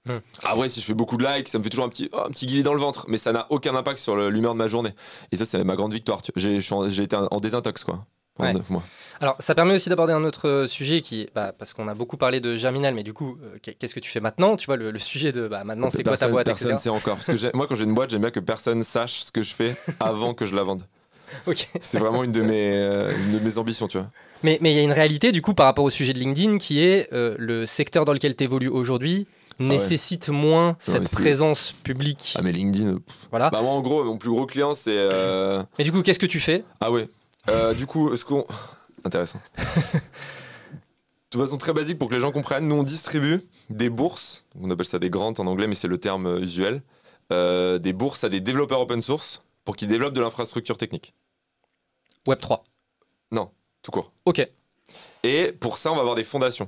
Hmm. 0.08 0.20
Après, 0.44 0.70
si 0.70 0.82
je 0.82 0.86
fais 0.86 0.94
beaucoup 0.94 1.18
de 1.18 1.26
likes, 1.26 1.48
ça 1.50 1.58
me 1.58 1.64
fait 1.64 1.70
toujours 1.72 1.86
un 1.86 1.90
petit, 1.90 2.10
oh, 2.14 2.20
un 2.26 2.30
petit 2.30 2.46
guillis 2.46 2.62
dans 2.64 2.76
le 2.76 2.80
ventre, 2.80 3.06
mais 3.10 3.18
ça 3.18 3.32
n'a 3.32 3.48
aucun 3.50 3.76
impact 3.76 3.98
sur 3.98 4.16
l'humeur 4.16 4.54
de 4.54 4.58
ma 4.60 4.68
journée. 4.68 4.92
Et 5.32 5.36
ça, 5.36 5.46
c'est 5.46 5.64
ma 5.64 5.76
grande 5.76 5.94
victoire. 5.94 6.22
J'ai 6.36 6.60
en- 6.72 6.88
été 6.88 7.16
en 7.16 7.40
désintox, 7.40 7.84
quoi, 7.84 8.06
pendant 8.36 8.60
Ouais. 8.60 8.66
mois. 8.70 8.84
Alors, 9.20 9.36
ça 9.40 9.56
permet 9.56 9.74
aussi 9.74 9.90
d'aborder 9.90 10.14
un 10.14 10.24
autre 10.24 10.66
sujet 10.70 11.02
qui, 11.02 11.28
bah, 11.34 11.54
parce 11.58 11.74
qu'on 11.74 11.88
a 11.88 11.96
beaucoup 11.96 12.18
parlé 12.18 12.40
de 12.40 12.56
Germinal, 12.56 12.94
mais 12.94 13.02
du 13.04 13.14
coup, 13.14 13.38
euh, 13.42 13.58
qu'est- 13.64 13.74
qu'est-ce 13.74 13.96
que 13.96 14.00
tu 14.00 14.12
fais 14.12 14.20
maintenant 14.20 14.58
Tu 14.58 14.68
vois, 14.68 14.76
le, 14.76 14.92
le 14.92 15.00
sujet 15.00 15.32
de, 15.32 15.48
bah, 15.48 15.64
maintenant, 15.64 15.90
c'est 15.90 16.04
quoi 16.04 16.18
ta 16.18 16.28
boîte, 16.28 16.46
Personne 16.46 16.68
etc. 16.74 16.84
sait 16.84 16.90
encore. 16.90 17.16
Parce 17.16 17.28
que 17.28 17.58
moi, 17.58 17.66
quand 17.66 17.74
j'ai 17.76 17.86
une 17.86 17.96
boîte, 17.96 18.12
j'aime 18.12 18.22
bien 18.22 18.30
que 18.30 18.40
personne 18.42 18.84
sache 18.84 19.22
ce 19.24 19.32
que 19.32 19.42
je 19.42 19.56
fais 19.56 19.76
avant 20.00 20.36
que 20.36 20.46
je 20.46 20.56
la 20.56 20.62
vende. 20.64 20.84
C'est 21.82 22.00
vraiment 22.00 22.24
une 22.24 22.32
de 22.32 22.42
mes, 22.42 22.72
euh, 22.74 23.12
une 23.28 23.40
de 23.40 23.44
mes 23.44 23.58
ambitions, 23.58 23.88
tu 23.88 23.98
vois. 23.98 24.08
Mais 24.44 24.58
mais 24.62 24.72
il 24.74 24.76
y 24.76 24.80
a 24.80 24.84
une 24.84 24.92
réalité, 24.92 25.32
du 25.32 25.42
coup, 25.42 25.54
par 25.54 25.66
rapport 25.66 25.86
au 25.86 25.90
sujet 25.90 26.14
de 26.14 26.20
LinkedIn, 26.20 26.58
qui 26.58 26.82
est 26.84 27.12
euh, 27.14 27.36
le 27.40 27.66
secteur 27.66 28.06
dans 28.06 28.14
lequel 28.14 28.36
tu 28.36 28.44
évolues 28.44 28.68
aujourd'hui 28.70 29.28
nécessite 29.60 30.28
moins 30.30 30.76
cette 30.80 31.10
présence 31.12 31.72
publique. 31.84 32.34
Ah, 32.38 32.42
mais 32.42 32.52
LinkedIn. 32.52 32.88
euh, 32.96 33.00
Voilà. 33.30 33.50
Bah, 33.50 33.62
moi, 33.62 33.72
en 33.72 33.82
gros, 33.82 34.04
mon 34.04 34.18
plus 34.18 34.30
gros 34.30 34.46
client, 34.46 34.74
c'est. 34.74 34.92
euh, 34.98 35.64
Mais 35.78 35.86
du 35.86 35.92
coup, 35.94 36.02
qu'est-ce 36.02 36.20
que 36.20 36.26
tu 36.26 36.40
fais? 36.42 36.64
Ah, 36.82 36.92
ouais. 36.92 37.08
Euh, 37.50 37.74
du 37.74 37.86
coup, 37.88 38.14
est-ce 38.14 38.26
qu'on. 38.26 38.46
Intéressant. 39.06 39.40
De 41.32 41.40
façon 41.42 41.58
très 41.58 41.74
basique, 41.74 41.98
pour 42.00 42.08
que 42.10 42.14
les 42.16 42.22
gens 42.22 42.32
comprennent, 42.32 42.68
nous, 42.68 42.76
on 42.76 42.84
distribue 42.84 43.42
des 43.70 43.90
bourses. 43.90 44.46
On 44.62 44.70
appelle 44.72 44.86
ça 44.86 45.00
des 45.00 45.10
grants 45.10 45.34
en 45.38 45.48
anglais, 45.48 45.68
mais 45.68 45.76
c'est 45.76 45.88
le 45.88 45.98
terme 45.98 46.40
usuel. 46.42 46.82
euh, 47.34 47.78
des 47.80 47.92
bourses 47.92 48.24
à 48.24 48.30
des 48.30 48.40
développeurs 48.40 48.80
open 48.82 49.02
source 49.02 49.42
pour 49.66 49.76
qu'ils 49.76 49.88
développent 49.88 50.14
de 50.14 50.22
l'infrastructure 50.22 50.78
technique. 50.78 51.14
Web 52.28 52.40
3. 52.40 52.64
Non, 53.32 53.52
tout 53.82 53.92
court. 53.92 54.12
Ok. 54.26 54.48
Et 55.24 55.52
pour 55.54 55.78
ça, 55.78 55.92
on 55.92 55.96
va 55.96 56.02
avoir 56.02 56.16
des 56.16 56.24
fondations. 56.24 56.68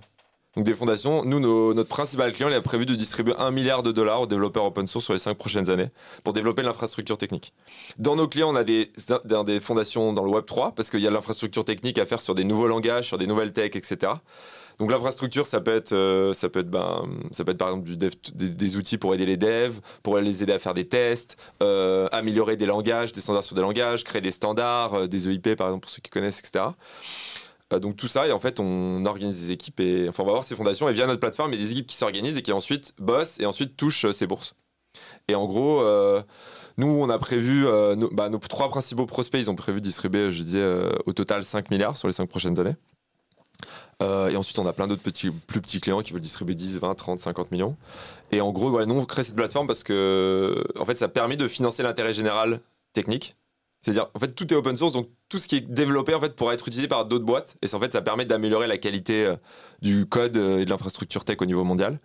Donc 0.56 0.65
des 0.65 0.74
fondations, 0.74 1.24
nous, 1.24 1.39
nos- 1.39 1.76
notre 1.76 1.89
principal 1.89 2.34
client, 2.34 2.50
il 2.50 2.54
a 2.56 2.62
prévu 2.62 2.88
de 2.88 2.96
distribuer 2.96 3.36
un 3.38 3.52
milliard 3.52 3.84
de 3.84 3.91
dollars 3.91 4.22
aux 4.22 4.26
développeurs 4.26 4.65
open 4.65 4.88
source 4.88 5.06
sur 5.06 5.13
les 5.13 5.20
cinq 5.20 5.38
prochaines 5.38 5.70
années 5.70 5.89
pour 6.24 6.34
développer 6.34 6.63
l'infrastructure 6.63 7.15
technique. 7.20 7.54
Dans 8.00 8.15
nos 8.15 8.28
clients, 8.28 8.52
on 8.52 8.56
a 8.56 8.63
des, 8.63 8.91
des, 9.26 9.43
des 9.43 9.60
fondations 9.60 10.13
dans 10.13 10.24
le 10.24 10.32
Web 10.32 10.46
3 10.46 10.72
parce 10.72 10.89
qu'il 10.89 11.02
y 11.02 11.06
a 11.06 11.10
de 11.10 11.13
l'infrastructure 11.15 11.63
technique 11.63 12.00
à 12.00 12.08
faire 12.08 12.20
sur 12.22 12.34
des 12.34 12.43
nouveaux 12.43 12.67
langages, 12.67 13.06
sur 13.06 13.20
des 13.20 13.28
nouvelles 13.28 13.54
techs, 13.54 13.76
etc. 13.76 14.13
Donc 14.79 14.91
l'infrastructure, 14.91 15.47
ça 15.47 15.59
peut 15.59 15.75
être, 15.75 15.91
euh, 15.91 16.33
ça 16.33 16.49
peut 16.49 16.59
être, 16.59 16.69
ben, 16.69 17.03
ça 17.31 17.43
peut 17.43 17.51
être 17.51 17.57
par 17.57 17.69
exemple 17.69 17.89
des, 17.95 18.75
outils 18.75 18.99
pour 18.99 19.15
aider 19.15 19.25
les 19.25 19.37
devs, 19.37 19.79
pour 20.03 20.17
les 20.19 20.43
aider 20.43 20.53
à 20.53 20.59
faire 20.59 20.75
des 20.75 20.85
tests, 20.85 21.35
euh, 21.63 22.07
améliorer 22.11 22.57
des 22.57 22.67
langages, 22.67 23.11
des 23.11 23.21
standards 23.21 23.43
sur 23.43 23.55
des 23.55 23.61
langages, 23.61 24.03
créer 24.03 24.21
des 24.21 24.31
standards, 24.31 24.93
euh, 24.93 25.07
des 25.07 25.29
EIP 25.29 25.55
par 25.55 25.67
exemple 25.67 25.83
pour 25.83 25.89
ceux 25.89 26.01
qui 26.01 26.11
connaissent, 26.11 26.39
etc. 26.39 26.65
Donc 27.81 27.97
tout 27.97 28.07
ça, 28.07 28.27
et 28.27 28.31
en 28.31 28.39
fait, 28.39 28.59
on 28.59 29.05
organise 29.05 29.41
des 29.41 29.51
équipes 29.51 29.79
et 29.79 30.07
enfin, 30.07 30.23
on 30.23 30.25
va 30.27 30.31
avoir 30.31 30.43
ces 30.43 30.55
fondations 30.55 30.87
et 30.87 30.93
via 30.93 31.05
notre 31.07 31.19
plateforme, 31.19 31.51
il 31.53 31.59
y 31.59 31.63
a 31.63 31.65
des 31.65 31.71
équipes 31.71 31.87
qui 31.87 31.97
s'organisent 31.97 32.37
et 32.37 32.41
qui 32.41 32.53
ensuite 32.53 32.93
bossent 32.99 33.39
et 33.39 33.45
ensuite 33.45 33.75
touchent 33.75 34.09
ces 34.11 34.27
bourses. 34.27 34.53
Et 35.27 35.35
en 35.35 35.45
gros, 35.45 35.83
nous, 36.77 36.87
on 36.87 37.09
a 37.09 37.17
prévu, 37.17 37.63
nos, 37.63 38.09
bah, 38.11 38.29
nos 38.29 38.37
trois 38.37 38.69
principaux 38.69 39.05
prospects, 39.05 39.41
ils 39.41 39.51
ont 39.51 39.55
prévu 39.55 39.81
de 39.81 39.85
distribuer, 39.85 40.31
je 40.31 40.43
disais, 40.43 40.65
au 41.05 41.11
total 41.11 41.43
5 41.43 41.69
milliards 41.69 41.97
sur 41.97 42.07
les 42.07 42.13
5 42.13 42.29
prochaines 42.29 42.57
années. 42.57 42.75
Euh, 44.02 44.30
et 44.30 44.36
ensuite, 44.36 44.60
on 44.60 44.67
a 44.67 44.74
plein 44.74 44.88
d'autres 44.88 45.02
petits, 45.02 45.32
plus 45.32 45.62
petits 45.62 45.80
clients 45.80 46.02
qui 46.02 46.13
veulent 46.13 46.22
distribuer 46.22 46.56
10, 46.56 46.80
20, 46.80 46.96
30, 46.96 47.20
50 47.20 47.52
millions. 47.52 47.76
Et 48.32 48.41
en 48.41 48.52
gros, 48.52 48.86
nous, 48.86 48.96
on 48.96 49.06
crée 49.06 49.24
cette 49.24 49.36
plateforme 49.36 49.67
parce 49.67 49.84
que, 49.84 50.63
en 50.80 50.86
fait, 50.86 50.98
ça 50.98 51.08
permet 51.08 51.38
de 51.38 51.48
financer 51.48 51.84
l'intérêt 51.84 52.13
général 52.13 52.60
technique. 52.93 53.36
C'est-à-dire, 53.82 54.08
en 54.13 54.20
fait, 54.20 54.34
tout 54.34 54.52
est 54.54 54.56
open 54.56 54.76
source, 54.78 54.91
donc 54.91 55.10
tout 55.30 55.39
ce 55.39 55.48
qui 55.48 55.58
est 55.58 55.62
développé, 55.62 56.13
en 56.13 56.20
fait, 56.20 56.36
pourra 56.36 56.54
être 56.54 56.67
utilisé 56.67 56.88
par 56.88 57.06
d'autres 57.06 57.26
boîtes. 57.26 57.56
Et 57.62 57.74
en 57.74 57.80
fait, 57.80 57.93
ça 57.93 58.02
permet 58.02 58.26
d'améliorer 58.26 58.67
la 58.67 58.78
qualité 58.78 59.26
euh, 59.26 59.36
du 59.82 60.06
code 60.06 60.38
euh, 60.38 60.60
et 60.60 60.65
de 60.65 60.70
l'infrastructure 60.70 61.26
tech 61.26 61.38
au 61.41 61.46
niveau 61.46 61.63
mondial. 61.63 62.00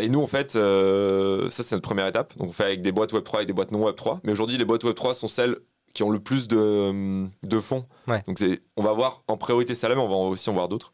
Et 0.00 0.10
nous, 0.10 0.20
en 0.20 0.26
fait, 0.26 0.50
ça, 0.50 1.62
c'est 1.62 1.72
notre 1.72 1.80
première 1.80 2.06
étape. 2.06 2.36
Donc, 2.36 2.50
on 2.50 2.52
fait 2.52 2.64
avec 2.64 2.82
des 2.82 2.92
boîtes 2.92 3.14
Web3 3.14 3.44
et 3.44 3.46
des 3.46 3.54
boîtes 3.54 3.72
non 3.72 3.88
Web3. 3.88 4.18
Mais 4.22 4.32
aujourd'hui, 4.32 4.58
les 4.58 4.66
boîtes 4.66 4.84
Web3 4.84 5.14
sont 5.14 5.28
celles 5.28 5.56
qui 5.98 6.04
ont 6.04 6.10
le 6.10 6.20
plus 6.20 6.46
de, 6.46 7.26
de 7.42 7.58
fonds. 7.58 7.84
Ouais. 8.06 8.22
Donc, 8.28 8.38
c'est, 8.38 8.60
on 8.76 8.84
va 8.84 8.92
voir 8.92 9.24
en 9.26 9.36
priorité 9.36 9.74
ça 9.74 9.88
là, 9.88 9.96
mais 9.96 10.00
on 10.00 10.08
va 10.08 10.14
aussi 10.14 10.48
en 10.48 10.52
voir 10.52 10.68
d'autres. 10.68 10.92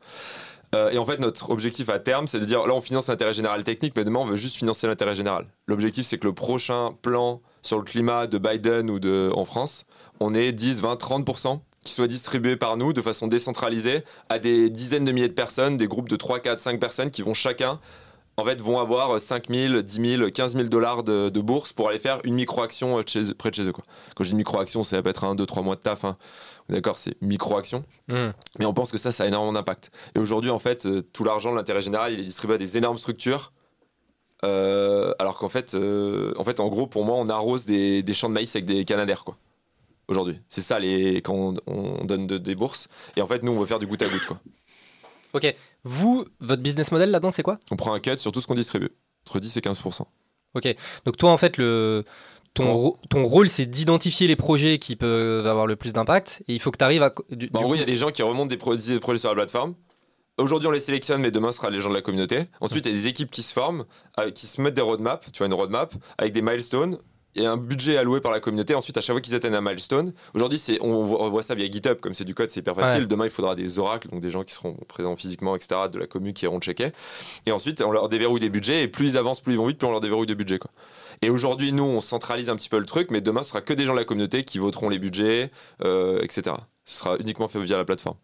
Euh, 0.75 0.89
et 0.89 0.97
en 0.97 1.05
fait, 1.05 1.21
notre 1.21 1.51
objectif 1.51 1.91
à 1.91 1.99
terme, 1.99 2.27
c'est 2.27 2.41
de 2.41 2.47
dire 2.47 2.67
là, 2.67 2.73
on 2.73 2.81
finance 2.81 3.09
l'intérêt 3.09 3.35
général 3.35 3.65
technique, 3.65 3.93
mais 3.97 4.05
demain, 4.05 4.21
on 4.21 4.25
veut 4.25 4.37
juste 4.37 4.57
financer 4.57 4.87
l'intérêt 4.87 5.15
général. 5.15 5.45
L'objectif, 5.67 6.07
c'est 6.07 6.17
que 6.17 6.27
le 6.27 6.33
prochain 6.33 6.95
plan 7.03 7.43
sur 7.61 7.77
le 7.77 7.85
climat 7.85 8.27
de 8.27 8.39
Biden 8.39 8.89
ou 8.89 8.99
de, 8.99 9.31
en 9.35 9.45
France, 9.45 9.85
on 10.21 10.33
ait 10.33 10.53
10, 10.53 10.81
20, 10.81 10.95
30% 10.95 11.61
qui 11.83 11.93
soit 11.93 12.07
distribué 12.07 12.57
par 12.57 12.79
nous 12.79 12.95
de 12.95 13.03
façon 13.03 13.27
décentralisée 13.27 14.05
à 14.31 14.39
des 14.39 14.71
dizaines 14.71 15.05
de 15.05 15.13
milliers 15.13 15.29
de 15.29 15.35
personnes, 15.35 15.77
des 15.77 15.87
groupes 15.87 16.09
de 16.09 16.17
3, 16.17 16.39
4, 16.39 16.61
5 16.61 16.81
personnes 16.81 17.11
qui 17.11 17.21
vont 17.21 17.35
chacun, 17.35 17.79
en 18.37 18.45
fait, 18.45 18.61
vont 18.61 18.79
avoir 18.81 19.21
5 19.21 19.49
000, 19.49 19.83
10 19.83 20.17
000, 20.19 20.31
15 20.31 20.57
000 20.57 20.69
dollars 20.69 21.03
de, 21.05 21.29
de 21.29 21.41
bourse 21.41 21.73
pour 21.73 21.89
aller 21.89 21.99
faire 21.99 22.21
une 22.25 22.35
micro-action 22.35 22.99
euh, 22.99 23.03
près 23.39 23.51
de 23.51 23.55
chez 23.55 23.63
eux. 23.69 23.73
Quoi. 23.73 23.85
Quand 24.17 24.25
je 24.25 24.31
dis 24.31 24.35
micro-action, 24.37 24.83
ça 24.85 25.01
peut 25.03 25.11
être 25.11 25.25
un, 25.25 25.35
deux, 25.35 25.47
trois 25.47 25.63
mois 25.63 25.77
de 25.77 25.81
taf. 25.81 26.05
hein. 26.05 26.17
D'accord, 26.69 26.97
c'est 26.99 27.21
micro-action. 27.23 27.83
Hmm. 28.09 28.31
Mais 28.59 28.65
on 28.67 28.73
pense 28.75 28.91
que 28.91 28.99
ça, 28.99 29.13
ça 29.13 29.25
a 29.25 29.27
énormément 29.27 29.53
d'impact. 29.53 29.91
Et 30.15 30.19
aujourd'hui, 30.19 30.51
en 30.51 30.59
fait, 30.59 30.87
euh, 30.87 31.03
tout 31.13 31.23
l'argent 31.25 31.51
de 31.53 31.57
l'intérêt 31.57 31.83
général, 31.83 32.13
il 32.13 32.21
est 32.21 32.25
distribué 32.25 32.55
à 32.55 32.59
des 32.59 32.77
énormes 32.79 32.99
structures. 32.99 33.53
Euh, 34.45 35.13
alors 35.19 35.39
qu'en 35.39 35.49
fait, 35.49 35.75
euh, 35.75 36.33
en 36.37 36.45
fait, 36.45 36.61
en 36.61 36.69
gros, 36.69 36.87
pour 36.87 37.05
moi, 37.05 37.17
on 37.17 37.29
arrose 37.29 37.65
des, 37.67 38.03
des 38.03 38.15
champs 38.15 38.29
de 38.29 38.35
maïs 38.35 38.55
avec 38.55 38.67
des 38.67 38.85
canadaires, 38.85 39.25
quoi. 39.25 39.37
Aujourd'hui, 40.07 40.39
c'est 40.49 40.61
ça 40.61 40.79
les 40.79 41.23
quand 41.23 41.35
on, 41.35 41.55
on 41.67 42.05
donne 42.05 42.27
de- 42.27 42.37
des 42.37 42.55
bourses. 42.55 42.89
Et 43.17 43.23
en 43.23 43.27
fait, 43.27 43.43
nous, 43.43 43.53
on 43.53 43.59
veut 43.61 43.65
faire 43.67 43.79
du 43.79 43.87
goutte 43.87 44.03
à 44.03 44.09
goutte, 44.09 44.27
quoi. 44.27 44.39
Ok. 45.35 45.55
Vous, 45.85 46.25
votre 46.41 46.63
business 46.63 46.93
model 46.93 47.11
là-dedans, 47.11 47.31
c'est 47.31 47.43
quoi? 47.43 47.59
On 47.71 47.77
prend 47.77 47.93
un 47.93 48.01
cut 48.01 48.19
sur 48.19 48.33
tout 48.33 48.41
ce 48.41 48.47
qu'on 48.47 48.55
distribue, 48.55 48.89
entre 49.27 49.41
10 49.41 49.57
et 49.57 49.61
15 49.61 49.81
Donc 51.05 51.17
toi, 51.17 51.31
en 51.33 51.37
fait, 51.37 51.57
le 51.59 52.05
ton, 52.55 52.73
ro- 52.73 52.99
ton 53.11 53.25
rôle, 53.25 53.49
c'est 53.49 53.67
d'identifier 53.67 54.29
les 54.29 54.37
projets 54.37 54.79
qui 54.79 54.95
peuvent 54.95 55.47
avoir 55.47 55.67
le 55.67 55.75
plus 55.77 55.93
d'impact, 55.93 56.43
et 56.47 56.55
il 56.55 56.61
faut 56.61 56.71
que 56.71 56.79
tu 56.79 56.85
arrives 56.85 57.03
à. 57.03 57.13
du- 57.31 57.49
Bah, 57.49 57.59
en 57.61 57.63
gros, 57.65 57.75
il 57.75 57.81
y 57.81 57.83
a 57.83 57.87
des 57.87 57.97
gens 57.97 58.11
qui 58.13 58.23
remontent 58.23 58.47
des, 58.47 58.57
pro- 58.57 58.77
des 58.77 59.01
projets 59.01 59.19
sur 59.19 59.29
la 59.31 59.35
plateforme. 59.35 59.75
Aujourd'hui, 60.39 60.69
on 60.69 60.73
les 60.73 60.81
sélectionne, 60.81 61.21
mais 61.21 61.31
demain, 61.31 61.53
ce 61.53 61.59
sera 61.59 61.71
les 61.71 61.81
gens 61.81 61.91
de 61.91 61.95
la 61.95 62.03
communauté. 62.03 62.45
Ensuite, 62.61 62.87
il 62.87 62.93
y 62.93 62.95
a 62.95 62.97
des 62.97 63.07
équipes 63.09 63.31
qui 63.31 63.43
se 63.43 63.53
forment, 63.53 63.85
euh, 64.19 64.31
qui 64.31 64.47
se 64.47 64.61
mettent 64.61 64.75
des 64.75 64.83
roadmaps, 64.83 65.31
tu 65.33 65.39
vois, 65.39 65.47
une 65.47 65.55
roadmap, 65.55 65.93
avec 66.19 66.33
des 66.33 66.43
milestones. 66.43 66.99
Il 67.35 67.43
y 67.43 67.47
a 67.47 67.53
un 67.53 67.57
budget 67.57 67.97
alloué 67.97 68.21
par 68.21 68.31
la 68.31 68.41
communauté. 68.41 68.75
Ensuite, 68.75 68.97
à 68.97 69.01
chaque 69.01 69.15
fois 69.15 69.21
qu'ils 69.21 69.35
atteignent 69.35 69.55
un 69.55 69.61
milestone, 69.61 70.13
aujourd'hui, 70.35 70.59
c'est, 70.59 70.79
on, 70.81 71.05
voit, 71.05 71.23
on 71.23 71.31
voit 71.31 71.43
ça 71.43 71.55
via 71.55 71.69
GitHub, 71.69 71.99
comme 72.01 72.15
c'est 72.15 72.25
du 72.25 72.35
code, 72.35 72.51
c'est 72.51 72.61
hyper 72.61 72.77
facile. 72.77 73.03
Ouais. 73.03 73.07
Demain, 73.09 73.25
il 73.25 73.31
faudra 73.31 73.55
des 73.55 73.79
oracles, 73.79 74.09
donc 74.09 74.21
des 74.21 74.31
gens 74.31 74.45
qui 74.45 74.55
seront 74.55 74.77
présents 74.89 75.17
physiquement, 75.17 75.57
etc., 75.57 75.81
de 75.93 75.99
la 75.99 76.07
commune 76.07 76.33
qui 76.33 76.45
iront 76.45 76.61
checker. 76.61 76.91
Et 77.47 77.53
ensuite, 77.53 77.81
on 77.83 77.91
leur 77.91 78.09
déverrouille 78.09 78.41
des 78.41 78.51
budgets, 78.51 78.83
et 78.83 78.89
plus 78.89 79.13
ils 79.13 79.17
avancent, 79.17 79.41
plus 79.41 79.55
ils 79.55 79.59
vont 79.59 79.67
vite, 79.67 79.79
plus 79.79 79.87
on 79.87 79.91
leur 79.93 80.01
déverrouille 80.01 80.27
de 80.27 80.35
budget. 80.35 80.59
Quoi. 80.59 80.71
Et 81.23 81.31
aujourd'hui, 81.31 81.73
nous, 81.73 81.85
on 81.85 82.01
centralise 82.01 82.51
un 82.51 82.57
petit 82.57 82.69
peu 82.69 82.79
le 82.79 82.87
truc, 82.87 83.11
mais 83.11 83.21
demain, 83.21 83.43
ce 83.43 83.51
sera 83.51 83.61
que 83.61 83.73
des 83.73 83.85
gens 83.85 83.93
de 83.93 83.99
la 83.99 84.05
communauté 84.05 84.45
qui 84.45 84.59
voteront 84.59 84.89
les 84.89 84.99
budgets, 84.99 85.51
euh, 85.83 86.21
etc. 86.23 86.57
Ce 86.85 86.99
sera 86.99 87.17
uniquement 87.19 87.49
fait 87.49 87.61
via 87.63 87.77
la 87.77 87.85
plateforme. 87.85 88.17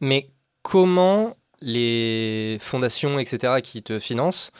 Mais 0.00 0.30
comment 0.62 1.36
les 1.60 2.58
fondations, 2.60 3.18
etc., 3.18 3.60
qui 3.62 3.82
te 3.82 3.98
financent, 3.98 4.52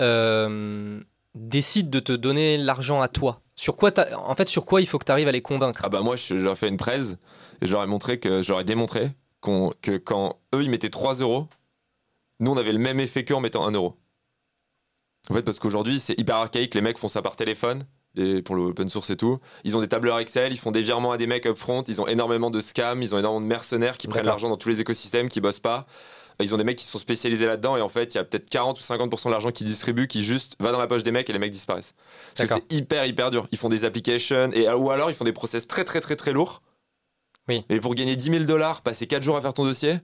euh, 0.00 1.00
décident 1.34 1.90
de 1.90 2.00
te 2.00 2.12
donner 2.12 2.56
l'argent 2.56 3.00
à 3.00 3.08
toi 3.08 3.42
sur 3.60 3.76
quoi 3.76 3.92
En 4.16 4.34
fait, 4.34 4.48
sur 4.48 4.64
quoi 4.64 4.80
il 4.80 4.86
faut 4.86 4.98
que 4.98 5.04
tu 5.04 5.12
arrives 5.12 5.28
à 5.28 5.32
les 5.32 5.42
convaincre? 5.42 5.82
Ah 5.84 5.90
bah 5.90 6.00
moi, 6.00 6.16
je 6.16 6.34
leur 6.34 6.54
ai 6.54 6.56
fait 6.56 6.68
une 6.68 6.78
presse 6.78 7.18
et 7.60 7.66
je 7.66 7.72
leur 7.72 7.82
ai 7.82 7.86
montré 7.86 8.18
que 8.18 8.40
ai 8.58 8.64
démontré 8.64 9.10
que 9.42 9.96
quand 9.98 10.38
eux 10.54 10.62
ils 10.62 10.70
mettaient 10.70 10.88
3 10.88 11.16
euros, 11.16 11.46
nous 12.40 12.50
on 12.50 12.56
avait 12.56 12.72
le 12.72 12.78
même 12.78 13.00
effet 13.00 13.24
qu'eux 13.24 13.34
en 13.34 13.40
mettant 13.40 13.66
1 13.66 13.72
euro. 13.72 13.98
En 15.28 15.34
fait, 15.34 15.42
parce 15.42 15.58
qu'aujourd'hui 15.58 16.00
c'est 16.00 16.18
hyper 16.18 16.36
archaïque, 16.36 16.74
les 16.74 16.80
mecs 16.80 16.96
font 16.98 17.08
ça 17.08 17.20
par 17.20 17.36
téléphone. 17.36 17.82
Et 18.16 18.42
pour 18.42 18.56
le 18.56 18.62
open 18.62 18.88
source 18.88 19.10
et 19.10 19.16
tout, 19.16 19.38
ils 19.62 19.76
ont 19.76 19.80
des 19.80 19.86
tableurs 19.88 20.18
Excel, 20.18 20.52
ils 20.52 20.58
font 20.58 20.72
des 20.72 20.82
virements 20.82 21.12
à 21.12 21.16
des 21.16 21.28
mecs 21.28 21.46
upfront, 21.46 21.84
ils 21.84 22.00
ont 22.00 22.08
énormément 22.08 22.50
de 22.50 22.60
scams, 22.60 23.02
ils 23.02 23.14
ont 23.14 23.18
énormément 23.18 23.40
de 23.40 23.46
mercenaires 23.46 23.98
qui 23.98 24.08
prennent 24.08 24.26
l'argent 24.26 24.48
dans 24.48 24.56
tous 24.56 24.68
les 24.68 24.80
écosystèmes, 24.80 25.28
qui 25.28 25.40
bossent 25.40 25.60
pas. 25.60 25.86
Ils 26.42 26.54
ont 26.54 26.58
des 26.58 26.64
mecs 26.64 26.78
qui 26.78 26.84
sont 26.84 26.98
spécialisés 26.98 27.46
là-dedans 27.46 27.76
et 27.76 27.80
en 27.80 27.88
fait, 27.88 28.14
il 28.14 28.16
y 28.16 28.20
a 28.20 28.24
peut-être 28.24 28.48
40 28.50 28.78
ou 28.78 28.82
50% 28.82 29.26
de 29.26 29.30
l'argent 29.30 29.50
qu'ils 29.50 29.66
distribuent 29.66 30.06
qui 30.06 30.22
juste 30.24 30.54
va 30.60 30.72
dans 30.72 30.78
la 30.78 30.86
poche 30.86 31.02
des 31.02 31.10
mecs 31.10 31.28
et 31.28 31.32
les 31.32 31.38
mecs 31.38 31.50
disparaissent. 31.52 31.94
Parce 32.36 32.48
que 32.48 32.54
c'est 32.56 32.76
hyper 32.76 33.04
hyper 33.06 33.30
dur. 33.30 33.46
Ils 33.52 33.58
font 33.58 33.68
des 33.68 33.84
applications 33.84 34.50
et 34.52 34.68
ou 34.70 34.90
alors 34.90 35.10
ils 35.10 35.14
font 35.14 35.24
des 35.24 35.32
process 35.32 35.66
très 35.66 35.84
très 35.84 36.00
très 36.00 36.16
très 36.16 36.32
lourds. 36.32 36.62
Oui. 37.48 37.64
Et 37.68 37.80
pour 37.80 37.94
gagner 37.94 38.16
10 38.16 38.30
000 38.30 38.44
dollars, 38.44 38.82
passer 38.82 39.06
4 39.06 39.22
jours 39.22 39.36
à 39.36 39.42
faire 39.42 39.54
ton 39.54 39.64
dossier, 39.64 39.94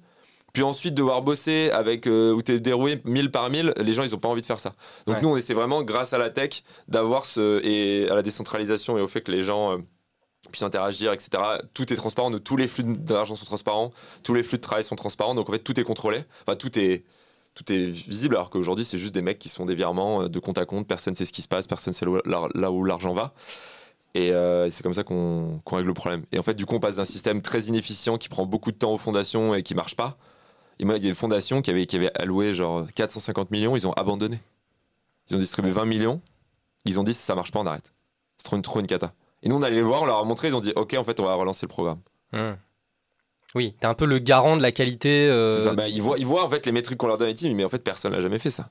puis 0.52 0.62
ensuite 0.62 0.94
devoir 0.94 1.22
bosser 1.22 1.70
avec 1.70 2.06
euh, 2.06 2.32
où 2.32 2.40
t'es 2.42 2.58
déroué 2.60 3.00
1000 3.04 3.30
par 3.30 3.50
1000, 3.50 3.74
les 3.76 3.94
gens 3.94 4.02
ils 4.02 4.14
ont 4.14 4.18
pas 4.18 4.28
envie 4.28 4.40
de 4.40 4.46
faire 4.46 4.58
ça. 4.58 4.74
Donc 5.06 5.16
Ouais. 5.16 5.22
nous 5.22 5.28
on 5.28 5.36
essaie 5.36 5.54
vraiment 5.54 5.82
grâce 5.82 6.12
à 6.12 6.18
la 6.18 6.30
tech 6.30 6.62
d'avoir 6.88 7.24
ce 7.24 7.62
et 7.64 8.08
à 8.10 8.14
la 8.14 8.22
décentralisation 8.22 8.96
et 8.98 9.00
au 9.00 9.08
fait 9.08 9.20
que 9.20 9.30
les 9.30 9.42
gens 9.42 9.72
euh, 9.72 9.76
puissent 10.50 10.62
interagir, 10.62 11.12
etc. 11.12 11.30
Tout 11.74 11.92
est 11.92 11.96
transparent, 11.96 12.30
tous 12.38 12.56
les 12.56 12.68
flux 12.68 12.84
d'argent 12.84 13.36
sont 13.36 13.44
transparents, 13.46 13.92
tous 14.22 14.34
les 14.34 14.42
flux 14.42 14.58
de 14.58 14.62
travail 14.62 14.84
sont 14.84 14.96
transparents, 14.96 15.34
donc 15.34 15.48
en 15.48 15.52
fait 15.52 15.58
tout 15.60 15.78
est 15.78 15.84
contrôlé, 15.84 16.24
enfin 16.46 16.56
tout 16.56 16.78
est 16.78 17.04
tout 17.54 17.72
est 17.72 17.86
visible 17.86 18.34
alors 18.36 18.50
qu'aujourd'hui 18.50 18.84
c'est 18.84 18.98
juste 18.98 19.14
des 19.14 19.22
mecs 19.22 19.38
qui 19.38 19.48
sont 19.48 19.64
des 19.64 19.74
virements 19.74 20.22
euh, 20.22 20.28
de 20.28 20.38
compte 20.38 20.58
à 20.58 20.66
compte, 20.66 20.86
personne 20.86 21.16
sait 21.16 21.24
ce 21.24 21.32
qui 21.32 21.40
se 21.42 21.48
passe, 21.48 21.66
personne 21.66 21.92
sait 21.94 22.04
là 22.26 22.70
où- 22.70 22.84
l'argent 22.84 23.14
va. 23.14 23.32
Et 24.14 24.32
euh, 24.32 24.70
c'est 24.70 24.82
comme 24.82 24.94
ça 24.94 25.04
qu'on 25.04 25.60
qu'on 25.64 25.76
règle 25.76 25.88
le 25.88 25.94
problème. 25.94 26.24
Et 26.32 26.38
en 26.38 26.42
fait, 26.42 26.54
du 26.54 26.64
coup, 26.64 26.74
on 26.76 26.80
passe 26.80 26.96
d'un 26.96 27.04
système 27.04 27.42
très 27.42 27.62
inefficient 27.64 28.16
qui 28.16 28.28
prend 28.30 28.46
beaucoup 28.46 28.72
de 28.72 28.76
temps 28.78 28.92
aux 28.94 28.98
fondations 28.98 29.54
et 29.54 29.62
qui 29.62 29.74
marche 29.74 29.94
pas. 29.94 30.16
Et 30.78 30.84
moi, 30.86 30.96
il 30.96 31.02
y 31.04 31.06
a 31.06 31.10
des 31.10 31.14
fondations 31.14 31.60
qui 31.60 31.70
avaient, 31.70 31.84
qui 31.86 31.96
avaient 31.96 32.10
alloué 32.18 32.54
genre 32.54 32.86
450 32.94 33.50
millions, 33.50 33.76
ils 33.76 33.86
ont 33.86 33.92
abandonné. 33.92 34.40
Ils 35.28 35.36
ont 35.36 35.38
distribué 35.38 35.70
20 35.70 35.84
millions, 35.86 36.20
ils 36.86 36.98
ont 37.00 37.02
dit 37.02 37.12
ça 37.14 37.34
marche 37.34 37.52
pas, 37.52 37.60
on 37.60 37.66
arrête. 37.66 37.92
C'est 38.38 38.44
trop 38.44 38.56
une, 38.56 38.62
trop 38.62 38.80
une 38.80 38.86
cata. 38.86 39.12
Et 39.42 39.48
nous, 39.48 39.56
on 39.56 39.62
allait 39.62 39.76
les 39.76 39.82
voir, 39.82 40.02
on 40.02 40.06
leur 40.06 40.18
a 40.18 40.24
montré, 40.24 40.48
ils 40.48 40.56
ont 40.56 40.60
dit 40.60 40.72
ok, 40.76 40.94
en 40.98 41.04
fait, 41.04 41.20
on 41.20 41.24
va 41.24 41.34
relancer 41.34 41.64
le 41.66 41.68
programme. 41.68 42.00
Hmm. 42.32 42.54
Oui, 43.54 43.74
t'es 43.80 43.86
un 43.86 43.94
peu 43.94 44.04
le 44.06 44.18
garant 44.18 44.56
de 44.56 44.62
la 44.62 44.72
qualité. 44.72 45.28
euh, 45.28 45.50
C'est 45.50 45.64
ça. 45.64 45.72
Bah, 45.74 45.88
ils, 45.88 46.02
voient, 46.02 46.18
ils 46.18 46.26
voient 46.26 46.44
en 46.44 46.48
fait 46.48 46.66
les 46.66 46.72
métriques 46.72 46.98
qu'on 46.98 47.06
leur 47.06 47.16
donne 47.18 47.30
ils 47.30 47.34
disent, 47.34 47.54
mais 47.54 47.64
en 47.64 47.68
fait, 47.68 47.82
personne 47.82 48.12
n'a 48.12 48.20
jamais 48.20 48.38
fait 48.38 48.50
ça. 48.50 48.68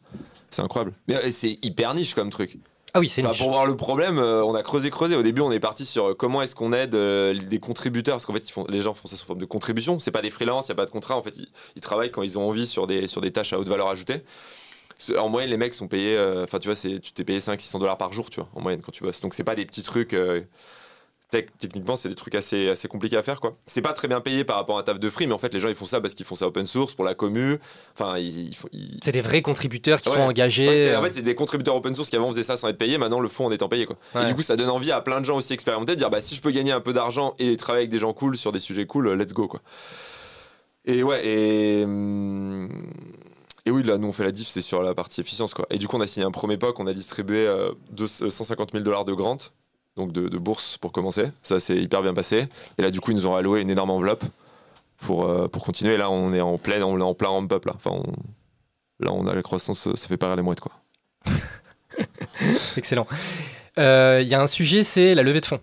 C'est 0.49 0.61
incroyable. 0.61 0.93
Mais 1.07 1.15
euh, 1.15 1.31
c'est 1.31 1.57
hyper 1.63 1.93
niche 1.95 2.13
comme 2.13 2.29
truc. 2.29 2.57
Ah 2.93 2.99
oui, 2.99 3.09
c'est 3.09 3.25
Enfin, 3.25 3.35
pour 3.37 3.51
voir 3.51 3.65
le 3.65 3.75
problème, 3.75 4.19
euh, 4.19 4.43
on 4.45 4.53
a 4.55 4.63
creusé, 4.63 4.89
creusé. 4.89 5.15
Au 5.15 5.23
début, 5.23 5.41
on 5.41 5.51
est 5.51 5.59
parti 5.59 5.85
sur 5.85 6.09
euh, 6.09 6.13
comment 6.13 6.41
est-ce 6.41 6.55
qu'on 6.55 6.71
aide 6.71 6.95
euh, 6.95 7.33
des 7.33 7.59
contributeurs, 7.59 8.13
parce 8.15 8.25
qu'en 8.25 8.31
fait, 8.33 8.47
ils 8.47 8.53
font, 8.53 8.65
les 8.69 8.81
gens 8.81 8.93
font 8.93 9.07
ça 9.07 9.15
sous 9.17 9.25
forme 9.25 9.39
de 9.39 9.45
contribution. 9.45 9.99
C'est 9.99 10.11
pas 10.11 10.21
des 10.21 10.29
freelances, 10.29 10.67
il 10.67 10.69
y 10.69 10.71
a 10.73 10.75
pas 10.75 10.85
de 10.85 10.91
contrat. 10.91 11.17
En 11.17 11.21
fait, 11.21 11.35
ils, 11.37 11.47
ils 11.75 11.81
travaillent 11.81 12.11
quand 12.11 12.21
ils 12.21 12.37
ont 12.37 12.47
envie 12.47 12.67
sur 12.67 12.87
des, 12.87 13.07
sur 13.07 13.19
des 13.21 13.31
tâches 13.31 13.51
à 13.53 13.59
haute 13.59 13.67
valeur 13.67 13.87
ajoutée. 13.89 14.21
En 15.17 15.29
moyenne, 15.29 15.49
les 15.51 15.57
mecs 15.57 15.73
sont 15.73 15.87
payés. 15.87 16.15
euh, 16.17 16.43
Enfin, 16.43 16.59
tu 16.59 16.67
vois, 16.69 16.75
tu 16.75 16.99
t'es 17.13 17.23
payé 17.23 17.39
500-600 17.39 17.79
dollars 17.79 17.97
par 17.97 18.13
jour, 18.13 18.29
tu 18.29 18.39
vois, 18.39 18.49
en 18.55 18.61
moyenne 18.61 18.81
quand 18.81 18.91
tu 18.91 19.03
bosses. 19.03 19.21
Donc, 19.21 19.33
c'est 19.33 19.43
pas 19.43 19.55
des 19.55 19.65
petits 19.65 19.83
trucs. 19.83 20.13
euh, 20.13 20.41
tec- 21.31 21.49
techniquement, 21.59 21.95
c'est 21.97 22.07
des 22.07 22.15
trucs 22.15 22.35
assez, 22.35 22.69
assez 22.69 22.87
compliqués 22.87 23.17
à 23.17 23.23
faire, 23.23 23.41
quoi. 23.41 23.53
C'est 23.67 23.81
pas 23.81 23.91
très 23.93 24.07
bien 24.07 24.21
payé 24.21 24.43
par 24.45 24.55
rapport 24.55 24.77
à 24.77 24.81
un 24.81 24.83
taf 24.83 24.99
de 24.99 25.09
free, 25.09 25.27
mais 25.27 25.33
en 25.33 25.37
fait, 25.37 25.53
les 25.53 25.59
gens, 25.59 25.67
ils 25.69 25.75
font 25.75 25.85
ça 25.85 25.99
parce 25.99 26.13
qu'ils 26.13 26.25
font 26.25 26.35
ça 26.35 26.47
open 26.47 26.65
source 26.65 26.93
pour 26.93 27.03
la 27.03 27.13
commu. 27.13 27.57
Enfin, 27.93 28.17
ils, 28.17 28.47
ils 28.49 28.55
font- 28.55 28.69
ils- 28.71 28.99
C'est 29.03 29.11
des 29.11 29.21
vrais 29.21 29.41
contributeurs 29.41 29.99
qui 29.99 30.07
Ouais. 30.09 30.15
sont 30.15 30.21
engagés. 30.21 30.67
Ouais, 30.67 30.95
en 30.95 30.99
euh, 30.99 31.05
fait, 31.05 31.13
c'est 31.13 31.21
des 31.23 31.35
contributeurs 31.35 31.75
open 31.75 31.93
source 31.93 32.09
qui 32.09 32.15
avant 32.15 32.29
faisaient 32.29 32.43
ça 32.43 32.55
sans 32.55 32.69
être 32.69 32.77
payés, 32.77 32.97
maintenant 32.97 33.19
le 33.19 33.27
font 33.27 33.47
en 33.47 33.51
étant 33.51 33.67
payés. 33.67 33.85
Quoi. 33.87 33.97
Ouais. 34.13 34.23
Et 34.23 34.25
du 34.27 34.35
coup, 34.35 34.43
ça 34.43 34.55
donne 34.55 34.69
envie 34.69 34.91
à 34.91 35.01
plein 35.01 35.19
de 35.19 35.25
gens 35.25 35.35
aussi 35.35 35.51
expérimentés 35.51 35.93
de 35.93 35.97
dire 35.97 36.09
bah, 36.09 36.21
si 36.21 36.35
je 36.35 36.41
peux 36.41 36.51
gagner 36.51 36.71
un 36.71 36.79
peu 36.81 36.93
d'argent 36.93 37.35
et 37.39 37.57
travailler 37.57 37.81
avec 37.83 37.89
des 37.91 37.99
gens 37.99 38.13
cool 38.13 38.37
sur 38.37 38.51
des 38.53 38.59
sujets 38.61 38.85
cool, 38.85 39.11
let's 39.13 39.33
go. 39.33 39.47
Quoi. 39.47 39.61
Et 40.85 41.01
ouais, 41.03 41.25
et. 41.27 41.83
hum, 41.83 42.69
Et 43.65 43.71
oui, 43.71 43.81
là, 43.83 43.97
nous, 43.97 44.07
on 44.07 44.13
fait 44.13 44.23
la 44.23 44.31
diff, 44.31 44.47
c'est 44.47 44.61
sur 44.61 44.83
la 44.83 44.93
partie 44.93 45.21
efficience. 45.21 45.53
Quoi. 45.53 45.65
Et 45.71 45.77
du 45.79 45.87
coup, 45.87 45.97
on 45.97 46.01
a 46.01 46.07
signé 46.07 46.25
un 46.25 46.31
premier 46.31 46.57
POC, 46.57 46.79
on 46.79 46.87
a 46.87 46.93
distribué 46.93 47.47
euh, 47.47 47.71
deux- 47.91 48.07
150 48.07 48.71
000 48.73 48.83
dollars 48.83 49.05
de 49.05 49.13
grant, 49.13 49.37
donc 49.95 50.11
de, 50.11 50.37
bourse 50.37 50.77
pour 50.77 50.91
commencer. 50.91 51.31
Ça, 51.41 51.59
c'est 51.59 51.77
hyper 51.77 52.03
bien 52.03 52.13
passé. 52.13 52.47
Et 52.77 52.81
là, 52.83 52.91
du 52.91 53.01
coup, 53.01 53.11
ils 53.11 53.15
nous 53.17 53.25
ont 53.27 53.35
alloué 53.35 53.61
une 53.61 53.69
énorme 53.71 53.89
enveloppe 53.89 54.23
pour, 54.97 55.25
euh, 55.27 55.47
pour 55.47 55.63
continuer. 55.63 55.95
Et 55.95 55.97
là, 55.97 56.11
on 56.11 56.31
est 56.33 56.41
en 56.41 56.57
plein, 56.59 56.83
on 56.83 56.99
est 56.99 57.03
en 57.03 57.15
plein 57.15 57.29
ramp-up. 57.29 57.65
Là. 57.65 57.73
Enfin, 57.75 57.91
on- 57.91 58.13
là, 59.03 59.11
on 59.11 59.25
a 59.25 59.33
la 59.33 59.41
croissance, 59.41 59.89
ça 59.95 60.07
fait 60.07 60.17
pas 60.17 60.35
les 60.35 60.41
mouettes. 60.43 60.59
Quoi. 60.61 60.71
Excellent. 62.77 63.07
Euh, 63.77 64.19
Il 64.21 64.27
y 64.27 64.35
a 64.35 64.41
un 64.41 64.47
sujet, 64.47 64.83
c'est 64.83 65.15
la 65.15 65.23
levée 65.23 65.41
de 65.41 65.45
fonds. 65.45 65.59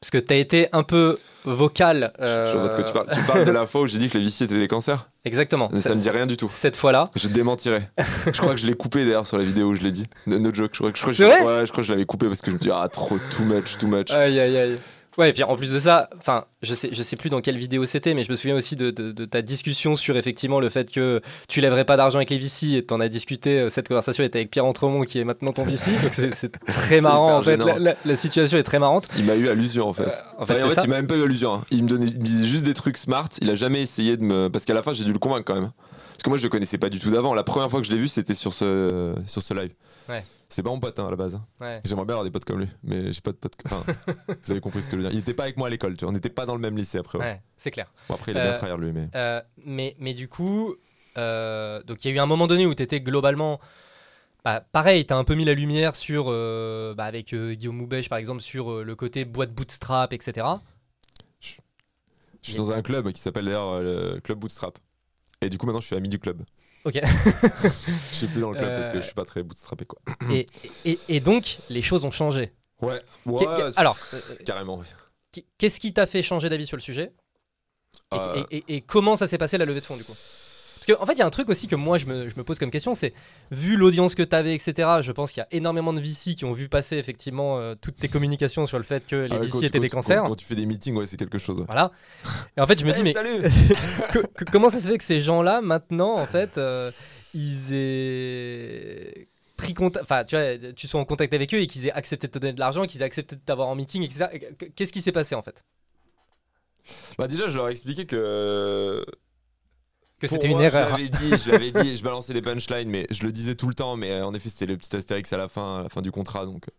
Parce 0.00 0.10
que 0.10 0.18
tu 0.18 0.32
as 0.34 0.36
été 0.36 0.68
un 0.72 0.82
peu 0.82 1.16
vocal. 1.46 2.12
euh, 2.20 2.52
Je 2.52 2.58
vois 2.58 2.68
tu 2.68 2.92
parles. 2.92 3.06
Tu 3.12 3.20
parles 3.22 3.44
de 3.44 3.50
la 3.50 3.66
fois 3.66 3.82
où 3.82 3.86
j'ai 3.86 3.98
dit 3.98 4.08
que 4.08 4.18
les 4.18 4.24
VC 4.24 4.42
étaient 4.44 4.58
des 4.58 4.68
cancers 4.68 5.08
Exactement. 5.24 5.70
Ça 5.74 5.94
me 5.94 6.00
dit 6.00 6.10
rien 6.10 6.26
du 6.26 6.36
tout. 6.36 6.48
Cette 6.50 6.76
fois-là. 6.76 7.04
Je 7.16 7.28
démentirais. 7.28 7.90
je 8.26 8.38
crois 8.40 8.52
que 8.54 8.60
je 8.60 8.66
l'ai 8.66 8.74
coupé 8.74 9.04
d'ailleurs 9.04 9.26
sur 9.26 9.38
la 9.38 9.44
vidéo 9.44 9.68
où 9.68 9.74
je 9.74 9.82
l'ai 9.82 9.92
dit. 9.92 10.04
No 10.26 10.38
no 10.38 10.52
joke. 10.54 10.70
Je 10.74 10.78
crois 10.78 10.92
que, 10.92 10.98
je, 10.98 11.02
crois 11.02 11.12
que 11.12 11.16
C'est 11.16 11.24
je- 11.24 11.28
vrai 11.28 11.40
ouais, 11.60 11.66
je 11.66 11.72
crois 11.72 11.82
que 11.82 11.88
je 11.88 11.92
l'avais 11.92 12.06
coupé 12.06 12.26
parce 12.28 12.40
que 12.42 12.50
je 12.50 12.56
me 12.56 12.60
dis 12.60 12.70
ah 12.72 12.88
trop 12.88 13.16
too 13.36 13.42
much, 13.44 13.78
too 13.78 13.86
much. 13.88 14.10
Aïe, 14.10 14.38
aïe, 14.38 14.56
aïe. 14.56 14.76
Ouais, 15.18 15.30
et 15.30 15.32
puis 15.32 15.42
en 15.44 15.56
plus 15.56 15.72
de 15.72 15.78
ça, 15.78 16.10
enfin, 16.18 16.44
je 16.62 16.74
sais, 16.74 16.90
je 16.92 17.02
sais 17.02 17.16
plus 17.16 17.30
dans 17.30 17.40
quelle 17.40 17.56
vidéo 17.56 17.86
c'était, 17.86 18.12
mais 18.12 18.22
je 18.22 18.30
me 18.30 18.36
souviens 18.36 18.54
aussi 18.56 18.76
de, 18.76 18.90
de- 18.90 19.12
de 19.12 19.24
ta 19.24 19.40
discussion 19.40 19.96
sur 19.96 20.16
effectivement 20.16 20.60
le 20.60 20.68
fait 20.68 20.90
que 20.90 21.22
tu 21.48 21.60
lèverais 21.62 21.84
pas 21.86 21.96
d'argent 21.96 22.18
avec 22.18 22.28
les 22.30 22.38
VC 22.38 22.74
et 22.74 22.84
t'en 22.84 23.00
as 23.00 23.08
discuté. 23.08 23.58
euh, 23.60 23.68
Cette 23.70 23.88
conversation 23.88 24.24
était 24.24 24.38
avec 24.40 24.50
Pierre 24.50 24.66
Entremont 24.66 25.02
qui 25.04 25.18
est 25.18 25.24
maintenant 25.24 25.52
ton 25.52 25.64
VC, 25.64 25.90
donc 26.02 26.12
c'est 26.12 26.50
très 26.66 27.00
marrant 27.00 27.38
en 27.38 27.42
fait. 27.42 27.56
La, 27.56 27.64
gênant. 27.66 27.76
la- 27.78 27.94
la 28.04 28.16
situation 28.16 28.58
est 28.58 28.62
très 28.62 28.78
marrante. 28.78 29.08
Il 29.16 29.24
m'a 29.24 29.36
eu 29.36 29.48
à 29.48 29.54
l'usure 29.54 29.86
en 29.86 29.92
fait. 29.92 30.02
Euh, 30.02 30.10
en 30.38 30.44
fait, 30.46 30.62
Enfin, 30.62 30.82
il 30.84 30.90
m'a 30.90 30.96
même 30.96 31.06
pas 31.06 31.16
eu 31.16 31.22
à 31.22 31.26
l'usure. 31.26 31.52
hein. 31.52 31.64
Il 31.70 31.84
me 31.84 31.88
donnait, 31.88 32.06
il 32.08 32.18
me 32.18 32.24
disait 32.24 32.46
juste 32.46 32.64
des 32.64 32.74
trucs 32.74 32.96
smart. 32.98 33.28
Il 33.40 33.48
a 33.50 33.54
jamais 33.54 33.80
essayé 33.82 34.16
de 34.18 34.22
me. 34.22 34.48
Parce 34.48 34.64
qu'à 34.66 34.74
la 34.74 34.82
fin, 34.82 34.92
j'ai 34.92 35.04
dû 35.04 35.12
le 35.12 35.18
convaincre 35.18 35.44
quand 35.46 35.54
même. 35.54 35.70
Parce 36.12 36.22
que 36.24 36.28
moi, 36.28 36.38
je 36.38 36.42
le 36.42 36.48
connaissais 36.50 36.78
pas 36.78 36.88
du 36.90 36.98
tout 36.98 37.10
d'avant. 37.10 37.32
La 37.34 37.42
première 37.44 37.70
fois 37.70 37.80
que 37.80 37.86
je 37.86 37.92
l'ai 37.92 37.98
vu, 37.98 38.08
c'était 38.08 38.34
sur 38.34 38.52
ce, 38.52 39.14
sur 39.26 39.42
ce 39.42 39.54
live. 39.54 39.72
Ouais. 40.08 40.24
C'est 40.48 40.62
pas 40.62 40.70
mon 40.70 40.78
pote 40.78 40.98
hein, 41.00 41.06
à 41.08 41.10
la 41.10 41.16
base. 41.16 41.40
Ouais. 41.60 41.80
J'aimerais 41.84 42.04
bien 42.04 42.14
avoir 42.14 42.24
des 42.24 42.30
potes 42.30 42.44
comme 42.44 42.60
lui, 42.60 42.68
mais 42.84 43.12
j'ai 43.12 43.20
pas 43.20 43.32
de 43.32 43.36
potes. 43.36 43.54
Enfin, 43.64 43.82
vous 44.44 44.50
avez 44.52 44.60
compris 44.60 44.80
ce 44.82 44.86
que 44.86 44.92
je 44.92 44.96
veux 44.98 45.02
dire. 45.02 45.12
Il 45.12 45.18
était 45.18 45.34
pas 45.34 45.42
avec 45.44 45.56
moi 45.56 45.66
à 45.66 45.70
l'école, 45.70 45.96
tu 45.96 46.04
vois. 46.04 46.10
On 46.10 46.14
n'était 46.14 46.30
pas 46.30 46.46
dans 46.46 46.54
le 46.54 46.60
même 46.60 46.76
lycée 46.76 46.98
après. 46.98 47.18
ouais. 47.18 47.24
Ouais, 47.24 47.42
c'est 47.56 47.70
clair. 47.72 47.92
Bon, 48.08 48.14
après, 48.14 48.32
il 48.32 48.38
a 48.38 48.42
bien 48.42 48.52
Euh, 48.52 48.56
travaillé 48.56 48.78
lui, 48.80 48.92
mais. 48.92 49.08
Euh, 49.16 49.40
mais, 49.64 49.96
mais 49.98 50.14
du 50.14 50.28
coup, 50.28 50.74
euh, 51.18 51.82
donc 51.82 52.04
il 52.04 52.08
y 52.08 52.12
a 52.12 52.16
eu 52.16 52.18
un 52.20 52.26
moment 52.26 52.46
donné 52.46 52.64
où 52.66 52.74
tu 52.74 52.82
étais 52.82 53.00
globalement. 53.00 53.58
bah, 54.44 54.60
pareil, 54.70 55.04
tu 55.04 55.12
as 55.12 55.16
un 55.16 55.24
peu 55.24 55.34
mis 55.34 55.44
la 55.44 55.54
lumière 55.54 55.96
sur, 55.96 56.26
euh, 56.28 56.94
bah, 56.94 57.04
avec 57.04 57.34
Guillaume 57.34 57.76
Moubèche 57.76 58.08
par 58.08 58.18
exemple, 58.18 58.40
sur 58.40 58.84
le 58.84 58.94
côté 58.94 59.24
boîte 59.24 59.52
bootstrap, 59.52 60.12
etc. 60.12 60.46
Je 61.40 62.52
suis 62.52 62.56
dans 62.58 62.70
un 62.70 62.82
club 62.82 63.10
qui 63.10 63.20
s'appelle 63.20 63.46
d'ailleurs 63.46 63.80
le 63.82 64.20
Club 64.22 64.38
Bootstrap. 64.38 64.78
Et 65.40 65.48
du 65.48 65.58
coup, 65.58 65.66
maintenant, 65.66 65.80
je 65.80 65.86
suis 65.86 65.96
ami 65.96 66.08
du 66.08 66.20
club. 66.20 66.42
Ok. 66.86 67.00
Je 67.02 68.14
suis 68.14 68.26
plus 68.28 68.40
dans 68.40 68.52
le 68.52 68.56
club 68.58 68.74
parce 68.76 68.88
que 68.88 68.98
Euh, 68.98 69.00
je 69.00 69.06
suis 69.06 69.14
pas 69.14 69.24
très 69.24 69.42
bootstrappé, 69.42 69.84
quoi. 69.84 69.98
et, 70.30 70.46
et, 70.84 70.98
et 71.08 71.18
donc, 71.20 71.58
les 71.68 71.82
choses 71.82 72.04
ont 72.04 72.12
changé. 72.12 72.52
Ouais, 72.80 73.02
qu'est- 73.38 73.78
alors, 73.78 73.98
euh, 74.14 74.20
carrément. 74.44 74.80
qu'est-ce 75.58 75.80
qui 75.80 75.92
t'a 75.92 76.06
fait 76.06 76.22
changer 76.22 76.48
d'avis 76.48 76.66
sur 76.66 76.76
le 76.76 76.82
sujet? 76.82 77.12
Et, 78.12 78.16
Euh, 78.16 78.44
et- 78.52 78.64
et 78.76 78.80
comment 78.82 79.16
ça 79.16 79.26
s'est 79.26 79.38
passé 79.38 79.58
la 79.58 79.64
levée 79.64 79.80
de 79.80 79.84
fonds 79.84 79.96
du 79.96 80.04
coup? 80.04 80.14
Parce 80.86 80.98
qu'en 80.98 81.02
en 81.02 81.06
fait, 81.06 81.14
il 81.14 81.18
y 81.18 81.22
a 81.22 81.26
un 81.26 81.30
truc 81.30 81.48
aussi 81.48 81.66
que 81.68 81.74
moi 81.76 81.98
je 81.98 82.06
me, 82.06 82.28
je 82.28 82.34
me 82.36 82.44
pose 82.44 82.58
comme 82.58 82.70
question 82.70 82.94
c'est 82.94 83.12
vu 83.50 83.76
l'audience 83.76 84.14
que 84.14 84.22
tu 84.22 84.36
avais, 84.36 84.54
etc., 84.54 84.74
je 85.00 85.12
pense 85.12 85.32
qu'il 85.32 85.40
y 85.40 85.44
a 85.44 85.48
énormément 85.50 85.92
de 85.92 86.00
VC 86.00 86.34
qui 86.34 86.44
ont 86.44 86.52
vu 86.52 86.68
passer 86.68 86.96
effectivement 86.96 87.58
euh, 87.58 87.74
toutes 87.80 87.96
tes 87.96 88.08
communications 88.08 88.66
sur 88.66 88.78
le 88.78 88.84
fait 88.84 89.06
que 89.06 89.16
les 89.16 89.32
ah 89.32 89.40
ouais, 89.40 89.46
VC 89.46 89.52
quand- 89.52 89.58
étaient 89.62 89.78
quand- 89.78 89.82
des 89.82 89.88
cancers. 89.90 90.22
Quand, 90.24 90.34
tu 90.36 90.44
fais 90.46 90.54
des 90.54 90.66
meetings, 90.66 90.94
ouais, 90.96 91.06
c'est 91.06 91.16
quelque 91.16 91.38
chose. 91.38 91.64
Voilà. 91.68 91.90
Et 92.56 92.60
en 92.60 92.66
fait, 92.66 92.78
je 92.78 92.86
me 92.86 92.92
dis, 92.94 93.00
Eh, 93.00 93.04
mais 93.04 93.12
salut 93.12 93.42
co- 94.12 94.22
co- 94.36 94.44
comment 94.52 94.70
ça 94.70 94.80
se 94.80 94.88
fait 94.88 94.98
que 94.98 95.04
ces 95.04 95.20
gens-là, 95.20 95.60
maintenant, 95.60 96.14
en 96.14 96.26
fait, 96.26 96.58
euh, 96.58 96.90
ils 97.34 97.74
aient 97.74 99.28
pris 99.56 99.74
contact, 99.74 100.02
enfin, 100.04 100.24
tu 100.24 100.36
vois, 100.36 100.72
tu 100.74 100.86
sois 100.86 101.00
en 101.00 101.04
contact 101.04 101.32
avec 101.34 101.52
eux 101.54 101.58
et 101.60 101.66
qu'ils 101.66 101.86
aient 101.86 101.92
accepté 101.92 102.26
de 102.26 102.32
te 102.32 102.38
donner 102.38 102.52
de 102.52 102.60
l'argent, 102.60 102.84
qu'ils 102.84 103.00
aient 103.02 103.06
accepté 103.06 103.36
de 103.36 103.40
t'avoir 103.40 103.68
en 103.68 103.74
meeting, 103.74 104.02
etc. 104.02 104.26
Qu'est-ce 104.76 104.92
qui 104.92 105.00
s'est 105.02 105.12
passé 105.12 105.34
en 105.34 105.42
fait? 105.42 105.64
Bah, 107.18 107.26
déjà, 107.26 107.48
je 107.48 107.56
leur 107.56 107.68
ai 107.68 107.72
expliqué 107.72 108.04
que. 108.06 109.04
Que 110.18 110.26
c'était 110.26 110.48
une 110.48 110.60
erreur. 110.60 110.88
Je 110.88 110.92
l'avais 110.92 111.08
dit, 111.08 111.44
je 111.44 111.50
l'avais 111.50 111.72
dit, 111.72 111.96
je 111.96 112.02
balançais 112.02 112.32
des 112.32 112.40
punchlines, 112.40 112.88
mais 112.88 113.06
je 113.10 113.22
le 113.22 113.32
disais 113.32 113.54
tout 113.54 113.68
le 113.68 113.74
temps. 113.74 113.96
Mais 113.96 114.12
euh, 114.12 114.26
en 114.26 114.32
effet, 114.32 114.48
c'était 114.48 114.66
le 114.66 114.78
petit 114.78 114.94
astérix 114.96 115.30
à 115.32 115.36
la 115.36 115.48
fin, 115.48 115.80
à 115.80 115.82
la 115.82 115.88
fin 115.90 116.00
du 116.00 116.10
contrat. 116.10 116.46
Donc, 116.46 116.68
euh, 116.68 116.72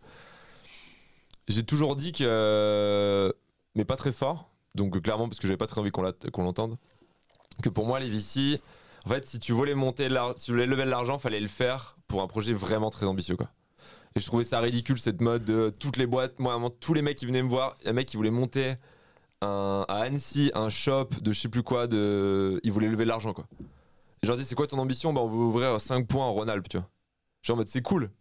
j'ai 1.47 1.63
toujours 1.63 1.95
dit 1.95 2.11
que, 2.11 3.33
mais 3.75 3.85
pas 3.85 3.95
très 3.95 4.11
fort. 4.11 4.49
Donc, 4.73 4.95
euh, 4.95 4.99
clairement, 4.99 5.27
parce 5.27 5.39
que 5.39 5.47
j'avais 5.47 5.57
pas 5.57 5.67
très 5.67 5.79
envie 5.79 5.91
qu'on 5.91 6.43
l'entende, 6.43 6.77
que 7.61 7.69
pour 7.69 7.85
moi, 7.85 7.99
les 7.99 8.09
VC, 8.09 8.59
en 9.05 9.09
fait, 9.09 9.25
si 9.27 9.39
tu 9.39 9.51
voulais 9.51 9.75
monter, 9.75 10.09
si 10.37 10.45
tu 10.45 10.51
voulais 10.51 10.65
lever 10.65 10.85
de 10.85 10.89
l'argent, 10.89 11.19
fallait 11.19 11.39
le 11.39 11.47
faire 11.47 11.97
pour 12.07 12.23
un 12.23 12.27
projet 12.27 12.53
vraiment 12.53 12.89
très 12.89 13.05
ambitieux, 13.05 13.35
quoi. 13.35 13.51
Et 14.15 14.19
je 14.19 14.25
trouvais 14.25 14.43
ça 14.43 14.59
ridicule 14.59 14.97
cette 14.97 15.21
mode 15.21 15.45
de 15.45 15.69
toutes 15.69 15.97
les 15.97 16.07
boîtes. 16.07 16.39
Moi, 16.39 16.51
vraiment, 16.51 16.71
tous 16.71 16.95
les 16.95 17.03
mecs 17.03 17.17
qui 17.17 17.27
venaient 17.27 17.43
me 17.43 17.49
voir, 17.49 17.77
un 17.85 17.93
mec 17.93 18.07
qui 18.07 18.17
voulait 18.17 18.31
monter 18.31 18.73
à 19.41 20.01
Annecy 20.01 20.51
un 20.55 20.69
shop 20.69 21.09
de 21.21 21.31
je 21.31 21.41
sais 21.41 21.49
plus 21.49 21.63
quoi, 21.63 21.87
de, 21.87 22.59
il 22.63 22.71
voulait 22.71 22.87
lever 22.87 23.03
de 23.03 23.09
l'argent 23.09 23.33
quoi. 23.33 23.47
Et 23.59 24.25
je 24.25 24.27
leur 24.27 24.37
dis 24.37 24.45
c'est 24.45 24.55
quoi 24.55 24.67
ton 24.67 24.79
ambition? 24.79 25.13
Bah 25.13 25.21
on 25.21 25.27
veut 25.27 25.37
ouvrir 25.37 25.79
5 25.79 26.07
points 26.07 26.25
en 26.25 26.33
Rhône-Alpes, 26.33 26.69
tu 26.69 26.77
vois. 26.77 26.89
Genre 27.43 27.55
en 27.55 27.57
mode 27.57 27.67
c'est 27.67 27.81
cool. 27.81 28.11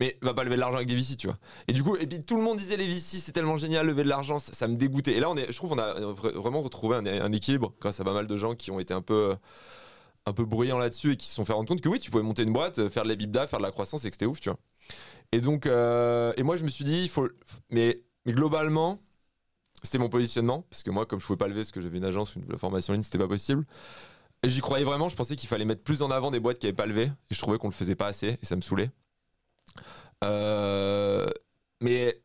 Mais 0.00 0.18
va 0.22 0.34
pas 0.34 0.42
lever 0.42 0.56
de 0.56 0.60
l'argent 0.60 0.76
avec 0.76 0.88
des 0.88 0.96
VC, 0.96 1.16
tu 1.16 1.28
vois. 1.28 1.38
Et 1.68 1.72
du 1.72 1.84
coup, 1.84 1.96
et 1.96 2.06
puis 2.06 2.20
tout 2.22 2.36
le 2.36 2.42
monde 2.42 2.58
disait 2.58 2.76
les 2.76 2.86
VC 2.86 3.18
c'est 3.18 3.32
tellement 3.32 3.56
génial, 3.56 3.86
lever 3.86 4.04
de 4.04 4.08
l'argent, 4.08 4.38
ça, 4.38 4.66
me 4.66 4.74
dégoûtait. 4.74 5.12
Et 5.12 5.20
là 5.20 5.30
on 5.30 5.36
est, 5.36 5.50
je 5.52 5.56
trouve 5.56 5.70
qu'on 5.70 5.78
a 5.78 5.94
vra- 6.00 6.34
vraiment 6.34 6.62
retrouvé 6.62 6.96
un, 6.96 7.32
équilibre 7.32 7.74
grâce 7.80 8.00
à 8.00 8.04
pas 8.04 8.14
mal 8.14 8.26
de 8.26 8.36
gens 8.36 8.54
qui 8.54 8.70
ont 8.70 8.80
été 8.80 8.94
un 8.94 9.02
peu 9.02 9.36
un 10.26 10.32
peu 10.32 10.44
bruyants 10.44 10.78
là-dessus 10.78 11.12
et 11.12 11.16
qui 11.16 11.26
se 11.26 11.34
sont 11.34 11.44
fait 11.44 11.52
rendre 11.52 11.68
compte 11.68 11.80
que 11.80 11.88
oui, 11.88 11.98
tu 11.98 12.10
pouvais 12.10 12.22
monter 12.22 12.44
une 12.44 12.52
boîte, 12.52 12.78
euh, 12.78 12.88
faire 12.88 13.02
de 13.02 13.08
l'EBITDA, 13.08 13.48
faire 13.48 13.58
de 13.58 13.64
la 13.64 13.72
croissance 13.72 14.04
et 14.04 14.10
que 14.10 14.14
c'était 14.14 14.26
ouf, 14.26 14.40
tu 14.40 14.50
vois. 14.50 14.58
Et 15.32 15.40
donc, 15.40 15.66
euh, 15.66 16.32
et 16.36 16.42
moi 16.42 16.56
je 16.56 16.64
me 16.64 16.68
suis 16.68 16.84
dit, 16.84 17.02
il 17.02 17.08
faut, 17.08 17.28
mais, 17.70 18.02
mais 18.24 18.32
globalement, 18.32 18.98
c'était 19.82 19.98
mon 19.98 20.08
positionnement, 20.08 20.64
parce 20.70 20.82
que 20.82 20.90
moi, 20.90 21.06
comme 21.06 21.20
je 21.20 21.26
pouvais 21.26 21.36
pas 21.36 21.48
lever, 21.48 21.60
parce 21.60 21.72
que 21.72 21.80
j'avais 21.80 21.98
une 21.98 22.04
agence 22.04 22.34
une 22.36 22.58
formation 22.58 22.92
en 22.92 22.94
ligne, 22.94 23.02
c'était 23.02 23.18
pas 23.18 23.28
possible. 23.28 23.64
J'y 24.44 24.60
croyais 24.60 24.84
vraiment, 24.84 25.08
je 25.08 25.16
pensais 25.16 25.36
qu'il 25.36 25.48
fallait 25.48 25.64
mettre 25.64 25.82
plus 25.82 26.02
en 26.02 26.10
avant 26.10 26.30
des 26.30 26.40
boîtes 26.40 26.58
qui 26.58 26.66
avaient 26.66 26.76
pas 26.76 26.86
levé, 26.86 27.04
et 27.04 27.34
je 27.34 27.38
trouvais 27.40 27.58
qu'on 27.58 27.68
le 27.68 27.72
faisait 27.72 27.94
pas 27.94 28.06
assez, 28.06 28.38
et 28.40 28.44
ça 28.44 28.56
me 28.56 28.60
saoulait. 28.60 28.90
Euh, 30.24 31.28
mais 31.80 32.16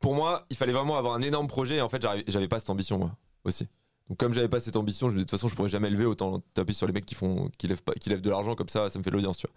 pour 0.00 0.14
moi, 0.14 0.44
il 0.50 0.56
fallait 0.56 0.72
vraiment 0.72 0.96
avoir 0.96 1.14
un 1.14 1.22
énorme 1.22 1.48
projet, 1.48 1.76
et 1.76 1.80
en 1.80 1.88
fait, 1.88 2.04
j'avais 2.26 2.48
pas 2.48 2.60
cette 2.60 2.70
ambition, 2.70 2.98
moi, 2.98 3.16
aussi. 3.44 3.68
Donc 4.08 4.18
comme 4.18 4.32
j'avais 4.32 4.48
pas 4.48 4.60
cette 4.60 4.76
ambition, 4.76 5.10
je 5.10 5.14
me 5.14 5.18
de 5.18 5.24
toute 5.24 5.32
façon 5.32 5.48
je 5.48 5.54
pourrais 5.54 5.68
jamais 5.68 5.90
lever 5.90 6.06
autant 6.06 6.40
taper 6.54 6.72
sur 6.72 6.86
les 6.86 6.92
mecs 6.92 7.04
qui 7.04 7.14
font 7.14 7.50
qui 7.58 7.68
lèvent 7.68 7.82
pas 7.82 7.92
qui 7.92 8.08
lèvent 8.08 8.22
de 8.22 8.30
l'argent 8.30 8.54
comme 8.54 8.68
ça, 8.68 8.88
ça 8.88 8.98
me 8.98 9.04
fait 9.04 9.10
de 9.10 9.14
l'audience, 9.14 9.36
tu 9.36 9.46
vois. 9.46 9.54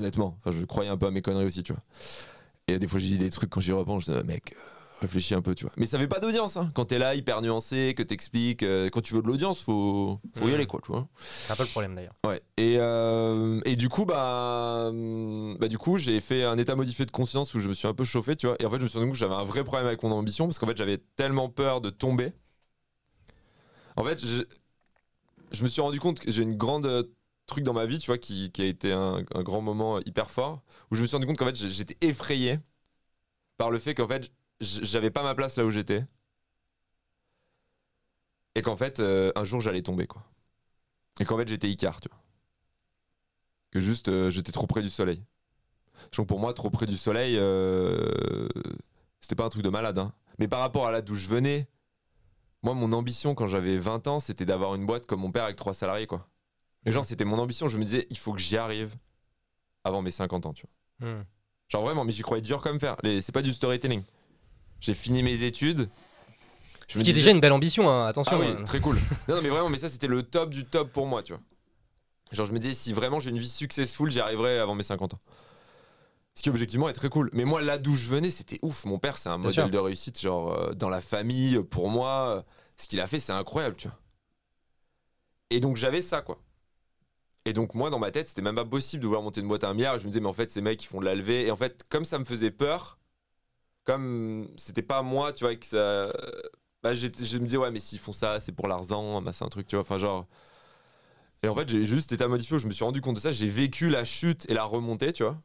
Honnêtement, 0.00 0.38
enfin 0.38 0.56
je 0.56 0.64
croyais 0.66 0.88
un 0.88 0.96
peu 0.96 1.06
à 1.06 1.10
mes 1.10 1.20
conneries 1.20 1.46
aussi, 1.46 1.62
tu 1.64 1.72
vois. 1.72 1.82
Et 2.68 2.78
des 2.78 2.86
fois 2.86 3.00
j'ai 3.00 3.08
dit 3.08 3.18
des 3.18 3.30
trucs 3.30 3.50
quand 3.50 3.60
j'y 3.60 3.72
repense, 3.72 4.04
je 4.04 4.12
dis 4.12 4.26
mec, 4.26 4.54
euh, 4.56 4.77
réfléchis 5.00 5.34
un 5.34 5.42
peu, 5.42 5.54
tu 5.54 5.64
vois. 5.64 5.72
Mais 5.76 5.86
ça 5.86 5.98
fait 5.98 6.08
pas 6.08 6.20
d'audience 6.20 6.56
hein. 6.56 6.70
Quand 6.74 6.86
t'es 6.86 6.98
là 6.98 7.14
hyper 7.14 7.40
nuancé, 7.40 7.94
que 7.96 8.02
t'expliques 8.02 8.62
euh, 8.62 8.90
quand 8.90 9.00
tu 9.00 9.14
veux 9.14 9.22
de 9.22 9.26
l'audience, 9.26 9.60
faut 9.60 10.20
faut 10.36 10.48
y 10.48 10.54
aller 10.54 10.66
quoi, 10.66 10.80
tu 10.84 10.92
vois. 10.92 11.08
C'est 11.20 11.52
un 11.52 11.56
peu 11.56 11.62
le 11.62 11.68
problème 11.68 11.94
d'ailleurs. 11.94 12.14
Ouais. 12.26 12.42
Et, 12.56 12.76
euh, 12.78 13.60
et 13.64 13.76
du 13.76 13.88
coup, 13.88 14.04
bah, 14.04 14.90
bah, 15.60 15.68
du 15.68 15.78
coup, 15.78 15.98
j'ai 15.98 16.20
fait 16.20 16.44
un 16.44 16.58
état 16.58 16.74
modifié 16.74 17.06
de 17.06 17.10
conscience 17.10 17.54
où 17.54 17.60
je 17.60 17.68
me 17.68 17.74
suis 17.74 17.86
un 17.86 17.94
peu 17.94 18.04
chauffé, 18.04 18.36
tu 18.36 18.46
vois. 18.46 18.56
Et 18.60 18.66
en 18.66 18.70
fait, 18.70 18.78
je 18.78 18.84
me 18.84 18.88
suis 18.88 18.98
rendu 18.98 19.10
compte 19.10 19.14
que 19.14 19.18
j'avais 19.20 19.34
un 19.34 19.44
vrai 19.44 19.64
problème 19.64 19.86
avec 19.86 20.02
mon 20.02 20.12
ambition 20.12 20.46
parce 20.46 20.58
qu'en 20.58 20.66
fait, 20.66 20.76
j'avais 20.76 20.98
tellement 21.16 21.48
peur 21.48 21.80
de 21.80 21.90
tomber. 21.90 22.32
En 23.96 24.04
fait, 24.04 24.24
je, 24.24 24.42
je 25.52 25.62
me 25.62 25.68
suis 25.68 25.80
rendu 25.80 26.00
compte 26.00 26.20
que 26.20 26.30
j'ai 26.30 26.42
une 26.42 26.56
grande 26.56 26.86
euh, 26.86 27.02
truc 27.46 27.64
dans 27.64 27.72
ma 27.72 27.86
vie, 27.86 27.98
tu 27.98 28.06
vois, 28.06 28.18
qui, 28.18 28.50
qui 28.52 28.62
a 28.62 28.66
été 28.66 28.92
un, 28.92 29.22
un 29.34 29.42
grand 29.42 29.60
moment 29.60 30.00
hyper 30.00 30.30
fort 30.30 30.62
où 30.90 30.94
je 30.94 31.02
me 31.02 31.06
suis 31.06 31.16
rendu 31.16 31.26
compte 31.26 31.38
qu'en 31.38 31.46
fait, 31.46 31.56
j'étais 31.56 31.96
effrayé 32.06 32.58
par 33.56 33.70
le 33.70 33.78
fait 33.78 33.94
qu'en 33.94 34.06
fait, 34.06 34.30
j'avais 34.60 35.10
pas 35.10 35.22
ma 35.22 35.34
place 35.34 35.56
là 35.56 35.64
où 35.64 35.70
j'étais. 35.70 36.04
Et 38.54 38.62
qu'en 38.62 38.76
fait, 38.76 39.00
euh, 39.00 39.30
un 39.36 39.44
jour, 39.44 39.60
j'allais 39.60 39.82
tomber, 39.82 40.06
quoi. 40.06 40.24
Et 41.20 41.24
qu'en 41.24 41.36
fait, 41.36 41.48
j'étais 41.48 41.68
Icar, 41.68 42.00
tu 42.00 42.08
vois. 42.08 42.18
Que 43.70 43.80
juste, 43.80 44.08
euh, 44.08 44.30
j'étais 44.30 44.52
trop 44.52 44.66
près 44.66 44.82
du 44.82 44.88
soleil. 44.90 45.22
Donc 46.16 46.26
pour 46.28 46.38
moi, 46.40 46.54
trop 46.54 46.70
près 46.70 46.86
du 46.86 46.96
soleil, 46.96 47.36
euh, 47.38 48.48
c'était 49.20 49.34
pas 49.34 49.44
un 49.44 49.48
truc 49.48 49.62
de 49.62 49.68
malade. 49.68 49.98
hein. 49.98 50.12
Mais 50.38 50.48
par 50.48 50.60
rapport 50.60 50.86
à 50.86 50.90
là 50.92 51.02
d'où 51.02 51.14
je 51.14 51.28
venais, 51.28 51.68
moi, 52.62 52.74
mon 52.74 52.92
ambition 52.92 53.34
quand 53.34 53.46
j'avais 53.46 53.76
20 53.78 54.06
ans, 54.06 54.20
c'était 54.20 54.44
d'avoir 54.44 54.74
une 54.74 54.86
boîte 54.86 55.06
comme 55.06 55.20
mon 55.20 55.30
père 55.30 55.44
avec 55.44 55.56
trois 55.56 55.74
salariés, 55.74 56.06
quoi. 56.06 56.26
Et 56.86 56.92
genre, 56.92 57.04
c'était 57.04 57.24
mon 57.24 57.38
ambition. 57.38 57.68
Je 57.68 57.76
me 57.78 57.84
disais, 57.84 58.06
il 58.10 58.18
faut 58.18 58.32
que 58.32 58.38
j'y 58.40 58.56
arrive 58.56 58.94
avant 59.84 60.00
mes 60.02 60.10
50 60.10 60.46
ans, 60.46 60.52
tu 60.52 60.66
vois. 61.00 61.08
Hmm. 61.08 61.24
Genre 61.68 61.82
vraiment, 61.84 62.04
mais 62.04 62.12
j'y 62.12 62.22
croyais 62.22 62.42
dur 62.42 62.62
comme. 62.62 62.78
Les- 63.02 63.20
C'est 63.20 63.32
pas 63.32 63.42
du 63.42 63.52
storytelling. 63.52 64.02
J'ai 64.80 64.94
fini 64.94 65.22
mes 65.22 65.44
études. 65.44 65.88
Je 66.88 66.94
Ce 66.94 66.98
me 66.98 67.04
qui 67.04 67.10
est 67.10 67.12
disais- 67.12 67.24
déjà 67.26 67.30
une 67.32 67.40
belle 67.40 67.52
ambition, 67.52 67.90
hein, 67.90 68.06
attention. 68.06 68.32
Ah 68.34 68.40
oui, 68.40 68.46
hein. 68.58 68.64
très 68.64 68.80
cool. 68.80 68.96
non, 69.28 69.36
non, 69.36 69.42
mais 69.42 69.48
vraiment, 69.48 69.68
mais 69.68 69.78
ça, 69.78 69.88
c'était 69.88 70.06
le 70.06 70.22
top 70.22 70.50
du 70.50 70.64
top 70.64 70.90
pour 70.92 71.06
moi, 71.06 71.22
tu 71.22 71.32
vois. 71.32 71.42
Genre, 72.32 72.46
je 72.46 72.52
me 72.52 72.58
disais, 72.58 72.74
si 72.74 72.92
vraiment 72.92 73.20
j'ai 73.20 73.30
une 73.30 73.38
vie 73.38 73.48
successful, 73.48 74.10
j'y 74.10 74.20
arriverai 74.20 74.58
avant 74.58 74.74
mes 74.74 74.82
50 74.82 75.14
ans. 75.14 75.20
Ce 76.34 76.42
qui, 76.42 76.50
objectivement, 76.50 76.88
est 76.88 76.92
très 76.94 77.08
cool. 77.08 77.30
Mais 77.32 77.44
moi, 77.44 77.60
là 77.62 77.78
d'où 77.78 77.96
je 77.96 78.06
venais, 78.08 78.30
c'était 78.30 78.58
ouf. 78.62 78.84
Mon 78.84 78.98
père, 78.98 79.18
c'est 79.18 79.28
un 79.28 79.38
modèle 79.38 79.54
sûr. 79.54 79.70
de 79.70 79.78
réussite, 79.78 80.20
genre, 80.20 80.52
euh, 80.52 80.72
dans 80.72 80.88
la 80.88 81.00
famille, 81.00 81.56
euh, 81.56 81.62
pour 81.64 81.88
moi. 81.90 82.36
euh, 82.38 82.42
Ce 82.76 82.86
qu'il 82.86 83.00
a 83.00 83.08
fait, 83.08 83.18
c'est 83.18 83.32
incroyable, 83.32 83.74
tu 83.76 83.88
vois. 83.88 83.98
Et 85.50 85.58
donc, 85.60 85.76
j'avais 85.76 86.00
ça, 86.00 86.22
quoi. 86.22 86.38
Et 87.44 87.52
donc, 87.52 87.74
moi, 87.74 87.90
dans 87.90 87.98
ma 87.98 88.10
tête, 88.10 88.28
c'était 88.28 88.42
même 88.42 88.54
pas 88.56 88.64
possible 88.64 89.02
de 89.02 89.06
vouloir 89.08 89.22
monter 89.22 89.40
une 89.40 89.48
boîte 89.48 89.64
à 89.64 89.68
un 89.68 89.74
milliard. 89.74 89.98
Je 89.98 90.04
me 90.04 90.10
disais, 90.10 90.20
mais 90.20 90.28
en 90.28 90.32
fait, 90.34 90.50
ces 90.50 90.60
mecs, 90.60 90.82
ils 90.84 90.86
font 90.86 91.00
de 91.00 91.06
la 91.06 91.14
levée. 91.14 91.46
Et 91.46 91.50
en 91.50 91.56
fait, 91.56 91.82
comme 91.88 92.04
ça 92.04 92.18
me 92.18 92.24
faisait 92.24 92.50
peur, 92.50 92.97
comme 93.88 94.46
c'était 94.58 94.82
pas 94.82 95.00
moi, 95.00 95.32
tu 95.32 95.44
vois, 95.44 95.56
que 95.56 95.64
ça. 95.64 96.12
Bah, 96.82 96.92
je 96.92 97.06
me 97.06 97.44
disais, 97.46 97.56
ouais, 97.56 97.70
mais 97.70 97.80
s'ils 97.80 97.98
font 97.98 98.12
ça, 98.12 98.38
c'est 98.38 98.52
pour 98.52 98.68
l'argent, 98.68 99.22
bah, 99.22 99.32
c'est 99.32 99.46
un 99.46 99.48
truc, 99.48 99.66
tu 99.66 99.76
vois. 99.76 99.80
Enfin, 99.80 99.96
genre. 99.96 100.26
Et 101.42 101.48
en 101.48 101.54
fait, 101.54 101.66
j'ai 101.70 101.86
juste 101.86 102.12
été 102.12 102.22
à 102.22 102.28
modifier 102.28 102.58
je 102.58 102.66
me 102.66 102.72
suis 102.72 102.84
rendu 102.84 103.00
compte 103.00 103.16
de 103.16 103.20
ça. 103.20 103.32
J'ai 103.32 103.48
vécu 103.48 103.88
la 103.88 104.04
chute 104.04 104.44
et 104.50 104.54
la 104.54 104.64
remontée, 104.64 105.14
tu 105.14 105.22
vois. 105.22 105.40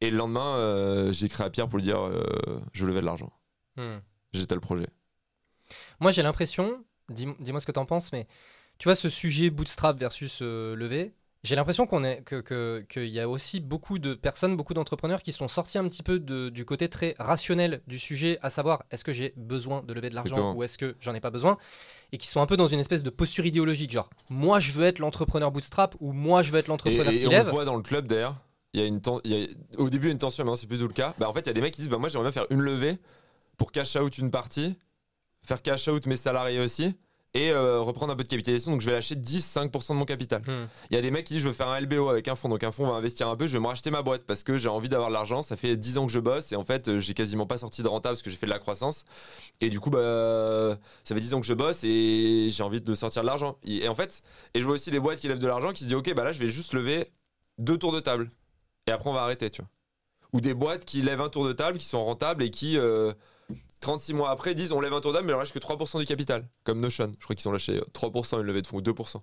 Et 0.00 0.10
le 0.10 0.16
lendemain, 0.16 0.56
euh, 0.56 1.12
j'ai 1.12 1.26
écrit 1.26 1.42
à 1.42 1.50
Pierre 1.50 1.68
pour 1.68 1.78
lui 1.78 1.84
dire, 1.84 2.00
euh, 2.00 2.24
je 2.72 2.86
levais 2.86 3.00
de 3.02 3.06
l'argent. 3.06 3.32
Hmm. 3.76 3.98
J'étais 4.32 4.54
le 4.54 4.62
projet. 4.62 4.88
Moi, 6.00 6.10
j'ai 6.10 6.22
l'impression, 6.22 6.82
dis- 7.10 7.28
dis-moi 7.38 7.60
ce 7.60 7.66
que 7.66 7.72
t'en 7.72 7.84
penses, 7.84 8.12
mais 8.12 8.26
tu 8.78 8.84
vois, 8.88 8.94
ce 8.94 9.10
sujet 9.10 9.50
bootstrap 9.50 9.98
versus 9.98 10.38
euh, 10.40 10.74
levé, 10.74 11.12
j'ai 11.44 11.54
l'impression 11.54 11.86
qu'on 11.86 12.02
est, 12.02 12.22
que, 12.22 12.40
que- 12.40 12.84
qu'il 12.88 13.06
y 13.08 13.20
a 13.20 13.28
aussi 13.28 13.60
beaucoup 13.60 13.98
de 14.00 14.14
personnes, 14.14 14.56
beaucoup 14.56 14.74
d'entrepreneurs 14.74 15.22
qui 15.22 15.30
sont 15.30 15.46
sortis 15.46 15.78
un 15.78 15.86
petit 15.86 16.02
peu 16.02 16.18
de- 16.18 16.48
du 16.48 16.64
côté 16.64 16.88
très 16.88 17.14
rationnel 17.20 17.82
du 17.86 17.98
sujet, 18.00 18.38
à 18.42 18.50
savoir 18.50 18.82
est-ce 18.90 19.04
que 19.04 19.12
j'ai 19.12 19.32
besoin 19.36 19.82
de 19.82 19.92
lever 19.94 20.10
de 20.10 20.14
l'argent 20.16 20.54
ou 20.54 20.62
est-ce 20.64 20.78
que 20.78 20.96
j'en 21.00 21.14
ai 21.14 21.20
pas 21.20 21.30
besoin, 21.30 21.56
et 22.12 22.18
qui 22.18 22.26
sont 22.26 22.40
un 22.40 22.46
peu 22.46 22.56
dans 22.56 22.66
une 22.66 22.80
espèce 22.80 23.02
de 23.02 23.10
posture 23.10 23.46
idéologique, 23.46 23.90
genre 23.92 24.10
moi 24.30 24.58
je 24.58 24.72
veux 24.72 24.84
être 24.84 24.98
l'entrepreneur 24.98 25.52
bootstrap 25.52 25.94
ou 26.00 26.12
moi 26.12 26.42
je 26.42 26.50
veux 26.50 26.58
être 26.58 26.66
Et, 26.66 26.70
l'entrepreneur 26.70 27.12
et 27.12 27.18
qui 27.18 27.26
on 27.26 27.30
lève. 27.30 27.46
le 27.46 27.52
voit 27.52 27.64
dans 27.64 27.76
le 27.76 27.82
club 27.82 28.06
d'ailleurs. 28.08 28.34
Il 28.72 28.80
y 28.80 28.82
a 28.82 28.86
une 28.86 29.00
y 29.24 29.34
a- 29.44 29.78
au 29.78 29.88
début, 29.88 30.06
il 30.06 30.08
y 30.08 30.10
a 30.10 30.12
une 30.14 30.18
tension, 30.18 30.42
mais 30.42 30.50
maintenant, 30.50 30.56
c'est 30.60 30.66
plus 30.66 30.78
tout 30.78 30.88
le 30.88 30.92
cas. 30.94 31.14
Bah, 31.18 31.28
en 31.28 31.32
fait, 31.32 31.40
il 31.42 31.46
y 31.46 31.50
a 31.50 31.52
des 31.52 31.60
mecs 31.60 31.72
qui 31.74 31.80
disent 31.82 31.88
bah, 31.90 31.98
Moi, 31.98 32.08
j'aimerais 32.08 32.24
bien 32.30 32.32
faire 32.32 32.46
une 32.50 32.60
levée 32.60 32.98
pour 33.56 33.70
cash 33.70 33.94
out 33.94 34.18
une 34.18 34.32
partie, 34.32 34.76
faire 35.44 35.62
cash 35.62 35.86
out 35.86 36.06
mes 36.06 36.16
salariés 36.16 36.58
aussi, 36.58 36.96
et 37.34 37.50
euh, 37.50 37.80
reprendre 37.80 38.12
un 38.12 38.16
peu 38.16 38.24
de 38.24 38.28
capitalisation. 38.28 38.72
Donc, 38.72 38.80
je 38.80 38.86
vais 38.86 38.92
lâcher 38.92 39.14
10-5% 39.14 39.90
de 39.90 39.94
mon 39.94 40.04
capital. 40.04 40.42
Hmm. 40.42 40.66
Il 40.90 40.94
y 40.94 40.98
a 40.98 41.02
des 41.02 41.10
mecs 41.10 41.26
qui 41.26 41.34
disent 41.34 41.42
Je 41.42 41.48
veux 41.48 41.54
faire 41.54 41.68
un 41.68 41.80
LBO 41.80 42.08
avec 42.08 42.26
un 42.28 42.34
fonds. 42.34 42.48
Donc, 42.48 42.64
un 42.64 42.72
fonds 42.72 42.86
va 42.86 42.94
investir 42.94 43.28
un 43.28 43.36
peu, 43.36 43.46
je 43.46 43.52
vais 43.52 43.60
me 43.60 43.66
racheter 43.66 43.90
ma 43.90 44.02
boîte 44.02 44.22
parce 44.26 44.42
que 44.42 44.58
j'ai 44.58 44.68
envie 44.68 44.88
d'avoir 44.88 45.10
de 45.10 45.14
l'argent. 45.14 45.42
Ça 45.42 45.56
fait 45.56 45.76
10 45.76 45.98
ans 45.98 46.06
que 46.06 46.12
je 46.12 46.18
bosse 46.18 46.50
et 46.52 46.56
en 46.56 46.64
fait, 46.64 46.88
euh, 46.88 46.98
j'ai 46.98 47.14
quasiment 47.14 47.46
pas 47.46 47.58
sorti 47.58 47.82
de 47.82 47.88
rentable 47.88 48.14
parce 48.14 48.22
que 48.22 48.30
j'ai 48.30 48.36
fait 48.36 48.46
de 48.46 48.52
la 48.52 48.58
croissance. 48.58 49.04
Et 49.60 49.70
du 49.70 49.78
coup, 49.78 49.90
bah, 49.90 50.78
ça 51.04 51.14
fait 51.14 51.20
10 51.20 51.34
ans 51.34 51.40
que 51.40 51.46
je 51.46 51.54
bosse 51.54 51.84
et 51.84 52.48
j'ai 52.50 52.62
envie 52.62 52.80
de 52.80 52.94
sortir 52.94 53.22
de 53.22 53.26
l'argent. 53.26 53.56
Et 53.62 53.84
et 53.84 53.88
en 53.88 53.94
fait, 53.94 54.22
et 54.54 54.60
je 54.60 54.64
vois 54.64 54.76
aussi 54.76 54.90
des 54.90 54.98
boîtes 54.98 55.20
qui 55.20 55.28
lèvent 55.28 55.38
de 55.38 55.46
l'argent 55.46 55.72
qui 55.72 55.80
se 55.80 55.88
disent 55.88 55.96
Ok, 55.96 56.12
bah 56.14 56.24
là, 56.24 56.32
je 56.32 56.40
vais 56.40 56.50
juste 56.50 56.72
lever 56.72 57.06
deux 57.58 57.76
tours 57.76 57.92
de 57.92 58.00
table. 58.00 58.30
Et 58.86 58.90
après, 58.90 59.10
on 59.10 59.12
va 59.12 59.22
arrêter, 59.22 59.50
tu 59.50 59.60
vois. 59.60 59.70
Ou 60.32 60.40
des 60.40 60.54
boîtes 60.54 60.84
qui 60.84 61.02
lèvent 61.02 61.20
un 61.20 61.28
tour 61.28 61.46
de 61.46 61.52
table, 61.52 61.78
qui 61.78 61.84
sont 61.84 62.02
rentables 62.02 62.42
et 62.42 62.50
qui, 62.50 62.78
euh, 62.78 63.12
36 63.84 64.14
mois 64.14 64.30
après, 64.30 64.54
disent 64.54 64.72
on 64.72 64.80
lève 64.80 64.92
un 64.92 65.00
tour 65.00 65.12
table, 65.12 65.24
mais 65.26 65.30
il 65.30 65.34
leur 65.34 65.40
reste 65.40 65.52
que 65.52 65.58
3% 65.58 65.98
du 66.00 66.06
capital. 66.06 66.48
Comme 66.64 66.80
Notion. 66.80 67.12
Je 67.18 67.24
crois 67.24 67.36
qu'ils 67.36 67.48
ont 67.48 67.52
lâché 67.52 67.78
euh, 67.78 67.84
3% 67.94 68.36
une 68.40 68.42
levée 68.46 68.62
de 68.62 68.66
fonds, 68.66 68.78
ou 68.78 68.82
2%. 68.82 69.20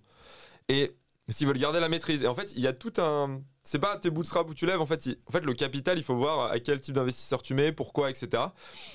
Et 0.70 0.96
s'ils 1.30 1.48
veulent 1.48 1.58
garder 1.58 1.80
la 1.80 1.90
maîtrise. 1.90 2.24
Et 2.24 2.28
en 2.28 2.36
fait, 2.36 2.52
il 2.56 2.62
y 2.62 2.68
a 2.68 2.74
tout 2.74 2.94
un. 2.98 3.42
C'est 3.64 3.80
pas 3.80 3.96
tes 3.98 4.10
bootstraps 4.10 4.50
où 4.50 4.54
tu 4.54 4.66
lèves. 4.66 4.82
En 4.82 4.86
fait, 4.86 5.06
il- 5.06 5.18
en 5.28 5.32
fait, 5.32 5.46
le 5.46 5.54
capital, 5.54 5.98
il 5.98 6.04
faut 6.04 6.16
voir 6.16 6.52
à 6.52 6.60
quel 6.60 6.80
type 6.82 6.96
d'investisseur 6.96 7.42
tu 7.44 7.54
mets, 7.54 7.72
pourquoi, 7.72 8.10
etc. 8.10 8.44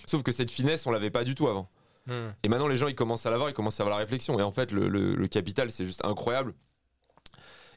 Sauf 0.06 0.22
que 0.22 0.32
cette 0.32 0.50
finesse, 0.50 0.86
on 0.86 0.90
l'avait 0.90 1.10
pas 1.10 1.24
du 1.24 1.34
tout 1.34 1.46
avant. 1.48 1.68
Hmm. 2.06 2.28
Et 2.42 2.48
maintenant, 2.48 2.68
les 2.68 2.76
gens, 2.76 2.88
ils 2.88 2.94
commencent 2.94 3.26
à 3.26 3.30
l'avoir, 3.30 3.48
ils 3.50 3.52
commencent 3.52 3.80
à 3.80 3.82
avoir 3.84 3.96
la 3.98 4.02
réflexion. 4.04 4.38
Et 4.38 4.42
en 4.42 4.52
fait, 4.52 4.72
le, 4.72 4.88
le- 4.88 5.14
le 5.14 5.28
capital, 5.28 5.70
c'est 5.70 5.84
juste 5.84 6.04
incroyable. 6.04 6.54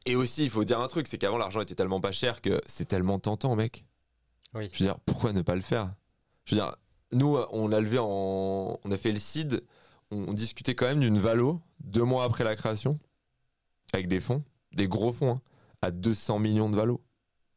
Et 0.05 0.15
aussi, 0.15 0.43
il 0.45 0.49
faut 0.49 0.63
dire 0.63 0.79
un 0.79 0.87
truc, 0.87 1.07
c'est 1.07 1.17
qu'avant, 1.17 1.37
l'argent 1.37 1.61
était 1.61 1.75
tellement 1.75 1.99
pas 2.01 2.11
cher 2.11 2.41
que 2.41 2.61
c'est 2.65 2.85
tellement 2.87 3.19
tentant, 3.19 3.55
mec. 3.55 3.85
Oui. 4.53 4.69
Je 4.73 4.79
veux 4.79 4.85
dire, 4.85 4.97
pourquoi 5.05 5.33
ne 5.33 5.41
pas 5.41 5.55
le 5.55 5.61
faire? 5.61 5.89
Je 6.45 6.55
veux 6.55 6.61
dire, 6.61 6.75
nous, 7.11 7.37
on 7.51 7.71
a 7.71 7.79
levé 7.79 7.97
en... 7.99 8.79
On 8.83 8.91
a 8.91 8.97
fait 8.97 9.11
le 9.11 9.19
seed, 9.19 9.63
on, 10.11 10.33
discutait 10.33 10.75
quand 10.75 10.87
même 10.87 10.99
d'une 10.99 11.19
valo, 11.19 11.61
deux 11.81 12.03
mois 12.03 12.23
après 12.23 12.43
la 12.43 12.55
création, 12.55 12.97
avec 13.93 14.07
des 14.07 14.19
fonds, 14.19 14.43
des 14.73 14.87
gros 14.87 15.13
fonds, 15.13 15.33
hein, 15.33 15.41
à 15.81 15.91
200 15.91 16.39
millions 16.39 16.69
de 16.69 16.75
valo, 16.75 17.01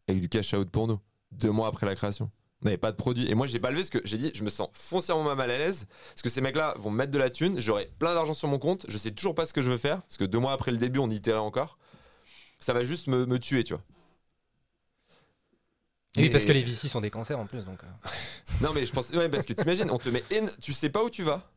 avec 0.08 0.20
du 0.20 0.28
cash 0.28 0.54
out 0.54 0.70
pour 0.70 0.88
nous, 0.88 0.98
deux 1.32 1.50
mois 1.50 1.68
après 1.68 1.86
la 1.86 1.94
création. 1.94 2.30
On 2.62 2.66
n'avait 2.66 2.78
pas 2.78 2.92
de 2.92 2.96
produit. 2.96 3.28
Et 3.28 3.34
moi, 3.34 3.48
j'ai 3.48 3.58
pas 3.58 3.70
levé 3.70 3.80
parce 3.80 3.90
que 3.90 4.00
j'ai 4.04 4.18
dit, 4.18 4.30
je 4.34 4.44
me 4.44 4.50
sens 4.50 4.68
foncièrement 4.72 5.34
mal 5.34 5.50
à 5.50 5.58
l'aise. 5.58 5.86
Parce 6.10 6.22
que 6.22 6.30
ces 6.30 6.40
mecs-là 6.40 6.74
vont 6.78 6.92
me 6.92 6.96
mettre 6.96 7.10
de 7.10 7.18
la 7.18 7.28
thune. 7.28 7.58
J'aurai 7.58 7.90
plein 7.98 8.14
d'argent 8.14 8.34
sur 8.34 8.46
mon 8.46 8.60
compte. 8.60 8.86
Je 8.88 8.96
sais 8.98 9.10
toujours 9.10 9.34
pas 9.34 9.46
ce 9.46 9.52
que 9.52 9.62
je 9.62 9.68
veux 9.68 9.78
faire. 9.78 10.02
Parce 10.02 10.16
que 10.16 10.24
deux 10.24 10.38
mois 10.38 10.52
après 10.52 10.70
le 10.70 10.78
début, 10.78 11.00
on 11.00 11.10
itérait 11.10 11.40
encore. 11.40 11.76
Ça 12.60 12.72
va 12.72 12.84
juste 12.84 13.08
me, 13.08 13.26
me 13.26 13.40
tuer, 13.40 13.64
tu 13.64 13.74
vois. 13.74 13.82
Et 16.16 16.22
oui, 16.24 16.30
parce 16.30 16.44
que 16.44 16.52
les 16.52 16.62
VC 16.62 16.88
sont 16.88 17.00
des 17.00 17.10
cancers 17.10 17.38
en 17.38 17.46
plus, 17.46 17.64
donc. 17.64 17.82
euh. 17.84 18.08
Non, 18.60 18.72
mais 18.74 18.84
je 18.84 18.92
pense. 18.92 19.10
Ouais, 19.10 19.28
parce 19.28 19.46
que 19.46 19.54
t'imagines, 19.54 19.90
on 19.90 19.98
te 19.98 20.08
met. 20.10 20.22
Tu 20.60 20.72
sais 20.74 20.90
pas 20.90 21.02
où 21.02 21.10
tu 21.10 21.22
vas. 21.22 21.50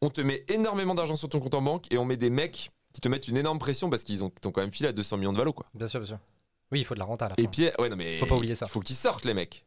On 0.00 0.08
te 0.10 0.20
met 0.20 0.44
énormément 0.48 0.94
d'argent 0.94 1.14
sur 1.14 1.28
ton 1.28 1.40
compte 1.40 1.54
en 1.54 1.62
banque 1.62 1.92
et 1.92 1.98
on 1.98 2.04
met 2.04 2.16
des 2.16 2.30
mecs 2.30 2.72
qui 2.92 3.00
te 3.00 3.08
mettent 3.08 3.28
une 3.28 3.36
énorme 3.36 3.58
pression 3.58 3.90
parce 3.90 4.02
qu'ils 4.02 4.24
ont, 4.24 4.30
t'ont 4.30 4.50
quand 4.50 4.62
même 4.62 4.72
filé 4.72 4.88
à 4.88 4.92
200 4.92 5.18
millions 5.18 5.32
de 5.32 5.38
valo, 5.38 5.52
quoi. 5.52 5.66
Bien 5.74 5.86
sûr, 5.86 6.00
bien 6.00 6.08
sûr. 6.08 6.18
Oui, 6.72 6.80
il 6.80 6.84
faut 6.84 6.94
de 6.94 6.98
la 6.98 7.04
renta 7.04 7.26
à 7.26 7.28
la 7.28 7.34
Et 7.38 7.46
puis, 7.48 7.68
ouais, 7.78 7.88
non, 7.88 7.96
mais. 7.96 8.18
Faut 8.18 8.26
pas 8.26 8.36
oublier 8.36 8.54
ça. 8.54 8.66
Faut 8.66 8.80
qu'ils 8.80 8.96
sortent, 8.96 9.24
les 9.26 9.34
mecs. 9.34 9.66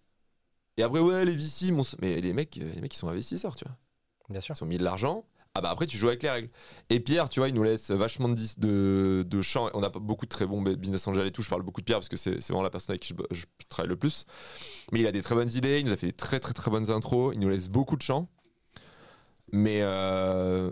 Et 0.78 0.84
après, 0.84 1.00
ouais, 1.00 1.24
les 1.24 1.36
VC, 1.36 1.72
mon... 1.72 1.84
mais 2.02 2.20
les 2.20 2.34
mecs, 2.34 2.58
euh, 2.58 2.72
les 2.74 2.82
mecs, 2.82 2.94
ils 2.94 2.98
sont 2.98 3.08
investisseurs, 3.08 3.56
tu 3.56 3.64
vois. 3.66 3.76
Bien 4.30 4.42
sûr. 4.42 4.56
Ils 4.60 4.64
ont 4.64 4.68
mis 4.68 4.78
de 4.78 4.84
l'argent. 4.84 5.24
Ah 5.58 5.62
bah 5.62 5.70
après, 5.70 5.88
tu 5.88 5.98
joues 5.98 6.10
avec 6.10 6.22
les 6.22 6.30
règles. 6.30 6.50
Et 6.90 7.00
Pierre, 7.00 7.30
tu 7.30 7.40
vois, 7.40 7.48
il 7.48 7.56
nous 7.56 7.64
laisse 7.64 7.90
vachement 7.90 8.28
de, 8.28 8.36
de, 8.58 9.24
de 9.26 9.42
champs. 9.42 9.70
On 9.74 9.84
a 9.84 9.90
pas 9.90 10.00
beaucoup 10.00 10.26
de 10.26 10.30
très 10.30 10.46
bons 10.46 10.62
business 10.62 11.08
angels 11.08 11.26
et 11.26 11.32
tout. 11.32 11.44
Je 11.44 11.50
parle 11.50 11.62
beaucoup 11.62 11.80
de 11.80 11.86
Pierre 11.86 12.00
parce 12.00 12.10
que 12.10 12.18
c'est 12.18 12.42
vraiment 12.48 12.62
la 12.62 12.70
personne 12.70 12.92
avec 12.92 13.02
qui 13.02 13.14
je, 13.32 13.46
travaille 13.70 13.88
le 13.88 13.96
plus. 13.96 14.26
Mais 14.92 15.00
il 15.00 15.08
a 15.08 15.14
des 15.14 15.22
très 15.22 15.34
bonnes 15.34 15.52
idées. 15.52 15.80
Il 15.80 15.86
nous 15.86 15.94
a 15.94 15.98
fait 15.98 16.08
des 16.08 16.14
très 16.14 16.42
très 16.42 16.54
très 16.54 16.70
bonnes 16.70 16.92
intros. 16.92 17.34
Il 17.34 17.40
nous 17.40 17.48
laisse 17.48 17.70
beaucoup 17.70 17.96
de 17.96 18.02
champs. 18.02 18.28
Mais 19.54 19.80
euh, 19.82 20.70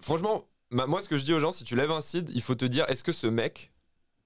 franchement, 0.00 0.44
moi, 0.70 1.00
ce 1.02 1.08
que 1.08 1.16
je 1.18 1.24
dis 1.24 1.32
aux 1.32 1.40
gens, 1.40 1.50
si 1.50 1.64
tu 1.64 1.74
lèves 1.74 1.90
un 1.90 2.00
seed, 2.00 2.30
il 2.32 2.42
faut 2.42 2.54
te 2.54 2.64
dire 2.64 2.84
est-ce 2.88 3.02
que 3.02 3.12
ce 3.12 3.26
mec, 3.26 3.72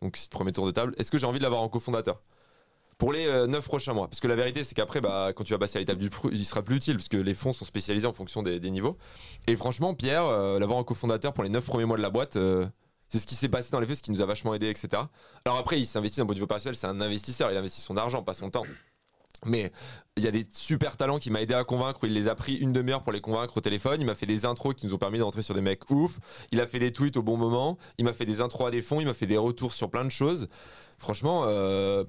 donc 0.03 0.19
c'est 0.19 0.31
premier 0.31 0.53
tour 0.53 0.67
de 0.67 0.71
table, 0.71 0.95
est-ce 0.99 1.11
que 1.11 1.17
j'ai 1.17 1.27
envie 1.27 1.39
de 1.39 1.45
l'avoir 1.45 1.63
en 1.63 1.71
cofondateur? 1.71 2.21
Pour 2.99 3.13
les 3.13 3.47
9 3.47 3.65
prochains 3.65 3.95
mois. 3.95 4.09
Parce 4.09 4.21
que 4.21 4.27
la 4.27 4.37
vérité, 4.37 4.65
c'est 4.65 4.75
qu'après, 4.75 5.01
bah, 5.01 5.33
quand 5.35 5.45
tu 5.45 5.53
vas 5.53 5.59
passer 5.59 5.79
à 5.79 5.81
l'étape 5.81 5.99
du 5.99 6.11
pru, 6.11 6.31
il 6.33 6.45
sera 6.45 6.63
plus 6.63 6.77
utile, 6.77 6.97
parce 6.97 7.09
que 7.09 7.17
les 7.17 7.35
fonds 7.35 7.53
sont 7.53 7.65
spécialisés 7.65 8.07
en 8.07 8.13
fonction 8.13 8.43
des, 8.43 8.59
niveaux. 8.71 8.99
Et 9.47 9.57
franchement, 9.57 9.95
Pierre, 9.95 10.27
euh, 10.27 10.59
l'avoir 10.59 10.79
en 10.79 10.85
cofondateur 10.85 11.33
pour 11.33 11.45
les 11.45 11.51
9 11.51 11.65
premiers 11.65 11.85
mois 11.85 11.97
de 11.97 12.03
la 12.03 12.11
boîte, 12.11 12.37
euh, 12.37 12.67
c'est 13.09 13.19
ce 13.19 13.27
qui 13.27 13.37
s'est 13.37 13.49
passé 13.49 13.71
dans 13.71 13.81
les 13.81 13.87
faits, 13.87 13.99
ce 13.99 14.03
qui 14.03 14.11
nous 14.11 14.21
a 14.21 14.27
vachement 14.27 14.53
aidé, 14.53 14.69
etc. 14.69 15.03
Alors 15.45 15.59
après, 15.59 15.79
il 15.79 15.87
s'investit 15.87 16.21
d'un 16.21 16.27
point 16.27 16.35
de 16.35 16.41
vue 16.41 16.45
opérationnel, 16.45 16.77
c'est 16.77 16.89
un 16.89 17.01
investisseur, 17.01 17.51
il 17.51 17.57
investit 17.57 17.81
son 17.81 17.97
argent, 17.97 18.23
pas 18.23 18.35
son 18.35 18.51
temps. 18.51 18.65
Mais 19.47 19.71
il 20.17 20.25
y 20.25 20.27
a 20.27 20.31
des 20.31 20.47
super 20.53 20.97
talents 20.97 21.19
qui 21.19 21.31
m'a 21.31 21.41
aidé 21.41 21.55
à 21.55 21.63
convaincre. 21.63 22.01
Il 22.03 22.13
les 22.13 22.27
a 22.29 22.35
pris 22.35 22.57
une 22.57 22.73
demi-heure 22.73 23.05
pour 23.05 23.13
les 23.13 23.21
convaincre 23.21 23.57
au 23.57 23.61
téléphone. 23.61 24.01
Il 24.01 24.05
m'a 24.07 24.17
fait 24.17 24.27
des 24.27 24.45
intros 24.45 24.75
qui 24.75 24.85
nous 24.85 24.95
ont 24.95 24.99
permis 24.99 25.21
d'entrer 25.21 25.43
sur 25.43 25.55
des 25.55 25.61
mecs 25.61 25.89
ouf. 25.91 26.19
Il 26.51 26.61
a 26.61 26.67
fait 26.67 26.81
des 26.81 26.93
tweets 26.93 27.17
au 27.17 27.23
bon 27.23 27.37
moment. 27.37 27.79
Il 27.99 28.05
m'a 28.05 28.13
fait 28.13 28.25
des 28.25 28.41
intros 28.41 28.67
à 28.67 28.71
des 28.73 28.83
fonds. 28.83 29.01
Il 29.01 29.07
m'a 29.07 29.15
fait 29.15 29.27
des 29.27 29.37
retours 29.37 29.75
sur 29.75 29.91
plein 29.91 30.05
de 30.05 30.11
choses. 30.11 30.49
Franchement, 30.99 31.45
euh, 31.47 32.03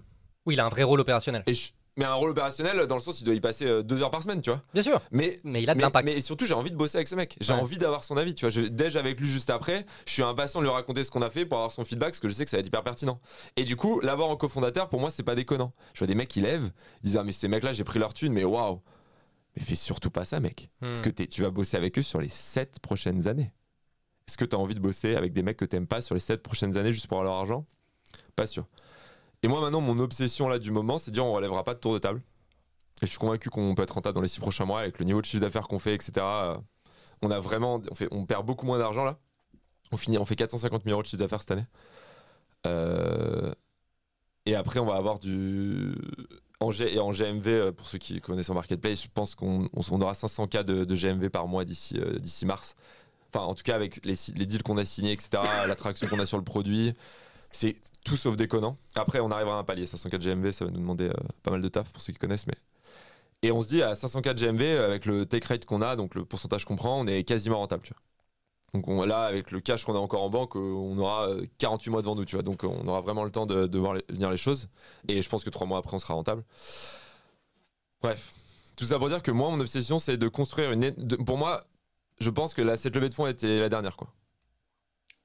Oui, 0.50 0.56
il 0.56 0.60
a 0.60 0.66
un 0.66 0.70
vrai 0.70 0.84
rôle 0.84 1.00
opérationnel. 1.00 1.44
et 1.48 1.54
je- 1.54 1.70
mais 1.98 2.06
un 2.06 2.14
rôle 2.14 2.30
opérationnel 2.32 2.86
dans 2.88 2.96
le 2.96 3.02
sens 3.02 3.20
il 3.20 3.26
doit 3.26 3.34
y 3.36 3.40
passer 3.42 3.66
euh, 3.66 3.84
deux 3.84 4.02
heures 4.02 4.10
par 4.12 4.24
semaine, 4.24 4.42
tu 4.42 4.50
vois. 4.50 4.62
Bien 4.74 4.82
sûr. 4.84 5.02
Mais 5.12 5.40
Mais 5.44 5.62
il 5.64 5.70
a 5.70 5.74
de 5.76 5.82
l'impact. 5.82 6.06
mais 6.06 6.22
surtout, 6.22 6.46
j'ai 6.46 6.54
envie 6.54 6.72
de 6.72 6.78
bosser 6.78 6.98
avec 6.98 7.08
ce 7.10 7.16
mec. 7.16 7.36
J'ai 7.42 7.52
Ouais. 7.54 7.60
envie 7.60 7.78
d'avoir 7.78 8.04
son 8.06 8.16
avis. 8.16 8.34
Tu 8.36 8.46
vois, 8.46 8.52
je 8.52 8.62
déj 8.62 8.96
avec 8.96 9.20
lui 9.20 9.28
juste 9.30 9.50
après. 9.50 9.86
Je 10.08 10.14
suis 10.14 10.24
impatient 10.24 10.60
de 10.62 10.66
lui 10.66 10.72
raconter 10.72 11.04
ce 11.04 11.12
qu'on 11.12 11.22
a 11.22 11.30
fait 11.30 11.46
pour 11.46 11.58
avoir 11.58 11.72
son 11.72 11.84
feedback 11.86 12.10
parce 12.12 12.20
que 12.22 12.30
je 12.30 12.34
sais 12.34 12.46
que 12.46 12.50
ça 12.52 12.58
va 12.58 12.62
être 12.62 12.68
hyper 12.68 12.84
pertinent. 12.84 13.20
Et 13.58 13.66
du 13.66 13.76
coup, 13.76 14.00
l'avoir 14.00 14.30
en 14.30 14.38
cofondateur, 14.38 14.88
pour 14.90 15.00
moi, 15.02 15.12
c'est 15.12 15.24
pas 15.24 15.36
déconnant. 15.36 15.74
Je 15.94 16.00
vois 16.00 16.08
des 16.08 16.16
mecs 16.16 16.30
qui 16.30 16.40
lèvent, 16.42 16.72
ils 17.04 17.08
disent 17.08 17.18
Ah, 17.18 17.24
mais 17.24 17.32
ces 17.34 17.48
mecs-là, 17.50 17.74
j'ai 17.74 17.84
pris 17.84 18.00
leur 18.00 18.14
thune, 18.14 18.32
mais 18.34 18.44
waouh. 18.46 18.82
Mais 19.58 19.64
fais 19.64 19.76
surtout 19.76 20.10
pas 20.12 20.24
ça, 20.26 20.40
mec. 20.40 20.70
Hmm. 20.82 20.86
Parce 20.86 21.02
que 21.02 21.10
tu 21.10 21.42
vas 21.42 21.50
bosser 21.50 21.76
avec 21.76 21.98
eux 22.00 22.04
sur 22.04 22.22
les 22.22 22.30
7 22.30 22.80
prochaines 22.80 23.28
années. 23.28 23.52
Est-ce 24.28 24.38
que 24.38 24.46
tu 24.46 24.56
as 24.56 24.60
envie 24.60 24.76
de 24.76 24.80
bosser 24.80 25.16
avec 25.16 25.34
des 25.34 25.42
mecs 25.44 25.58
que 25.58 25.66
t'aimes 25.66 25.88
pas 25.88 26.02
sur 26.02 26.14
les 26.16 26.22
7 26.22 26.44
prochaines 26.44 26.78
années 26.78 26.94
juste 26.94 27.08
pour 27.08 27.18
avoir 27.20 27.34
leur 27.34 27.42
argent? 27.42 27.66
Pas 28.38 28.48
sûr. 28.48 28.68
Et 29.44 29.48
moi, 29.48 29.62
maintenant, 29.62 29.82
mon 29.82 30.00
obsession 30.00 30.50
là 30.50 30.60
du 30.60 30.72
moment, 30.72 30.98
c'est 30.98 31.12
de 31.12 31.14
dire 31.16 31.26
on 31.26 31.34
relèvera 31.34 31.64
pas 31.64 31.74
de 31.74 31.80
tour 31.80 31.94
de 31.94 32.00
table. 32.00 32.22
Et 33.02 33.06
je 33.06 33.12
suis 33.12 33.18
convaincu 33.20 33.50
qu'on 33.50 33.74
peut 33.76 33.84
être 33.84 33.92
rentable 33.94 34.16
dans 34.16 34.22
les 34.22 34.28
6 34.28 34.40
prochains 34.42 34.66
mois 34.66 34.82
avec 34.82 35.00
le 35.00 35.06
niveau 35.06 35.22
de 35.22 35.26
chiffre 35.26 35.42
d'affaires 35.42 35.68
qu'on 35.68 35.80
fait, 35.80 35.94
etc. 35.96 36.26
On 37.22 37.32
a 37.32 37.40
vraiment, 37.40 37.82
on, 37.90 37.96
fait, 37.96 38.08
on 38.12 38.26
perd 38.26 38.46
beaucoup 38.46 38.66
moins 38.66 38.78
d'argent 38.78 39.06
là. 39.06 39.18
On 39.92 39.98
finit, 39.98 40.18
on 40.18 40.26
fait 40.26 40.36
450 40.36 40.84
000 40.84 40.94
euros 40.94 41.02
de 41.02 41.08
chiffre 41.08 41.20
d'affaires 41.24 41.40
cette 41.42 41.52
année. 41.52 41.66
Euh, 42.68 43.52
et 44.46 44.56
après, 44.56 44.80
on 44.80 44.86
va 44.86 44.96
avoir 44.96 45.20
du 45.20 45.96
en 46.60 46.72
G 46.72 46.94
et 46.94 47.00
en 47.00 47.12
GMV 47.12 47.48
euh, 47.48 47.72
pour 47.72 47.88
ceux 47.88 47.98
qui 47.98 48.20
connaissent 48.20 48.50
en 48.50 48.54
marketplace. 48.54 49.04
Je 49.04 49.08
pense 49.14 49.34
qu'on 49.36 49.70
on- 49.74 49.82
on 49.92 50.02
aura 50.02 50.14
500 50.14 50.48
k 50.48 50.64
de, 50.64 50.84
de 50.84 50.96
GMV 50.96 51.30
par 51.30 51.48
mois 51.48 51.64
d'ici 51.64 51.98
euh, 52.00 52.20
d'ici 52.20 52.46
mars. 52.46 52.76
Enfin, 53.34 53.46
en 53.46 53.56
tout 53.56 53.64
cas 53.64 53.76
avec 53.76 54.04
les 54.06 54.16
deals 54.46 54.64
qu'on 54.64 54.78
a 54.78 54.84
signés, 54.86 55.14
etc. 55.14 55.42
L'attraction 55.68 56.08
qu'on 56.08 56.20
a 56.20 56.26
sur 56.26 56.38
le 56.38 56.44
produit. 56.44 56.94
C'est 57.52 57.76
tout 58.04 58.18
sauf 58.18 58.36
déconnant. 58.36 58.78
Après, 58.96 59.20
on 59.20 59.32
arrivera 59.32 59.56
à 59.56 59.60
un 59.60 59.64
palier. 59.64 59.86
504 59.86 60.22
GMV, 60.22 60.52
ça 60.52 60.66
va 60.66 60.72
nous 60.72 60.80
demander 60.80 61.08
euh, 61.08 61.14
pas 61.44 61.52
mal 61.52 61.62
de 61.62 61.68
taf 61.68 61.90
pour 61.92 62.02
ceux 62.02 62.14
qui 62.14 62.20
connaissent. 62.20 62.48
Mais... 62.48 62.56
Et 63.42 63.52
on 63.52 63.64
se 63.64 63.70
dit 63.70 63.82
à 63.82 63.96
504 63.96 64.38
GMV, 64.38 64.80
avec 64.80 65.06
le 65.06 65.26
take 65.26 65.48
rate 65.48 65.66
qu'on 65.66 65.82
a, 65.82 65.96
donc 65.96 66.16
le 66.16 66.26
pourcentage 66.26 66.66
qu'on 66.66 66.76
prend, 66.76 67.00
on 67.00 67.08
est 67.08 67.24
quasiment 67.24 67.58
rentable. 67.58 67.84
Donc 68.74 68.88
on, 68.88 69.04
là, 69.04 69.24
avec 69.24 69.52
le 69.52 69.60
cash 69.60 69.84
qu'on 69.84 69.96
a 69.96 70.00
encore 70.00 70.22
en 70.22 70.30
banque, 70.30 70.56
euh, 70.56 70.60
on 70.60 70.98
aura 71.00 71.30
48 71.58 71.90
mois 71.90 72.02
devant 72.02 72.16
nous. 72.16 72.26
Tu 72.26 72.36
vois. 72.36 72.44
Donc 72.44 72.64
on 72.64 72.88
aura 72.88 73.02
vraiment 73.02 73.24
le 73.24 73.32
temps 73.32 73.46
de, 73.46 73.78
voir 73.78 73.98
venir 74.10 74.30
les 74.30 74.38
choses. 74.38 74.70
Et 75.08 75.22
je 75.22 75.30
pense 75.30 75.44
que 75.44 75.50
trois 75.50 75.66
mois 75.66 75.80
après, 75.80 75.96
on 75.96 76.00
sera 76.00 76.14
rentable. 76.14 76.44
Bref, 78.02 78.34
tout 78.76 78.86
ça 78.86 78.98
pour 79.00 79.10
dire 79.10 79.22
que 79.22 79.32
moi, 79.32 79.50
mon 79.50 79.60
obsession, 79.60 80.00
c'est 80.00 80.18
de 80.18 80.28
construire 80.28 80.72
une. 80.72 80.92
pour 81.26 81.38
moi, 81.38 81.62
je 82.20 82.30
pense 82.30 82.54
que 82.54 82.76
cette 82.76 82.96
levée 82.96 83.10
de 83.10 83.14
fonds 83.14 83.28
était 83.28 83.60
la 83.60 83.70
dernière. 83.70 83.98
quoi. 83.98 84.10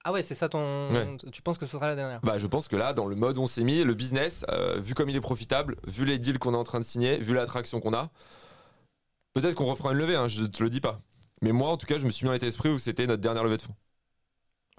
Ah 0.05 0.13
ouais, 0.13 0.23
c'est 0.23 0.35
ça 0.35 0.51
ton. 0.51 0.93
Ouais. 0.93 1.17
Tu 1.33 1.41
penses 1.41 1.57
que 1.57 1.65
ce 1.65 1.73
sera 1.73 1.89
la 1.89 1.97
dernière? 1.97 2.21
Bah, 2.23 2.39
je 2.39 2.47
pense 2.47 2.69
que 2.69 2.77
là, 2.77 2.93
dans 2.93 3.07
le 3.07 3.17
mode 3.17 3.39
où 3.39 3.43
on 3.43 3.47
s'est 3.47 3.65
mis, 3.65 3.83
le 3.83 3.95
business, 3.95 4.45
euh, 4.51 4.79
vu 4.79 4.93
comme 4.95 5.09
il 5.09 5.17
est 5.17 5.21
profitable, 5.21 5.77
vu 5.87 6.05
les 6.05 6.19
deals 6.19 6.39
qu'on 6.39 6.53
est 6.53 6.59
en 6.59 6.65
train 6.65 6.79
de 6.79 6.85
signer, 6.85 7.17
vu 7.17 7.33
l'attraction 7.33 7.81
qu'on 7.81 7.95
a, 7.95 8.11
peut-être 9.33 9.55
qu'on 9.55 9.65
refera 9.65 9.93
une 9.93 9.99
levée, 9.99 10.17
hein, 10.17 10.29
je 10.29 10.45
te 10.45 10.63
le 10.63 10.69
dis 10.69 10.83
pas. 10.83 10.99
Mais 11.41 11.53
moi, 11.53 11.71
en 11.71 11.79
tout 11.79 11.87
cas, 11.87 11.99
je 11.99 12.05
me 12.05 12.11
suis 12.11 12.27
mis 12.27 12.31
en 12.31 12.35
état 12.35 12.47
d'esprit 12.47 12.69
où 12.69 12.79
c'était 12.79 13.07
notre 13.07 13.23
dernière 13.23 13.45
levée 13.45 13.57
de 13.57 13.63
fonds. 13.63 13.75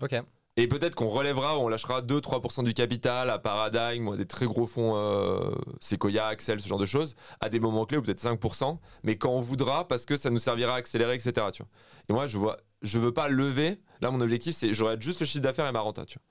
Ok. 0.02 0.16
Et 0.58 0.68
peut-être 0.68 0.96
qu'on 0.96 1.10
relèvera, 1.10 1.60
on 1.60 1.68
lâchera 1.68 2.02
2-3% 2.02 2.64
du 2.64 2.74
capital 2.74 3.30
à 3.30 3.40
Paradigm 3.40 4.08
ou 4.08 4.14
à 4.14 4.18
des 4.18 4.26
très 4.26 4.46
gros 4.46 4.66
fonds, 4.66 4.94
euh, 4.96 5.52
Sequoia, 5.82 6.28
Axel, 6.28 6.62
ce 6.62 6.68
genre 6.68 6.80
de 6.80 6.86
choses, 6.86 7.16
à 7.42 7.50
des 7.50 7.60
moments 7.60 7.86
clés 7.86 7.98
ou 7.98 8.02
peut-être 8.02 8.22
5%, 8.24 8.80
mais 9.04 9.18
quand 9.18 9.32
on 9.32 9.42
voudra 9.42 9.86
parce 9.86 10.06
que 10.06 10.16
ça 10.16 10.30
nous 10.30 10.40
servira 10.40 10.76
à 10.76 10.78
accélérer, 10.78 11.16
etc. 11.16 11.34
Tu 11.52 11.64
vois. 11.64 11.70
Et 12.08 12.14
moi, 12.14 12.28
je 12.28 12.38
vois, 12.38 12.56
je 12.86 13.00
veux 13.00 13.14
pas 13.14 13.28
lever. 13.28 13.80
Là, 14.02 14.12
mon 14.12 14.22
objectif, 14.22 14.56
c'est 14.56 14.74
j'aurai 14.74 14.98
juste 15.00 15.20
le 15.22 15.26
chiffre 15.26 15.44
d'affaires 15.44 15.68
et 15.68 15.72
ma 15.72 15.80
renta. 15.82 16.06
Tu 16.06 16.18
vois. 16.20 16.26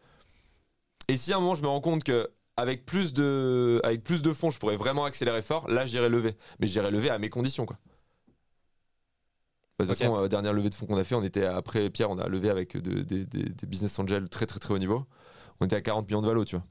Et 1.08 1.16
si 1.16 1.32
à 1.32 1.36
un 1.36 1.40
moment, 1.40 1.54
je 1.54 1.62
me 1.62 1.68
rends 1.68 1.80
compte 1.80 2.04
que 2.04 2.28
avec 2.56 2.86
plus 2.86 3.12
de, 3.12 3.80
avec 3.84 4.02
plus 4.04 4.22
de 4.22 4.32
fonds, 4.32 4.50
je 4.50 4.58
pourrais 4.58 4.76
vraiment 4.76 5.04
accélérer 5.04 5.42
fort, 5.42 5.68
là, 5.68 5.86
j'irai 5.86 6.08
lever. 6.08 6.36
Mais 6.60 6.66
j'irai 6.66 6.90
lever 6.90 7.10
à 7.10 7.18
mes 7.18 7.28
conditions, 7.30 7.66
quoi. 7.66 7.76
De 9.80 9.84
toute 9.86 9.90
Ok. 9.92 9.98
façon, 9.98 10.16
euh, 10.22 10.28
dernière 10.28 10.52
levée 10.52 10.70
de 10.70 10.74
fonds 10.74 10.86
qu'on 10.86 10.96
a 10.96 11.02
fait, 11.04 11.16
on 11.16 11.24
était 11.24 11.44
après 11.44 11.90
Pierre, 11.90 12.10
on 12.10 12.18
a 12.18 12.28
levé 12.28 12.48
avec 12.48 12.76
de- 12.76 13.02
des- 13.02 13.66
business 13.66 13.98
angels 13.98 14.28
très 14.28 14.46
très 14.46 14.60
très 14.60 14.72
haut 14.72 14.78
niveau. 14.78 15.04
On 15.60 15.66
était 15.66 15.74
à 15.76 15.80
40 15.80 16.06
millions 16.06 16.22
de 16.22 16.28
valo, 16.28 16.44
tu 16.44 16.54
vois. 16.56 16.64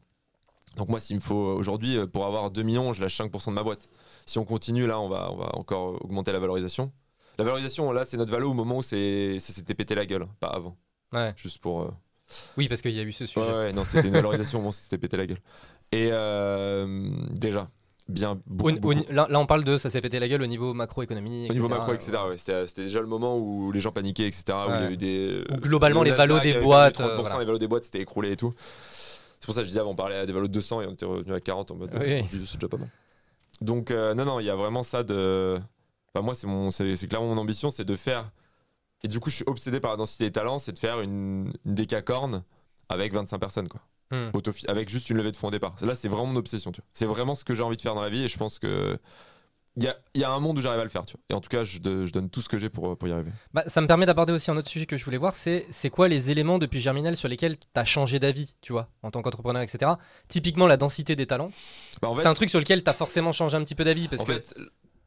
Donc 0.77 0.87
moi, 0.89 0.99
s'il 1.01 1.17
me 1.17 1.21
faut 1.21 1.49
euh, 1.49 1.53
aujourd'hui 1.55 1.97
euh, 1.97 2.07
pour 2.07 2.25
avoir 2.25 2.49
2 2.49 2.63
millions, 2.63 2.93
je 2.93 3.01
lâche 3.01 3.17
5% 3.17 3.51
de 3.51 3.55
ma 3.55 3.63
boîte. 3.63 3.89
Si 4.25 4.39
on 4.39 4.45
continue 4.45 4.87
là, 4.87 4.99
on 4.99 5.09
va, 5.09 5.31
on 5.31 5.35
va 5.35 5.55
encore 5.57 6.03
augmenter 6.03 6.31
la 6.31 6.39
valorisation. 6.39 6.93
La 7.37 7.43
valorisation, 7.43 7.91
là, 7.91 8.05
c'est 8.05 8.17
notre 8.17 8.31
valo 8.31 8.51
au 8.51 8.53
moment 8.53 8.77
où 8.77 8.83
c'est, 8.83 9.39
ça 9.39 9.53
s'était 9.53 9.73
pété 9.73 9.95
la 9.95 10.05
gueule, 10.05 10.27
pas 10.39 10.47
avant. 10.49 10.77
Ouais. 11.11 11.33
Juste 11.35 11.57
pour. 11.59 11.81
euh, 11.81 11.87
Oui, 12.57 12.67
parce 12.67 12.81
qu'il 12.81 12.91
y 12.91 12.99
a 12.99 13.03
eu 13.03 13.11
ce 13.13 13.25
sujet. 13.25 13.45
Ouais, 13.45 13.53
ouais, 13.53 13.73
non, 13.73 13.83
c'était 13.83 14.07
une 14.07 14.13
valorisation 14.13 14.59
au 14.59 14.61
moment 14.61 14.69
où 14.69 14.73
ça 14.73 14.81
s'était 14.83 14.97
pété 14.97 15.17
la 15.17 15.25
gueule. 15.25 15.39
Et 15.91 16.09
euh, 16.11 17.11
déjà, 17.31 17.67
bien 18.07 18.39
beaucoup. 18.47 18.69
Au- 18.69 18.73
au- 18.75 18.79
beaucoup. 18.79 19.11
là, 19.11 19.27
là, 19.29 19.39
on 19.39 19.45
parle 19.45 19.63
de 19.63 19.77
ça 19.77 19.89
s'est 19.89 20.01
pété 20.01 20.19
la 20.19 20.27
gueule 20.27 20.41
au 20.41 20.47
niveau 20.47 20.73
macroéconomie. 20.73 21.47
Au 21.49 21.53
niveau 21.53 21.67
etc. 21.67 21.79
macro, 21.79 21.93
etc. 21.93 22.11
ouais, 22.29 22.37
c'était, 22.37 22.65
c'était 22.67 22.83
déjà 22.85 22.99
le 23.01 23.07
moment 23.07 23.37
où 23.37 23.71
les 23.71 23.79
gens 23.79 23.91
paniquaient, 23.91 24.27
etc. 24.27 24.43
Où 24.49 24.69
il 24.69 24.73
y 24.73 24.77
a 24.77 24.81
Ouais. 24.87 24.93
eu 24.93 24.97
des. 24.97 25.43
Où 25.51 25.55
globalement, 25.57 26.03
le 26.03 26.09
les 26.11 26.15
valos 26.15 26.35
Nasdaq 26.35 26.51
des 26.51 26.55
avait 26.57 26.63
boîtes, 26.65 26.97
perdu 26.97 27.13
30%, 27.13 27.17
euh, 27.17 27.21
voilà. 27.21 27.39
les 27.39 27.45
valos 27.45 27.59
des 27.59 27.67
boîtes 27.67 27.83
s'étaient 27.83 28.01
écroulés 28.01 28.31
et 28.31 28.37
tout. 28.37 28.53
C'est 29.39 29.45
pour 29.45 29.53
ça 29.55 29.61
que 29.61 29.65
je 29.65 29.69
disais 29.69 29.79
avant, 29.81 29.91
on 29.91 29.95
parlait 29.95 30.15
à 30.17 30.25
des 30.25 30.33
valos 30.33 30.47
de 30.47 30.53
200 30.53 30.81
et 30.81 30.87
on 30.87 30.93
était 30.93 31.05
revenu 31.05 31.33
à 31.33 31.39
40 31.39 31.71
en 31.71 31.75
mode. 31.75 31.93
Oui, 31.99 32.13
euh, 32.13 32.21
c'est 32.45 32.55
déjà 32.57 32.67
pas 32.69 32.77
mal. 32.77 32.89
Donc, 33.61 33.91
euh, 33.91 34.13
non, 34.15 34.25
non, 34.25 34.39
il 34.39 34.45
y 34.45 34.49
a 34.49 34.55
vraiment 34.55 34.83
ça 34.83 35.03
de. 35.03 35.59
Enfin, 36.13 36.23
moi, 36.25 36.35
c'est, 36.35 36.47
mon, 36.47 36.69
c'est, 36.71 36.95
c'est 36.95 37.07
clairement 37.07 37.33
mon 37.33 37.41
ambition, 37.41 37.71
c'est 37.71 37.85
de 37.85 37.95
faire. 37.95 38.31
Et 39.03 39.07
du 39.07 39.19
coup, 39.19 39.29
je 39.29 39.35
suis 39.37 39.45
obsédé 39.47 39.79
par 39.79 39.91
la 39.91 39.97
densité 39.97 40.25
des 40.25 40.31
talents, 40.31 40.59
c'est 40.59 40.71
de 40.73 40.79
faire 40.79 41.01
une, 41.01 41.51
une 41.65 41.73
décacorne 41.75 42.43
avec 42.89 43.13
25 43.13 43.37
personnes, 43.39 43.67
quoi. 43.67 43.81
Hmm. 44.11 44.29
Autofi- 44.35 44.69
avec 44.69 44.89
juste 44.89 45.09
une 45.09 45.17
levée 45.17 45.31
de 45.31 45.37
fonds 45.37 45.47
au 45.47 45.51
départ. 45.51 45.75
Là, 45.81 45.95
c'est 45.95 46.07
vraiment 46.07 46.27
mon 46.27 46.35
obsession. 46.35 46.71
tu 46.71 46.81
vois. 46.81 46.87
C'est 46.93 47.05
vraiment 47.05 47.33
ce 47.35 47.43
que 47.43 47.53
j'ai 47.55 47.63
envie 47.63 47.77
de 47.77 47.81
faire 47.81 47.95
dans 47.95 48.01
la 48.01 48.09
vie 48.09 48.23
et 48.23 48.27
je 48.27 48.37
pense 48.37 48.59
que 48.59 48.97
il 49.75 49.83
y 49.83 49.87
a, 49.87 49.97
y 50.13 50.23
a 50.23 50.31
un 50.31 50.39
monde 50.39 50.59
où 50.59 50.61
j'arrive 50.61 50.81
à 50.81 50.83
le 50.83 50.89
faire. 50.91 51.03
Tu 51.03 51.13
vois. 51.17 51.21
Et 51.31 51.33
en 51.33 51.41
tout 51.41 51.49
cas, 51.49 51.63
je, 51.63 51.79
de- 51.79 52.05
je 52.05 52.11
donne 52.11 52.29
tout 52.29 52.41
ce 52.43 52.47
que 52.47 52.59
j'ai 52.59 52.69
pour, 52.69 52.95
pour 52.95 53.07
y 53.07 53.11
arriver. 53.11 53.31
Bah, 53.55 53.63
ça 53.65 53.81
me 53.81 53.87
permet 53.87 54.05
d'aborder 54.05 54.31
aussi 54.31 54.51
un 54.51 54.57
autre 54.57 54.69
sujet 54.69 54.85
que 54.85 54.97
je 54.97 55.03
voulais 55.03 55.17
voir, 55.17 55.35
c'est 55.35 55.65
c'est 55.71 55.89
quoi 55.89 56.07
les 56.07 56.29
éléments 56.29 56.59
depuis 56.59 56.79
Germinal 56.79 57.15
sur 57.17 57.27
lesquels 57.27 57.57
tu 57.57 57.65
as 57.73 57.85
changé 57.85 58.19
d'avis, 58.19 58.53
tu 58.61 58.71
vois, 58.71 58.87
en 59.01 59.09
tant 59.09 59.23
qu'entrepreneur, 59.23 59.63
etc. 59.63 59.93
Typiquement 60.27 60.67
la 60.67 60.77
densité 60.77 61.15
des 61.15 61.25
talents. 61.25 61.51
Bah, 62.03 62.09
en 62.09 62.15
fait, 62.15 62.21
C'est 62.21 62.27
un 62.27 62.35
truc 62.35 62.51
sur 62.51 62.59
lequel 62.59 62.83
tu 62.83 62.89
as 62.89 62.93
forcément 62.93 63.31
changé 63.31 63.57
un 63.57 63.63
petit 63.63 63.73
peu 63.75 63.83
d'avis 63.83 64.07
parce 64.07 64.21
en 64.21 64.25
que 64.25 64.33
fait, 64.33 64.53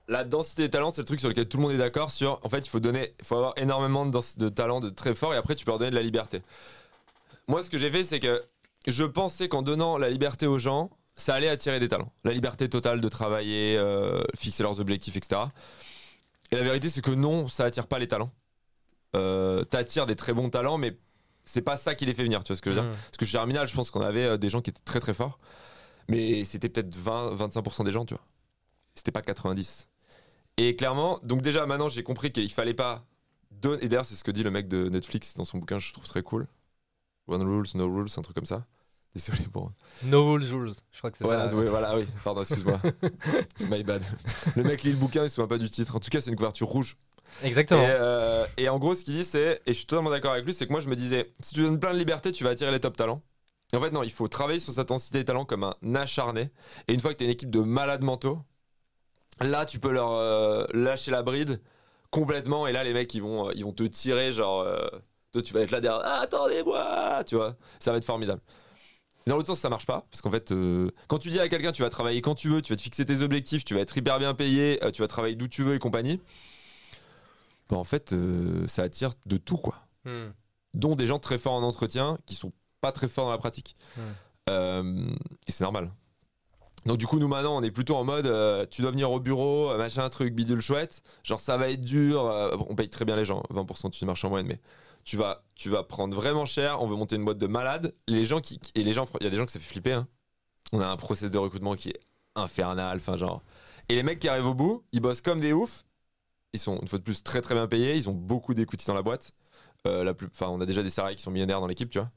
la 0.09 0.25
densité 0.25 0.63
des 0.63 0.71
talents, 0.71 0.91
c'est 0.91 1.01
le 1.01 1.07
truc 1.07 1.21
sur 1.21 1.29
lequel 1.29 1.49
tout 1.49 1.57
le 1.57 1.65
monde 1.65 1.73
est 1.73 1.79
d'accord. 1.79 2.11
Sur, 2.11 2.39
en 2.45 2.49
fait, 2.49 2.59
il 2.59 2.69
faut 2.69 2.81
donner, 2.81 3.15
il 3.19 3.25
faut 3.25 3.37
avoir 3.37 3.55
énormément 3.57 4.07
de, 4.07 4.49
talents 4.49 4.81
de 4.81 4.91
très 4.91 5.15
fort 5.15 5.35
et 5.35 5.37
après, 5.37 5.55
tu 5.55 5.65
peux 5.65 5.71
leur 5.71 5.79
donner 5.79 5.91
de 5.91 5.97
la 5.97 6.03
liberté. 6.03 6.43
Moi, 7.49 7.63
ce 7.63 7.71
que 7.71 7.79
j'ai 7.79 7.91
fait, 7.91 8.05
c'est 8.05 8.21
que 8.21 8.43
je 8.87 9.05
pensais 9.05 9.49
qu'en 9.49 9.63
donnant 9.63 9.99
la 9.99 10.11
liberté 10.11 10.47
aux 10.47 10.59
gens, 10.59 10.91
ça 11.17 11.35
allait 11.35 11.49
attirer 11.49 11.81
des 11.81 11.89
talents. 11.89 12.13
La 12.25 12.33
liberté 12.33 12.69
totale 12.69 13.01
de 13.01 13.09
travailler, 13.09 13.77
euh, 13.77 14.23
fixer 14.37 14.63
leurs 14.63 14.81
objectifs, 14.81 15.17
etc. 15.17 15.43
Et 16.53 16.57
la 16.57 16.63
vérité, 16.63 16.89
c'est 16.91 17.03
que 17.03 17.11
non, 17.11 17.49
ça 17.49 17.65
attire 17.65 17.87
pas 17.87 17.99
les 17.99 18.09
talents. 18.09 18.31
Euh, 19.17 19.65
T'attires 19.65 20.07
des 20.07 20.15
très 20.15 20.35
bons 20.35 20.51
talents, 20.51 20.79
mais 20.79 20.97
c'est 21.45 21.63
pas 21.63 21.77
ça 21.77 21.95
qui 21.95 22.05
les 22.05 22.15
fait 22.15 22.23
venir. 22.23 22.45
Tu 22.45 22.53
vois 22.53 22.57
ce 22.57 22.63
que 22.63 22.71
je 22.71 22.77
veux 22.77 22.83
dire? 22.83 22.91
Hmm. 22.91 22.97
Parce 22.97 23.17
que 23.17 23.25
chez 23.25 23.33
Germinal, 23.33 23.67
je 23.67 23.75
pense 23.75 23.91
qu'on 23.91 24.03
avait 24.03 24.25
euh, 24.25 24.37
des 24.37 24.51
gens 24.51 24.61
qui 24.61 24.71
étaient 24.71 24.85
très 24.85 25.01
très 25.01 25.15
forts, 25.15 25.39
mais 26.09 26.45
c'était 26.45 26.69
peut-être 26.69 26.95
20-25% 26.97 27.85
des 27.85 27.93
gens, 27.93 28.05
tu 28.05 28.15
vois. 28.15 28.25
C'était 28.95 29.13
pas 29.13 29.23
90. 29.23 29.89
Et 30.59 30.77
clairement, 30.77 31.21
donc 31.23 31.43
déjà 31.43 31.67
maintenant 31.67 31.89
j'ai 31.89 32.03
compris 32.03 32.33
qu'il 32.33 32.51
fallait 32.53 32.75
pas 32.75 33.05
donner. 33.51 33.85
Et 33.85 33.89
d'ailleurs, 33.89 34.05
c'est 34.07 34.15
ce 34.17 34.25
que 34.25 34.31
dit 34.31 34.43
le 34.43 34.51
mec 34.51 34.69
de 34.69 34.89
Netflix 34.89 35.37
dans 35.37 35.45
son 35.45 35.59
bouquin, 35.59 35.79
je 35.79 35.93
trouve 35.93 36.07
très 36.07 36.23
cool. 36.23 36.47
One 37.29 37.43
rules, 37.43 37.67
no 37.75 37.93
rules, 37.93 38.09
un 38.17 38.23
truc 38.23 38.35
comme 38.35 38.47
ça. 38.47 38.65
Désolé 39.15 39.39
pour. 39.53 39.73
no 40.05 40.33
rules 40.33 40.45
rules, 40.45 40.73
je 40.93 40.99
crois 40.99 41.11
que 41.11 41.17
c'est 41.19 41.25
Voilà, 41.25 41.49
ça. 41.49 41.57
oui, 41.57 41.67
voilà, 41.69 41.97
oui, 41.97 42.07
pardon, 42.23 42.43
excuse-moi. 42.43 42.81
My 43.61 43.83
bad. 43.83 44.05
Le 44.57 44.63
mec 44.63 44.83
lit 44.83 44.91
le 44.93 44.97
bouquin, 44.99 45.25
il 45.25 45.31
se 45.31 45.37
souvient 45.37 45.49
pas 45.49 45.59
du 45.59 45.71
titre. 45.71 45.97
En 45.97 46.01
tout 46.01 46.11
cas, 46.11 46.21
c'est 46.21 46.31
une 46.31 46.37
couverture 46.37 46.69
rouge. 46.69 46.97
Exactement. 47.43 47.83
Et, 47.83 47.87
euh, 47.89 48.47
et 48.59 48.69
en 48.69 48.79
gros, 48.79 48.95
ce 48.95 49.05
qu'il 49.05 49.15
dit, 49.15 49.25
c'est, 49.25 49.63
et 49.67 49.73
je 49.73 49.79
suis 49.79 49.87
totalement 49.87 50.11
d'accord 50.11 50.33
avec 50.33 50.45
lui, 50.45 50.53
c'est 50.55 50.67
que 50.67 50.73
moi, 50.73 50.81
je 50.81 50.89
me 50.89 50.97
disais, 50.97 51.33
si 51.41 51.55
tu 51.55 51.61
donnes 51.63 51.81
plein 51.81 51.93
de 51.95 51.99
liberté, 51.99 52.31
tu 52.31 52.45
vas 52.45 52.51
attirer 52.51 52.71
les 52.71 52.81
top 52.81 52.97
talents. 52.97 53.23
Et 53.73 53.77
en 53.77 53.81
fait, 53.81 53.91
non, 53.91 54.03
il 54.03 54.13
faut 54.13 54.29
travailler 54.29 54.61
sur 54.61 54.73
cette 54.75 54.89
densité 54.89 55.19
des 55.19 55.25
talents 55.25 55.45
comme 55.47 55.65
un 55.65 55.95
acharné. 55.95 56.51
Et 56.87 56.93
une 56.95 57.01
fois 57.01 57.13
que 57.13 57.19
tu 57.19 57.25
as 57.25 57.27
une 57.27 57.33
équipe 57.33 57.51
de 57.51 57.61
malades 57.61 58.05
mentaux, 58.05 58.41
là, 59.41 59.65
tu 59.65 59.79
peux 59.79 59.93
leur 59.93 60.13
euh, 60.13 60.65
lâcher 60.73 61.11
la 61.11 61.23
bride 61.23 61.61
complètement. 62.11 62.67
Et 62.67 62.73
là, 62.73 62.85
les 62.85 62.93
mecs, 62.93 63.13
ils 63.15 63.23
vont, 63.23 63.49
euh, 63.49 63.53
ils 63.55 63.65
vont 63.65 63.73
te 63.73 63.83
tirer, 63.83 64.33
genre, 64.33 64.61
euh, 64.61 64.89
toi, 65.33 65.43
tu 65.43 65.53
vas 65.53 65.61
être 65.61 65.71
là 65.71 65.81
derrière, 65.81 66.03
ah, 66.05 66.21
attendez-moi, 66.23 67.25
tu 67.27 67.37
vois, 67.37 67.57
ça 67.79 67.93
va 67.93 67.99
être 67.99 68.05
formidable. 68.05 68.41
Dans 69.27 69.37
l'autre 69.37 69.49
sens, 69.49 69.59
ça 69.59 69.69
marche 69.69 69.87
pas, 69.87 70.07
parce 70.11 70.23
qu'en 70.23 70.31
fait, 70.31 70.53
euh, 70.53 70.89
quand 71.09 71.19
tu 71.19 71.31
dis 71.31 71.41
à 71.41 71.49
quelqu'un, 71.49 71.73
tu 71.73 71.83
vas 71.83 71.91
travailler 71.91 72.21
quand 72.21 72.37
tu 72.37 72.49
veux, 72.49 72.63
tu 72.63 72.73
vas 72.73 72.77
te 72.77 72.83
fixer 72.83 73.05
tes 73.05 73.23
objectifs, 73.23 73.65
tu 73.65 73.75
vas 73.75 73.81
être 73.81 73.97
hyper 73.97 74.19
bien 74.19 74.35
payé, 74.35 74.79
tu 74.95 75.03
vas 75.03 75.09
travailler 75.09 75.35
d'où 75.35 75.49
tu 75.49 75.63
veux 75.65 75.75
et 75.75 75.79
compagnie, 75.79 76.21
bah, 77.69 77.77
en 77.77 77.85
fait, 77.85 78.15
ça 78.67 78.83
attire 78.83 79.11
de 79.27 79.37
tout, 79.37 79.57
quoi. 79.57 79.75
Hmm. 80.05 80.31
Dont 80.75 80.95
des 80.95 81.07
gens 81.07 81.19
très 81.19 81.39
forts 81.39 81.55
en 81.55 81.63
entretien 81.63 82.19
qui 82.27 82.35
sont 82.35 82.53
pas 82.81 82.93
très 82.93 83.09
forts 83.09 83.27
dans 83.27 83.33
la 83.33 83.39
pratique. 83.39 83.77
Hmm. 83.97 85.15
Et 85.49 85.51
c'est 85.51 85.65
normal. 85.65 85.91
Donc 86.87 86.99
du 86.99 87.07
coup, 87.07 87.19
nous 87.19 87.29
maintenant, 87.29 87.57
on 87.57 87.63
est 87.63 87.71
plutôt 87.73 87.97
en 87.97 88.05
mode, 88.05 88.27
euh, 88.27 88.65
tu 88.71 88.81
dois 88.83 88.93
venir 88.93 89.11
au 89.11 89.19
bureau, 89.21 89.71
euh, 89.71 89.77
machin, 89.79 90.09
truc, 90.09 90.35
bidule 90.35 90.61
chouette. 90.61 91.03
Genre, 91.25 91.41
ça 91.41 91.57
va 91.57 91.69
être 91.71 91.81
dur. 91.81 92.25
euh, 92.27 92.57
on 92.69 92.77
paye 92.77 92.89
très 92.89 93.05
bien 93.05 93.17
les 93.17 93.25
gens, 93.25 93.43
20% 93.51 93.91
tu 93.91 94.05
marches 94.07 94.25
en 94.25 94.31
moyenne, 94.31 94.47
mais 94.47 94.61
tu 95.05 95.17
vas, 95.17 95.45
tu 95.57 95.69
vas 95.69 95.83
prendre 95.83 96.15
vraiment 96.15 96.47
cher. 96.47 96.81
On 96.83 96.87
veut 96.87 96.97
monter 96.97 97.17
une 97.17 97.25
boîte 97.25 97.39
de 97.39 97.47
malades. 97.49 97.93
Les 98.07 98.25
gens 98.25 98.41
qui, 98.41 98.61
et 98.77 98.85
les 98.85 98.93
gens, 98.93 99.05
il 99.21 99.25
y 99.25 99.27
a 99.27 99.31
des 99.31 99.37
gens 99.37 99.47
que 99.47 99.53
ça 99.53 99.59
fait 99.59 99.67
flipper. 99.67 99.95
hein. 99.95 100.07
On 100.73 100.81
a 100.81 100.87
un 100.89 100.97
process 100.97 101.31
de 101.31 101.39
recrutement 101.39 101.75
qui 101.77 101.91
est 101.91 102.01
infernal, 102.37 102.99
enfin 102.99 103.17
genre. 103.17 103.43
Et 103.89 103.97
les 103.97 104.03
mecs 104.05 104.21
qui 104.21 104.29
arrivent 104.29 104.47
au 104.47 104.55
bout, 104.55 104.85
ils 104.93 105.01
bossent 105.01 105.23
comme 105.23 105.41
des 105.41 105.53
oufs. 105.53 105.85
Ils 106.55 106.61
sont 106.61 106.81
une 106.81 106.89
fois 106.89 106.99
de 106.99 107.05
plus 107.05 107.23
très 107.25 107.43
très 107.43 107.55
bien 107.55 107.69
payés. 107.69 107.97
Ils 107.97 108.09
ont 108.09 108.15
beaucoup 108.15 108.55
d'écoutis 108.55 108.87
dans 108.87 108.95
la 108.95 109.03
boîte. 109.03 109.33
Enfin, 109.87 110.49
on 110.49 110.61
a 110.61 110.67
déjà 110.67 110.83
des 110.83 110.91
salariés 110.91 111.17
qui 111.17 111.23
sont 111.23 111.31
millionnaires 111.33 111.61
dans 111.61 111.69
l'équipe, 111.69 111.91
tu 111.91 111.99
vois. 112.01 112.11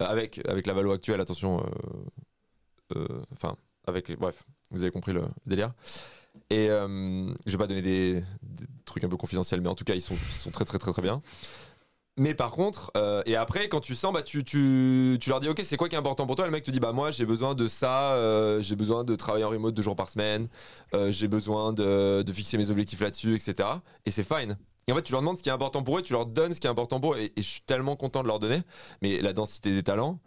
Avec 0.00 0.40
la 0.66 0.74
valo 0.74 0.92
actuelle, 0.92 1.20
attention. 1.20 1.62
Enfin, 3.32 3.56
avec 3.88 4.16
bref, 4.18 4.44
vous 4.70 4.82
avez 4.82 4.90
compris 4.90 5.12
le 5.12 5.22
délire. 5.46 5.72
Et 6.50 6.70
euh, 6.70 7.32
je 7.46 7.52
vais 7.52 7.58
pas 7.58 7.66
donner 7.66 7.82
des, 7.82 8.22
trucs 8.84 9.04
un 9.04 9.08
peu 9.08 9.16
confidentiels, 9.16 9.60
mais 9.60 9.68
en 9.68 9.74
tout 9.74 9.84
cas, 9.84 9.94
ils 9.94 10.00
sont, 10.00 10.16
ils 10.28 10.32
sont 10.32 10.50
très 10.50 10.64
très 10.64 10.78
très 10.78 10.92
très 10.92 11.02
bien. 11.02 11.22
Mais 12.18 12.34
par 12.34 12.50
contre, 12.50 12.90
euh, 12.96 13.22
et 13.26 13.36
après, 13.36 13.68
quand 13.68 13.80
tu 13.80 13.94
sens, 13.94 14.12
bah, 14.12 14.22
tu, 14.22 14.42
tu, 14.42 15.16
tu 15.20 15.30
leur 15.30 15.38
dis, 15.38 15.48
ok, 15.48 15.60
c'est 15.62 15.76
quoi 15.76 15.88
qui 15.88 15.94
est 15.94 15.98
important 15.98 16.26
pour 16.26 16.34
toi? 16.34 16.46
Le 16.46 16.50
mec 16.50 16.64
te 16.64 16.70
dit, 16.72 16.80
bah 16.80 16.92
moi, 16.92 17.12
j'ai 17.12 17.24
besoin 17.24 17.54
de 17.54 17.68
ça, 17.68 18.14
euh, 18.14 18.60
j'ai 18.60 18.74
besoin 18.74 19.04
de 19.04 19.14
travailler 19.14 19.44
en 19.44 19.50
remote 19.50 19.72
deux 19.72 19.82
jours 19.82 19.94
par 19.94 20.10
semaine, 20.10 20.48
euh, 20.94 21.12
j'ai 21.12 21.28
besoin 21.28 21.72
de, 21.72 22.22
de 22.22 22.32
fixer 22.32 22.58
mes 22.58 22.72
objectifs 22.72 23.00
là-dessus, 23.00 23.36
etc. 23.36 23.68
Et 24.04 24.10
c'est 24.10 24.24
fine. 24.24 24.58
Et 24.88 24.92
en 24.92 24.96
fait, 24.96 25.02
tu 25.02 25.12
leur 25.12 25.20
demandes 25.20 25.38
ce 25.38 25.44
qui 25.44 25.48
est 25.48 25.52
important 25.52 25.84
pour 25.84 25.98
eux, 25.98 26.02
tu 26.02 26.12
leur 26.12 26.26
donnes 26.26 26.52
ce 26.52 26.58
qui 26.58 26.66
est 26.66 26.70
important 26.70 26.98
pour 26.98 27.14
eux, 27.14 27.18
et, 27.18 27.32
et 27.36 27.42
je 27.42 27.48
suis 27.48 27.60
tellement 27.60 27.94
content 27.94 28.22
de 28.22 28.26
leur 28.26 28.40
donner. 28.40 28.62
Mais 29.00 29.22
la 29.22 29.32
densité 29.32 29.72
des 29.72 29.84
talents, 29.84 30.18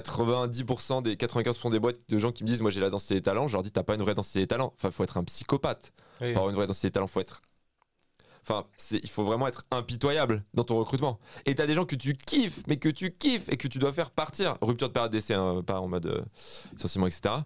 90% 0.00 1.02
des 1.02 1.16
95% 1.16 1.70
des 1.70 1.78
boîtes 1.78 1.98
de 2.08 2.18
gens 2.18 2.32
qui 2.32 2.44
me 2.44 2.48
disent, 2.48 2.60
moi 2.62 2.70
j'ai 2.70 2.80
la 2.80 2.90
densité 2.90 3.14
des 3.14 3.22
talents, 3.22 3.46
je 3.48 3.52
leur 3.52 3.62
dis, 3.62 3.70
t'as 3.72 3.82
pas 3.82 3.94
une 3.94 4.02
vraie 4.02 4.14
densité 4.14 4.40
des 4.40 4.46
talents. 4.46 4.72
Enfin, 4.74 4.90
faut 4.90 5.04
être 5.04 5.16
un 5.16 5.24
psychopathe 5.24 5.92
Oui. 6.20 6.32
une 6.32 6.54
vraie 6.54 6.66
densité 6.66 6.88
des 6.88 6.92
talents, 6.92 7.06
faut 7.06 7.20
être. 7.20 7.42
Enfin, 8.44 8.64
il 8.90 9.08
faut 9.08 9.22
vraiment 9.24 9.46
être 9.46 9.62
impitoyable 9.70 10.44
dans 10.52 10.64
ton 10.64 10.76
recrutement. 10.76 11.20
Et 11.46 11.54
t'as 11.54 11.66
des 11.66 11.74
gens 11.74 11.84
que 11.84 11.94
tu 11.94 12.14
kiffes, 12.14 12.60
mais 12.66 12.76
que 12.76 12.88
tu 12.88 13.12
kiffes 13.12 13.48
et 13.48 13.56
que 13.56 13.68
tu 13.68 13.78
dois 13.78 13.92
faire 13.92 14.10
partir. 14.10 14.56
Rupture 14.60 14.88
de 14.88 14.92
période 14.92 15.12
d'essai, 15.12 15.34
hein, 15.34 15.62
pas 15.64 15.78
en 15.80 15.86
mode 15.86 16.06
euh, 16.06 16.22
licenciement, 16.72 17.06
etc. 17.06 17.36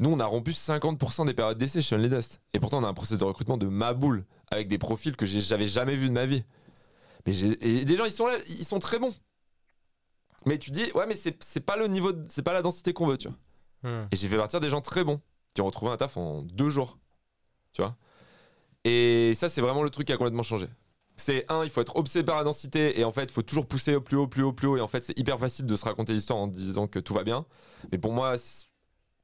Nous, 0.00 0.10
on 0.10 0.20
a 0.20 0.26
rompu 0.26 0.50
50% 0.52 1.26
des 1.26 1.32
périodes 1.32 1.56
d'essai 1.56 1.80
chez 1.80 1.96
Only 1.96 2.10
Dust. 2.10 2.40
Et 2.52 2.60
pourtant, 2.60 2.78
on 2.78 2.84
a 2.84 2.88
un 2.88 2.94
processus 2.94 3.18
de 3.18 3.24
recrutement 3.24 3.56
de 3.56 3.66
ma 3.66 3.94
boule, 3.94 4.26
avec 4.50 4.68
des 4.68 4.76
profils 4.78 5.16
que 5.16 5.24
j'avais 5.24 5.66
jamais 5.66 5.96
vus 5.96 6.08
de 6.08 6.14
ma 6.14 6.26
vie. 6.26 6.44
Mais 7.26 7.38
et 7.40 7.84
des 7.86 7.96
gens, 7.96 8.04
ils 8.04 8.10
sont 8.10 8.26
là, 8.26 8.36
ils 8.48 8.64
sont 8.66 8.78
très 8.78 8.98
bons. 8.98 9.14
Mais 10.48 10.58
tu 10.58 10.70
dis, 10.70 10.90
ouais, 10.94 11.06
mais 11.06 11.14
c'est 11.14 11.60
pas 11.60 11.76
le 11.76 11.86
niveau, 11.86 12.12
c'est 12.28 12.42
pas 12.42 12.52
la 12.52 12.62
densité 12.62 12.92
qu'on 12.92 13.06
veut, 13.06 13.18
tu 13.18 13.28
vois. 13.28 13.36
Hmm. 13.90 14.08
Et 14.10 14.16
j'ai 14.16 14.26
fait 14.28 14.36
partir 14.36 14.60
des 14.60 14.70
gens 14.70 14.80
très 14.80 15.04
bons 15.04 15.20
qui 15.54 15.60
ont 15.60 15.66
retrouvé 15.66 15.92
un 15.92 15.96
taf 15.96 16.16
en 16.16 16.42
deux 16.42 16.70
jours. 16.70 16.98
Tu 17.72 17.82
vois 17.82 17.96
Et 18.84 19.32
ça, 19.34 19.48
c'est 19.48 19.60
vraiment 19.60 19.82
le 19.82 19.90
truc 19.90 20.06
qui 20.06 20.12
a 20.12 20.16
complètement 20.16 20.42
changé. 20.42 20.66
C'est 21.16 21.50
un, 21.50 21.64
il 21.64 21.70
faut 21.70 21.80
être 21.80 21.96
obsédé 21.96 22.24
par 22.24 22.36
la 22.36 22.44
densité 22.44 22.98
et 23.00 23.04
en 23.04 23.12
fait, 23.12 23.24
il 23.24 23.30
faut 23.32 23.42
toujours 23.42 23.66
pousser 23.66 23.96
au 23.96 24.00
plus 24.00 24.16
haut, 24.16 24.28
plus 24.28 24.42
haut, 24.42 24.52
plus 24.52 24.68
haut. 24.68 24.76
Et 24.76 24.80
en 24.80 24.86
fait, 24.88 25.04
c'est 25.04 25.18
hyper 25.18 25.38
facile 25.38 25.66
de 25.66 25.76
se 25.76 25.84
raconter 25.84 26.12
l'histoire 26.12 26.38
en 26.38 26.46
disant 26.46 26.86
que 26.86 26.98
tout 27.00 27.12
va 27.14 27.24
bien. 27.24 27.44
Mais 27.90 27.98
pour 27.98 28.12
moi, 28.12 28.38
c'est- 28.38 28.66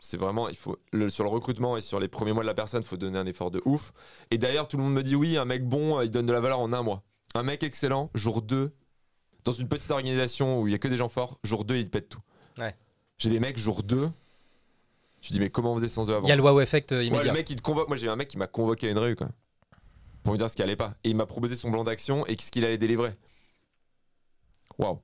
c'est 0.00 0.16
vraiment, 0.16 0.48
il 0.48 0.56
faut 0.56 0.76
le- 0.92 1.08
sur 1.08 1.22
le 1.24 1.30
recrutement 1.30 1.76
et 1.76 1.80
sur 1.80 2.00
les 2.00 2.08
premiers 2.08 2.32
mois 2.32 2.42
de 2.42 2.48
la 2.48 2.54
personne, 2.54 2.82
il 2.82 2.86
faut 2.86 2.96
donner 2.96 3.18
un 3.18 3.26
effort 3.26 3.50
de 3.52 3.62
ouf. 3.64 3.92
Et 4.32 4.38
d'ailleurs, 4.38 4.66
tout 4.68 4.76
le 4.76 4.82
monde 4.82 4.92
me 4.94 5.02
dit 5.02 5.14
oui, 5.14 5.36
un 5.36 5.44
mec 5.44 5.66
bon, 5.66 5.98
euh, 5.98 6.04
il 6.04 6.10
donne 6.10 6.26
de 6.26 6.32
la 6.32 6.40
valeur 6.40 6.58
en 6.58 6.72
un 6.72 6.82
mois. 6.82 7.04
Un 7.36 7.44
mec 7.44 7.62
excellent, 7.62 8.10
jour 8.14 8.42
2, 8.42 8.74
dans 9.44 9.52
une 9.52 9.68
petite 9.68 9.90
organisation 9.90 10.60
où 10.60 10.68
il 10.68 10.72
y 10.72 10.74
a 10.74 10.78
que 10.78 10.88
des 10.88 10.96
gens 10.96 11.08
forts, 11.08 11.38
jour 11.44 11.64
2, 11.64 11.76
il 11.76 11.84
te 11.84 11.90
pète 11.90 12.08
tout. 12.08 12.20
Ouais. 12.58 12.74
J'ai 13.18 13.30
des 13.30 13.40
mecs 13.40 13.58
jour 13.58 13.82
2, 13.82 14.10
tu 15.20 15.32
dis 15.32 15.40
mais 15.40 15.50
comment 15.50 15.72
on 15.72 15.76
faisait 15.76 15.88
sans 15.88 16.08
eux 16.10 16.14
avant 16.14 16.26
Il 16.26 16.30
y 16.30 16.32
a 16.32 16.36
le 16.36 16.42
wow 16.42 16.60
effect 16.60 16.92
euh, 16.92 17.08
Ouais, 17.10 17.24
le 17.24 17.32
mec, 17.32 17.48
il 17.50 17.56
te 17.56 17.62
convoque. 17.62 17.88
Moi, 17.88 17.96
j'ai 17.96 18.08
un 18.08 18.16
mec 18.16 18.28
qui 18.28 18.38
m'a 18.38 18.46
convoqué 18.46 18.88
à 18.88 18.90
une 18.90 18.98
rue, 18.98 19.16
quoi. 19.16 19.28
Pour 20.22 20.32
me 20.32 20.38
dire 20.38 20.48
ce 20.50 20.56
qui 20.56 20.62
allait 20.62 20.76
pas. 20.76 20.94
Et 21.04 21.10
il 21.10 21.16
m'a 21.16 21.26
proposé 21.26 21.54
son 21.56 21.70
plan 21.70 21.84
d'action 21.84 22.26
et 22.26 22.36
ce 22.40 22.50
qu'il 22.50 22.64
allait 22.64 22.78
délivrer. 22.78 23.14
Waouh. 24.78 25.00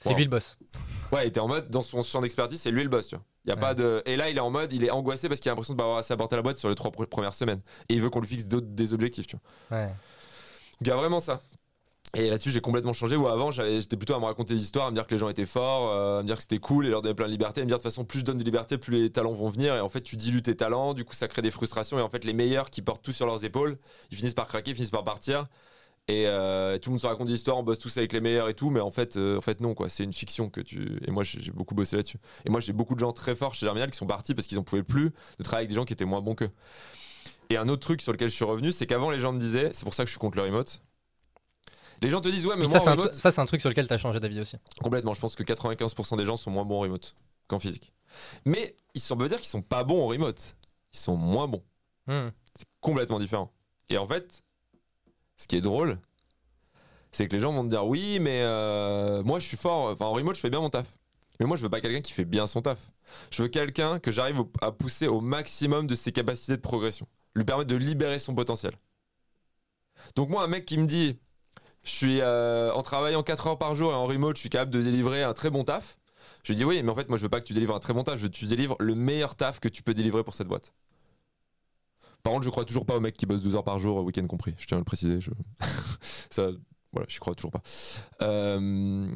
C'est 0.00 0.10
Wow. 0.10 0.16
lui 0.16 0.24
le 0.24 0.30
boss. 0.30 0.56
Ouais, 1.10 1.24
il 1.24 1.28
était 1.28 1.40
en 1.40 1.48
mode, 1.48 1.70
dans 1.70 1.80
son 1.82 2.02
champ 2.02 2.20
d'expertise, 2.20 2.60
c'est 2.60 2.70
lui 2.70 2.82
le 2.84 2.88
boss, 2.90 3.08
tu 3.08 3.16
vois. 3.16 3.24
Y 3.46 3.50
a 3.50 3.54
Ouais. 3.54 3.60
pas 3.60 3.74
de... 3.74 4.02
Et 4.04 4.14
là, 4.16 4.28
il 4.28 4.36
est 4.36 4.40
en 4.40 4.50
mode, 4.50 4.72
il 4.74 4.84
est 4.84 4.90
angoissé 4.90 5.26
parce 5.28 5.40
qu'il 5.40 5.48
a 5.48 5.52
l'impression 5.52 5.72
de 5.72 5.78
pas 5.78 5.84
avoir 5.84 5.98
assez 5.98 6.12
apporté 6.12 6.34
à 6.34 6.36
la 6.36 6.42
boîte 6.42 6.58
sur 6.58 6.68
les 6.68 6.74
trois 6.74 6.90
pre- 6.90 7.06
premières 7.06 7.32
semaines. 7.32 7.62
Et 7.88 7.94
il 7.94 8.02
veut 8.02 8.10
qu'on 8.10 8.20
lui 8.20 8.28
fixe 8.28 8.46
des 8.46 8.92
objectifs, 8.92 9.26
tu 9.26 9.36
vois. 9.70 9.78
Ouais. 9.78 9.86
Donc, 9.86 9.96
il 10.82 10.86
y 10.88 10.90
a 10.90 10.96
vraiment 10.96 11.18
ça. 11.18 11.40
Et 12.16 12.30
là-dessus, 12.30 12.50
j'ai 12.50 12.60
complètement 12.60 12.94
changé. 12.94 13.16
Où 13.16 13.28
avant, 13.28 13.50
j'étais 13.50 13.96
plutôt 13.96 14.14
à 14.14 14.18
me 14.18 14.24
raconter 14.24 14.54
des 14.54 14.62
histoires, 14.62 14.86
à 14.86 14.90
me 14.90 14.94
dire 14.94 15.06
que 15.06 15.14
les 15.14 15.18
gens 15.18 15.28
étaient 15.28 15.44
forts, 15.44 15.90
euh, 15.92 16.20
à 16.20 16.22
me 16.22 16.26
dire 16.26 16.36
que 16.36 16.42
c'était 16.42 16.58
cool 16.58 16.86
et 16.86 16.90
leur 16.90 17.02
donner 17.02 17.14
plein 17.14 17.26
de 17.26 17.30
liberté. 17.30 17.60
À 17.60 17.64
me 17.64 17.68
dire 17.68 17.76
de 17.76 17.82
toute 17.82 17.90
façon, 17.90 18.04
plus 18.04 18.20
je 18.20 18.24
donne 18.24 18.38
de 18.38 18.44
liberté, 18.44 18.78
plus 18.78 19.02
les 19.02 19.10
talents 19.10 19.34
vont 19.34 19.50
venir. 19.50 19.74
Et 19.74 19.80
en 19.80 19.90
fait, 19.90 20.00
tu 20.00 20.16
dilues 20.16 20.40
tes 20.40 20.56
talents. 20.56 20.94
Du 20.94 21.04
coup, 21.04 21.14
ça 21.14 21.28
crée 21.28 21.42
des 21.42 21.50
frustrations. 21.50 21.98
Et 21.98 22.02
en 22.02 22.08
fait, 22.08 22.24
les 22.24 22.32
meilleurs 22.32 22.70
qui 22.70 22.80
portent 22.80 23.02
tout 23.02 23.12
sur 23.12 23.26
leurs 23.26 23.44
épaules, 23.44 23.76
ils 24.10 24.16
finissent 24.16 24.34
par 24.34 24.48
craquer, 24.48 24.70
ils 24.70 24.74
finissent 24.74 24.90
par 24.90 25.04
partir. 25.04 25.48
Et 26.10 26.26
euh, 26.26 26.78
tout 26.78 26.88
le 26.88 26.92
monde 26.94 27.00
se 27.02 27.06
raconte 27.06 27.26
des 27.26 27.34
histoires, 27.34 27.58
on 27.58 27.62
bosse 27.62 27.78
tous 27.78 27.94
avec 27.98 28.14
les 28.14 28.22
meilleurs 28.22 28.48
et 28.48 28.54
tout. 28.54 28.70
Mais 28.70 28.80
en 28.80 28.90
fait, 28.90 29.18
euh, 29.18 29.36
en 29.36 29.42
fait 29.42 29.60
non, 29.60 29.74
quoi. 29.74 29.90
C'est 29.90 30.04
une 30.04 30.14
fiction 30.14 30.48
que 30.48 30.62
tu. 30.62 30.98
Et 31.06 31.10
moi, 31.10 31.24
j'ai 31.24 31.50
beaucoup 31.50 31.74
bossé 31.74 31.96
là-dessus. 31.96 32.18
Et 32.46 32.50
moi, 32.50 32.60
j'ai 32.60 32.72
beaucoup 32.72 32.94
de 32.94 33.00
gens 33.00 33.12
très 33.12 33.36
forts 33.36 33.54
chez 33.54 33.66
Germinal 33.66 33.90
qui 33.90 33.98
sont 33.98 34.06
partis 34.06 34.34
parce 34.34 34.48
qu'ils 34.48 34.58
en 34.58 34.62
pouvaient 34.62 34.82
plus 34.82 35.12
de 35.38 35.44
travailler 35.44 35.64
avec 35.64 35.68
des 35.68 35.74
gens 35.74 35.84
qui 35.84 35.92
étaient 35.92 36.06
moins 36.06 36.22
bons 36.22 36.34
qu'eux. 36.34 36.50
Et 37.50 37.58
un 37.58 37.68
autre 37.68 37.82
truc 37.82 38.00
sur 38.00 38.12
lequel 38.12 38.30
je 38.30 38.34
suis 38.34 38.44
revenu, 38.46 38.72
c'est 38.72 38.86
qu'avant, 38.86 39.10
les 39.10 39.20
gens 39.20 39.32
me 39.32 39.40
disaient, 39.40 39.70
c'est 39.72 39.84
pour 39.84 39.94
ça 39.94 40.04
que 40.04 40.08
je 40.08 40.12
suis 40.12 40.18
contre 40.18 40.38
le 40.38 40.44
remote. 40.44 40.82
Les 42.00 42.10
gens 42.10 42.20
te 42.20 42.28
disent, 42.28 42.46
ouais, 42.46 42.54
mais 42.54 42.62
Mais 42.62 42.68
moi, 42.68 42.72
ça, 42.72 42.80
c'est 42.80 42.88
en 42.88 42.92
un, 42.92 42.96
remote, 42.96 43.14
ça, 43.14 43.30
c'est 43.30 43.40
un 43.40 43.46
truc 43.46 43.60
sur 43.60 43.70
lequel 43.70 43.88
tu 43.88 43.94
as 43.94 43.98
changé 43.98 44.20
d'avis 44.20 44.40
aussi. 44.40 44.56
Complètement, 44.80 45.14
je 45.14 45.20
pense 45.20 45.34
que 45.34 45.42
95% 45.42 46.16
des 46.16 46.24
gens 46.24 46.36
sont 46.36 46.50
moins 46.50 46.64
bons 46.64 46.76
en 46.76 46.80
remote 46.80 47.14
qu'en 47.48 47.58
physique. 47.58 47.92
Mais 48.44 48.76
ils 48.94 49.00
sont, 49.00 49.16
veut 49.16 49.28
dire 49.28 49.38
qu'ils 49.38 49.48
sont 49.48 49.62
pas 49.62 49.84
bons 49.84 50.02
en 50.02 50.06
remote. 50.06 50.56
Ils 50.92 50.98
sont 50.98 51.16
moins 51.16 51.48
bons. 51.48 51.62
Hmm. 52.06 52.28
C'est 52.54 52.68
complètement 52.80 53.18
différent. 53.18 53.52
Et 53.88 53.98
en 53.98 54.06
fait, 54.06 54.42
ce 55.36 55.46
qui 55.46 55.56
est 55.56 55.60
drôle, 55.60 55.98
c'est 57.10 57.26
que 57.26 57.34
les 57.34 57.40
gens 57.40 57.52
vont 57.52 57.64
te 57.64 57.70
dire 57.70 57.86
oui, 57.86 58.18
mais 58.20 58.42
euh, 58.42 59.22
moi 59.22 59.40
je 59.40 59.46
suis 59.46 59.56
fort. 59.56 59.90
Enfin, 59.90 60.06
en 60.06 60.12
remote, 60.12 60.36
je 60.36 60.40
fais 60.40 60.50
bien 60.50 60.60
mon 60.60 60.70
taf. 60.70 60.86
Mais 61.40 61.46
moi, 61.46 61.56
je 61.56 61.62
veux 61.62 61.70
pas 61.70 61.80
quelqu'un 61.80 62.00
qui 62.00 62.12
fait 62.12 62.24
bien 62.24 62.46
son 62.46 62.62
taf. 62.62 62.78
Je 63.30 63.42
veux 63.42 63.48
quelqu'un 63.48 64.00
que 64.00 64.10
j'arrive 64.10 64.42
à 64.60 64.72
pousser 64.72 65.06
au 65.06 65.20
maximum 65.20 65.86
de 65.86 65.94
ses 65.94 66.12
capacités 66.12 66.56
de 66.56 66.62
progression. 66.62 67.06
Lui 67.34 67.44
permettre 67.44 67.68
de 67.68 67.76
libérer 67.76 68.18
son 68.18 68.34
potentiel. 68.34 68.72
Donc, 70.16 70.28
moi, 70.30 70.42
un 70.42 70.48
mec 70.48 70.66
qui 70.66 70.78
me 70.78 70.86
dit 70.86 71.18
je 71.88 71.94
suis 71.94 72.20
euh, 72.20 72.72
en 72.72 72.82
travaillant 72.82 73.22
4 73.22 73.46
heures 73.48 73.58
par 73.58 73.74
jour 73.74 73.90
et 73.92 73.94
en 73.94 74.06
remote, 74.06 74.36
je 74.36 74.40
suis 74.40 74.50
capable 74.50 74.70
de 74.70 74.82
délivrer 74.82 75.22
un 75.22 75.32
très 75.32 75.50
bon 75.50 75.64
taf. 75.64 75.98
Je 76.44 76.52
lui 76.52 76.56
dis 76.56 76.64
oui, 76.64 76.82
mais 76.82 76.90
en 76.90 76.94
fait, 76.94 77.08
moi, 77.08 77.18
je 77.18 77.22
veux 77.22 77.28
pas 77.28 77.40
que 77.40 77.46
tu 77.46 77.52
délivres 77.52 77.74
un 77.74 77.80
très 77.80 77.92
bon 77.92 78.04
taf, 78.04 78.16
je 78.16 78.22
veux 78.22 78.28
que 78.28 78.36
tu 78.36 78.46
délivres 78.46 78.76
le 78.78 78.94
meilleur 78.94 79.34
taf 79.34 79.58
que 79.60 79.68
tu 79.68 79.82
peux 79.82 79.94
délivrer 79.94 80.22
pour 80.22 80.34
cette 80.34 80.48
boîte. 80.48 80.72
Par 82.22 82.32
contre, 82.32 82.44
je 82.44 82.50
crois 82.50 82.64
toujours 82.64 82.84
pas 82.84 82.96
aux 82.96 83.00
mecs 83.00 83.16
qui 83.16 83.26
bossent 83.26 83.42
12 83.42 83.54
heures 83.56 83.64
par 83.64 83.78
jour, 83.78 84.04
week-end 84.04 84.26
compris. 84.26 84.54
Je 84.58 84.66
tiens 84.66 84.76
à 84.76 84.80
le 84.80 84.84
préciser. 84.84 85.20
Je... 85.20 85.30
Voilà, 86.92 87.06
j'y 87.08 87.18
crois 87.18 87.34
toujours 87.34 87.50
pas. 87.50 87.60
Euh, 88.22 89.08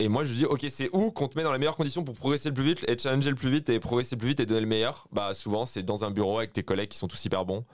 Et 0.00 0.08
moi, 0.08 0.24
je 0.24 0.34
dis, 0.34 0.46
ok, 0.46 0.66
c'est 0.68 0.88
où 0.92 1.10
qu'on 1.12 1.28
te 1.28 1.36
met 1.38 1.44
dans 1.44 1.52
les 1.52 1.58
meilleures 1.58 1.76
conditions 1.76 2.02
pour 2.02 2.14
progresser 2.16 2.48
le 2.48 2.54
plus 2.54 2.64
vite 2.64 2.84
et 2.88 2.98
challenger 2.98 3.30
le 3.30 3.36
plus 3.36 3.50
vite 3.50 3.68
et 3.68 3.78
progresser 3.78 4.16
le 4.16 4.18
plus 4.18 4.28
vite 4.28 4.40
et 4.40 4.46
donner 4.46 4.62
le 4.62 4.66
meilleur? 4.66 5.06
Bah, 5.12 5.32
souvent, 5.34 5.64
c'est 5.66 5.82
dans 5.82 6.04
un 6.04 6.10
bureau 6.10 6.38
avec 6.38 6.52
tes 6.52 6.62
collègues 6.64 6.88
qui 6.88 6.98
sont 6.98 7.06
tous 7.06 7.24
hyper 7.24 7.44
bons, 7.44 7.64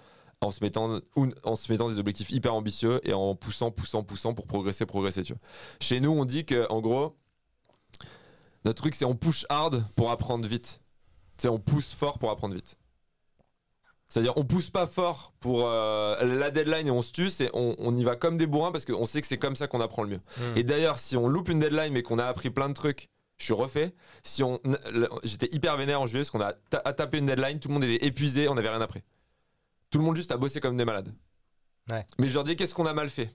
en 0.40 0.50
se 0.50 0.62
mettant, 0.62 1.00
ou 1.16 1.28
en 1.44 1.56
se 1.56 1.72
mettant 1.72 1.88
des 1.88 1.98
objectifs 1.98 2.30
hyper 2.30 2.54
ambitieux 2.54 3.00
et 3.08 3.12
en 3.12 3.34
poussant, 3.34 3.70
poussant, 3.70 4.02
poussant 4.02 4.34
pour 4.34 4.46
progresser, 4.46 4.84
progresser, 4.86 5.22
tu 5.22 5.32
vois. 5.32 5.42
Chez 5.80 6.00
nous, 6.00 6.10
on 6.10 6.24
dit 6.24 6.44
que, 6.44 6.66
en 6.70 6.80
gros, 6.80 7.16
notre 8.64 8.82
truc, 8.82 8.94
c'est 8.94 9.04
on 9.04 9.14
push 9.14 9.46
hard 9.48 9.86
pour 9.96 10.10
apprendre 10.10 10.46
vite. 10.46 10.80
Sais, 11.38 11.48
on 11.48 11.58
pousse 11.58 11.92
fort 11.92 12.18
pour 12.18 12.30
apprendre 12.30 12.54
vite. 12.54 12.76
C'est-à-dire, 14.08 14.32
on 14.36 14.44
pousse 14.44 14.70
pas 14.70 14.86
fort 14.86 15.32
pour 15.40 15.66
euh, 15.66 16.22
la 16.22 16.50
deadline 16.50 16.86
et 16.86 16.90
on 16.90 17.02
se 17.02 17.12
tue, 17.12 17.28
c'est 17.28 17.50
on, 17.54 17.74
on 17.78 17.96
y 17.96 18.04
va 18.04 18.14
comme 18.14 18.36
des 18.36 18.46
bourrins 18.46 18.70
parce 18.72 18.84
qu'on 18.84 19.04
sait 19.04 19.20
que 19.20 19.26
c'est 19.26 19.38
comme 19.38 19.56
ça 19.56 19.66
qu'on 19.66 19.80
apprend 19.80 20.04
le 20.04 20.10
mieux. 20.10 20.20
Hmm. 20.38 20.56
Et 20.56 20.62
d'ailleurs, 20.62 20.98
si 20.98 21.16
on 21.16 21.28
loupe 21.28 21.48
une 21.48 21.58
deadline 21.58 21.92
mais 21.92 22.02
qu'on 22.02 22.18
a 22.18 22.24
appris 22.26 22.50
plein 22.50 22.68
de 22.68 22.74
trucs, 22.74 23.08
je 23.38 23.44
suis 23.44 23.52
refait. 23.52 23.94
Si 24.22 24.42
on, 24.42 24.60
j'étais 25.24 25.48
hyper 25.52 25.76
vénère 25.76 26.00
en 26.00 26.06
juillet 26.06 26.20
parce 26.22 26.30
qu'on 26.30 26.40
a 26.40 26.52
ta- 26.70 26.82
a 26.84 26.92
tapé 26.92 27.18
une 27.18 27.26
deadline, 27.26 27.58
tout 27.58 27.68
le 27.68 27.74
monde 27.74 27.84
était 27.84 28.06
épuisé, 28.06 28.48
on 28.48 28.54
n'avait 28.54 28.70
rien 28.70 28.80
appris. 28.80 29.02
Tout 29.96 30.02
le 30.02 30.06
monde 30.08 30.16
juste 30.16 30.30
a 30.30 30.36
bossé 30.36 30.60
comme 30.60 30.76
des 30.76 30.84
malades. 30.84 31.10
Ouais. 31.90 32.04
Mais 32.18 32.28
je 32.28 32.34
leur 32.34 32.44
dis 32.44 32.54
qu'est-ce 32.54 32.74
qu'on 32.74 32.84
a 32.84 32.92
mal 32.92 33.08
fait? 33.08 33.34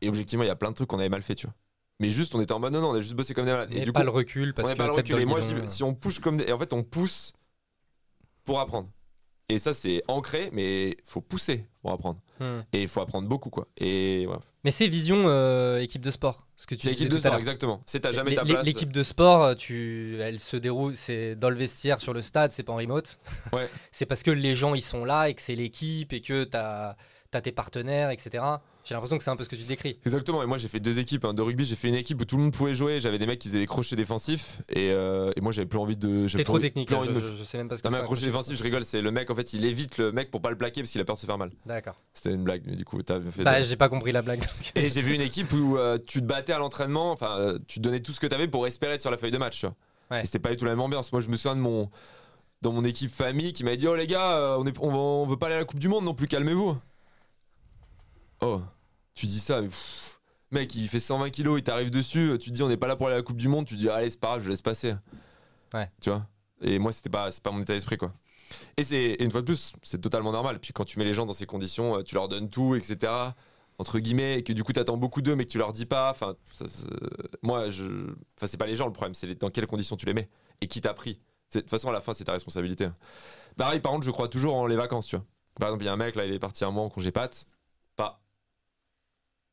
Et 0.00 0.08
objectivement, 0.08 0.44
il 0.44 0.46
y 0.46 0.50
a 0.50 0.54
plein 0.54 0.70
de 0.70 0.76
trucs 0.76 0.88
qu'on 0.88 1.00
avait 1.00 1.08
mal 1.08 1.22
fait, 1.22 1.34
tu 1.34 1.46
vois. 1.46 1.54
Mais 1.98 2.10
juste, 2.10 2.32
on 2.36 2.40
était 2.40 2.52
en 2.52 2.60
mode 2.60 2.72
non, 2.72 2.80
non, 2.80 2.90
on 2.90 2.94
a 2.94 3.00
juste 3.00 3.14
bossé 3.14 3.34
comme 3.34 3.44
des 3.44 3.50
malades. 3.50 3.70
Mais 3.72 3.80
et 3.80 3.84
du 3.84 3.92
pas 3.92 4.00
coup, 4.00 4.06
le 4.06 4.12
recul 4.12 4.54
parce 4.54 4.68
on 4.68 4.72
que 4.72 4.78
pas 4.78 4.86
le 4.86 4.92
recul. 4.92 5.18
Et 5.18 5.26
moi, 5.26 5.40
je 5.40 5.52
dis, 5.52 5.68
si 5.68 5.82
on 5.82 5.94
pousse 5.94 6.20
comme 6.20 6.36
des. 6.36 6.44
Et 6.44 6.52
en 6.52 6.60
fait, 6.60 6.72
on 6.72 6.84
pousse 6.84 7.32
pour 8.44 8.60
apprendre. 8.60 8.88
Et 9.50 9.58
ça, 9.58 9.72
c'est 9.72 10.02
ancré, 10.08 10.50
mais 10.52 10.96
faut 11.04 11.20
pousser 11.20 11.66
pour 11.82 11.92
apprendre. 11.92 12.20
Hmm. 12.38 12.60
Et 12.72 12.82
il 12.82 12.88
faut 12.88 13.00
apprendre 13.00 13.28
beaucoup, 13.28 13.50
quoi. 13.50 13.66
Et. 13.76 14.26
Mais 14.64 14.70
c'est 14.70 14.86
vision 14.86 15.24
euh, 15.26 15.78
équipe 15.80 16.02
de 16.02 16.10
sport. 16.10 16.46
Ce 16.56 16.66
que 16.66 16.74
tu 16.74 16.82
C'est 16.82 16.90
l'équipe 16.90 17.08
de 17.08 17.18
sport, 17.18 17.34
exactement. 17.34 17.82
C'est 17.86 18.00
t'as 18.00 18.12
jamais 18.12 18.34
ta 18.34 18.44
place. 18.44 18.64
L'équipe 18.64 18.92
de 18.92 19.02
sport, 19.02 19.56
tu, 19.56 20.18
elle 20.20 20.38
se 20.38 20.56
déroule, 20.56 20.94
c'est 20.94 21.34
dans 21.34 21.50
le 21.50 21.56
vestiaire, 21.56 22.00
sur 22.00 22.12
le 22.12 22.22
stade, 22.22 22.52
c'est 22.52 22.62
pas 22.62 22.72
en 22.72 22.76
remote. 22.76 23.18
Ouais. 23.52 23.68
c'est 23.90 24.06
parce 24.06 24.22
que 24.22 24.30
les 24.30 24.54
gens 24.54 24.74
ils 24.74 24.82
sont 24.82 25.04
là 25.04 25.28
et 25.28 25.34
que 25.34 25.42
c'est 25.42 25.54
l'équipe 25.54 26.12
et 26.12 26.20
que 26.20 26.44
t'as 26.44 26.96
as 27.32 27.40
tes 27.40 27.52
partenaires, 27.52 28.10
etc. 28.10 28.44
J'ai 28.84 28.94
l'impression 28.94 29.18
que 29.18 29.22
c'est 29.24 29.30
un 29.30 29.36
peu 29.36 29.44
ce 29.44 29.48
que 29.48 29.56
tu 29.56 29.64
décris. 29.64 29.98
Exactement, 30.04 30.42
et 30.42 30.46
moi 30.46 30.56
j'ai 30.58 30.68
fait 30.68 30.80
deux 30.80 30.98
équipes 30.98 31.24
hein. 31.26 31.34
de 31.34 31.42
rugby. 31.42 31.64
J'ai 31.64 31.76
fait 31.76 31.88
une 31.88 31.94
équipe 31.94 32.20
où 32.20 32.24
tout 32.24 32.36
le 32.36 32.42
monde 32.44 32.52
pouvait 32.52 32.74
jouer. 32.74 32.98
J'avais 33.00 33.18
des 33.18 33.26
mecs 33.26 33.38
qui 33.38 33.48
faisaient 33.48 33.58
des 33.60 33.66
crochets 33.66 33.94
défensifs, 33.96 34.58
et, 34.70 34.90
euh, 34.90 35.30
et 35.36 35.40
moi 35.40 35.52
j'avais 35.52 35.66
plus 35.66 35.78
envie 35.78 35.96
de. 35.96 36.26
T'es 36.28 36.44
trop 36.44 36.54
envie- 36.54 36.62
technique, 36.62 36.90
là, 36.90 37.00
je, 37.04 37.10
me- 37.10 37.44
sais 37.44 37.58
même 37.58 37.68
pas 37.68 37.76
ce 37.76 37.82
que 37.82 37.88
Non, 37.88 37.92
mais 37.92 37.98
c'est. 37.98 38.02
un 38.02 38.06
crochet 38.06 38.24
défensif, 38.26 38.56
je 38.56 38.62
rigole, 38.62 38.84
c'est 38.84 39.02
le 39.02 39.10
mec 39.10 39.30
en 39.30 39.34
fait 39.34 39.52
il 39.52 39.64
évite 39.64 39.98
le 39.98 40.12
mec 40.12 40.30
pour 40.30 40.40
pas 40.40 40.50
le 40.50 40.56
plaquer 40.56 40.80
parce 40.80 40.90
qu'il 40.90 41.00
a 41.00 41.04
peur 41.04 41.16
de 41.16 41.20
se 41.20 41.26
faire 41.26 41.38
mal. 41.38 41.50
D'accord. 41.66 41.96
C'était 42.14 42.34
une 42.34 42.42
blague, 42.42 42.62
mais 42.66 42.74
du 42.76 42.84
coup 42.84 43.02
t'as 43.02 43.20
fait. 43.20 43.44
Bah, 43.44 43.62
j'ai 43.62 43.76
pas 43.76 43.88
compris 43.88 44.12
la 44.12 44.22
blague. 44.22 44.44
Et 44.74 44.88
j'ai 44.88 45.02
vu 45.02 45.14
une 45.14 45.20
équipe 45.20 45.52
où 45.52 45.76
euh, 45.76 45.98
tu 46.06 46.20
te 46.20 46.26
battais 46.26 46.52
à 46.54 46.58
l'entraînement, 46.58 47.12
enfin 47.12 47.36
euh, 47.38 47.58
tu 47.68 47.80
donnais 47.80 48.00
tout 48.00 48.12
ce 48.12 48.20
que 48.20 48.26
t'avais 48.26 48.48
pour 48.48 48.66
espérer 48.66 48.94
être 48.94 49.02
sur 49.02 49.10
la 49.10 49.18
feuille 49.18 49.30
de 49.30 49.38
match. 49.38 49.64
Ouais. 50.10 50.22
Et 50.22 50.24
c'était 50.26 50.38
pas 50.38 50.50
du 50.50 50.56
tout 50.56 50.64
la 50.64 50.70
même 50.72 50.80
ambiance. 50.80 51.12
Moi 51.12 51.20
je 51.20 51.28
me 51.28 51.36
souviens 51.36 51.54
de 51.56 51.60
mon. 51.60 51.90
Dans 52.62 52.72
mon 52.72 52.84
équipe 52.84 53.10
famille 53.10 53.54
qui 53.54 53.64
m'a 53.64 53.74
dit 53.74 53.88
Oh 53.88 53.94
les 53.96 54.06
gars, 54.06 54.36
euh, 54.36 54.56
on, 54.58 54.66
est, 54.66 54.78
on, 54.80 54.88
va- 54.90 54.96
on 54.98 55.26
veut 55.26 55.38
pas 55.38 55.46
aller 55.46 55.54
à 55.54 55.58
la 55.60 55.64
Coupe 55.64 55.78
du 55.78 55.88
Monde 55.88 56.04
non 56.04 56.12
plus, 56.12 56.26
calmez-vous. 56.28 56.76
Oh, 58.40 58.62
tu 59.14 59.26
dis 59.26 59.40
ça, 59.40 59.60
mais 59.60 59.68
pff, 59.68 60.20
mec, 60.50 60.74
il 60.74 60.88
fait 60.88 61.00
120 61.00 61.30
kilos, 61.30 61.58
il 61.58 61.62
t'arrive 61.62 61.90
dessus, 61.90 62.36
tu 62.40 62.50
te 62.50 62.54
dis 62.54 62.62
on 62.62 62.68
n'est 62.68 62.76
pas 62.76 62.86
là 62.88 62.96
pour 62.96 63.06
aller 63.06 63.14
à 63.14 63.18
la 63.18 63.22
Coupe 63.22 63.36
du 63.36 63.48
Monde, 63.48 63.66
tu 63.66 63.74
te 63.74 63.80
dis 63.80 63.88
allez, 63.88 64.10
c'est 64.10 64.20
pas 64.20 64.28
grave, 64.28 64.44
je 64.44 64.50
laisse 64.50 64.62
passer. 64.62 64.94
Ouais. 65.74 65.90
Tu 66.00 66.10
vois? 66.10 66.26
Et 66.62 66.78
moi, 66.78 66.92
c'était 66.92 67.10
pas, 67.10 67.30
c'est 67.30 67.42
pas 67.42 67.50
mon 67.50 67.62
état 67.62 67.74
d'esprit, 67.74 67.96
quoi. 67.96 68.12
Et, 68.76 68.82
c'est, 68.82 69.16
une 69.20 69.30
fois 69.30 69.40
de 69.42 69.46
plus, 69.46 69.72
c'est 69.82 70.00
totalement 70.00 70.32
normal. 70.32 70.58
Puis 70.58 70.72
quand 70.72 70.84
tu 70.84 70.98
mets 70.98 71.04
les 71.04 71.12
gens 71.12 71.24
dans 71.26 71.32
ces 71.32 71.46
conditions, 71.46 71.96
euh, 71.96 72.02
tu 72.02 72.14
leur 72.16 72.28
donnes 72.28 72.50
tout, 72.50 72.74
etc. 72.74 73.12
Entre 73.78 73.98
guillemets, 73.98 74.38
et 74.38 74.42
que 74.42 74.52
du 74.52 74.62
coup 74.64 74.72
t'attends 74.72 74.96
beaucoup 74.98 75.22
d'eux, 75.22 75.36
mais 75.36 75.46
que 75.46 75.50
tu 75.50 75.58
leur 75.58 75.72
dis 75.72 75.86
pas. 75.86 76.10
Enfin, 76.10 76.34
ça- 76.50 76.68
ça- 76.68 76.86
moi, 77.42 77.70
je. 77.70 77.84
Enfin, 78.36 78.46
c'est 78.46 78.56
pas 78.58 78.66
les 78.66 78.74
gens 78.74 78.86
le 78.86 78.92
problème, 78.92 79.14
c'est 79.14 79.34
dans 79.40 79.48
quelles 79.50 79.66
conditions 79.66 79.96
tu 79.96 80.04
les 80.06 80.14
mets 80.14 80.28
et 80.60 80.66
qui 80.66 80.80
t'a 80.80 80.92
pris. 80.94 81.20
De 81.54 81.60
toute 81.60 81.70
façon, 81.70 81.88
à 81.88 81.92
la 81.92 82.00
fin, 82.00 82.12
c'est 82.12 82.24
ta 82.24 82.32
responsabilité. 82.32 82.88
Pareil, 83.56 83.80
par 83.80 83.92
contre, 83.92 84.04
je 84.04 84.10
crois 84.10 84.28
toujours 84.28 84.54
en 84.56 84.66
les 84.66 84.76
vacances, 84.76 85.06
tu 85.06 85.16
vois. 85.16 85.24
Par 85.58 85.68
exemple, 85.68 85.84
il 85.84 85.86
y 85.86 85.88
a 85.88 85.92
un 85.92 85.96
mec, 85.96 86.14
là, 86.14 86.24
il 86.26 86.32
est 86.32 86.38
parti 86.38 86.64
un 86.64 86.70
mois 86.70 86.84
en 86.84 86.90
congé 86.90 87.10
pâte. 87.10 87.46
Pas. 87.96 88.20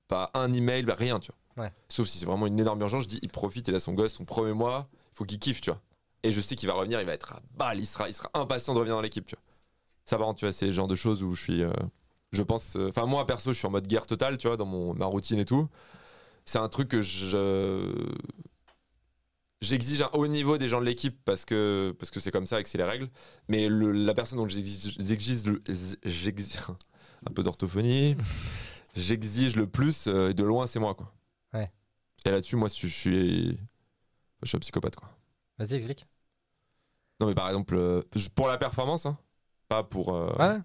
Pas 0.08 0.30
un 0.34 0.52
email, 0.54 0.84
bah, 0.84 0.96
rien, 0.98 1.20
tu 1.20 1.32
vois. 1.56 1.66
Ouais. 1.66 1.74
Sauf 1.90 2.08
si 2.08 2.18
c'est 2.20 2.26
vraiment 2.26 2.48
une 2.48 2.60
énorme 2.60 2.80
urgence, 2.82 3.04
je 3.04 3.08
dis, 3.10 3.20
il 3.22 3.30
profite, 3.30 3.68
il 3.68 3.76
a 3.76 3.80
son 3.80 3.94
gosse, 3.94 4.14
son 4.14 4.26
premier 4.26 4.54
mois, 4.54 4.88
il 4.94 5.18
faut 5.18 5.26
qu'il 5.26 5.40
kiffe, 5.40 5.60
tu 5.62 5.72
vois. 5.72 5.82
Et 6.24 6.32
je 6.32 6.40
sais 6.42 6.56
qu'il 6.56 6.68
va 6.70 6.76
revenir, 6.76 7.00
il 7.00 7.06
va 7.06 7.14
être 7.14 7.34
à 7.34 7.42
balle, 7.56 7.80
il 7.80 7.86
sera, 7.86 8.08
il 8.10 8.14
sera 8.14 8.30
impatient 8.34 8.74
de 8.74 8.80
revenir 8.80 8.96
dans 8.96 9.02
l'équipe, 9.02 9.26
tu 9.26 9.36
vois. 9.36 9.44
Ça, 10.06 10.18
par 10.18 10.28
contre, 10.28 10.40
tu 10.40 10.46
vois, 10.46 10.54
c'est 10.54 10.68
le 10.68 10.72
genre 10.72 10.88
de 10.88 10.96
choses 10.96 11.24
où 11.24 11.34
je 11.34 11.42
suis. 11.42 11.64
euh, 11.64 11.72
je 12.32 12.42
pense. 12.44 12.76
euh, 12.76 12.90
Enfin, 12.90 13.06
moi, 13.06 13.26
perso, 13.26 13.52
je 13.54 13.58
suis 13.58 13.68
en 13.68 13.72
mode 13.72 13.88
guerre 13.88 14.06
totale, 14.08 14.38
tu 14.38 14.48
vois, 14.48 14.56
dans 14.58 14.66
mon, 14.66 14.94
ma 14.94 15.06
routine 15.06 15.40
et 15.40 15.46
tout. 15.46 15.68
C'est 16.46 16.60
un 16.60 16.70
truc 16.70 16.88
que 16.90 17.02
je. 17.02 17.92
j'exige 19.62 20.02
un 20.02 20.10
haut 20.14 20.28
niveau 20.28 20.58
des 20.58 20.68
gens 20.68 20.80
de 20.80 20.86
l'équipe 20.86 21.18
parce 21.26 21.44
que 21.46 21.96
parce 22.00 22.12
que 22.12 22.20
c'est 22.20 22.32
comme 22.32 22.46
ça 22.46 22.60
et 22.60 22.64
que 22.64 22.70
c'est 22.70 22.78
les 22.78 22.84
règles. 22.84 23.10
Mais 23.48 23.68
le- 23.68 23.92
la 23.92 24.14
personne 24.14 24.38
dont 24.40 24.48
j'exige, 24.48 24.96
j'exige 25.00 25.44
le- 25.46 25.62
j'exige 26.06 26.58
un 27.28 27.32
peu 27.34 27.44
d'orthophonie, 27.44 28.16
j'exige 28.98 29.56
le 29.56 29.68
plus 29.68 30.08
euh, 30.08 30.30
et 30.30 30.34
de 30.34 30.44
loin 30.44 30.68
c'est 30.68 30.80
moi 30.80 30.96
quoi. 30.96 31.14
Ouais. 31.54 31.72
Et 32.26 32.32
là-dessus 32.32 32.56
moi 32.56 32.68
je 32.70 32.88
suis 32.88 33.58
je 34.44 34.48
suis 34.48 34.56
un 34.58 34.60
psychopathe 34.60 34.96
quoi. 34.96 35.10
Vas-y, 35.58 35.76
explique. 35.76 36.06
Non 37.20 37.28
mais 37.28 37.36
par 37.36 37.48
exemple 37.48 37.76
euh, 37.76 38.02
pour 38.36 38.48
la 38.48 38.58
performance 38.58 39.06
hein, 39.06 39.18
pas 39.68 39.84
pour 39.84 40.14
euh, 40.16 40.36
Ouais. 40.38 40.60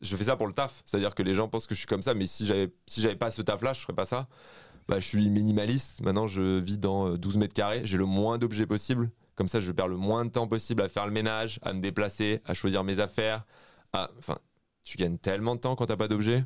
je 0.00 0.16
fais 0.16 0.24
ça 0.24 0.36
pour 0.36 0.46
le 0.46 0.52
taf. 0.52 0.82
C'est-à-dire 0.86 1.14
que 1.14 1.22
les 1.22 1.34
gens 1.34 1.48
pensent 1.48 1.66
que 1.66 1.74
je 1.74 1.80
suis 1.80 1.86
comme 1.88 2.02
ça, 2.02 2.14
mais 2.14 2.26
si 2.26 2.46
j'avais 2.46 2.72
si 2.86 3.00
j'avais 3.02 3.16
pas 3.16 3.30
ce 3.30 3.42
taf-là, 3.42 3.72
je 3.72 3.80
ferais 3.80 3.94
pas 3.94 4.06
ça. 4.06 4.28
Bah, 4.88 4.98
je 4.98 5.06
suis 5.06 5.28
minimaliste. 5.30 6.00
Maintenant, 6.00 6.26
je 6.26 6.58
vis 6.58 6.76
dans 6.76 7.06
euh, 7.10 7.16
12 7.16 7.36
mètres 7.36 7.54
carrés. 7.54 7.82
J'ai 7.86 7.96
le 7.96 8.04
moins 8.04 8.36
d'objets 8.36 8.66
possible. 8.66 9.12
Comme 9.36 9.46
ça, 9.46 9.60
je 9.60 9.70
perds 9.70 9.86
le 9.86 9.96
moins 9.96 10.24
de 10.24 10.30
temps 10.30 10.48
possible 10.48 10.82
à 10.82 10.88
faire 10.88 11.06
le 11.06 11.12
ménage, 11.12 11.60
à 11.62 11.72
me 11.72 11.80
déplacer, 11.80 12.40
à 12.46 12.52
choisir 12.52 12.82
mes 12.82 12.98
affaires. 12.98 13.44
à- 13.92 14.10
Enfin, 14.18 14.36
tu 14.82 14.96
gagnes 14.98 15.18
tellement 15.18 15.54
de 15.54 15.60
temps 15.60 15.76
quand 15.76 15.86
t'as 15.86 15.96
pas 15.96 16.08
d'objets. 16.08 16.44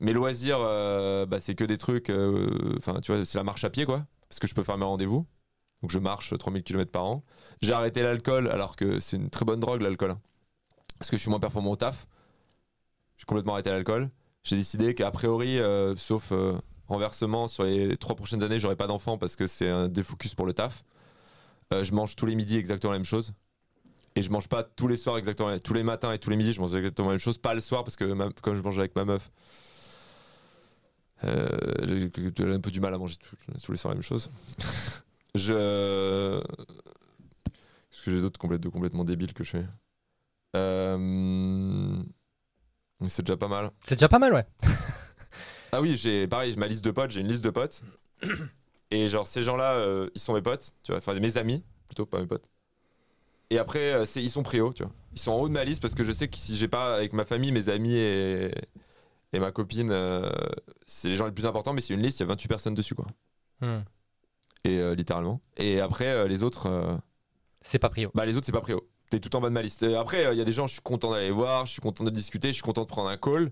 Mes 0.00 0.12
loisirs, 0.12 0.58
euh, 0.60 1.26
bah, 1.26 1.40
c'est 1.40 1.54
que 1.54 1.64
des 1.64 1.78
trucs. 1.78 2.10
euh, 2.10 2.48
Enfin, 2.78 3.00
tu 3.00 3.12
vois, 3.12 3.24
c'est 3.24 3.38
la 3.38 3.44
marche 3.44 3.64
à 3.64 3.70
pied, 3.70 3.86
quoi. 3.86 4.06
Parce 4.28 4.38
que 4.38 4.46
je 4.46 4.54
peux 4.54 4.62
faire 4.62 4.76
mes 4.78 4.84
rendez-vous. 4.84 5.26
Donc, 5.82 5.90
je 5.90 5.98
marche 5.98 6.36
3000 6.38 6.62
km 6.62 6.90
par 6.90 7.04
an. 7.04 7.24
J'ai 7.62 7.72
arrêté 7.72 8.02
l'alcool, 8.02 8.48
alors 8.48 8.76
que 8.76 9.00
c'est 9.00 9.16
une 9.16 9.30
très 9.30 9.44
bonne 9.44 9.60
drogue, 9.60 9.82
l'alcool. 9.82 10.12
hein. 10.12 10.20
Parce 10.98 11.10
que 11.10 11.16
je 11.16 11.22
suis 11.22 11.30
moins 11.30 11.40
performant 11.40 11.72
au 11.72 11.76
taf. 11.76 12.06
J'ai 13.18 13.24
complètement 13.26 13.52
arrêté 13.54 13.70
l'alcool. 13.70 14.10
J'ai 14.42 14.56
décidé 14.56 14.94
qu'a 14.94 15.10
priori, 15.10 15.58
euh, 15.58 15.94
sauf 15.96 16.32
renversement, 16.88 17.48
sur 17.48 17.64
les 17.64 17.96
trois 17.96 18.14
prochaines 18.16 18.42
années, 18.42 18.58
j'aurai 18.58 18.76
pas 18.76 18.86
d'enfant 18.86 19.16
parce 19.18 19.36
que 19.36 19.46
c'est 19.46 19.68
un 19.68 19.88
défocus 19.88 20.34
pour 20.34 20.46
le 20.46 20.52
taf. 20.52 20.84
Je 21.72 21.92
mange 21.92 22.14
tous 22.14 22.26
les 22.26 22.34
midis 22.36 22.56
exactement 22.56 22.92
la 22.92 22.98
même 22.98 23.04
chose. 23.06 23.32
Et 24.16 24.22
je 24.22 24.30
mange 24.30 24.48
pas 24.48 24.62
tous 24.62 24.86
les 24.86 24.96
soirs 24.96 25.18
exactement 25.18 25.58
tous 25.58 25.74
les 25.74 25.82
matins 25.82 26.12
et 26.12 26.18
tous 26.18 26.30
les 26.30 26.36
midis, 26.36 26.52
je 26.52 26.60
mange 26.60 26.74
exactement 26.74 27.08
la 27.08 27.14
même 27.14 27.20
chose. 27.20 27.38
Pas 27.38 27.54
le 27.54 27.60
soir 27.60 27.82
parce 27.82 27.96
que 27.96 28.04
comme 28.42 28.56
je 28.56 28.62
mange 28.62 28.78
avec 28.78 28.94
ma 28.94 29.04
meuf, 29.04 29.30
euh, 31.24 31.48
j'ai 31.82 32.10
j'ai 32.36 32.52
un 32.52 32.60
peu 32.60 32.70
du 32.70 32.80
mal 32.80 32.94
à 32.94 32.98
manger 32.98 33.16
tous, 33.16 33.70
les 33.72 33.76
soirs 33.78 33.92
la 33.92 33.96
même 33.96 34.02
chose. 34.02 34.30
je. 35.34 36.42
Qu'est-ce 37.90 38.04
que 38.04 38.10
j'ai 38.10 38.20
d'autre 38.20 38.38
complète- 38.38 38.60
de 38.60 38.68
complètement 38.68 39.04
débile 39.04 39.32
que 39.32 39.44
je 39.44 39.50
fais? 39.50 39.64
Euh, 40.56 42.02
C'est 43.06 43.22
déjà 43.24 43.36
pas 43.36 43.48
mal. 43.48 43.70
C'est 43.84 43.96
déjà 43.96 44.08
pas 44.08 44.18
mal, 44.18 44.32
ouais. 44.34 44.46
Ah 45.72 45.80
oui, 45.80 45.96
j'ai 45.96 46.28
pareil, 46.28 46.56
ma 46.56 46.68
liste 46.68 46.84
de 46.84 46.92
potes, 46.92 47.10
j'ai 47.10 47.20
une 47.20 47.26
liste 47.26 47.42
de 47.42 47.50
potes. 47.50 47.82
Et 48.92 49.08
genre 49.08 49.26
ces 49.26 49.42
gens-là, 49.42 49.74
euh, 49.74 50.08
ils 50.14 50.20
sont 50.20 50.32
mes 50.34 50.42
potes, 50.42 50.76
tu 50.84 50.92
vois, 50.92 50.98
enfin 50.98 51.18
mes 51.18 51.36
amis, 51.36 51.64
plutôt 51.88 52.06
pas 52.06 52.20
mes 52.20 52.28
potes. 52.28 52.48
Et 53.50 53.58
après, 53.58 53.92
euh, 53.92 54.04
ils 54.16 54.30
sont 54.30 54.42
prio, 54.44 54.72
tu 54.72 54.84
vois. 54.84 54.92
Ils 55.12 55.18
sont 55.18 55.32
en 55.32 55.38
haut 55.38 55.48
de 55.48 55.52
ma 55.52 55.64
liste 55.64 55.82
parce 55.82 55.94
que 55.94 56.04
je 56.04 56.12
sais 56.12 56.28
que 56.28 56.36
si 56.36 56.56
j'ai 56.56 56.68
pas 56.68 56.94
avec 56.96 57.12
ma 57.12 57.24
famille, 57.24 57.50
mes 57.50 57.68
amis 57.68 57.94
et, 57.94 58.52
et 59.34 59.40
ma 59.40 59.50
copine, 59.50 59.90
euh, 59.90 60.30
c'est 60.86 61.08
les 61.08 61.16
gens 61.16 61.26
les 61.26 61.32
plus 61.32 61.44
importants, 61.46 61.72
mais 61.72 61.80
c'est 61.80 61.92
une 61.92 62.02
liste, 62.02 62.20
il 62.20 62.22
y 62.22 62.26
a 62.26 62.28
28 62.28 62.48
personnes 62.48 62.74
dessus, 62.74 62.94
quoi. 62.94 63.06
Hmm. 63.60 63.80
Et 64.64 64.78
euh, 64.78 64.94
littéralement. 64.94 65.40
Et 65.56 65.80
après, 65.80 66.06
euh, 66.06 66.28
les 66.28 66.42
autres, 66.42 66.98
C'est 67.60 67.78
pas 67.80 67.88
prio. 67.90 68.10
bah 68.14 68.24
les 68.24 68.36
autres, 68.36 68.46
c'est 68.46 68.52
pas 68.52 68.60
prio. 68.60 68.82
T'es 69.10 69.18
tout 69.20 69.34
en 69.36 69.40
bas 69.40 69.48
de 69.48 69.54
ma 69.54 69.62
liste. 69.62 69.82
Et 69.82 69.96
après, 69.96 70.32
il 70.32 70.38
y 70.38 70.40
a 70.40 70.44
des 70.44 70.52
gens, 70.52 70.66
je 70.66 70.74
suis 70.74 70.82
content 70.82 71.10
d'aller 71.10 71.30
voir, 71.30 71.66
je 71.66 71.72
suis 71.72 71.80
content 71.80 72.04
de 72.04 72.10
discuter, 72.10 72.48
je 72.48 72.54
suis 72.54 72.62
content 72.62 72.82
de 72.82 72.86
prendre 72.86 73.08
un 73.08 73.16
call. 73.16 73.50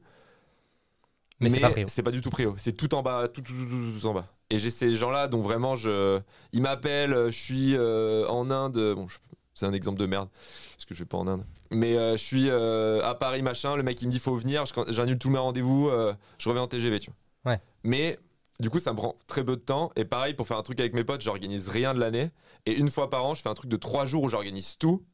Mais 1.40 1.50
c'est 1.50 1.60
pas 1.60 1.70
prio. 1.70 1.88
C'est 1.88 2.02
pas 2.04 2.12
du 2.12 2.20
tout 2.20 2.30
prio. 2.30 2.54
C'est 2.56 2.72
tout 2.72 2.94
en 2.94 3.02
bas, 3.02 3.28
tout, 3.28 3.42
tout, 3.42 3.52
tout, 3.52 4.00
tout, 4.00 4.06
en 4.06 4.14
bas. 4.14 4.28
Et 4.50 4.58
j'ai 4.60 4.70
ces 4.70 4.94
gens-là 4.94 5.26
dont 5.26 5.40
vraiment 5.42 5.74
je. 5.74 6.20
Ils 6.52 6.62
m'appellent, 6.62 7.26
je 7.30 7.38
suis 7.38 7.76
en 7.78 8.50
Inde. 8.50 8.94
Bon, 8.94 9.08
je- 9.08 9.18
c'est 9.54 9.66
un 9.66 9.72
exemple 9.72 9.98
de 9.98 10.06
merde, 10.06 10.28
parce 10.72 10.84
que 10.84 10.94
je 10.94 11.00
vais 11.00 11.06
pas 11.06 11.18
en 11.18 11.26
Inde. 11.26 11.44
Mais 11.70 11.96
euh, 11.96 12.12
je 12.12 12.22
suis 12.22 12.48
euh, 12.48 13.04
à 13.04 13.14
Paris, 13.14 13.42
machin. 13.42 13.76
Le 13.76 13.82
mec, 13.82 14.00
il 14.02 14.08
me 14.08 14.12
dit 14.12 14.18
faut 14.18 14.36
venir. 14.36 14.64
J'annule 14.88 15.18
tous 15.18 15.30
mes 15.30 15.38
rendez-vous. 15.38 15.88
euh, 15.88 16.14
je 16.38 16.48
reviens 16.48 16.62
en 16.62 16.66
TGV, 16.66 16.98
tu 17.00 17.10
vois. 17.10 17.52
Ouais. 17.52 17.60
Mais 17.82 18.18
du 18.60 18.70
coup, 18.70 18.78
ça 18.78 18.92
me 18.92 18.96
prend 18.96 19.16
très 19.26 19.44
peu 19.44 19.56
de 19.56 19.62
temps. 19.62 19.90
Et 19.96 20.04
pareil, 20.04 20.34
pour 20.34 20.46
faire 20.46 20.58
un 20.58 20.62
truc 20.62 20.80
avec 20.80 20.94
mes 20.94 21.04
potes, 21.04 21.20
j'organise 21.20 21.68
rien 21.68 21.94
de 21.94 22.00
l'année. 22.00 22.30
Et 22.66 22.74
une 22.74 22.90
fois 22.90 23.10
par 23.10 23.24
an, 23.24 23.34
je 23.34 23.42
fais 23.42 23.48
un 23.48 23.54
truc 23.54 23.70
de 23.70 23.76
trois 23.76 24.06
jours 24.06 24.22
où 24.22 24.28
j'organise 24.28 24.76
tout. 24.78 25.04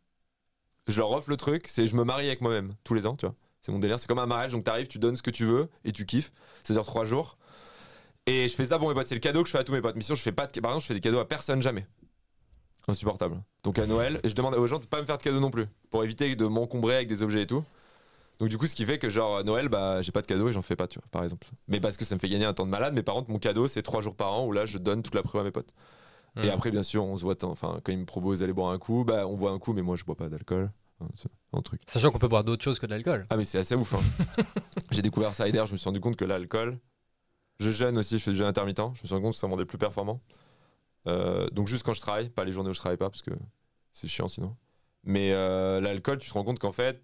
Je 0.87 0.99
leur 0.99 1.11
offre 1.11 1.31
le 1.31 1.37
truc. 1.37 1.67
C'est 1.69 1.87
je 1.87 1.97
me 1.97 2.05
marie 2.05 2.27
avec 2.27 2.41
moi-même 2.41 2.75
tous 2.85 2.95
les 2.95 3.07
ans, 3.07 3.17
tu 3.17 3.27
vois. 3.27 3.35
C'est 3.61 3.73
mon 3.73 3.79
délire. 3.79 3.99
C'est 3.99 4.07
comme 4.07 4.19
un 4.19 4.27
mariage. 4.27 4.53
Donc 4.53 4.65
t'arrives, 4.65 4.89
tu 4.89 4.99
donnes 4.99 5.17
ce 5.17 5.23
que 5.23 5.31
tu 5.31 5.45
veux 5.45 5.69
et 5.85 5.93
tu 5.93 6.07
kiffes. 6.07 6.33
C'est-à-dire 6.63 6.85
trois 6.85 7.05
jours. 7.05 7.39
Et 8.27 8.47
je 8.49 8.55
fais 8.55 8.67
ça 8.67 8.79
pour 8.79 8.89
mes 8.89 8.95
potes. 8.95 9.07
C'est 9.07 9.15
le 9.15 9.21
cadeau 9.21 9.43
que 9.43 9.47
je 9.49 9.53
fais 9.53 9.59
à 9.59 9.65
tous 9.65 9.73
mes 9.73 9.81
potes. 9.81 9.97
Mais 9.97 10.03
sinon, 10.03 10.17
je 10.17 10.23
fais 10.23 10.33
pas 10.33 10.47
de... 10.47 10.61
Par 10.61 10.73
exemple, 10.73 10.83
je 10.83 10.89
fais 10.89 10.95
des 10.95 11.01
cadeaux 11.01 11.19
à 11.19 11.27
personne 11.27 11.63
jamais. 11.63 11.87
Insupportable. 12.89 13.41
Donc 13.65 13.79
à 13.79 13.87
Noël, 13.87 14.21
je 14.25 14.33
demande 14.33 14.55
aux 14.55 14.67
gens 14.67 14.79
de 14.79 14.87
pas 14.87 15.01
me 15.01 15.07
faire 15.07 15.19
de 15.19 15.23
cadeaux 15.23 15.41
non 15.41 15.51
plus. 15.51 15.67
Pour 15.91 16.03
éviter 16.05 16.35
de 16.35 16.47
m'encombrer 16.47 16.97
avec 16.97 17.09
des 17.09 17.23
objets 17.23 17.43
et 17.43 17.47
tout. 17.47 17.63
Donc 18.41 18.49
du 18.49 18.57
coup, 18.59 18.67
ce 18.67 18.75
qui 18.75 18.85
fait 18.85 18.99
que 18.99 19.09
genre 19.11 19.37
à 19.39 19.43
Noël, 19.43 19.69
bah 19.69 20.01
j'ai 20.01 20.13
pas 20.13 20.23
de 20.23 20.27
cadeau 20.27 20.49
et 20.49 20.53
j'en 20.53 20.63
fais 20.63 20.77
pas, 20.77 20.87
tu 20.87 20.99
vois, 20.99 21.09
par 21.11 21.23
exemple. 21.25 21.47
Mais 21.67 21.81
parce 21.81 21.97
que 21.97 22.05
ça 22.05 22.15
me 22.15 22.21
fait 22.21 22.29
gagner 22.29 22.45
un 22.45 22.55
temps 22.55 22.65
de 22.67 22.71
malade. 22.71 22.95
Mais 22.95 23.03
par 23.03 23.15
contre, 23.17 23.31
mon 23.31 23.39
cadeau, 23.39 23.69
c'est 23.69 23.83
trois 23.83 24.01
jours 24.01 24.15
par 24.15 24.33
an 24.33 24.47
où 24.47 24.53
là, 24.53 24.65
je 24.65 24.79
donne 24.79 25.03
toute 25.03 25.15
la 25.15 25.23
preuve 25.23 25.41
à 25.43 25.45
mes 25.45 25.51
potes. 25.51 25.75
Et 26.43 26.47
Hmm. 26.49 26.51
après, 26.53 26.71
bien 26.71 26.83
sûr, 26.85 27.05
on 27.05 27.17
se 27.17 27.23
voit. 27.23 27.35
Enfin, 27.45 27.81
quand 27.83 27.91
ils 27.91 27.99
me 27.99 28.05
proposent 28.05 28.41
d'aller 28.41 28.53
boire 28.53 28.71
un 28.71 28.79
coup, 28.79 29.03
bah 29.05 29.27
on 29.27 29.37
boit 29.37 29.51
un 29.51 29.59
coup, 29.59 29.73
mais 29.73 29.83
moi, 29.83 29.97
je 29.97 30.05
bois 30.05 30.15
pas 30.15 30.29
d'alcool. 30.29 30.71
Un 31.53 31.63
truc. 31.63 31.81
Sachant 31.87 32.11
qu'on 32.11 32.19
peut 32.19 32.29
boire 32.29 32.45
d'autres 32.45 32.63
choses 32.63 32.79
que 32.79 32.87
de 32.87 32.91
l'alcool. 32.93 33.25
Ah 33.31 33.37
mais 33.37 33.45
c'est 33.45 33.59
assez 33.59 33.75
ouf. 33.75 33.95
hein. 33.95 34.01
J'ai 34.91 35.03
découvert 35.03 35.33
ça 35.35 35.47
et 35.49 35.53
d'ailleurs 35.53 35.67
je 35.67 35.73
me 35.73 35.79
suis 35.79 35.89
rendu 35.89 36.01
compte 36.01 36.17
que 36.17 36.25
l'alcool, 36.25 36.79
je 37.61 37.71
jeûne 37.71 37.99
aussi, 37.99 38.19
je 38.19 38.25
fais 38.25 38.31
du 38.33 38.37
jeûne 38.37 38.47
intermittent. 38.49 38.79
Je 38.95 39.03
me 39.03 39.07
suis 39.07 39.09
rendu 39.15 39.23
compte 39.23 39.33
que 39.35 39.39
ça 39.39 39.47
me 39.47 39.53
rendait 39.53 39.65
plus 39.65 39.79
performant. 39.79 40.21
Euh, 41.07 41.47
donc 41.49 41.69
juste 41.69 41.85
quand 41.85 41.95
je 41.95 42.01
travaille, 42.01 42.29
pas 42.31 42.45
les 42.45 42.53
journées 42.53 42.71
où 42.71 42.75
je 42.75 42.79
travaille 42.79 42.99
pas 42.99 43.09
parce 43.11 43.23
que 43.23 43.31
c'est 43.93 44.09
chiant 44.09 44.29
sinon. 44.29 44.57
Mais 45.05 45.33
euh, 45.33 45.81
l'alcool, 45.81 46.19
tu 46.19 46.29
te 46.29 46.35
rends 46.35 46.45
compte 46.45 46.59
qu'en 46.59 46.73
fait, 46.73 47.03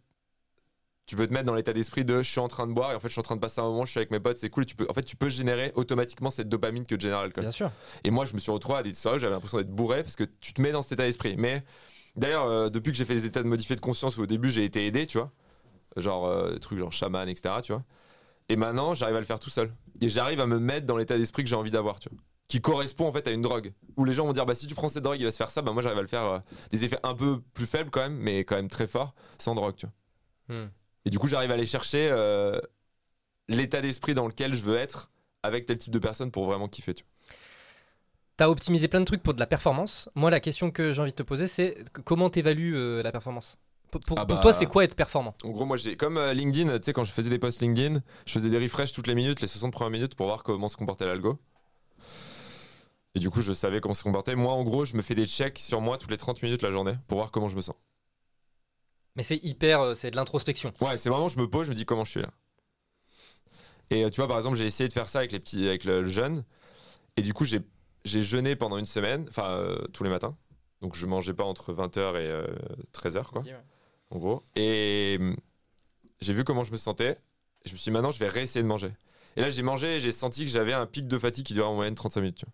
tu 1.07 1.17
peux 1.17 1.27
te 1.27 1.33
mettre 1.33 1.45
dans 1.45 1.55
l'état 1.55 1.73
d'esprit 1.73 2.05
de 2.05 2.23
je 2.23 2.31
suis 2.31 2.41
en 2.41 2.49
train 2.49 2.67
de 2.67 2.73
boire 2.73 2.93
et 2.93 2.95
en 2.95 3.01
fait 3.01 3.09
je 3.09 3.13
suis 3.13 3.21
en 3.21 3.25
train 3.25 3.37
de 3.37 3.41
passer 3.41 3.61
un 3.61 3.65
moment, 3.65 3.85
je 3.85 3.91
suis 3.91 3.99
avec 3.99 4.11
mes 4.11 4.21
potes, 4.21 4.39
c'est 4.39 4.51
cool. 4.51 4.63
Et 4.63 4.67
tu 4.67 4.75
peux, 4.75 4.87
en 4.89 4.95
fait, 4.95 5.03
tu 5.03 5.17
peux 5.17 5.29
générer 5.29 5.73
automatiquement 5.75 6.31
cette 6.31 6.49
dopamine 6.49 6.87
que 6.87 6.99
génère 6.99 7.21
l'alcool. 7.21 7.45
Bien 7.45 7.51
sûr. 7.51 7.71
Et 8.05 8.11
moi, 8.11 8.25
je 8.25 8.35
me 8.35 8.39
suis 8.39 8.51
retrouvé 8.51 8.79
à 8.79 8.83
des 8.83 8.95
soirées 8.95 9.19
où 9.19 9.21
j'avais 9.21 9.35
l'impression 9.35 9.59
d'être 9.59 9.71
bourré 9.71 10.03
parce 10.03 10.17
que 10.17 10.25
tu 10.25 10.55
te 10.55 10.63
mets 10.63 10.73
dans 10.73 10.83
cet 10.83 10.93
état 10.93 11.05
d'esprit. 11.05 11.37
Mais 11.37 11.63
d'ailleurs, 12.17 12.47
euh, 12.47 12.69
depuis 12.71 12.91
que 12.91 12.97
j'ai 12.97 13.05
fait 13.05 13.15
des 13.15 13.27
états 13.27 13.43
de 13.43 13.49
modifiés 13.49 13.77
de 13.77 13.81
conscience 13.81 14.17
où 14.17 14.23
au 14.23 14.27
début 14.27 14.51
j'ai 14.51 14.65
été 14.65 14.87
aidé, 14.87 15.07
tu 15.07 15.19
vois, 15.19 15.31
genre 15.97 16.27
euh, 16.27 16.55
des 16.55 16.61
trucs 16.61 16.79
genre 16.79 16.93
chaman, 16.93 17.29
etc., 17.29 17.57
tu 17.63 17.73
vois. 17.73 17.85
Et 18.49 18.57
maintenant, 18.57 18.95
j'arrive 18.95 19.17
à 19.17 19.21
le 19.21 19.27
faire 19.27 19.41
tout 19.41 19.51
seul. 19.51 19.73
Et 20.01 20.09
j'arrive 20.09 20.41
à 20.41 20.47
me 20.47 20.59
mettre 20.59 20.87
dans 20.87 20.97
l'état 20.97 21.17
d'esprit 21.17 21.43
que 21.43 21.49
j'ai 21.49 21.57
envie 21.57 21.71
d'avoir, 21.71 21.99
tu 21.99 22.09
vois. 22.11 22.19
Qui 22.49 22.61
correspond 22.61 23.07
en 23.09 23.13
fait 23.13 23.27
à 23.27 23.31
une 23.31 23.43
drogue. 23.43 23.71
Où 23.97 24.05
les 24.05 24.13
gens 24.13 24.27
vont 24.27 24.33
dire, 24.33 24.45
bah 24.47 24.55
si 24.55 24.67
tu 24.67 24.75
prends 24.75 24.89
cette 24.89 25.03
drogue, 25.03 25.19
il 25.19 25.25
va 25.25 25.31
se 25.31 25.37
faire 25.37 25.51
ça. 25.51 25.63
Bah 25.63 25.73
moi, 25.73 25.83
j'arrive 25.83 25.99
à 25.99 26.03
le 26.03 26.09
faire 26.09 26.25
euh, 26.25 26.39
des 26.71 26.85
effets 26.85 26.99
un 27.03 27.15
peu 27.15 27.41
plus 27.55 27.67
faibles 27.67 27.91
quand 27.91 28.01
même, 28.03 28.17
mais 28.17 28.45
quand 28.45 28.57
même 28.57 28.69
très 28.69 28.87
forts, 28.87 29.15
sans 29.39 29.55
drogue, 29.55 29.77
tu 29.77 29.87
vois. 29.87 30.57
Hmm. 30.57 30.69
Et 31.07 31.11
du 31.11 31.19
coup, 31.19 31.27
j'arrive 31.29 31.51
à 31.51 31.55
aller 31.55 31.65
chercher 31.65 32.09
euh, 32.11 32.61
l'état 33.49 33.81
d'esprit 33.81 34.15
dans 34.15 34.27
lequel 34.27 34.55
je 34.55 34.61
veux 34.63 34.77
être 34.77 35.11
avec 35.43 35.67
tel 35.67 35.79
type 35.79 35.93
de 35.93 35.99
personne 35.99 36.31
pour 36.31 36.45
vraiment 36.47 36.69
kiffer, 36.69 36.95
tu 36.95 37.05
vois. 37.05 37.11
T'as 38.37 38.49
optimisé 38.49 38.89
plein 38.89 39.01
de 39.01 39.05
trucs 39.05 39.23
pour 39.23 39.35
de 39.35 39.41
la 39.41 39.47
performance. 39.47 40.11
Moi, 40.15 40.31
la 40.31 40.41
question 40.41 40.71
que 40.71 40.93
j'ai 40.93 41.01
envie 41.01 41.13
de 41.13 41.17
te 41.17 41.23
poser, 41.23 41.47
c'est 41.47 41.85
comment 42.05 42.31
t'évalues 42.31 42.77
euh, 42.77 43.03
la 43.03 43.13
performance? 43.13 43.61
Pour, 43.93 44.01
pour- 44.01 44.19
Ah 44.19 44.27
pour 44.27 44.37
bah- 44.37 44.43
toi, 44.43 44.53
c'est 44.53 44.67
quoi 44.67 44.83
être 44.83 44.97
performant? 44.97 45.37
En 45.45 45.51
gros, 45.51 45.65
moi, 45.67 45.77
j'ai 45.77 45.97
comme 45.97 46.19
euh, 46.19 46.33
LinkedIn, 46.33 46.79
tu 46.79 46.85
sais, 46.85 46.93
quand 46.93 47.05
je 47.05 47.13
faisais 47.13 47.31
des 47.31 47.39
posts 47.39 47.61
LinkedIn, 47.63 48.03
je 48.27 48.33
faisais 48.33 48.51
des 48.51 48.59
refresh 48.59 48.93
toutes 48.93 49.07
les 49.07 49.15
minutes, 49.15 49.41
les 49.41 49.47
60 49.47 49.73
premières 49.73 49.91
minutes 49.93 50.15
pour 50.17 50.27
voir 50.27 50.43
comment 50.43 50.69
se 50.69 50.77
comportait 50.77 51.07
l'algo. 51.07 51.39
Et 53.15 53.21
du 53.21 53.31
coup, 53.31 53.43
je 53.43 53.53
savais 53.53 53.81
comment 53.81 53.95
se 53.95 54.03
comportait. 54.03 54.35
Moi, 54.35 54.53
en 54.53 54.65
gros, 54.65 54.85
je 54.85 54.97
me 54.97 55.03
fais 55.03 55.15
des 55.15 55.27
checks 55.27 55.59
sur 55.59 55.81
moi 55.81 55.99
toutes 55.99 56.11
les 56.11 56.17
30 56.17 56.43
minutes 56.43 56.63
la 56.63 56.71
journée 56.73 56.95
pour 57.07 57.19
voir 57.19 57.31
comment 57.31 57.49
je 57.49 57.57
me 57.57 57.63
sens. 57.63 57.77
Mais 59.17 59.23
c'est 59.23 59.37
hyper, 59.45 59.81
euh, 59.81 59.95
c'est 59.95 60.11
de 60.11 60.17
l'introspection. 60.17 60.73
Ouais, 60.81 60.99
c'est 60.99 61.09
vraiment, 61.09 61.29
je 61.29 61.39
me 61.39 61.49
pose, 61.49 61.67
je 61.67 61.71
me 61.71 61.77
dis 61.77 61.85
comment 61.85 62.05
je 62.05 62.11
suis 62.11 62.23
là. 62.23 62.31
Et 63.91 64.05
euh, 64.05 64.11
tu 64.11 64.17
vois, 64.17 64.27
par 64.27 64.39
exemple, 64.39 64.57
j'ai 64.57 64.67
essayé 64.67 64.89
de 64.89 64.93
faire 64.93 65.09
ça 65.09 65.19
avec 65.21 65.31
les 65.31 65.39
petits, 65.39 65.69
avec 65.69 65.85
le 65.85 66.05
jeûne. 66.05 66.45
Et 67.17 67.23
du 67.23 67.33
coup, 67.33 67.45
j'ai 67.45 67.63
jeûné 68.05 68.57
pendant 68.57 68.79
une 68.79 68.87
semaine, 68.87 69.27
enfin, 69.29 69.51
euh, 69.51 69.79
tous 69.93 70.03
les 70.03 70.11
matins. 70.11 70.37
Donc, 70.81 70.97
je 70.97 71.07
mangeais 71.07 71.35
pas 71.35 71.45
entre 71.45 71.73
20h 71.73 72.17
et 72.17 72.45
13h, 72.93 73.27
quoi. 73.31 73.43
en 74.11 74.19
gros. 74.19 74.43
Et 74.57 75.17
hum, 75.21 75.37
j'ai 76.21 76.33
vu 76.33 76.43
comment 76.43 76.65
je 76.65 76.73
me 76.73 76.77
sentais. 76.77 77.17
Je 77.65 77.73
me 77.73 77.77
suis 77.77 77.85
dit, 77.85 77.91
maintenant, 77.93 78.11
je 78.11 78.19
vais 78.19 78.29
réessayer 78.29 78.63
de 78.63 78.69
manger. 78.69 78.91
Et 79.37 79.41
là, 79.41 79.51
j'ai 79.51 79.63
mangé 79.63 79.97
et 79.97 80.01
j'ai 80.01 80.13
senti 80.13 80.45
que 80.45 80.51
j'avais 80.51 80.73
un 80.73 80.87
pic 80.87 81.07
de 81.07 81.19
fatigue 81.19 81.47
qui 81.47 81.55
durait 81.55 81.69
en 81.69 81.75
moyenne 81.75 81.95
35 81.95 82.21
minutes. 82.21 82.39
tu 82.39 82.47
vois. 82.47 82.53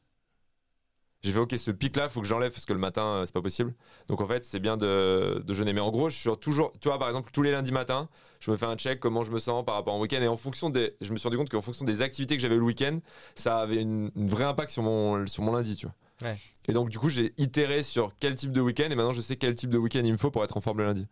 J'ai 1.23 1.33
fait, 1.33 1.39
ok, 1.39 1.55
ce 1.59 1.71
pic-là, 1.71 2.09
faut 2.09 2.23
que 2.23 2.27
j'enlève 2.27 2.51
parce 2.51 2.65
que 2.65 2.73
le 2.73 2.79
matin, 2.79 3.05
euh, 3.05 3.27
c'est 3.27 3.35
pas 3.35 3.43
possible. 3.43 3.75
Donc, 4.09 4.23
en 4.23 4.27
fait, 4.27 4.45
c'est 4.47 4.59
bien 4.61 4.79
de, 4.79 5.43
de 5.45 5.55
jeûner. 5.55 5.75
Mais 5.75 5.81
en 5.81 5.91
gros, 5.91 6.09
je 6.09 6.17
suis 6.17 6.31
toujours, 6.41 6.73
tu 6.81 6.89
vois, 6.89 6.99
par 6.99 7.09
exemple, 7.09 7.31
tous 7.31 7.43
les 7.43 7.51
lundis 7.51 7.73
matins, 7.73 8.09
je 8.41 8.51
me 8.51 8.57
fais 8.57 8.65
un 8.65 8.77
check 8.77 9.01
comment 9.01 9.23
je 9.23 9.31
me 9.31 9.39
sens 9.39 9.63
par 9.65 9.75
rapport 9.75 9.95
au 9.95 10.01
week-end. 10.01 10.23
Et 10.23 10.29
en 10.29 10.39
fonction 10.39 10.71
des, 10.71 10.97
je 11.03 11.13
me 11.13 11.19
suis 11.19 11.29
rendu 11.29 11.37
compte 11.37 11.51
qu'en 11.51 11.61
fonction 11.61 11.85
des 11.85 12.01
activités 12.01 12.37
que 12.37 12.43
j'avais 12.43 12.57
le 12.57 12.63
week-end, 12.63 13.01
ça 13.35 13.59
avait 13.59 13.83
une, 13.83 14.11
une 14.17 14.29
vraie 14.29 14.45
impact 14.45 14.71
sur 14.71 14.83
mon, 14.83 15.27
sur 15.27 15.43
mon 15.43 15.53
lundi, 15.53 15.77
tu 15.77 15.87
vois. 15.87 16.31
Ouais. 16.31 16.39
Et 16.69 16.73
donc, 16.73 16.89
du 16.89 16.99
coup, 16.99 17.11
j'ai 17.11 17.35
itéré 17.37 17.83
sur 17.83 18.13
quel 18.19 18.35
type 18.35 18.53
de 18.53 18.61
week-end 18.63 18.85
et 18.91 18.95
maintenant, 18.95 19.13
je 19.13 19.21
sais 19.21 19.37
quel 19.37 19.55
type 19.55 19.71
de 19.71 19.79
week-end 19.79 20.03
il 20.05 20.13
me 20.13 20.19
faut 20.19 20.31
pour 20.31 20.43
être 20.43 20.57
en 20.57 20.61
forme 20.63 20.79
le 20.79 20.85
lundi. 20.85 21.07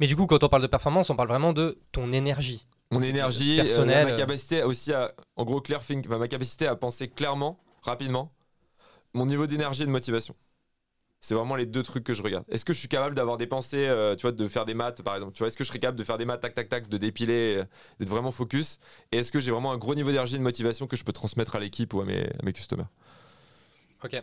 Mais 0.00 0.08
du 0.08 0.16
coup, 0.16 0.26
quand 0.26 0.42
on 0.42 0.48
parle 0.48 0.62
de 0.62 0.66
performance, 0.66 1.08
on 1.10 1.16
parle 1.16 1.28
vraiment 1.28 1.52
de 1.52 1.78
ton 1.92 2.12
énergie. 2.12 2.66
mon 2.90 3.02
énergie, 3.02 3.56
personnel, 3.56 4.06
euh, 4.06 4.10
ma 4.10 4.16
capacité 4.16 4.64
aussi 4.64 4.92
à, 4.92 5.12
en 5.36 5.44
gros, 5.44 5.60
clear 5.60 5.84
think, 5.84 6.08
ma 6.08 6.26
capacité 6.26 6.66
à 6.66 6.74
penser 6.74 7.06
clairement, 7.08 7.60
rapidement, 7.82 8.32
mon 9.14 9.26
niveau 9.26 9.46
d'énergie 9.46 9.82
et 9.82 9.86
de 9.86 9.90
motivation. 9.90 10.34
C'est 11.22 11.34
vraiment 11.34 11.54
les 11.54 11.66
deux 11.66 11.82
trucs 11.82 12.04
que 12.04 12.14
je 12.14 12.22
regarde. 12.22 12.44
Est-ce 12.48 12.64
que 12.64 12.72
je 12.72 12.78
suis 12.78 12.88
capable 12.88 13.14
d'avoir 13.14 13.36
des 13.36 13.46
pensées, 13.46 13.86
euh, 13.88 14.16
tu 14.16 14.22
vois, 14.22 14.32
de 14.32 14.48
faire 14.48 14.64
des 14.64 14.72
maths 14.72 15.02
par 15.02 15.14
exemple 15.16 15.34
Tu 15.34 15.40
vois, 15.40 15.48
est-ce 15.48 15.56
que 15.56 15.64
je 15.64 15.68
serais 15.68 15.78
capable 15.78 15.98
de 15.98 16.04
faire 16.04 16.16
des 16.16 16.24
maths, 16.24 16.40
tac, 16.40 16.54
tac, 16.54 16.68
tac, 16.70 16.88
de 16.88 16.96
dépiler, 16.96 17.56
euh, 17.58 17.64
d'être 17.98 18.08
vraiment 18.08 18.30
focus? 18.32 18.78
Et 19.12 19.18
est-ce 19.18 19.30
que 19.30 19.38
j'ai 19.38 19.50
vraiment 19.50 19.70
un 19.72 19.76
gros 19.76 19.94
niveau 19.94 20.08
d'énergie 20.08 20.36
et 20.36 20.38
de 20.38 20.42
motivation 20.42 20.86
que 20.86 20.96
je 20.96 21.04
peux 21.04 21.12
transmettre 21.12 21.56
à 21.56 21.60
l'équipe 21.60 21.92
ou 21.92 22.00
à 22.00 22.06
mes, 22.06 22.24
à 22.24 22.42
mes 22.42 22.54
customers? 22.54 22.86
Ok. 24.02 24.22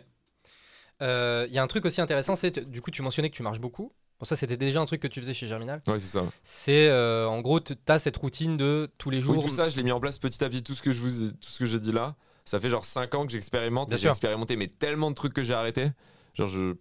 Euh, 1.02 1.46
Il 1.48 1.54
y 1.54 1.58
a 1.58 1.62
un 1.62 1.66
truc 1.68 1.84
aussi 1.84 2.00
intéressant, 2.00 2.34
c'est 2.34 2.58
du 2.68 2.80
coup 2.80 2.90
tu 2.90 3.02
mentionnais 3.02 3.30
que 3.30 3.36
tu 3.36 3.44
marches 3.44 3.60
beaucoup. 3.60 3.92
Bon, 4.18 4.24
ça 4.24 4.34
c'était 4.34 4.56
déjà 4.56 4.80
un 4.80 4.84
truc 4.84 5.00
que 5.00 5.06
tu 5.06 5.20
faisais 5.20 5.34
chez 5.34 5.46
Germinal. 5.46 5.80
Ouais, 5.86 6.00
c'est 6.00 6.08
ça. 6.08 6.24
C'est 6.42 6.90
en 6.90 7.40
gros, 7.40 7.60
tu 7.60 7.74
as 7.86 8.00
cette 8.00 8.16
routine 8.16 8.56
de 8.56 8.90
tous 8.98 9.10
les 9.10 9.20
jours. 9.20 9.36
Oui, 9.38 9.44
tout 9.48 9.54
ça, 9.54 9.68
je 9.68 9.76
l'ai 9.76 9.84
mis 9.84 9.92
en 9.92 10.00
place 10.00 10.18
petit 10.18 10.42
à 10.42 10.48
petit. 10.48 10.64
Tout 10.64 10.74
ce 10.74 10.82
que 10.82 10.90
je 10.92 11.00
vous, 11.00 11.26
ai- 11.28 11.32
tout 11.32 11.48
ce 11.48 11.60
que 11.60 11.66
j'ai 11.66 11.78
dit 11.78 11.92
là, 11.92 12.16
ça 12.48 12.60
fait 12.60 12.70
genre 12.70 12.84
5 12.84 13.14
ans 13.14 13.26
que 13.26 13.32
j'expérimente. 13.32 13.94
J'ai 13.96 14.08
expérimenté, 14.08 14.56
mais 14.56 14.66
tellement 14.68 15.10
de 15.10 15.14
trucs 15.14 15.34
que 15.34 15.42
j'ai 15.42 15.54
arrêté. 15.54 15.90
Genre, 16.34 16.48
je. 16.48 16.74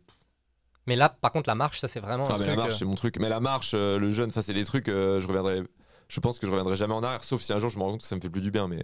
Mais 0.86 0.96
là, 0.96 1.10
par 1.10 1.32
contre, 1.32 1.50
la 1.50 1.56
marche, 1.56 1.80
ça 1.80 1.88
c'est 1.88 2.00
vraiment. 2.00 2.30
un 2.30 2.36
Ah, 2.36 2.38
mais 2.40 2.48
la 2.48 2.56
marche, 2.56 2.76
euh, 2.76 2.78
c'est 2.80 2.86
mon 2.86 2.96
truc. 2.96 3.18
Mais 3.20 3.30
la 3.30 3.40
marche, 3.40 3.72
euh, 3.74 4.00
le 4.00 4.12
jeûne, 4.12 4.30
enfin, 4.30 4.42
c'est 4.42 4.54
des 4.54 4.64
trucs, 4.66 4.88
euh, 4.90 5.20
je 5.20 5.28
reviendrai. 5.28 5.64
Je 6.08 6.20
pense 6.22 6.40
que 6.40 6.48
je 6.48 6.52
reviendrai 6.52 6.78
jamais 6.78 6.94
en 6.94 7.04
arrière, 7.04 7.24
sauf 7.24 7.42
si 7.42 7.52
un 7.52 7.60
jour 7.60 7.70
je 7.70 7.78
me 7.78 7.84
rends 7.84 7.92
compte 7.92 8.02
que 8.02 8.08
ça 8.08 8.16
me 8.16 8.22
fait 8.22 8.30
plus 8.30 8.42
du 8.42 8.52
bien. 8.52 8.68
Mais 8.70 8.82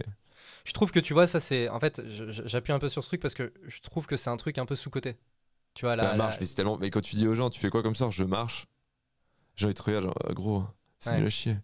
Je 0.66 0.72
trouve 0.72 0.90
que 0.92 1.00
tu 1.00 1.14
vois, 1.14 1.26
ça 1.26 1.40
c'est. 1.40 1.68
En 1.70 1.80
fait, 1.80 2.02
j'appuie 2.46 2.72
un 2.74 2.78
peu 2.78 2.90
sur 2.90 3.02
ce 3.02 3.08
truc 3.08 3.22
parce 3.22 3.34
que 3.34 3.52
je 3.66 3.80
trouve 3.80 4.06
que 4.06 4.16
c'est 4.16 4.28
un 4.30 4.36
truc 4.36 4.58
un 4.58 4.66
peu 4.66 4.76
sous-côté. 4.76 5.16
Tu 5.72 5.86
vois, 5.86 5.96
la, 5.96 6.04
la, 6.04 6.10
la- 6.10 6.16
marche, 6.16 6.36
mais 6.40 6.46
c'est 6.46 6.54
tellement. 6.54 6.76
Mais 6.78 6.90
quand 6.90 7.00
tu 7.00 7.16
dis 7.16 7.26
aux 7.26 7.34
gens, 7.34 7.48
tu 7.50 7.58
fais 7.60 7.70
quoi 7.70 7.82
comme 7.82 7.96
ça 7.96 8.10
Je 8.10 8.24
marche. 8.24 8.66
J'ai 9.56 9.66
envie 9.66 9.74
de 9.74 9.78
te 9.78 9.84
regarder, 9.84 10.06
genre, 10.08 10.34
gros, 10.34 10.64
c'est 10.98 11.10
Ouais. 11.10 11.18
nul 11.18 11.26
à 11.26 11.30
chier. 11.30 11.56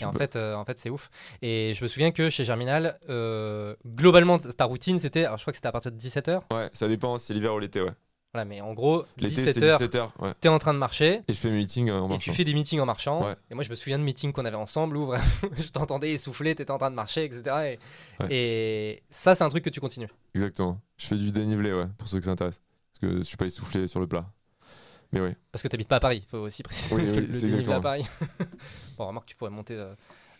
Et 0.00 0.04
en 0.04 0.12
fait, 0.12 0.36
euh, 0.36 0.54
en 0.54 0.64
fait 0.64 0.78
c'est 0.78 0.90
ouf. 0.90 1.10
Et 1.42 1.72
je 1.74 1.82
me 1.84 1.88
souviens 1.88 2.10
que 2.10 2.28
chez 2.30 2.44
Germinal, 2.44 2.98
euh, 3.08 3.74
globalement, 3.86 4.38
ta 4.38 4.64
routine 4.64 4.98
c'était. 4.98 5.24
Alors 5.24 5.38
je 5.38 5.42
crois 5.44 5.52
que 5.52 5.56
c'était 5.58 5.68
à 5.68 5.72
partir 5.72 5.92
de 5.92 5.98
17h. 5.98 6.40
Ouais, 6.52 6.68
ça 6.72 6.88
dépend 6.88 7.18
si 7.18 7.26
c'est 7.26 7.34
l'hiver 7.34 7.54
ou 7.54 7.58
l'été, 7.58 7.80
ouais. 7.82 7.92
Voilà, 8.34 8.44
mais 8.44 8.60
en 8.60 8.74
gros, 8.74 9.04
L'été, 9.16 9.36
c'est 9.36 9.58
17h, 9.58 9.78
17h, 9.88 10.08
ouais. 10.20 10.34
t'es 10.38 10.48
en 10.48 10.58
train 10.58 10.74
de 10.74 10.78
marcher. 10.78 11.22
Et 11.28 11.32
je 11.32 11.38
fais 11.38 11.48
mes 11.50 11.56
meetings 11.56 11.88
euh, 11.88 11.94
en 11.98 12.04
Et 12.06 12.08
marchant. 12.10 12.18
tu 12.30 12.34
fais 12.34 12.44
des 12.44 12.52
meetings 12.52 12.78
en 12.78 12.84
marchant. 12.84 13.24
Ouais. 13.24 13.34
Et 13.50 13.54
moi, 13.54 13.64
je 13.64 13.70
me 13.70 13.74
souviens 13.74 13.98
de 13.98 14.04
meetings 14.04 14.32
qu'on 14.32 14.44
avait 14.44 14.54
ensemble 14.54 14.98
où 14.98 15.06
vraiment, 15.06 15.24
je 15.56 15.68
t'entendais 15.70 16.12
essouffler, 16.12 16.54
t'étais 16.54 16.70
en 16.70 16.76
train 16.76 16.90
de 16.90 16.94
marcher, 16.94 17.24
etc. 17.24 17.42
Et, 18.20 18.22
Ouais. 18.22 18.26
et 18.30 19.02
ça, 19.08 19.34
c'est 19.34 19.44
un 19.44 19.48
truc 19.48 19.64
que 19.64 19.70
tu 19.70 19.80
continues. 19.80 20.10
Exactement. 20.34 20.78
Je 20.98 21.06
fais 21.06 21.16
du 21.16 21.32
dénivelé, 21.32 21.72
ouais, 21.72 21.86
pour 21.96 22.06
ceux 22.06 22.18
que 22.18 22.26
ça 22.26 22.32
intéresse. 22.32 22.60
Parce 22.92 23.12
que 23.12 23.18
je 23.18 23.22
suis 23.22 23.38
pas 23.38 23.46
essoufflé 23.46 23.86
sur 23.86 23.98
le 23.98 24.06
plat. 24.06 24.26
Mais. 25.12 25.36
Parce 25.52 25.62
que 25.62 25.68
t'habites 25.68 25.88
pas 25.88 25.96
à 25.96 26.00
Paris, 26.00 26.24
faut 26.30 26.38
aussi 26.38 26.62
préciser. 26.62 26.94
Oui, 26.94 27.02
oui, 27.06 27.26
le 27.26 27.32
c'est 27.32 27.72
à. 27.72 27.80
Paris. 27.80 28.04
bon, 28.98 29.06
remarque, 29.08 29.26
tu 29.26 29.36
pourrais 29.36 29.50
monter 29.50 29.74
euh, 29.74 29.94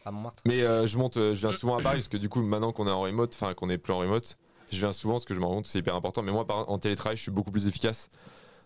à 0.05 0.11
Montmartre. 0.11 0.43
Mais 0.47 0.63
euh, 0.63 0.87
je 0.87 0.99
monte, 0.99 1.17
euh, 1.17 1.35
je 1.35 1.41
viens 1.41 1.53
souvent 1.57 1.79
à 1.79 1.83
Paris 1.83 1.99
parce 1.99 2.09
que 2.09 2.17
du 2.17 2.29
coup, 2.29 2.43
maintenant 2.43 2.73
qu'on 2.73 2.87
est 2.87 2.91
en 2.91 3.01
remote, 3.01 3.35
enfin 3.35 3.55
qu'on 3.55 3.71
est 3.71 3.79
plus 3.79 3.93
en 3.93 3.99
remote, 3.99 4.37
je 4.71 4.79
viens 4.79 4.93
souvent 4.93 5.15
parce 5.15 5.25
que 5.25 5.35
je 5.35 5.41
me 5.41 5.45
rends 5.45 5.55
compte 5.55 5.65
que 5.65 5.71
c'est 5.71 5.79
hyper 5.79 5.95
important. 5.95 6.23
Mais 6.23 6.33
moi, 6.33 6.47
par- 6.47 6.69
en 6.69 6.79
télétravail, 6.79 7.17
je 7.17 7.23
suis 7.23 7.31
beaucoup 7.31 7.51
plus 7.51 7.67
efficace. 7.67 8.11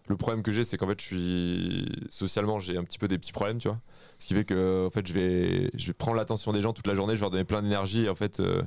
Le 0.08 0.16
problème 0.16 0.42
que 0.42 0.50
j'ai, 0.50 0.64
c'est 0.64 0.76
qu'en 0.76 0.88
fait, 0.88 1.00
je 1.00 1.06
suis 1.06 2.06
socialement, 2.10 2.58
j'ai 2.58 2.76
un 2.76 2.82
petit 2.82 2.98
peu 2.98 3.06
des 3.06 3.18
petits 3.18 3.32
problèmes, 3.32 3.58
tu 3.58 3.68
vois. 3.68 3.78
Ce 4.18 4.26
qui 4.26 4.34
fait 4.34 4.44
que, 4.44 4.86
en 4.88 4.90
fait, 4.90 5.06
je 5.06 5.12
vais, 5.12 5.70
je 5.74 5.86
vais 5.86 5.92
prendre 5.92 6.16
l'attention 6.16 6.52
des 6.52 6.60
gens 6.60 6.72
toute 6.72 6.88
la 6.88 6.94
journée, 6.96 7.14
je 7.14 7.20
vais 7.20 7.24
leur 7.24 7.30
donner 7.30 7.44
plein 7.44 7.62
d'énergie 7.62 8.04
et 8.06 8.08
en 8.08 8.16
fait, 8.16 8.40
euh, 8.40 8.62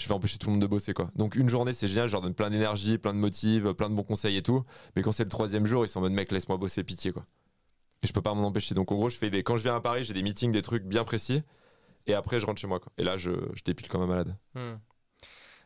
je 0.00 0.08
vais 0.08 0.14
empêcher 0.14 0.38
tout 0.38 0.46
le 0.48 0.52
monde 0.52 0.62
de 0.62 0.66
bosser, 0.66 0.94
quoi. 0.94 1.10
Donc, 1.14 1.36
une 1.36 1.48
journée, 1.48 1.74
c'est 1.74 1.88
génial, 1.88 2.06
je 2.08 2.12
leur 2.12 2.20
donne 2.22 2.34
plein 2.34 2.50
d'énergie, 2.50 2.98
plein 2.98 3.12
de 3.12 3.18
motifs, 3.18 3.62
plein 3.74 3.90
de 3.90 3.94
bons 3.94 4.02
conseils 4.02 4.36
et 4.36 4.42
tout. 4.42 4.64
Mais 4.96 5.02
quand 5.02 5.12
c'est 5.12 5.24
le 5.24 5.28
troisième 5.28 5.66
jour, 5.66 5.84
ils 5.84 5.88
sont 5.88 5.98
en 5.98 6.02
mode 6.02 6.12
mec, 6.12 6.32
laisse-moi 6.32 6.56
bosser, 6.56 6.82
pitié, 6.84 7.12
quoi. 7.12 7.26
Et 8.02 8.06
je 8.06 8.12
peux 8.12 8.22
pas 8.22 8.32
m'en 8.34 8.46
empêcher. 8.46 8.74
Donc, 8.74 8.90
en 8.92 8.96
gros, 8.96 9.10
je 9.10 9.18
fais 9.18 9.28
des, 9.30 9.42
quand 9.42 9.58
je 9.58 9.62
viens 9.62 9.76
à 9.76 9.80
Paris, 9.80 10.04
j'ai 10.04 10.14
des 10.14 10.22
meetings, 10.22 10.52
des 10.52 10.62
trucs 10.62 10.84
bien 10.84 11.04
précis. 11.04 11.42
Et 12.06 12.14
après, 12.14 12.40
je 12.40 12.46
rentre 12.46 12.60
chez 12.60 12.66
moi. 12.66 12.80
Et 12.96 13.04
là, 13.04 13.18
je, 13.18 13.30
je 13.54 13.62
dépile 13.62 13.88
comme 13.88 14.00
un 14.00 14.06
malade. 14.06 14.36
Hmm. 14.54 14.76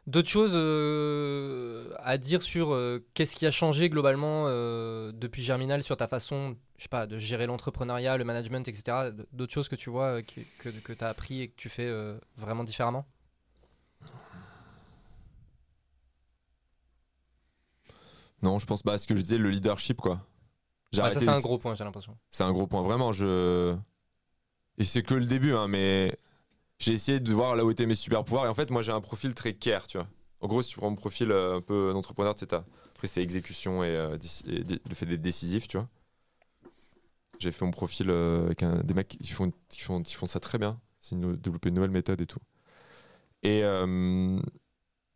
D'autres 0.07 0.29
choses 0.29 0.53
euh, 0.55 1.91
à 1.99 2.19
dire 2.19 2.43
sur 2.43 2.75
euh, 2.75 3.07
qu'est-ce 3.15 3.37
qui 3.37 3.47
a 3.47 3.51
changé 3.51 3.89
globalement 3.89 4.47
euh, 4.49 5.13
depuis 5.15 5.43
Germinal 5.43 5.83
sur 5.83 5.97
ta 5.97 6.09
façon, 6.09 6.57
de 7.09 7.19
gérer 7.19 7.47
l'entrepreneuriat, 7.47 8.19
le 8.19 8.25
management, 8.25 8.69
etc. 8.69 9.11
D'autres 9.33 9.53
choses 9.53 9.69
que 9.71 9.77
tu 9.77 9.89
vois 9.89 10.21
qui- 10.23 10.45
que, 10.59 10.69
que 10.69 10.93
tu 10.93 11.05
as 11.05 11.09
appris 11.09 11.41
et 11.41 11.49
que 11.49 11.55
tu 11.57 11.71
fais 11.71 11.91
vraiment 12.37 12.65
différemment? 12.65 13.07
Non, 18.45 18.59
je 18.59 18.67
pense 18.67 18.83
pas 18.83 18.93
à 18.93 18.99
ce 18.99 19.07
que 19.07 19.17
je 19.17 19.23
disais, 19.23 19.39
le 19.39 19.49
leadership, 19.49 19.97
quoi. 20.01 20.21
J'ai 20.93 21.01
Ouais, 21.01 21.11
Ça, 21.11 21.19
c'est 21.19 21.29
un 21.29 21.41
gros 21.41 21.57
point, 21.57 21.75
j'ai 21.75 21.83
l'impression. 21.83 22.17
C'est 22.31 22.45
un 22.45 22.53
gros 22.53 22.67
point. 22.67 22.83
Vraiment, 22.83 23.11
je. 23.11 23.75
Et 24.77 24.85
c'est 24.85 25.03
que 25.03 25.15
le 25.15 25.25
début, 25.25 25.55
hein, 25.55 25.67
mais 25.67 26.15
j'ai 26.79 26.93
essayé 26.93 27.21
de 27.21 27.33
voir 27.33 27.57
là 27.57 27.65
où 27.65 27.71
étaient 27.71 27.87
mes 27.87 27.95
super 27.95 28.23
pouvoirs. 28.23 28.45
Et 28.45 28.49
en 28.49 28.55
fait, 28.55 28.71
moi, 28.71 28.83
j'ai 28.83 28.93
un 28.93 29.01
profil 29.01 29.35
très 29.35 29.55
care, 29.55 29.87
tu 29.87 29.97
vois. 29.97 30.07
En 30.43 30.47
gros, 30.47 30.61
si 30.61 30.71
tu 30.73 30.77
prends 30.79 30.91
mon 30.91 30.95
profil 30.97 31.31
euh, 31.31 31.57
un 31.57 31.61
peu 31.63 31.91
d'entrepreneur, 31.95 32.35
tu 32.35 32.45
sais, 32.47 32.55
après, 32.55 33.07
c'est 33.07 33.23
exécution 33.23 33.83
et, 33.83 33.89
euh, 33.89 34.19
et 34.47 34.63
le 34.89 34.95
fait 34.95 35.07
d'être 35.07 35.23
décisif, 35.23 35.67
tu 35.67 35.79
vois. 35.79 35.89
J'ai 37.39 37.51
fait 37.51 37.65
mon 37.65 37.71
profil 37.71 38.11
euh, 38.11 38.45
avec 38.45 38.63
un- 38.63 38.83
des 38.83 38.93
mecs 38.93 39.09
qui 39.09 39.27
font, 39.33 39.53
qui, 39.71 39.81
font, 39.81 40.03
qui 40.03 40.15
font 40.15 40.27
ça 40.27 40.39
très 40.39 40.59
bien. 40.59 40.79
C'est 41.01 41.19
développer 41.19 41.71
une 41.71 41.77
nouvelle 41.77 41.91
méthode 41.91 42.21
et 42.21 42.27
tout. 42.27 42.41
Et, 43.43 43.63
euh, 43.65 44.39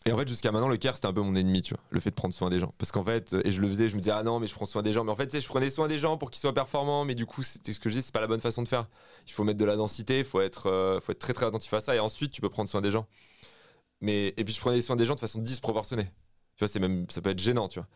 et 0.07 0.13
en 0.13 0.17
fait, 0.17 0.29
jusqu'à 0.29 0.53
maintenant, 0.53 0.69
le 0.69 0.77
care, 0.77 0.95
c'était 0.95 1.09
un 1.09 1.13
peu 1.13 1.21
mon 1.21 1.35
ennemi, 1.35 1.61
tu 1.61 1.75
vois. 1.75 1.83
Le 1.91 2.01
fait 2.01 2.11
de 2.11 2.15
prendre 2.15 2.33
soin 2.33 2.51
des 2.51 2.61
gens. 2.61 2.73
Parce 2.79 2.93
qu'en 2.93 3.05
fait, 3.05 3.35
et 3.45 3.51
je 3.51 3.61
le 3.61 3.69
faisais, 3.69 3.89
je 3.89 3.95
me 3.95 4.01
disais, 4.01 4.13
ah 4.13 4.23
non, 4.23 4.41
mais 4.41 4.47
je 4.47 4.55
prends 4.55 4.65
soin 4.65 4.83
des 4.83 4.93
gens. 4.93 5.05
Mais 5.05 5.11
en 5.11 5.17
fait, 5.17 5.27
tu 5.27 5.33
sais, 5.33 5.41
je 5.41 5.49
prenais 5.49 5.71
soin 5.71 5.89
des 5.89 5.99
gens 5.99 6.17
pour 6.17 6.31
qu'ils 6.31 6.41
soient 6.41 6.55
performants. 6.55 7.05
Mais 7.05 7.15
du 7.15 7.27
coup, 7.27 7.43
c'était 7.43 7.73
ce 7.73 7.81
que 7.81 7.91
je 7.91 7.97
dis, 7.97 8.03
c'est 8.03 8.15
pas 8.15 8.21
la 8.21 8.27
bonne 8.27 8.41
façon 8.41 8.63
de 8.63 8.69
faire. 8.69 8.89
Il 9.27 9.33
faut 9.33 9.45
mettre 9.45 9.59
de 9.59 9.65
la 9.65 9.77
densité, 9.77 10.21
il 10.21 10.25
faut 10.25 10.41
être, 10.41 10.69
euh, 10.69 11.01
faut 11.01 11.13
être 11.13 11.19
très 11.19 11.35
très 11.35 11.47
attentif 11.47 11.73
à 11.75 11.81
ça. 11.81 11.95
Et 11.95 11.99
ensuite, 11.99 12.33
tu 12.33 12.41
peux 12.41 12.49
prendre 12.49 12.71
soin 12.71 12.81
des 12.81 12.91
gens. 12.91 13.07
Mais, 14.01 14.29
et 14.37 14.45
puis, 14.45 14.55
je 14.55 14.61
prenais 14.61 14.81
soin 14.81 14.97
des 14.97 15.05
gens 15.05 15.15
de 15.15 15.21
façon 15.21 15.41
disproportionnée. 15.41 16.11
Tu 16.57 16.65
vois, 16.65 16.81
même, 16.81 17.07
ça 17.11 17.21
peut 17.21 17.31
être 17.31 17.41
gênant, 17.41 17.69
tu 17.69 17.81
vois. 17.81 17.89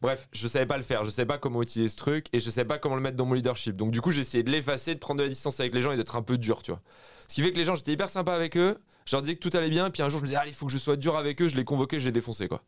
Bref, 0.00 0.28
je 0.32 0.46
savais 0.46 0.66
pas 0.66 0.76
le 0.76 0.84
faire, 0.84 1.04
je 1.04 1.10
savais 1.10 1.26
pas 1.26 1.38
comment 1.38 1.60
utiliser 1.60 1.88
ce 1.88 1.96
truc 1.96 2.26
et 2.32 2.38
je 2.38 2.50
savais 2.50 2.66
pas 2.66 2.78
comment 2.78 2.94
le 2.94 3.00
mettre 3.00 3.16
dans 3.16 3.26
mon 3.26 3.34
leadership. 3.34 3.74
Donc 3.74 3.90
du 3.90 4.00
coup, 4.00 4.12
j'ai 4.12 4.20
essayé 4.20 4.44
de 4.44 4.50
l'effacer, 4.50 4.94
de 4.94 5.00
prendre 5.00 5.18
de 5.18 5.24
la 5.24 5.28
distance 5.28 5.58
avec 5.58 5.74
les 5.74 5.82
gens 5.82 5.90
et 5.90 5.96
d'être 5.96 6.14
un 6.14 6.22
peu 6.22 6.38
dur, 6.38 6.62
tu 6.62 6.70
vois. 6.70 6.80
Ce 7.26 7.34
qui 7.34 7.42
fait 7.42 7.50
que 7.50 7.56
les 7.56 7.64
gens, 7.64 7.74
j'étais 7.74 7.92
hyper 7.92 8.08
sympa 8.08 8.32
avec 8.32 8.56
eux, 8.56 8.78
je 9.08 9.16
leur 9.16 9.22
disais 9.22 9.36
que 9.36 9.48
tout 9.48 9.56
allait 9.56 9.70
bien, 9.70 9.88
puis 9.88 10.02
un 10.02 10.10
jour 10.10 10.18
je 10.18 10.24
me 10.24 10.28
disais, 10.28 10.38
allez, 10.38 10.50
il 10.50 10.54
faut 10.54 10.66
que 10.66 10.72
je 10.72 10.76
sois 10.76 10.96
dur 10.96 11.16
avec 11.16 11.40
eux, 11.40 11.48
je 11.48 11.56
les 11.56 11.64
convoquais, 11.64 11.98
je 11.98 12.04
les 12.04 12.12
défonçais, 12.12 12.46
quoi. 12.46 12.62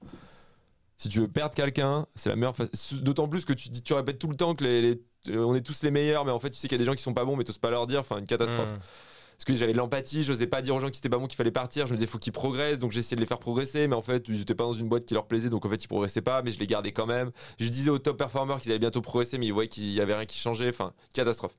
Si 0.97 1.11
tu 1.11 1.21
veux 1.21 1.29
perdre 1.29 1.55
quelqu'un, 1.55 2.07
c'est 2.15 2.31
la 2.31 2.37
meilleure 2.37 2.57
façon. 2.57 2.71
D'autant 3.03 3.29
plus 3.29 3.45
que 3.45 3.53
tu, 3.53 3.71
tu 3.71 3.93
répètes 3.93 4.19
tout 4.19 4.29
le 4.29 4.37
temps 4.37 4.55
que 4.55 4.65
les, 4.65 4.81
les- 4.81 5.03
euh, 5.29 5.45
on 5.45 5.55
est 5.55 5.61
tous 5.61 5.83
les 5.83 5.91
meilleurs, 5.91 6.25
mais 6.25 6.31
en 6.31 6.39
fait, 6.39 6.49
tu 6.49 6.57
sais 6.57 6.67
qu'il 6.67 6.77
y 6.77 6.81
a 6.81 6.83
des 6.83 6.87
gens 6.87 6.95
qui 6.95 7.03
sont 7.03 7.13
pas 7.13 7.27
bons, 7.27 7.37
mais 7.37 7.45
t'oses 7.45 7.59
pas 7.59 7.71
leur 7.71 7.87
dire, 7.87 8.01
enfin, 8.01 8.19
une 8.19 8.27
catastrophe. 8.27 8.71
Hmm. 8.71 8.79
Parce 9.37 9.45
que 9.45 9.55
j'avais 9.55 9.73
de 9.73 9.79
l'empathie, 9.79 10.25
j'osais 10.25 10.47
pas 10.47 10.63
dire 10.63 10.75
aux 10.75 10.81
gens 10.81 10.89
qui 10.91 10.99
étaient 10.99 11.09
pas 11.11 11.17
bons 11.19 11.27
qu'il 11.27 11.37
fallait 11.37 11.51
partir. 11.51 11.87
Je 11.87 11.93
me 11.93 11.97
disais, 11.99 12.07
faut 12.07 12.19
qu'ils 12.19 12.33
progressent, 12.33 12.79
donc 12.79 12.93
j'essayais 12.93 13.17
de 13.17 13.21
les 13.23 13.27
faire 13.27 13.39
progresser, 13.39 13.87
mais 13.89 13.97
en 13.97 14.03
fait, 14.03 14.29
ils 14.29 14.41
étaient 14.43 14.55
pas 14.55 14.65
dans 14.65 14.73
une 14.75 14.89
boîte 14.89 15.05
qui 15.07 15.15
leur 15.15 15.27
plaisait, 15.27 15.49
donc 15.49 15.65
en 15.65 15.71
fait, 15.71 15.83
ils 15.83 15.89
progressaient 15.89 16.21
pas, 16.21 16.43
mais 16.43 16.53
je 16.53 16.59
les 16.59 16.67
gardais 16.67 16.93
quand 16.93 17.07
même. 17.07 17.31
Je 17.59 17.69
disais 17.69 17.91
aux 17.91 17.99
top 17.99 18.19
performers 18.19 18.61
qu'ils 18.61 18.71
allaient 18.71 18.79
bientôt 18.79 19.01
progresser, 19.03 19.37
mais 19.39 19.47
ils 19.47 19.53
voyaient 19.53 19.69
qu'il 19.69 19.91
y 19.91 20.01
avait 20.03 20.15
rien 20.15 20.27
qui 20.27 20.39
changeait. 20.39 20.69
Enfin, 20.69 20.93
catastrophe. 21.15 21.55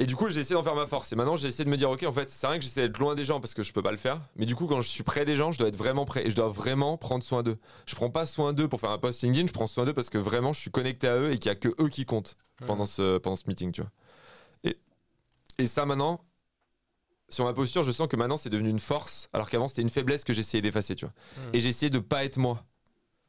Et 0.00 0.06
du 0.06 0.16
coup, 0.16 0.30
j'ai 0.30 0.40
essayé 0.40 0.54
d'en 0.54 0.62
faire 0.62 0.74
ma 0.74 0.86
force. 0.86 1.12
Et 1.12 1.16
maintenant, 1.16 1.36
j'ai 1.36 1.46
essayé 1.46 1.66
de 1.66 1.68
me 1.68 1.76
dire, 1.76 1.90
ok, 1.90 2.02
en 2.04 2.12
fait, 2.12 2.30
c'est 2.30 2.46
vrai 2.46 2.58
que 2.58 2.64
j'essaie 2.64 2.88
d'être 2.88 2.98
loin 2.98 3.14
des 3.14 3.26
gens 3.26 3.38
parce 3.38 3.52
que 3.52 3.62
je 3.62 3.70
peux 3.70 3.82
pas 3.82 3.90
le 3.90 3.98
faire. 3.98 4.18
Mais 4.34 4.46
du 4.46 4.56
coup, 4.56 4.66
quand 4.66 4.80
je 4.80 4.88
suis 4.88 5.02
près 5.02 5.26
des 5.26 5.36
gens, 5.36 5.52
je 5.52 5.58
dois 5.58 5.68
être 5.68 5.76
vraiment 5.76 6.06
près 6.06 6.26
et 6.26 6.30
je 6.30 6.34
dois 6.34 6.48
vraiment 6.48 6.96
prendre 6.96 7.22
soin 7.22 7.42
d'eux. 7.42 7.58
Je 7.84 7.94
prends 7.94 8.08
pas 8.08 8.24
soin 8.24 8.54
d'eux 8.54 8.66
pour 8.66 8.80
faire 8.80 8.90
un 8.90 8.98
post 8.98 9.22
LinkedIn, 9.22 9.48
je 9.48 9.52
prends 9.52 9.66
soin 9.66 9.84
d'eux 9.84 9.92
parce 9.92 10.08
que 10.08 10.16
vraiment, 10.16 10.54
je 10.54 10.60
suis 10.60 10.70
connecté 10.70 11.06
à 11.06 11.18
eux 11.18 11.32
et 11.32 11.38
qu'il 11.38 11.50
y 11.50 11.52
a 11.52 11.54
que 11.54 11.68
eux 11.78 11.90
qui 11.90 12.06
comptent 12.06 12.38
pendant 12.66 12.86
ce, 12.86 13.18
pendant 13.18 13.36
ce 13.36 13.44
meeting, 13.46 13.72
tu 13.72 13.82
vois. 13.82 13.90
Et, 14.64 14.78
et 15.58 15.66
ça, 15.66 15.84
maintenant, 15.84 16.24
sur 17.28 17.44
ma 17.44 17.52
posture, 17.52 17.82
je 17.82 17.92
sens 17.92 18.08
que 18.08 18.16
maintenant, 18.16 18.38
c'est 18.38 18.48
devenu 18.48 18.70
une 18.70 18.80
force, 18.80 19.28
alors 19.34 19.50
qu'avant, 19.50 19.68
c'était 19.68 19.82
une 19.82 19.90
faiblesse 19.90 20.24
que 20.24 20.32
j'essayais 20.32 20.62
d'effacer, 20.62 20.94
tu 20.94 21.04
vois. 21.04 21.14
Hmm. 21.36 21.50
Et 21.52 21.58
essayé 21.58 21.90
de 21.90 21.98
pas 21.98 22.24
être 22.24 22.38
moi. 22.38 22.64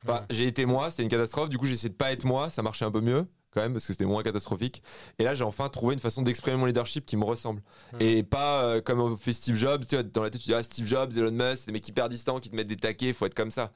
Enfin, 0.05 0.21
Hmm. 0.21 0.25
J'ai 0.29 0.47
été 0.47 0.65
moi, 0.65 0.89
c'était 0.89 1.03
une 1.03 1.09
catastrophe, 1.09 1.49
du 1.49 1.57
coup, 1.57 1.65
j'ai 1.65 1.73
essayé 1.73 1.89
de 1.89 1.95
pas 1.95 2.13
être 2.13 2.23
moi, 2.23 2.49
ça 2.49 2.61
marchait 2.61 2.85
un 2.85 2.91
peu 2.91 3.01
mieux, 3.01 3.27
quand 3.53 3.61
même, 3.61 3.73
parce 3.73 3.85
que 3.85 3.93
c'était 3.93 4.05
moins 4.05 4.23
catastrophique. 4.23 4.81
Et 5.19 5.23
là, 5.23 5.35
j'ai 5.35 5.43
enfin 5.43 5.69
trouvé 5.69 5.93
une 5.93 5.99
façon 5.99 6.21
d'exprimer 6.21 6.57
mon 6.57 6.65
leadership 6.65 7.05
qui 7.05 7.17
me 7.17 7.23
ressemble. 7.23 7.61
Hmm. 7.93 7.97
Et 7.99 8.23
pas 8.23 8.63
euh, 8.63 8.81
comme 8.81 9.17
fait 9.17 9.33
Steve 9.33 9.55
Jobs, 9.55 9.85
tu 9.85 9.95
vois, 9.95 10.03
dans 10.03 10.23
la 10.23 10.29
tête, 10.29 10.41
tu 10.41 10.47
dis, 10.47 10.53
ah, 10.53 10.63
Steve 10.63 10.87
Jobs, 10.87 11.11
Elon 11.17 11.31
Musk, 11.31 11.57
c'est 11.57 11.65
des 11.67 11.71
mecs 11.73 11.87
hyper 11.87 12.09
distants 12.09 12.39
qui 12.39 12.49
te 12.49 12.55
mettent 12.55 12.67
des 12.67 12.77
taquets, 12.77 13.13
faut 13.13 13.25
être 13.25 13.35
comme 13.35 13.51
ça. 13.51 13.71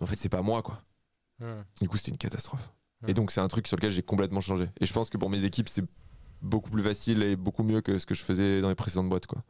Mais 0.00 0.04
en 0.04 0.06
fait, 0.06 0.16
c'est 0.16 0.28
pas 0.28 0.42
moi, 0.42 0.62
quoi. 0.62 0.80
Hmm. 1.38 1.62
Du 1.80 1.88
coup, 1.88 1.96
c'était 1.96 2.10
une 2.12 2.18
catastrophe. 2.18 2.70
Hmm. 3.02 3.10
Et 3.10 3.14
donc, 3.14 3.30
c'est 3.30 3.40
un 3.40 3.48
truc 3.48 3.66
sur 3.68 3.76
lequel 3.76 3.90
j'ai 3.90 4.02
complètement 4.02 4.40
changé. 4.40 4.68
Et 4.80 4.86
je 4.86 4.92
pense 4.92 5.10
que 5.10 5.16
pour 5.18 5.30
mes 5.30 5.44
équipes, 5.44 5.68
c'est 5.68 5.84
beaucoup 6.42 6.70
plus 6.70 6.82
facile 6.82 7.22
et 7.22 7.36
beaucoup 7.36 7.62
mieux 7.62 7.82
que 7.82 7.98
ce 7.98 8.06
que 8.06 8.14
je 8.14 8.22
faisais 8.22 8.60
dans 8.62 8.68
les 8.70 8.74
précédentes 8.74 9.08
boîtes, 9.10 9.26
quoi. 9.26 9.42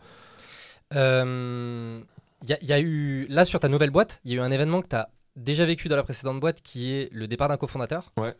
Euh, 0.94 2.00
Il 2.42 2.48
y, 2.48 2.52
a- 2.54 2.58
il 2.62 2.68
y 2.68 2.72
a 2.72 2.80
eu, 2.80 3.26
là 3.28 3.44
sur 3.44 3.60
ta 3.60 3.68
nouvelle 3.68 3.90
boîte, 3.90 4.20
il 4.24 4.30
y 4.32 4.34
a 4.34 4.38
eu 4.38 4.40
un 4.40 4.50
événement 4.50 4.80
que 4.80 4.88
tu 4.88 4.96
as 4.96 5.10
déjà 5.36 5.66
vécu 5.66 5.88
dans 5.88 5.96
la 5.96 6.02
précédente 6.02 6.40
boîte 6.40 6.62
qui 6.62 6.90
est 6.90 7.12
le 7.12 7.28
départ 7.28 7.48
d'un 7.48 7.58
cofondateur. 7.58 8.12
Ouais. 8.16 8.34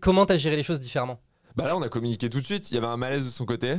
Comment 0.00 0.26
tu 0.26 0.32
as 0.32 0.36
géré 0.36 0.56
les 0.56 0.62
choses 0.62 0.80
différemment? 0.80 1.20
Bah 1.54 1.64
là, 1.64 1.76
on 1.76 1.82
a 1.82 1.88
communiqué 1.88 2.30
tout 2.30 2.40
de 2.40 2.46
suite. 2.46 2.70
Il 2.70 2.74
y 2.74 2.78
avait 2.78 2.86
un 2.86 2.96
malaise 2.96 3.24
de 3.24 3.30
son 3.30 3.44
côté. 3.44 3.76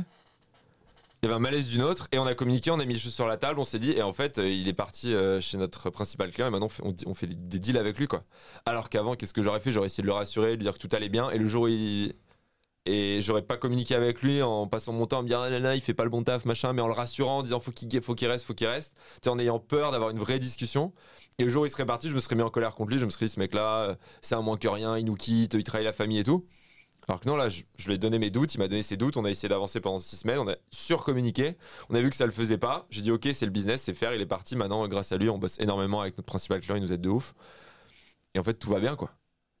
Il 1.22 1.26
y 1.26 1.28
avait 1.28 1.34
un 1.34 1.40
malaise 1.40 1.66
d'une 1.66 1.82
autre. 1.82 2.08
Et 2.12 2.18
on 2.18 2.26
a 2.26 2.34
communiqué, 2.34 2.70
on 2.70 2.78
a 2.78 2.84
mis 2.84 2.94
les 2.94 2.98
choses 3.00 3.14
sur 3.14 3.26
la 3.26 3.36
table, 3.36 3.58
on 3.58 3.64
s'est 3.64 3.78
dit. 3.78 3.92
Et 3.92 4.02
en 4.02 4.12
fait, 4.12 4.38
euh, 4.38 4.48
il 4.48 4.68
est 4.68 4.74
parti 4.74 5.14
euh, 5.14 5.40
chez 5.40 5.58
notre 5.58 5.90
principal 5.90 6.30
client. 6.30 6.46
Et 6.46 6.50
maintenant, 6.50 6.68
on 7.06 7.14
fait, 7.14 7.26
des, 7.26 7.58
deals 7.58 7.76
avec 7.76 7.98
lui, 7.98 8.06
quoi. 8.06 8.22
Alors 8.66 8.88
qu'avant, 8.88 9.14
qu'est-ce 9.14 9.34
que 9.34 9.42
j'aurais 9.42 9.60
fait? 9.60 9.72
J'aurais 9.72 9.86
essayé 9.86 10.02
de 10.02 10.08
le 10.08 10.12
rassurer, 10.12 10.52
de 10.52 10.56
lui 10.56 10.62
dire 10.62 10.74
que 10.74 10.78
tout 10.78 10.94
allait 10.94 11.08
bien. 11.08 11.30
Et 11.30 11.38
le 11.38 11.48
jour 11.48 11.64
où 11.64 11.68
il. 11.68 12.14
Et 12.86 13.20
j'aurais 13.20 13.42
pas 13.42 13.58
communiqué 13.58 13.94
avec 13.94 14.22
lui 14.22 14.40
en 14.40 14.66
passant 14.66 14.92
mon 14.94 15.06
temps 15.06 15.18
à 15.18 15.22
me 15.22 15.28
dire 15.28 15.40
ah 15.40 15.50
là 15.50 15.58
là, 15.58 15.74
il 15.74 15.82
fait 15.82 15.92
pas 15.92 16.04
le 16.04 16.10
bon 16.10 16.22
taf, 16.22 16.46
machin, 16.46 16.72
mais 16.72 16.80
en 16.80 16.86
le 16.86 16.94
rassurant, 16.94 17.38
en 17.38 17.42
disant 17.42 17.60
faut 17.60 17.70
qu'il 17.70 18.00
faut 18.00 18.14
qu'il 18.14 18.28
reste, 18.28 18.46
faut 18.46 18.54
qu'il 18.54 18.66
reste, 18.66 18.94
en 19.26 19.38
ayant 19.38 19.58
peur 19.58 19.90
d'avoir 19.92 20.08
une 20.08 20.18
vraie 20.18 20.38
discussion. 20.38 20.94
Et 21.40 21.44
le 21.44 21.50
jour 21.50 21.62
où 21.62 21.66
il 21.66 21.70
serait 21.70 21.86
parti, 21.86 22.08
je 22.08 22.14
me 22.14 22.20
serais 22.20 22.34
mis 22.34 22.42
en 22.42 22.50
colère 22.50 22.74
contre 22.74 22.90
lui. 22.90 22.98
Je 22.98 23.04
me 23.04 23.10
serais 23.10 23.26
dit, 23.26 23.32
ce 23.32 23.38
mec-là, 23.38 23.90
euh, 23.90 23.94
c'est 24.22 24.34
un 24.34 24.42
moins 24.42 24.56
que 24.56 24.66
rien, 24.66 24.98
il 24.98 25.04
nous 25.04 25.14
quitte, 25.14 25.54
il 25.54 25.62
trahit 25.62 25.84
la 25.84 25.92
famille 25.92 26.18
et 26.18 26.24
tout. 26.24 26.44
Alors 27.06 27.20
que 27.20 27.28
non, 27.28 27.36
là, 27.36 27.48
je, 27.48 27.62
lui 27.86 27.94
ai 27.94 27.98
donné 27.98 28.18
mes 28.18 28.30
doutes, 28.30 28.54
il 28.54 28.58
m'a 28.58 28.66
donné 28.66 28.82
ses 28.82 28.96
doutes, 28.96 29.16
on 29.16 29.24
a 29.24 29.30
essayé 29.30 29.48
d'avancer 29.48 29.80
pendant 29.80 30.00
six 30.00 30.16
semaines, 30.16 30.40
on 30.40 30.48
a 30.48 30.56
surcommuniqué, 30.70 31.56
on 31.88 31.94
a 31.94 32.00
vu 32.00 32.10
que 32.10 32.16
ça 32.16 32.26
le 32.26 32.32
faisait 32.32 32.58
pas. 32.58 32.86
J'ai 32.90 33.02
dit, 33.02 33.12
ok, 33.12 33.28
c'est 33.32 33.46
le 33.46 33.52
business, 33.52 33.82
c'est 33.82 33.94
faire, 33.94 34.12
il 34.14 34.20
est 34.20 34.26
parti. 34.26 34.56
Maintenant, 34.56 34.86
grâce 34.88 35.12
à 35.12 35.16
lui, 35.16 35.30
on 35.30 35.38
bosse 35.38 35.58
énormément 35.60 36.00
avec 36.00 36.18
notre 36.18 36.26
principal 36.26 36.60
client, 36.60 36.76
il 36.76 36.82
nous 36.82 36.92
aide 36.92 37.00
de 37.00 37.08
ouf. 37.08 37.34
Et 38.34 38.40
en 38.40 38.44
fait, 38.44 38.54
tout 38.54 38.70
va 38.70 38.80
bien, 38.80 38.96
quoi. 38.96 39.12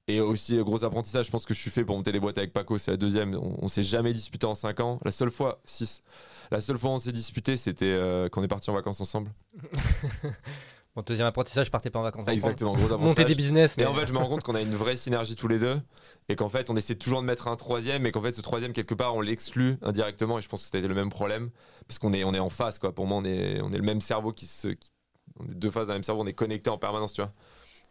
Et 0.08 0.20
aussi, 0.20 0.58
gros 0.58 0.84
apprentissage, 0.84 1.26
je 1.26 1.30
pense 1.30 1.46
que 1.46 1.54
je 1.54 1.60
suis 1.60 1.70
fait 1.70 1.84
pour 1.84 1.96
monter 1.96 2.12
des 2.12 2.20
boîtes 2.20 2.38
avec 2.38 2.52
Paco, 2.52 2.76
c'est 2.76 2.90
la 2.90 2.96
deuxième. 2.96 3.34
On, 3.34 3.58
on 3.62 3.68
s'est 3.68 3.82
jamais 3.82 4.12
disputé 4.12 4.46
en 4.46 4.54
cinq 4.54 4.80
ans. 4.80 4.98
La 5.04 5.12
seule 5.12 5.30
fois, 5.30 5.60
six. 5.64 6.02
La 6.50 6.60
seule 6.60 6.78
fois 6.78 6.90
où 6.90 6.94
on 6.94 6.98
s'est 6.98 7.12
disputé, 7.12 7.56
c'était 7.56 7.84
euh, 7.84 8.28
quand 8.28 8.40
on 8.40 8.44
est 8.44 8.48
parti 8.48 8.68
en 8.70 8.74
vacances 8.74 9.00
ensemble. 9.00 9.30
Mon 10.98 11.02
deuxième 11.04 11.28
apprentissage, 11.28 11.66
je 11.66 11.70
partais 11.70 11.90
pas 11.90 12.00
en 12.00 12.02
vacances. 12.02 12.26
Exactement, 12.26 12.72
gros 12.72 12.86
apprentissage. 12.86 13.06
Monter 13.08 13.24
des 13.24 13.36
business, 13.36 13.76
mais 13.76 13.84
Et 13.84 13.86
en 13.86 13.94
fait, 13.94 14.08
je 14.08 14.12
me 14.12 14.18
rends 14.18 14.26
compte 14.28 14.42
qu'on 14.42 14.56
a 14.56 14.60
une 14.60 14.74
vraie 14.74 14.96
synergie 14.96 15.36
tous 15.36 15.46
les 15.46 15.60
deux. 15.60 15.80
Et 16.28 16.34
qu'en 16.34 16.48
fait, 16.48 16.70
on 16.70 16.76
essaie 16.76 16.96
toujours 16.96 17.20
de 17.20 17.26
mettre 17.26 17.46
un 17.46 17.54
troisième. 17.54 18.04
Et 18.04 18.10
qu'en 18.10 18.20
fait, 18.20 18.34
ce 18.34 18.40
troisième, 18.40 18.72
quelque 18.72 18.94
part, 18.96 19.14
on 19.14 19.20
l'exclut 19.20 19.76
indirectement. 19.82 20.40
Et 20.40 20.42
je 20.42 20.48
pense 20.48 20.62
que 20.62 20.66
c'était 20.66 20.80
le 20.88 20.94
même 20.96 21.08
problème. 21.08 21.50
Parce 21.86 22.00
qu'on 22.00 22.12
est, 22.12 22.24
on 22.24 22.34
est 22.34 22.40
en 22.40 22.50
face, 22.50 22.80
quoi. 22.80 22.92
Pour 22.92 23.06
moi, 23.06 23.16
on 23.18 23.24
est, 23.24 23.60
on 23.62 23.70
est 23.70 23.76
le 23.76 23.84
même 23.84 24.00
cerveau 24.00 24.32
qui 24.32 24.46
se. 24.46 24.66
qui- 24.66 24.90
on 25.38 25.44
est 25.48 25.54
deux 25.54 25.70
phases 25.70 25.86
d'un 25.86 25.92
même 25.92 26.02
cerveau. 26.02 26.22
On 26.22 26.26
est 26.26 26.32
connecté 26.32 26.68
en 26.68 26.78
permanence, 26.78 27.12
tu 27.12 27.22
vois. 27.22 27.30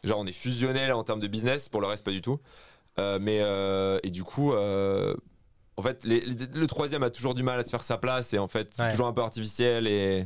Genre, 0.04 0.20
on 0.20 0.26
est 0.28 0.34
fusionnel 0.34 0.92
en 0.92 1.06
termes 1.06 1.22
de 1.22 1.28
business. 1.28 1.70
Pour 1.70 1.80
le 1.80 1.88
reste, 1.88 2.04
pas 2.04 2.12
du 2.12 2.22
tout. 2.22 2.40
Euh, 3.00 3.20
mais. 3.22 3.40
euh, 3.42 4.00
et 4.04 4.12
du 4.12 4.26
coup. 4.26 4.52
euh, 4.52 5.16
en 5.78 5.82
fait, 5.82 6.04
les- 6.04 6.20
les- 6.26 6.48
le 6.54 6.68
troisième 6.68 7.04
a 7.04 7.10
toujours 7.10 7.36
du 7.36 7.44
mal 7.44 7.58
à 7.58 7.64
se 7.64 7.70
faire 7.70 7.84
sa 7.84 7.98
place. 7.98 8.34
Et 8.34 8.38
en 8.38 8.50
fait, 8.50 8.68
c'est 8.74 8.82
Ouais. 8.84 8.92
toujours 8.92 9.08
un 9.08 9.14
peu 9.14 9.22
artificiel. 9.22 9.88
Et. 9.88 10.26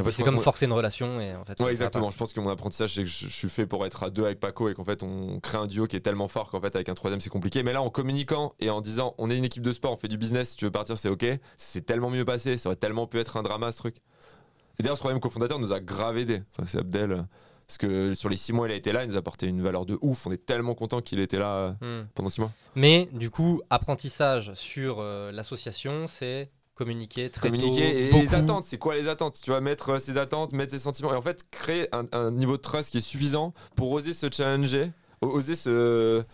Et 0.00 0.02
en 0.02 0.04
fait, 0.04 0.10
c'est 0.12 0.22
comme 0.22 0.40
forcer 0.40 0.66
une 0.66 0.72
relation 0.72 1.20
et 1.20 1.34
en 1.34 1.44
fait. 1.44 1.60
Ouais, 1.60 1.70
exactement. 1.70 2.10
Je 2.10 2.16
pense 2.16 2.32
que 2.32 2.40
mon 2.40 2.50
apprentissage, 2.50 2.94
c'est 2.94 3.02
que 3.02 3.08
je, 3.08 3.26
je 3.26 3.32
suis 3.32 3.48
fait 3.48 3.66
pour 3.66 3.84
être 3.86 4.02
à 4.02 4.10
deux 4.10 4.24
avec 4.24 4.40
Paco 4.40 4.68
et 4.68 4.74
qu'en 4.74 4.84
fait, 4.84 5.02
on 5.02 5.38
crée 5.40 5.58
un 5.58 5.66
duo 5.66 5.86
qui 5.86 5.96
est 5.96 6.00
tellement 6.00 6.28
fort 6.28 6.50
qu'en 6.50 6.60
fait, 6.60 6.74
avec 6.74 6.88
un 6.88 6.94
troisième, 6.94 7.20
c'est 7.20 7.30
compliqué. 7.30 7.62
Mais 7.62 7.72
là, 7.72 7.82
en 7.82 7.90
communiquant 7.90 8.52
et 8.60 8.70
en 8.70 8.80
disant, 8.80 9.14
on 9.18 9.30
est 9.30 9.36
une 9.36 9.44
équipe 9.44 9.62
de 9.62 9.72
sport, 9.72 9.92
on 9.92 9.96
fait 9.96 10.08
du 10.08 10.18
business, 10.18 10.50
si 10.50 10.56
tu 10.56 10.64
veux 10.64 10.70
partir, 10.70 10.96
c'est 10.98 11.08
ok. 11.08 11.26
C'est 11.56 11.84
tellement 11.86 12.10
mieux 12.10 12.24
passé. 12.24 12.56
Ça 12.56 12.68
aurait 12.68 12.76
tellement 12.76 13.06
pu 13.06 13.18
être 13.18 13.36
un 13.36 13.42
drama, 13.42 13.70
ce 13.72 13.78
truc. 13.78 13.96
Et 14.78 14.82
d'ailleurs, 14.82 14.96
ce 14.96 15.02
troisième 15.02 15.20
cofondateur 15.20 15.58
nous 15.58 15.72
a 15.72 15.80
grave 15.80 16.16
aidé. 16.18 16.42
Enfin, 16.56 16.66
c'est 16.66 16.78
Abdel. 16.78 17.12
euh, 17.12 17.22
Parce 17.66 17.76
que 17.78 18.14
sur 18.14 18.28
les 18.30 18.36
six 18.36 18.52
mois, 18.54 18.66
il 18.68 18.72
a 18.72 18.74
été 18.74 18.92
là, 18.92 19.04
il 19.04 19.08
nous 19.10 19.16
a 19.16 19.18
apporté 19.18 19.46
une 19.46 19.60
valeur 19.60 19.84
de 19.86 19.98
ouf. 20.00 20.26
On 20.26 20.32
est 20.32 20.44
tellement 20.46 20.74
content 20.74 21.00
qu'il 21.02 21.20
était 21.20 21.38
là 21.38 21.74
euh, 21.82 22.02
Hmm. 22.02 22.06
pendant 22.14 22.30
six 22.30 22.40
mois. 22.40 22.50
Mais 22.74 23.08
du 23.12 23.30
coup, 23.30 23.60
apprentissage 23.68 24.54
sur 24.54 24.96
euh, 25.00 25.30
l'association, 25.32 26.06
c'est 26.06 26.50
communiquer 26.84 27.30
très 27.30 27.48
communiquer 27.50 27.92
tôt, 27.92 27.98
et 27.98 28.10
beaucoup. 28.10 28.22
les 28.22 28.34
attentes 28.34 28.64
c'est 28.64 28.78
quoi 28.78 28.94
les 28.96 29.06
attentes? 29.08 29.38
Tu 29.42 29.50
vas 29.50 29.60
mettre 29.60 29.90
euh, 29.90 29.98
ses 29.98 30.16
attentes 30.18 30.52
mettre 30.52 30.72
ses 30.72 30.78
sentiments 30.78 31.12
et 31.12 31.16
en 31.16 31.22
fait 31.22 31.44
créer 31.50 31.88
un, 31.94 32.06
un 32.12 32.30
niveau 32.30 32.56
de 32.56 32.62
trust 32.62 32.90
qui 32.90 32.98
est 32.98 33.02
suffisant 33.02 33.52
pour 33.76 33.90
oser 33.92 34.14
se 34.14 34.26
challenger 34.32 34.90
oser 35.20 35.54
se 35.54 36.24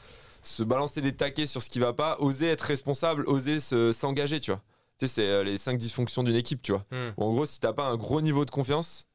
se 0.42 0.62
balancer 0.62 1.03
des 1.03 1.14
taquets 1.16 1.49
sur 1.49 1.61
ce 1.62 1.68
qui 1.68 1.80
va 1.80 1.92
pas 1.92 2.16
oser 2.20 2.47
être 2.49 2.62
responsable 2.62 3.24
oser 3.26 3.59
se- 3.61 3.92
s'engager 3.92 4.38
tu 4.40 4.53
vois 4.53 4.62
tu 4.99 5.07
sais 5.09 5.12
c'est 5.14 5.28
euh, 5.28 5.42
les 5.42 5.59
cinq 5.59 5.76
dysfonctions 5.78 6.22
d'une 6.22 6.36
équipe 6.36 6.62
tu 6.62 6.72
vois 6.72 6.84
Hmm. 6.92 7.11
En 7.16 7.32
gros 7.32 7.44
si 7.47 7.59
t'as 7.61 7.72
pas 7.72 7.86
un 7.88 7.97
gros 7.97 8.20
niveau 8.20 8.44
de 8.44 8.51
confiance 8.53 9.07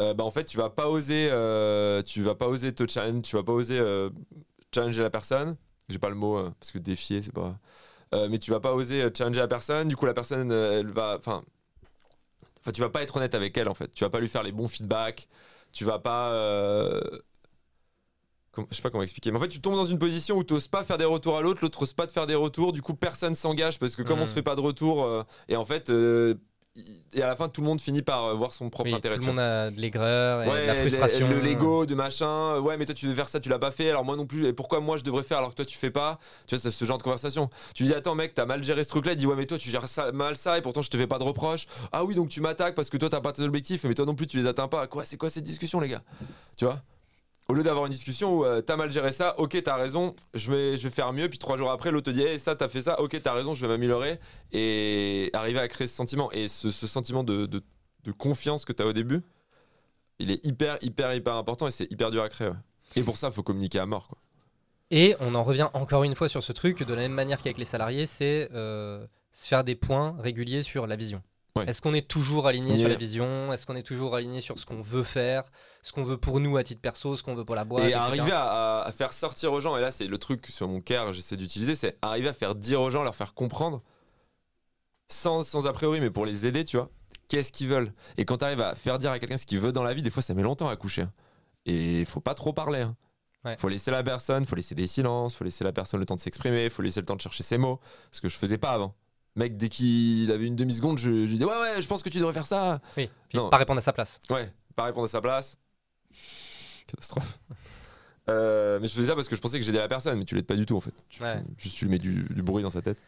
euh, 0.00 0.14
bah 0.14 0.24
en 0.24 0.30
fait 0.30 0.44
tu 0.44 0.56
vas 0.56 0.70
pas 0.70 0.88
oser 0.88 1.28
euh, 1.30 2.00
tu 2.02 2.22
vas 2.22 2.34
pas 2.34 2.46
oser 2.48 2.72
te 2.74 2.88
challenge 2.88 3.22
tu 3.22 3.36
vas 3.36 3.42
pas 3.42 3.52
oser 3.52 3.78
euh, 3.78 4.08
challenger 4.74 5.02
la 5.02 5.10
personne 5.10 5.56
j'ai 5.88 5.98
pas 5.98 6.08
le 6.08 6.14
mot 6.14 6.38
euh, 6.38 6.50
parce 6.58 6.70
que 6.72 6.78
défier 6.78 7.20
c'est 7.22 7.32
pas 7.34 7.58
euh, 8.14 8.28
mais 8.30 8.38
tu 8.38 8.50
vas 8.50 8.60
pas 8.60 8.74
oser 8.74 9.02
euh, 9.02 9.10
challenger 9.16 9.40
la 9.40 9.48
personne. 9.48 9.88
Du 9.88 9.96
coup 9.96 10.06
la 10.06 10.14
personne 10.14 10.50
euh, 10.52 10.80
elle 10.80 10.90
va 10.92 11.16
enfin 11.18 11.42
tu 12.74 12.80
vas 12.82 12.90
pas 12.90 13.02
être 13.02 13.16
honnête 13.16 13.34
avec 13.34 13.56
elle 13.56 13.68
en 13.68 13.74
fait. 13.74 13.90
Tu 13.92 14.04
vas 14.04 14.10
pas 14.10 14.20
lui 14.20 14.28
faire 14.28 14.42
les 14.42 14.52
bons 14.52 14.68
feedbacks. 14.68 15.28
Tu 15.72 15.84
vas 15.84 15.98
pas 15.98 16.32
euh, 16.32 17.00
com- 18.52 18.66
je 18.70 18.76
sais 18.76 18.82
pas 18.82 18.90
comment 18.90 19.02
expliquer. 19.02 19.30
Mais 19.30 19.38
en 19.38 19.40
fait 19.40 19.48
tu 19.48 19.60
tombes 19.60 19.76
dans 19.76 19.84
une 19.84 19.98
position 19.98 20.36
où 20.36 20.44
tu 20.44 20.54
oses 20.54 20.68
pas 20.68 20.84
faire 20.84 20.98
des 20.98 21.04
retours 21.04 21.38
à 21.38 21.42
l'autre 21.42 21.60
l'autre 21.62 21.82
ose 21.82 21.92
pas 21.92 22.06
te 22.06 22.12
faire 22.12 22.26
des 22.26 22.34
retours. 22.34 22.72
Du 22.72 22.82
coup 22.82 22.94
personne 22.94 23.34
s'engage 23.34 23.78
parce 23.78 23.96
que 23.96 24.02
comme 24.02 24.18
on 24.18 24.22
Mhm. 24.22 24.28
se 24.28 24.32
fait 24.34 24.42
pas 24.42 24.56
de 24.56 24.60
retour 24.60 25.04
euh, 25.04 25.22
et 25.48 25.56
en 25.56 25.64
fait 25.64 25.90
euh, 25.90 26.34
et 27.12 27.22
à 27.22 27.26
la 27.26 27.34
fin 27.34 27.48
tout 27.48 27.60
le 27.60 27.66
monde 27.66 27.80
finit 27.80 28.02
par 28.02 28.24
euh, 28.26 28.34
voir 28.34 28.52
son 28.52 28.70
propre 28.70 28.88
Oui, 28.90 28.94
intérêt 28.96 29.16
tout 29.16 29.22
le 29.22 29.26
monde 29.28 29.40
a 29.40 29.70
de 29.72 29.80
l'aigreur 29.80 30.44
et 30.44 30.48
Ouais, 30.48 30.62
de 30.62 30.66
la 30.68 30.74
frustration. 30.76 31.28
le 31.28 31.40
Lego, 31.40 31.84
de 31.84 31.94
machin. 31.96 32.58
Ouais, 32.60 32.76
mais 32.76 32.86
toi 32.86 32.94
tu 32.94 33.06
veux 33.08 33.14
faire 33.14 33.28
ça, 33.28 33.40
tu 33.40 33.48
l'as 33.48 33.58
pas 33.58 33.72
fait. 33.72 33.88
Alors 33.90 34.04
moi 34.04 34.16
non 34.16 34.24
plus. 34.26 34.46
Et 34.46 34.52
pourquoi 34.52 34.78
moi 34.80 34.96
je 34.96 35.02
devrais 35.02 35.24
faire 35.24 35.38
alors 35.38 35.50
que 35.50 35.56
toi 35.56 35.64
tu 35.64 35.76
fais 35.76 35.90
pas? 35.90 36.18
Tu 36.46 36.54
vois, 36.54 36.62
c'est 36.62 36.70
ce 36.70 36.84
genre 36.84 36.98
de 36.98 37.02
conversation. 37.02 37.50
Tu 37.74 37.82
dis 37.82 37.92
attends 37.94 38.14
mec, 38.14 38.34
t'as 38.34 38.46
mal 38.46 38.62
géré 38.62 38.84
ce 38.84 38.88
truc-là. 38.90 39.12
Il 39.12 39.16
dit 39.16 39.26
ouais 39.26 39.34
mais 39.36 39.46
toi 39.46 39.58
tu 39.58 39.68
gères 39.68 39.88
ça, 39.88 40.12
mal 40.12 40.36
ça 40.36 40.58
et 40.58 40.62
pourtant 40.62 40.82
je 40.82 40.90
te 40.90 40.96
fais 40.96 41.08
pas 41.08 41.18
de 41.18 41.24
reproches. 41.24 41.66
Ah 41.90 42.04
oui 42.04 42.14
donc 42.14 42.28
tu 42.28 42.40
m'attaques 42.40 42.76
parce 42.76 42.88
que 42.88 42.96
toi 42.96 43.08
t'as 43.10 43.20
pas 43.20 43.32
tes 43.32 43.42
objectifs, 43.42 43.82
mais 43.84 43.94
toi 43.94 44.06
non 44.06 44.14
plus 44.14 44.28
tu 44.28 44.38
les 44.38 44.46
atteins 44.46 44.68
pas. 44.68 44.86
Quoi 44.86 45.04
C'est 45.04 45.16
quoi 45.16 45.28
cette 45.28 45.44
discussion 45.44 45.80
les 45.80 45.88
gars? 45.88 46.02
Tu 46.56 46.64
vois? 46.64 46.80
Au 47.50 47.54
lieu 47.54 47.64
d'avoir 47.64 47.86
une 47.86 47.92
discussion 47.92 48.38
où 48.38 48.44
euh, 48.44 48.60
t'as 48.60 48.76
mal 48.76 48.92
géré 48.92 49.10
ça, 49.10 49.34
ok 49.38 49.60
t'as 49.62 49.74
raison, 49.74 50.14
je 50.34 50.52
vais, 50.52 50.90
faire 50.90 51.12
mieux, 51.12 51.28
puis 51.28 51.38
trois 51.38 51.58
jours 51.58 51.72
après 51.72 51.90
l'autre 51.90 52.12
te 52.12 52.16
dit 52.16 52.22
hey, 52.22 52.38
ça 52.38 52.54
t'as 52.54 52.68
fait 52.68 52.82
ça, 52.82 53.00
ok 53.00 53.20
t'as 53.20 53.32
raison, 53.32 53.54
je 53.54 53.60
vais 53.62 53.68
m'améliorer, 53.68 54.20
et 54.52 55.30
arriver 55.32 55.58
à 55.58 55.66
créer 55.66 55.88
ce 55.88 55.96
sentiment. 55.96 56.30
Et 56.30 56.46
ce, 56.46 56.70
sentiment 56.70 57.24
de, 57.24 57.62
confiance 58.16 58.64
que 58.64 58.72
t'as 58.72 58.84
au 58.84 58.92
début, 58.92 59.22
il 60.20 60.30
est 60.30 60.44
hyper, 60.46 60.78
hyper, 60.80 61.12
hyper 61.12 61.34
important 61.34 61.66
et 61.66 61.72
c'est 61.72 61.90
hyper 61.90 62.12
dur 62.12 62.22
à 62.22 62.28
créer. 62.28 62.50
Et 62.94 63.02
pour 63.02 63.16
ça, 63.16 63.28
il 63.28 63.32
faut 63.32 63.42
communiquer 63.42 63.80
à 63.80 63.86
mort. 63.86 64.10
Et 64.92 65.16
on 65.20 65.34
en 65.34 65.42
revient 65.42 65.68
encore 65.74 66.04
une 66.04 66.14
fois 66.14 66.28
sur 66.28 66.44
ce 66.44 66.52
truc, 66.52 66.84
de 66.84 66.94
la 66.94 67.00
même 67.00 67.12
manière 67.12 67.38
qu'avec 67.38 67.58
les 67.58 67.64
salariés, 67.64 68.06
c'est 68.06 68.48
euh, 68.54 69.04
se 69.32 69.48
faire 69.48 69.64
des 69.64 69.74
points 69.74 70.16
réguliers 70.20 70.62
sur 70.62 70.86
la 70.86 70.94
vision. 70.94 71.22
Ouais. 71.56 71.64
Est-ce 71.68 71.82
qu'on 71.82 71.94
est 71.94 72.06
toujours 72.06 72.46
aligné 72.46 72.78
sur 72.78 72.88
la 72.88 72.94
vision? 72.94 73.52
Est-ce 73.52 73.66
qu'on 73.66 73.74
est 73.74 73.82
toujours 73.82 74.14
aligné 74.14 74.40
sur 74.40 74.58
ce 74.58 74.64
qu'on 74.66 74.80
veut 74.80 75.02
faire? 75.02 75.42
Ce 75.82 75.92
qu'on 75.92 76.04
veut 76.04 76.16
pour 76.16 76.38
nous 76.38 76.56
à 76.56 76.62
titre 76.62 76.80
perso, 76.80 77.16
ce 77.16 77.22
qu'on 77.24 77.34
veut 77.34 77.44
pour 77.44 77.56
la 77.56 77.64
boîte 77.64 77.84
et 77.84 77.88
etc. 77.88 78.00
arriver 78.02 78.32
à, 78.32 78.44
à- 78.82 78.82
à 78.86 78.92
faire 78.92 79.12
sortir 79.12 79.52
aux 79.52 79.60
gens, 79.60 79.76
et 79.76 79.80
là 79.80 79.90
c'est 79.90 80.06
le 80.06 80.16
truc 80.18 80.46
sur 80.46 80.68
mon 80.68 80.80
cœur, 80.80 81.12
j'essaie 81.12 81.36
d'utiliser, 81.36 81.74
c'est 81.74 81.98
arriver 82.02 82.28
à 82.28 82.32
faire 82.32 82.54
dire 82.54 82.80
aux 82.80 82.90
gens, 82.90 83.02
leur 83.02 83.16
faire 83.16 83.34
comprendre, 83.34 83.82
sans, 85.08 85.42
sans 85.42 85.66
a 85.66 85.72
priori, 85.72 86.00
mais 86.00 86.10
pour 86.10 86.24
les 86.26 86.46
aider, 86.46 86.64
tu 86.64 86.76
vois, 86.76 86.88
qu'est-ce 87.28 87.50
qu'ils 87.52 87.68
veulent. 87.68 87.92
Et 88.16 88.24
quand 88.24 88.38
tu 88.38 88.44
arrives 88.44 88.60
à 88.60 88.74
faire 88.74 88.98
dire 88.98 89.10
à 89.10 89.18
quelqu'un 89.18 89.36
ce 89.36 89.46
qu'il 89.46 89.58
veut 89.58 89.72
dans 89.72 89.82
la 89.82 89.94
vie, 89.94 90.02
des 90.02 90.10
fois 90.10 90.22
ça 90.22 90.34
met 90.34 90.42
longtemps 90.42 90.68
à 90.68 90.76
coucher. 90.76 91.02
hein. 91.02 91.12
Et 91.66 92.04
faut 92.04 92.20
pas 92.20 92.34
trop 92.34 92.52
parler. 92.52 92.82
hein. 92.82 92.96
Ouais. 93.44 93.56
Faut 93.56 93.68
laisser 93.68 93.90
la 93.90 94.02
personne, 94.02 94.44
faut 94.46 94.54
laisser 94.56 94.74
des 94.74 94.86
silences, 94.86 95.34
faut 95.34 95.44
laisser 95.44 95.64
la 95.64 95.72
personne 95.72 95.98
le 95.98 96.06
temps 96.06 96.14
de 96.14 96.20
s'exprimer, 96.20 96.68
faut 96.68 96.82
laisser 96.82 97.00
le 97.00 97.06
temps 97.06 97.16
de 97.16 97.20
chercher 97.22 97.42
ses 97.42 97.56
mots, 97.58 97.80
ce 98.12 98.20
que 98.20 98.28
je 98.28 98.36
faisais 98.36 98.58
pas 98.58 98.70
avant. 98.72 98.94
Mec, 99.40 99.56
dès 99.56 99.70
qu'il 99.70 100.30
avait 100.30 100.46
une 100.46 100.54
demi-seconde, 100.56 100.98
je, 100.98 101.04
je 101.10 101.10
lui 101.16 101.28
disais 101.32 101.44
Ouais, 101.46 101.58
ouais, 101.58 101.80
je 101.80 101.86
pense 101.88 102.02
que 102.02 102.10
tu 102.10 102.18
devrais 102.18 102.34
faire 102.34 102.44
ça. 102.46 102.78
Oui, 102.96 103.08
puis 103.28 103.38
Non. 103.38 103.48
pas 103.48 103.56
répondre 103.56 103.78
à 103.78 103.82
sa 103.82 103.92
place. 103.94 104.20
Ouais, 104.28 104.52
pas 104.76 104.84
répondre 104.84 105.06
à 105.06 105.08
sa 105.08 105.20
place. 105.22 105.56
Catastrophe. 106.86 107.38
Euh, 108.28 108.78
mais 108.80 108.86
je 108.86 108.92
faisais 108.94 109.06
ça 109.06 109.14
parce 109.14 109.28
que 109.28 109.34
je 109.36 109.40
pensais 109.40 109.58
que 109.58 109.64
j'aidais 109.64 109.78
la 109.78 109.88
personne, 109.88 110.18
mais 110.18 110.24
tu 110.24 110.34
l'aides 110.34 110.46
pas 110.46 110.56
du 110.56 110.66
tout 110.66 110.76
en 110.76 110.80
fait. 110.80 110.92
Tu, 111.08 111.22
Ouais. 111.22 111.42
Juste 111.56 111.76
tu 111.76 111.86
lui 111.86 111.92
mets 111.92 111.98
du, 111.98 112.24
du 112.24 112.42
bruit 112.42 112.62
dans 112.62 112.70
sa 112.70 112.82
tête. 112.82 112.98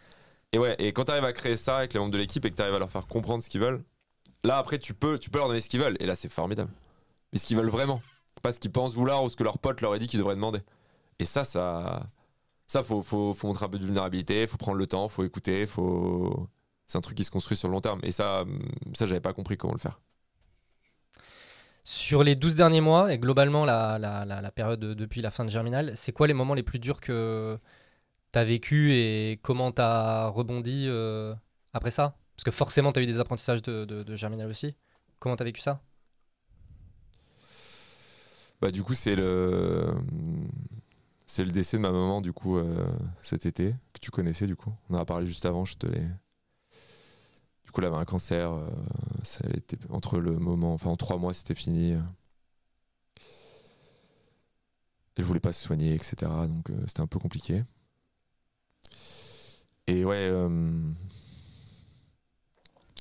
Et 0.53 0.59
ouais, 0.59 0.75
et 0.79 0.93
quand 0.93 1.05
tu 1.05 1.13
arrives 1.13 1.25
à 1.25 1.33
créer 1.33 1.57
ça 1.57 1.77
avec 1.79 1.93
les 1.93 2.01
membres 2.01 2.13
de 2.13 2.19
l'équipe 2.19 2.45
et 2.45 2.51
que 2.51 2.57
tu 2.57 2.63
arrives 2.63 2.75
à 2.75 2.79
leur 2.79 2.91
faire 2.91 3.07
comprendre 3.07 3.43
ce 3.43 3.49
qu'ils 3.51 3.61
veulent, 3.61 3.83
là 4.43 4.57
après 4.59 4.79
tu 4.79 4.95
peux, 4.95 5.19
tu 5.19 5.31
peux 5.31 5.39
leur 5.39 5.49
donner 5.49 5.61
ce 5.61 5.69
qu'ils 5.69 5.81
veulent. 5.81 5.97
Et 6.01 6.07
là 6.07 6.15
c'est 6.15 6.29
formidable. 6.31 6.71
Mais 7.33 7.39
ce 7.39 7.47
qu'ils 7.47 7.57
veulent 7.57 7.69
vraiment. 7.71 8.01
Pas 8.43 8.53
ce 8.53 8.59
qu'ils 8.59 8.73
pensent 8.73 8.95
vouloir 8.95 9.23
ou 9.23 9.29
ce 9.29 9.37
que 9.37 9.45
leur 9.45 9.59
pote 9.59 9.81
leur 9.83 9.93
a 9.93 9.99
dit 9.99 10.09
qu'ils 10.09 10.19
devraient 10.19 10.35
demander. 10.35 10.61
Et 11.19 11.25
ça, 11.25 11.45
ça. 11.45 12.07
Ça, 12.73 12.83
faut, 12.83 13.03
faut, 13.03 13.35
faut 13.35 13.49
montrer 13.49 13.67
un 13.67 13.69
peu 13.69 13.79
de 13.79 13.85
vulnérabilité, 13.85 14.47
faut 14.47 14.57
prendre 14.57 14.79
le 14.79 14.87
temps, 14.87 15.09
faut 15.09 15.25
écouter, 15.25 15.67
faut. 15.67 16.49
C'est 16.87 16.99
un 16.99 17.01
truc 17.03 17.17
qui 17.17 17.25
se 17.25 17.31
construit 17.31 17.57
sur 17.57 17.69
le 17.69 17.75
long 17.75 17.81
terme. 17.83 18.01
Et 18.03 18.13
ça, 18.13 18.43
hum, 18.43 18.59
ça 18.95 19.07
j'avais 19.07 19.21
pas 19.21 19.33
compris 19.35 19.57
comment 19.59 19.75
le 19.75 19.79
faire. 19.79 20.01
Sur 21.85 22.23
les 22.23 22.37
12 22.37 22.55
derniers 22.55 22.81
mois, 22.81 23.13
et 23.13 23.19
globalement 23.19 23.65
la, 23.65 23.99
la, 23.99 24.25
la, 24.25 24.41
la 24.41 24.53
période 24.53 24.79
de- 24.79 24.95
depuis 24.95 25.21
la 25.21 25.31
fin 25.33 25.45
de 25.45 25.51
Germinal, 25.51 25.93
c'est 25.97 26.13
quoi 26.13 26.29
les 26.29 26.35
moments 26.35 26.55
les 26.55 26.63
plus 26.63 26.79
durs 26.79 27.01
que 27.01 27.59
tu 28.33 28.39
as 28.41 28.45
vécu 28.45 28.93
et 28.95 29.41
comment 29.43 29.73
tu 29.73 29.83
as 29.83 30.29
rebondi 30.29 30.87
euh, 30.89 31.35
après 31.75 31.91
ça? 31.93 32.17
Parce 32.37 32.45
que 32.45 32.51
forcément, 32.53 32.93
tu 32.93 33.01
as 33.01 33.03
eu 33.05 33.07
des 33.07 33.21
apprentissages 33.21 33.63
de, 33.63 33.85
de, 33.87 34.03
de 34.05 34.17
Germinal 34.17 34.49
aussi. 34.51 34.77
Comment 35.21 35.37
tu 35.37 35.43
as 35.43 35.47
vécu 35.47 35.61
ça? 35.63 35.83
Bah 38.61 38.71
du 38.71 38.83
coup 38.83 38.95
c'est 38.95 39.17
le 39.17 39.87
c'est 41.33 41.45
le 41.47 41.51
décès 41.51 41.79
de 41.79 41.83
ma 41.83 41.91
maman 41.91 42.21
du 42.21 42.35
coup 42.35 42.59
euh, 42.59 42.87
cet 43.23 43.47
été 43.47 43.75
que 43.95 44.01
tu 44.01 44.11
connaissais 44.11 44.47
du 44.47 44.55
coup. 44.55 44.71
On 44.91 44.97
en 44.97 44.99
a 44.99 45.07
parlé 45.07 45.27
juste 45.27 45.47
avant, 45.47 45.65
je 45.65 45.77
te 45.77 45.87
l'ai. 45.87 46.07
Du 47.65 47.71
coup 47.73 47.81
elle 47.81 47.87
avait 47.87 47.97
un 47.97 48.05
cancer, 48.05 48.53
euh, 48.53 48.69
entre 49.89 50.19
le 50.19 50.39
moment, 50.39 50.75
enfin 50.75 50.91
en 50.91 50.97
trois 50.99 51.17
mois 51.17 51.33
c'était 51.33 51.55
fini. 51.55 51.97
Elle 55.17 55.25
voulait 55.25 55.41
pas 55.41 55.55
se 55.55 55.65
soigner 55.65 55.95
etc. 55.95 56.15
Donc 56.49 56.69
euh, 56.69 56.85
c'était 56.87 57.01
un 57.01 57.07
peu 57.07 57.19
compliqué. 57.19 57.65
Et 59.87 60.05
ouais, 60.05 60.31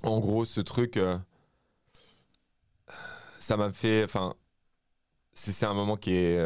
en 0.04 0.20
gros 0.22 0.46
ce 0.46 0.62
truc, 0.62 0.98
ça 3.40 3.58
m'a 3.58 3.74
fait, 3.74 4.06
enfin 4.06 4.36
c'est 5.34 5.66
un 5.66 5.74
moment 5.74 5.98
qui 5.98 6.14
est 6.14 6.40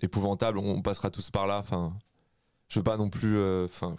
épouvantable. 0.00 0.58
On 0.58 0.82
passera 0.82 1.10
tous 1.10 1.30
par 1.30 1.46
là. 1.46 1.58
Enfin, 1.58 1.92
je 2.68 2.78
veux 2.78 2.84
pas 2.84 2.96
non 2.96 3.10
plus. 3.10 3.36
euh, 3.36 3.66
Enfin, 3.66 3.96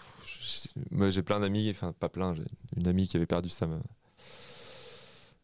j'ai 1.09 1.21
plein 1.23 1.39
d'amis. 1.39 1.69
Enfin, 1.71 1.93
pas 1.93 2.09
plein. 2.09 2.33
J'ai 2.33 2.45
une 2.75 2.87
amie 2.87 3.07
qui 3.07 3.17
avait 3.17 3.25
perdu 3.25 3.49
sa 3.49 3.67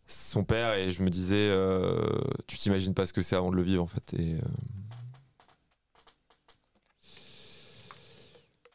son 0.07 0.43
père 0.43 0.73
et 0.73 0.91
je 0.91 1.01
me 1.01 1.09
disais, 1.09 1.49
euh, 1.51 2.07
tu 2.47 2.57
t'imagines 2.57 2.93
pas 2.93 3.05
ce 3.05 3.13
que 3.13 3.21
c'est 3.21 3.35
avant 3.35 3.51
de 3.51 3.55
le 3.55 3.63
vivre 3.63 3.83
en 3.83 3.87
fait. 3.87 4.13
Euh, 4.19 4.39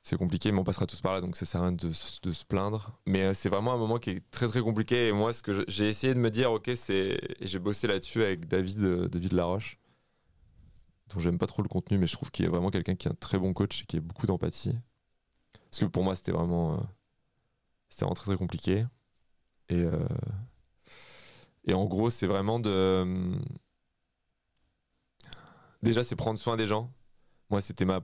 c'est 0.02 0.16
compliqué, 0.16 0.50
mais 0.52 0.58
on 0.58 0.64
passera 0.64 0.86
tous 0.86 1.00
par 1.00 1.12
là, 1.12 1.20
donc 1.20 1.36
ça 1.36 1.44
sert 1.44 1.60
à 1.60 1.64
rien 1.64 1.72
de, 1.72 1.92
se 1.92 2.44
plaindre. 2.48 2.98
Mais 3.06 3.34
c'est 3.34 3.50
vraiment 3.50 3.74
un 3.74 3.76
moment 3.76 3.98
qui 3.98 4.10
est 4.10 4.22
très 4.30 4.48
très 4.48 4.62
compliqué. 4.62 5.08
Et 5.08 5.12
moi, 5.12 5.32
ce 5.32 5.42
que 5.42 5.64
j'ai 5.68 5.86
essayé 5.86 6.14
de 6.14 6.18
me 6.18 6.30
dire, 6.30 6.50
ok, 6.50 6.70
c'est. 6.76 7.20
J'ai 7.42 7.58
bossé 7.58 7.86
là-dessus 7.86 8.22
avec 8.22 8.48
David, 8.48 9.08
David 9.08 9.32
Laroche, 9.34 9.78
dont 11.10 11.20
j'aime 11.20 11.38
pas 11.38 11.46
trop 11.46 11.62
le 11.62 11.68
contenu, 11.68 11.98
mais 11.98 12.06
je 12.06 12.12
trouve 12.14 12.30
qu'il 12.30 12.44
est 12.44 12.48
vraiment 12.48 12.70
quelqu'un 12.70 12.94
qui 12.96 13.08
est 13.08 13.10
un 13.10 13.14
très 13.14 13.38
bon 13.38 13.52
coach 13.54 13.82
et 13.82 13.86
qui 13.86 13.96
a 13.98 14.00
beaucoup 14.00 14.26
d'empathie. 14.26 14.74
Parce 15.70 15.80
que 15.82 15.86
pour 15.86 16.04
moi, 16.04 16.14
c'était 16.16 16.32
vraiment. 16.32 16.74
euh, 16.74 16.78
c'était 17.88 18.06
très 18.14 18.24
très 18.26 18.36
compliqué. 18.36 18.86
Et. 19.70 19.76
euh, 19.84 20.06
et 21.64 21.74
en 21.74 21.84
gros, 21.86 22.10
c'est 22.10 22.26
vraiment 22.26 22.58
de. 22.60 22.70
euh, 22.70 23.34
Déjà, 25.82 26.02
c'est 26.04 26.16
prendre 26.16 26.38
soin 26.38 26.56
des 26.56 26.66
gens. 26.66 26.92
Moi, 27.50 27.60
c'était 27.60 27.84
ma. 27.84 28.00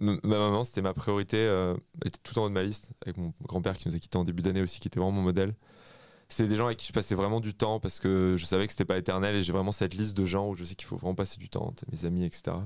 Ma 0.00 0.14
maman, 0.22 0.64
c'était 0.64 0.82
ma 0.82 0.94
priorité. 0.94 1.38
elle 1.38 1.76
était 2.08 2.20
tout 2.22 2.38
en 2.38 2.44
haut 2.44 2.48
de 2.48 2.54
ma 2.54 2.62
liste. 2.62 2.92
Avec 3.02 3.16
mon 3.16 3.32
grand-père 3.42 3.76
qui 3.76 3.88
nous 3.88 3.96
a 3.96 3.98
quittés 3.98 4.18
en 4.18 4.24
début 4.24 4.42
d'année 4.42 4.62
aussi, 4.62 4.80
qui 4.80 4.88
était 4.88 5.00
vraiment 5.00 5.12
mon 5.12 5.22
modèle. 5.22 5.54
C'était 6.28 6.48
des 6.48 6.56
gens 6.56 6.66
avec 6.66 6.78
qui 6.78 6.86
je 6.86 6.92
passais 6.92 7.14
vraiment 7.14 7.40
du 7.40 7.54
temps 7.54 7.80
parce 7.80 8.00
que 8.00 8.34
je 8.36 8.44
savais 8.44 8.66
que 8.66 8.72
c'était 8.72 8.84
pas 8.84 8.98
éternel 8.98 9.36
et 9.36 9.42
j'ai 9.42 9.52
vraiment 9.52 9.72
cette 9.72 9.94
liste 9.94 10.16
de 10.16 10.24
gens 10.26 10.48
où 10.48 10.54
je 10.54 10.64
sais 10.64 10.74
qu'il 10.74 10.86
faut 10.86 10.96
vraiment 10.96 11.14
passer 11.14 11.38
du 11.38 11.48
temps, 11.48 11.72
mes 11.90 12.04
amis, 12.04 12.24
etc. 12.24 12.56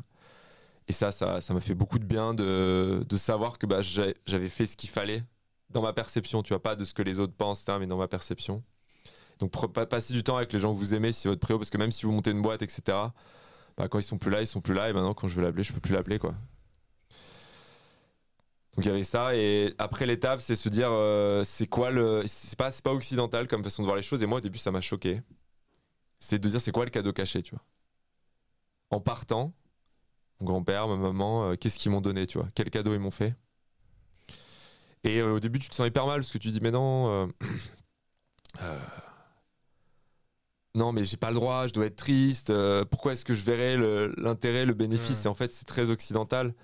Et 0.88 0.92
ça, 0.92 1.12
ça 1.12 1.40
ça 1.40 1.54
m'a 1.54 1.60
fait 1.60 1.74
beaucoup 1.74 1.98
de 1.98 2.04
bien 2.04 2.34
de, 2.34 3.04
de 3.08 3.16
savoir 3.16 3.58
que 3.58 3.66
bah, 3.66 3.80
j'avais 3.82 4.48
fait 4.48 4.66
ce 4.66 4.76
qu'il 4.76 4.90
fallait 4.90 5.22
dans 5.70 5.80
ma 5.82 5.92
perception, 5.92 6.42
tu 6.42 6.50
vois, 6.50 6.62
pas 6.62 6.76
de 6.76 6.84
ce 6.84 6.92
que 6.92 7.02
les 7.02 7.18
autres 7.18 7.34
pensent, 7.34 7.62
etc., 7.62 7.78
mais 7.80 7.86
dans 7.86 7.96
ma 7.96 8.08
perception. 8.08 8.62
Donc, 9.38 9.52
pre- 9.52 9.72
pa- 9.72 9.86
passer 9.86 10.12
du 10.14 10.22
temps 10.24 10.36
avec 10.36 10.52
les 10.52 10.58
gens 10.58 10.74
que 10.74 10.78
vous 10.78 10.94
aimez, 10.94 11.12
si 11.12 11.22
c'est 11.22 11.28
votre 11.28 11.40
préo, 11.40 11.58
parce 11.58 11.70
que 11.70 11.78
même 11.78 11.92
si 11.92 12.04
vous 12.06 12.12
montez 12.12 12.30
une 12.32 12.42
boîte, 12.42 12.62
etc., 12.62 12.82
bah, 13.76 13.88
quand 13.88 13.98
ils 13.98 14.02
sont 14.04 14.18
plus 14.18 14.30
là, 14.30 14.42
ils 14.42 14.46
sont 14.46 14.60
plus 14.60 14.74
là, 14.74 14.90
et 14.90 14.92
maintenant, 14.92 15.14
quand 15.14 15.28
je 15.28 15.34
veux 15.36 15.42
l'appeler, 15.42 15.62
je 15.62 15.72
peux 15.72 15.80
plus 15.80 15.94
l'appeler, 15.94 16.18
quoi. 16.18 16.34
Donc 18.76 18.86
il 18.86 18.88
y 18.88 18.90
avait 18.90 19.04
ça 19.04 19.36
et 19.36 19.74
après 19.76 20.06
l'étape 20.06 20.40
c'est 20.40 20.56
se 20.56 20.70
dire 20.70 20.88
euh, 20.90 21.44
c'est 21.44 21.66
quoi 21.66 21.90
le 21.90 22.22
c'est 22.26 22.56
pas 22.56 22.70
c'est 22.70 22.82
pas 22.82 22.92
occidental 22.92 23.46
comme 23.46 23.62
façon 23.62 23.82
de 23.82 23.86
voir 23.86 23.96
les 23.96 24.02
choses 24.02 24.22
et 24.22 24.26
moi 24.26 24.38
au 24.38 24.40
début 24.40 24.56
ça 24.56 24.70
m'a 24.70 24.80
choqué. 24.80 25.20
C'est 26.20 26.38
de 26.38 26.48
dire 26.48 26.60
c'est 26.60 26.72
quoi 26.72 26.84
le 26.84 26.90
cadeau 26.90 27.12
caché, 27.12 27.42
tu 27.42 27.54
vois? 27.54 27.64
En 28.90 29.00
partant, 29.00 29.52
mon 30.40 30.46
grand-père, 30.46 30.88
ma 30.88 30.96
maman, 30.96 31.50
euh, 31.50 31.56
qu'est-ce 31.56 31.78
qu'ils 31.78 31.90
m'ont 31.90 32.00
donné, 32.00 32.26
tu 32.26 32.38
vois? 32.38 32.48
Quel 32.54 32.70
cadeau 32.70 32.94
ils 32.94 33.00
m'ont 33.00 33.10
fait? 33.10 33.34
Et 35.04 35.20
euh, 35.20 35.34
au 35.34 35.40
début 35.40 35.58
tu 35.58 35.68
te 35.68 35.74
sens 35.74 35.86
hyper 35.86 36.06
mal 36.06 36.20
parce 36.20 36.30
que 36.30 36.38
tu 36.38 36.48
dis 36.48 36.60
mais 36.62 36.70
non 36.70 37.28
non 40.74 40.92
mais 40.92 41.04
j'ai 41.04 41.18
pas 41.18 41.28
le 41.28 41.34
droit, 41.34 41.66
je 41.66 41.74
dois 41.74 41.84
être 41.84 41.96
triste, 41.96 42.50
pourquoi 42.90 43.12
est-ce 43.12 43.26
que 43.26 43.34
je 43.34 43.42
verrais 43.42 43.76
l'intérêt, 44.16 44.64
le, 44.64 44.72
bénéfice? 44.72 45.24
Mm. 45.24 45.26
Et 45.26 45.28
en 45.28 45.34
fait 45.34 45.50
c'est 45.50 45.66
très 45.66 45.90
occidental 45.90 46.54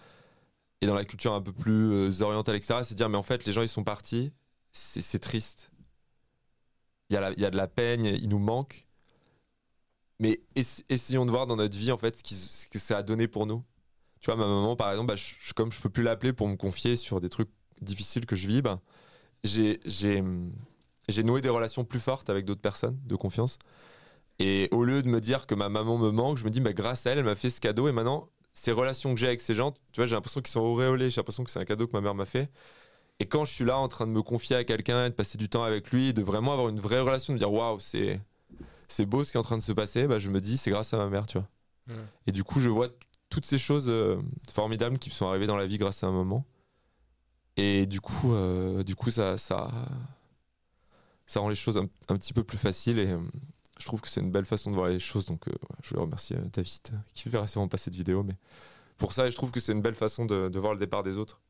et 0.81 0.87
dans 0.87 0.95
la 0.95 1.05
culture 1.05 1.33
un 1.35 1.43
peu 1.43 1.53
plus 1.53 1.93
euh, 1.93 2.23
orientale, 2.23 2.57
etc., 2.57 2.85
c'est 2.85 2.95
dire, 2.95 3.09
mais 3.09 3.19
en 3.19 3.23
fait, 3.23 3.45
les 3.47 3.53
gens, 3.53 3.63
ils 3.63 3.69
sont 3.69 3.85
partis, 3.85 4.33
c'est 4.73 5.19
triste. 5.21 5.71
Il 7.11 7.15
y, 7.15 7.45
a 7.45 7.51
de 7.51 7.57
la 7.57 7.69
peine, 7.69 8.05
il 8.07 8.29
nous 8.31 8.39
manque. 8.39 8.87
Mais 10.19 10.41
ess- 10.57 10.85
essayons 10.89 11.27
de 11.27 11.31
voir 11.31 11.47
dans 11.47 11.57
notre 11.57 11.77
vie, 11.77 11.93
en 11.93 11.99
fait, 11.99 12.17
ce, 12.27 12.69
que 12.69 12.79
ça 12.79 12.99
a 12.99 13.03
donné 13.03 13.29
pour 13.29 13.47
nous. 13.47 13.63
Tu 14.21 14.27
vois, 14.27 14.37
ma 14.37 14.47
maman, 14.47 14.77
par 14.77 14.91
exemple, 14.93 15.09
bah, 15.09 15.17
je, 15.17 15.53
comme 15.55 15.73
je 15.73 15.81
peux 15.81 15.91
plus 15.91 16.05
l'appeler 16.05 16.33
pour 16.33 16.49
me 16.49 16.57
confier 16.57 16.97
sur 16.97 17.21
des 17.21 17.31
trucs 17.31 17.51
difficiles 17.83 18.27
que 18.27 18.37
je 18.37 18.49
vis, 18.49 18.63
hum, 20.21 20.53
j'ai 21.09 21.23
noué 21.23 21.41
des 21.41 21.49
relations 21.49 21.85
plus 21.85 22.01
fortes 22.01 22.29
avec 22.31 22.45
d'autres 22.45 22.61
personnes, 22.61 22.99
de 23.05 23.17
confiance. 23.17 23.59
Et 24.39 24.69
au 24.73 24.85
lieu 24.85 25.03
de 25.03 25.09
me 25.09 25.21
dire 25.21 25.47
que 25.47 25.55
ma 25.55 25.69
maman 25.69 25.99
me 25.99 26.11
manque, 26.11 26.39
je 26.39 26.45
me 26.45 26.51
dis, 26.51 26.61
bah, 26.61 26.73
grâce 26.73 27.07
à 27.07 27.13
elle, 27.13 27.19
elle 27.19 27.25
m'a 27.25 27.35
fait 27.37 27.51
ce 27.51 27.61
cadeau. 27.61 27.89
Et 27.89 27.93
maintenant, 27.93 28.31
ces 28.59 28.73
relations 28.73 29.15
que 29.15 29.21
j'ai 29.21 29.29
avec 29.29 29.41
ces 29.41 29.55
gens, 29.55 29.73
tu 29.93 30.01
vois, 30.01 30.07
j'ai 30.07 30.15
l'impression 30.15 30.41
qu'ils 30.41 30.51
sont 30.51 30.61
auréolés. 30.61 31.11
J'ai 31.11 31.21
l'impression 31.21 31.45
que 31.45 31.51
c'est 31.51 31.61
un 31.61 31.65
cadeau 31.65 31.87
que 31.87 31.93
ma 31.93 32.01
mère 32.01 32.15
m'a 32.15 32.27
fait. 32.27 32.51
Et 33.21 33.27
quand 33.27 33.45
je 33.45 33.53
suis 33.53 33.65
là 33.65 33.79
en 33.79 33.89
train 33.89 34.07
de 34.07 34.13
me 34.13 34.23
confier 34.23 34.57
à 34.57 34.65
quelqu'un, 34.65 35.07
et 35.07 35.11
de 35.11 35.15
passer 35.15 35.39
du 35.39 35.49
temps 35.49 35.63
avec 35.63 35.91
lui, 35.91 36.13
de 36.13 36.23
vraiment 36.23 36.53
avoir 36.53 36.69
une 36.69 36.81
vraie 36.81 37.01
relation, 37.01 37.33
de 37.33 37.39
dire 37.39 37.53
waouh, 37.53 37.79
c'est 37.79 38.21
c'est 38.89 39.07
beau 39.07 39.23
ce 39.23 39.31
qui 39.31 39.37
est 39.37 39.41
en 39.41 39.45
train 39.45 39.59
de 39.59 39.63
se 39.63 39.73
passer, 39.73 40.07
bah, 40.07 40.19
je 40.19 40.29
me 40.29 40.41
dis 40.41 40.57
c'est 40.57 40.71
grâce 40.71 40.93
à 40.93 40.97
ma 40.97 41.09
mère, 41.09 41.27
tu 41.27 41.39
vois. 41.39 41.49
Mm. 41.87 41.93
Et 42.27 42.33
du 42.33 42.43
coup, 42.43 42.61
je 42.61 42.69
vois 42.69 42.89
toutes 43.31 43.47
ces 43.47 43.59
choses 43.59 43.89
euh, 43.89 44.17
formidables 44.51 44.99
qui 44.99 45.11
me 45.11 45.15
sont 45.15 45.29
arrivées 45.29 45.47
dans 45.47 45.57
la 45.57 45.67
vie 45.67 45.79
grâce 45.79 46.03
à 46.03 46.09
un 46.09 46.13
moment. 46.13 46.45
Et 47.57 47.87
du 47.87 48.01
coup, 48.01 48.33
euh, 48.33 48.83
du 48.83 48.97
coup, 48.97 49.11
ça, 49.11 49.39
ça, 49.39 49.69
ça 51.27 51.41
rend 51.41 51.49
les 51.49 51.55
choses 51.55 51.77
un, 51.77 51.87
un 52.09 52.17
petit 52.17 52.33
peu 52.33 52.43
plus 52.43 52.59
faciles 52.59 52.99
et 52.99 53.13
euh, 53.13 53.19
je 53.79 53.85
trouve 53.87 54.01
que 54.01 54.09
c'est 54.09 54.21
une 54.21 54.31
belle 54.31 54.45
façon 54.47 54.71
de 54.71 54.77
voir 54.77 54.89
les 54.89 54.99
choses. 54.99 55.27
Donc, 55.27 55.49
euh, 55.49 55.53
je 55.83 55.91
voulais 55.91 56.03
remercier 56.03 56.37
euh, 56.37 56.41
David 56.53 56.81
euh, 56.93 56.97
qui 57.15 57.29
verra 57.29 57.47
sûrement 57.47 57.69
pas 57.69 57.79
cette 57.79 57.95
vidéo, 57.95 58.23
mais 58.23 58.35
pour 58.97 59.13
ça, 59.13 59.29
je 59.31 59.37
trouve 59.37 59.51
que 59.51 59.61
c'est 59.61 59.73
une 59.73 59.83
belle 59.83 59.95
façon 59.95 60.25
de, 60.27 60.49
de 60.49 60.59
voir 60.59 60.73
le 60.73 60.79
départ 60.79 61.03
des 61.03 61.19
autres. 61.19 61.41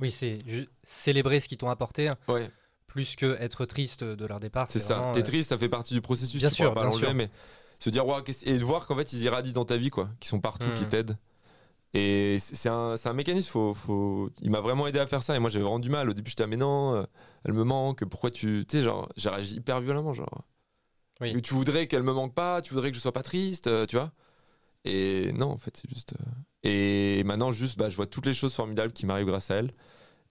Oui, 0.00 0.10
c'est 0.10 0.38
célébrer 0.82 1.40
ce 1.40 1.48
qu'ils 1.48 1.58
t'ont 1.58 1.70
apporté, 1.70 2.08
hein, 2.08 2.16
Ouais, 2.28 2.50
plus 2.86 3.16
que 3.16 3.36
être 3.40 3.64
triste 3.66 4.04
de 4.04 4.26
leur 4.26 4.40
départ. 4.40 4.66
c'est 4.70 4.80
ça. 4.80 5.10
T'es 5.14 5.22
triste, 5.22 5.48
ça 5.50 5.58
fait 5.58 5.68
partie 5.68 5.94
du 5.94 6.00
processus. 6.00 6.40
Bien 6.40 6.48
tu 6.48 6.56
sûr, 6.56 6.74
pas 6.74 6.80
bien 6.82 6.90
l'enlever, 6.90 7.06
sûr. 7.06 7.14
mais 7.14 7.30
se 7.78 7.90
dire, 7.90 8.04
et 8.44 8.58
de 8.58 8.64
voir 8.64 8.86
qu'en 8.86 8.96
fait, 8.96 9.12
ils 9.12 9.22
irradient 9.22 9.52
dans 9.52 9.64
ta 9.64 9.76
vie, 9.76 9.90
quoi, 9.90 10.08
qui 10.20 10.28
sont 10.28 10.40
partout, 10.40 10.72
qui 10.74 10.82
Mhm. 10.84 10.88
t'aident. 10.88 11.18
Et 11.94 12.38
c'est 12.40 12.68
un, 12.70 12.94
un 13.04 13.12
mécanisme, 13.12 13.50
faut, 13.50 13.74
faut... 13.74 14.30
il 14.40 14.50
m'a 14.50 14.60
vraiment 14.60 14.86
aidé 14.86 14.98
à 14.98 15.06
faire 15.06 15.22
ça. 15.22 15.36
Et 15.36 15.38
moi, 15.38 15.50
j'avais 15.50 15.62
vraiment 15.64 15.78
du 15.78 15.90
mal. 15.90 16.08
Au 16.08 16.14
début, 16.14 16.30
j'étais, 16.30 16.44
ah, 16.44 16.46
mais 16.46 16.56
non, 16.56 17.06
elle 17.44 17.52
me 17.52 17.64
manque, 17.64 18.04
pourquoi 18.06 18.30
tu. 18.30 18.64
Tu 18.66 18.78
sais, 18.78 18.82
genre, 18.82 19.08
j'ai 19.16 19.28
réagi 19.28 19.56
hyper 19.56 19.80
violemment, 19.80 20.14
genre. 20.14 20.42
Oui. 21.20 21.34
Mais 21.34 21.40
tu 21.40 21.54
voudrais 21.54 21.86
qu'elle 21.86 22.02
me 22.02 22.12
manque 22.12 22.34
pas, 22.34 22.62
tu 22.62 22.74
voudrais 22.74 22.90
que 22.90 22.96
je 22.96 23.00
sois 23.02 23.12
pas 23.12 23.22
triste, 23.22 23.66
euh, 23.68 23.86
tu 23.86 23.96
vois. 23.96 24.12
Et 24.84 25.32
non, 25.32 25.50
en 25.50 25.58
fait, 25.58 25.76
c'est 25.76 25.88
juste. 25.90 26.14
euh, 26.20 26.24
Et 26.68 27.22
maintenant, 27.24 27.52
juste, 27.52 27.78
bah, 27.78 27.88
je 27.88 27.96
vois 27.96 28.06
toutes 28.06 28.26
les 28.26 28.34
choses 28.34 28.54
formidables 28.54 28.92
qui 28.92 29.06
m'arrivent 29.06 29.26
grâce 29.28 29.50
à 29.50 29.56
elle. 29.56 29.72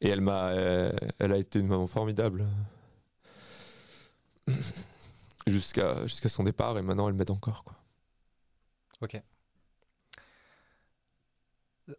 Et 0.01 0.09
elle 0.09 0.21
m'a, 0.21 0.47
euh, 0.49 0.91
elle 1.19 1.31
a 1.31 1.37
été 1.37 1.59
une 1.59 1.67
maman 1.67 1.87
formidable 1.87 2.47
jusqu'à 5.47 6.05
jusqu'à 6.07 6.29
son 6.29 6.43
départ. 6.43 6.77
Et 6.77 6.81
maintenant, 6.81 7.07
elle 7.07 7.13
m'aide 7.13 7.31
encore, 7.31 7.63
quoi. 7.63 7.75
Ok. 9.01 9.21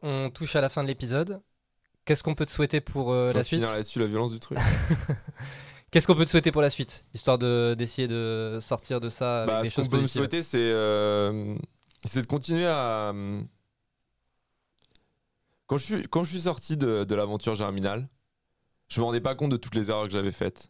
On 0.02 0.30
touche 0.30 0.56
à 0.56 0.60
la 0.60 0.68
fin 0.68 0.82
de 0.82 0.88
l'épisode. 0.88 1.40
Qu'est-ce 2.04 2.22
qu'on 2.22 2.34
peut 2.34 2.46
te 2.46 2.50
souhaiter 2.50 2.80
pour 2.80 3.12
euh, 3.12 3.28
la 3.32 3.44
suite 3.44 3.60
finir 3.60 3.72
là-dessus 3.72 3.98
la 4.00 4.06
violence 4.06 4.32
du 4.32 4.40
truc. 4.40 4.58
Qu'est-ce 5.92 6.06
qu'on 6.06 6.14
peut 6.16 6.24
te 6.24 6.30
souhaiter 6.30 6.50
pour 6.50 6.62
la 6.62 6.70
suite 6.70 7.04
Histoire 7.14 7.38
de- 7.38 7.74
d'essayer 7.78 8.08
de 8.08 8.58
sortir 8.60 8.98
de 9.00 9.08
ça 9.10 9.42
avec 9.42 9.48
bah, 9.54 9.62
des 9.62 9.68
ce 9.70 9.82
qu'on 9.82 9.86
peut 9.88 10.00
me 10.00 10.08
souhaiter, 10.08 10.42
c'est 10.42 10.58
euh, 10.58 11.54
c'est 12.04 12.22
de 12.22 12.26
continuer 12.26 12.66
à. 12.66 13.12
Quand 15.66 15.76
je 15.78 15.84
suis, 15.84 16.02
quand 16.08 16.24
je 16.24 16.30
suis 16.30 16.40
sorti 16.42 16.76
de, 16.76 17.04
de 17.04 17.14
l'aventure 17.14 17.54
germinale, 17.54 18.08
je 18.88 19.00
me 19.00 19.04
rendais 19.04 19.20
pas 19.20 19.34
compte 19.34 19.50
de 19.52 19.56
toutes 19.56 19.74
les 19.74 19.90
erreurs 19.90 20.06
que 20.06 20.12
j'avais 20.12 20.32
faites. 20.32 20.68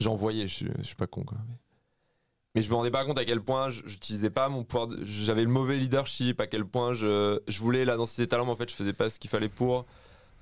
J'en 0.00 0.16
voyais, 0.16 0.48
je, 0.48 0.66
je 0.78 0.82
suis 0.82 0.96
pas 0.96 1.06
con 1.06 1.22
quoi. 1.24 1.38
Mais, 1.48 1.54
mais 2.56 2.62
je 2.62 2.70
me 2.70 2.74
rendais 2.74 2.90
pas 2.90 3.04
compte 3.04 3.18
à 3.18 3.24
quel 3.24 3.40
point 3.40 3.70
j'utilisais 3.70 4.30
pas 4.30 4.48
mon 4.48 4.64
pouvoir. 4.64 4.88
de- 4.88 5.04
J'avais 5.04 5.42
le 5.44 5.50
mauvais 5.50 5.76
leadership, 5.78 6.40
à 6.40 6.48
quel 6.48 6.64
point 6.64 6.94
je, 6.94 7.40
je 7.46 7.58
voulais 7.60 7.84
la 7.84 7.96
densité 7.96 8.22
des 8.22 8.28
talents, 8.28 8.44
mais 8.44 8.52
en 8.52 8.56
fait 8.56 8.68
je 8.70 8.74
faisais 8.74 8.92
pas 8.92 9.08
ce 9.08 9.20
qu'il 9.20 9.30
fallait 9.30 9.48
pour. 9.48 9.86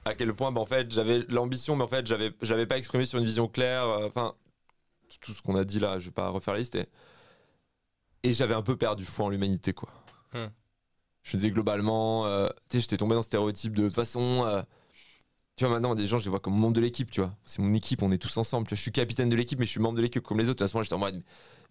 À 0.04 0.14
quel 0.14 0.34
point, 0.34 0.50
bah, 0.52 0.60
en 0.60 0.66
fait, 0.66 0.90
j'avais 0.90 1.24
l'ambition, 1.28 1.76
mais 1.76 1.84
en 1.84 1.88
fait, 1.88 2.06
j'avais, 2.06 2.32
j'avais 2.42 2.66
pas 2.66 2.76
exprimé 2.78 3.06
sur 3.06 3.18
une 3.18 3.24
vision 3.24 3.48
claire. 3.48 3.84
euh, 3.84 4.06
Enfin, 4.08 4.34
tout- 5.08 5.18
tout 5.20 5.34
ce 5.34 5.42
qu'on 5.42 5.56
a 5.56 5.64
dit 5.64 5.80
là, 5.80 5.98
je 6.00 6.06
vais 6.06 6.12
pas 6.12 6.30
refaire 6.30 6.54
la 6.54 6.60
liste. 6.60 6.76
Et, 6.76 6.86
et 8.22 8.32
j'avais 8.32 8.54
un 8.54 8.62
peu 8.62 8.76
perdu 8.76 9.04
foi 9.04 9.26
en 9.26 9.28
l'humanité, 9.30 9.72
quoi. 9.72 9.88
Hmm. 10.32 10.46
Je 11.24 11.36
me 11.36 11.42
disais 11.42 11.50
globalement, 11.50 12.26
euh, 12.26 12.48
tu 12.70 12.78
sais, 12.78 12.80
j'étais 12.80 12.96
tombé 12.98 13.14
dans 13.14 13.22
ce 13.22 13.28
stéréotype 13.28 13.74
de, 13.76 13.82
de 13.84 13.86
toute 13.88 13.96
façon. 13.96 14.44
euh, 14.46 14.62
tu 15.56 15.64
vois, 15.66 15.74
maintenant, 15.74 15.94
des 15.94 16.06
gens, 16.06 16.18
je 16.18 16.24
les 16.24 16.30
vois 16.30 16.40
comme 16.40 16.54
membre 16.58 16.74
de 16.74 16.80
l'équipe, 16.82 17.10
tu 17.10 17.20
vois. 17.22 17.34
C'est 17.46 17.62
mon 17.62 17.74
équipe, 17.74 18.02
on 18.02 18.12
est 18.12 18.18
tous 18.18 18.36
ensemble. 18.38 18.66
Tu 18.68 18.70
vois, 18.74 18.76
je 18.78 18.82
suis 18.82 18.92
capitaine 18.92 19.28
de 19.30 19.36
l'équipe, 19.36 19.58
mais 19.58 19.66
je 19.66 19.72
suis 19.72 19.80
membre 19.80 19.96
de 19.98 20.02
l'équipe 20.02 20.22
comme 20.24 20.40
les 20.40 20.48
autres. 20.50 20.64
À 20.64 20.68
ce 20.68 20.74
moment, 20.76 20.84
j'étais 20.84 20.94
en 20.96 20.98
mode, 20.98 21.22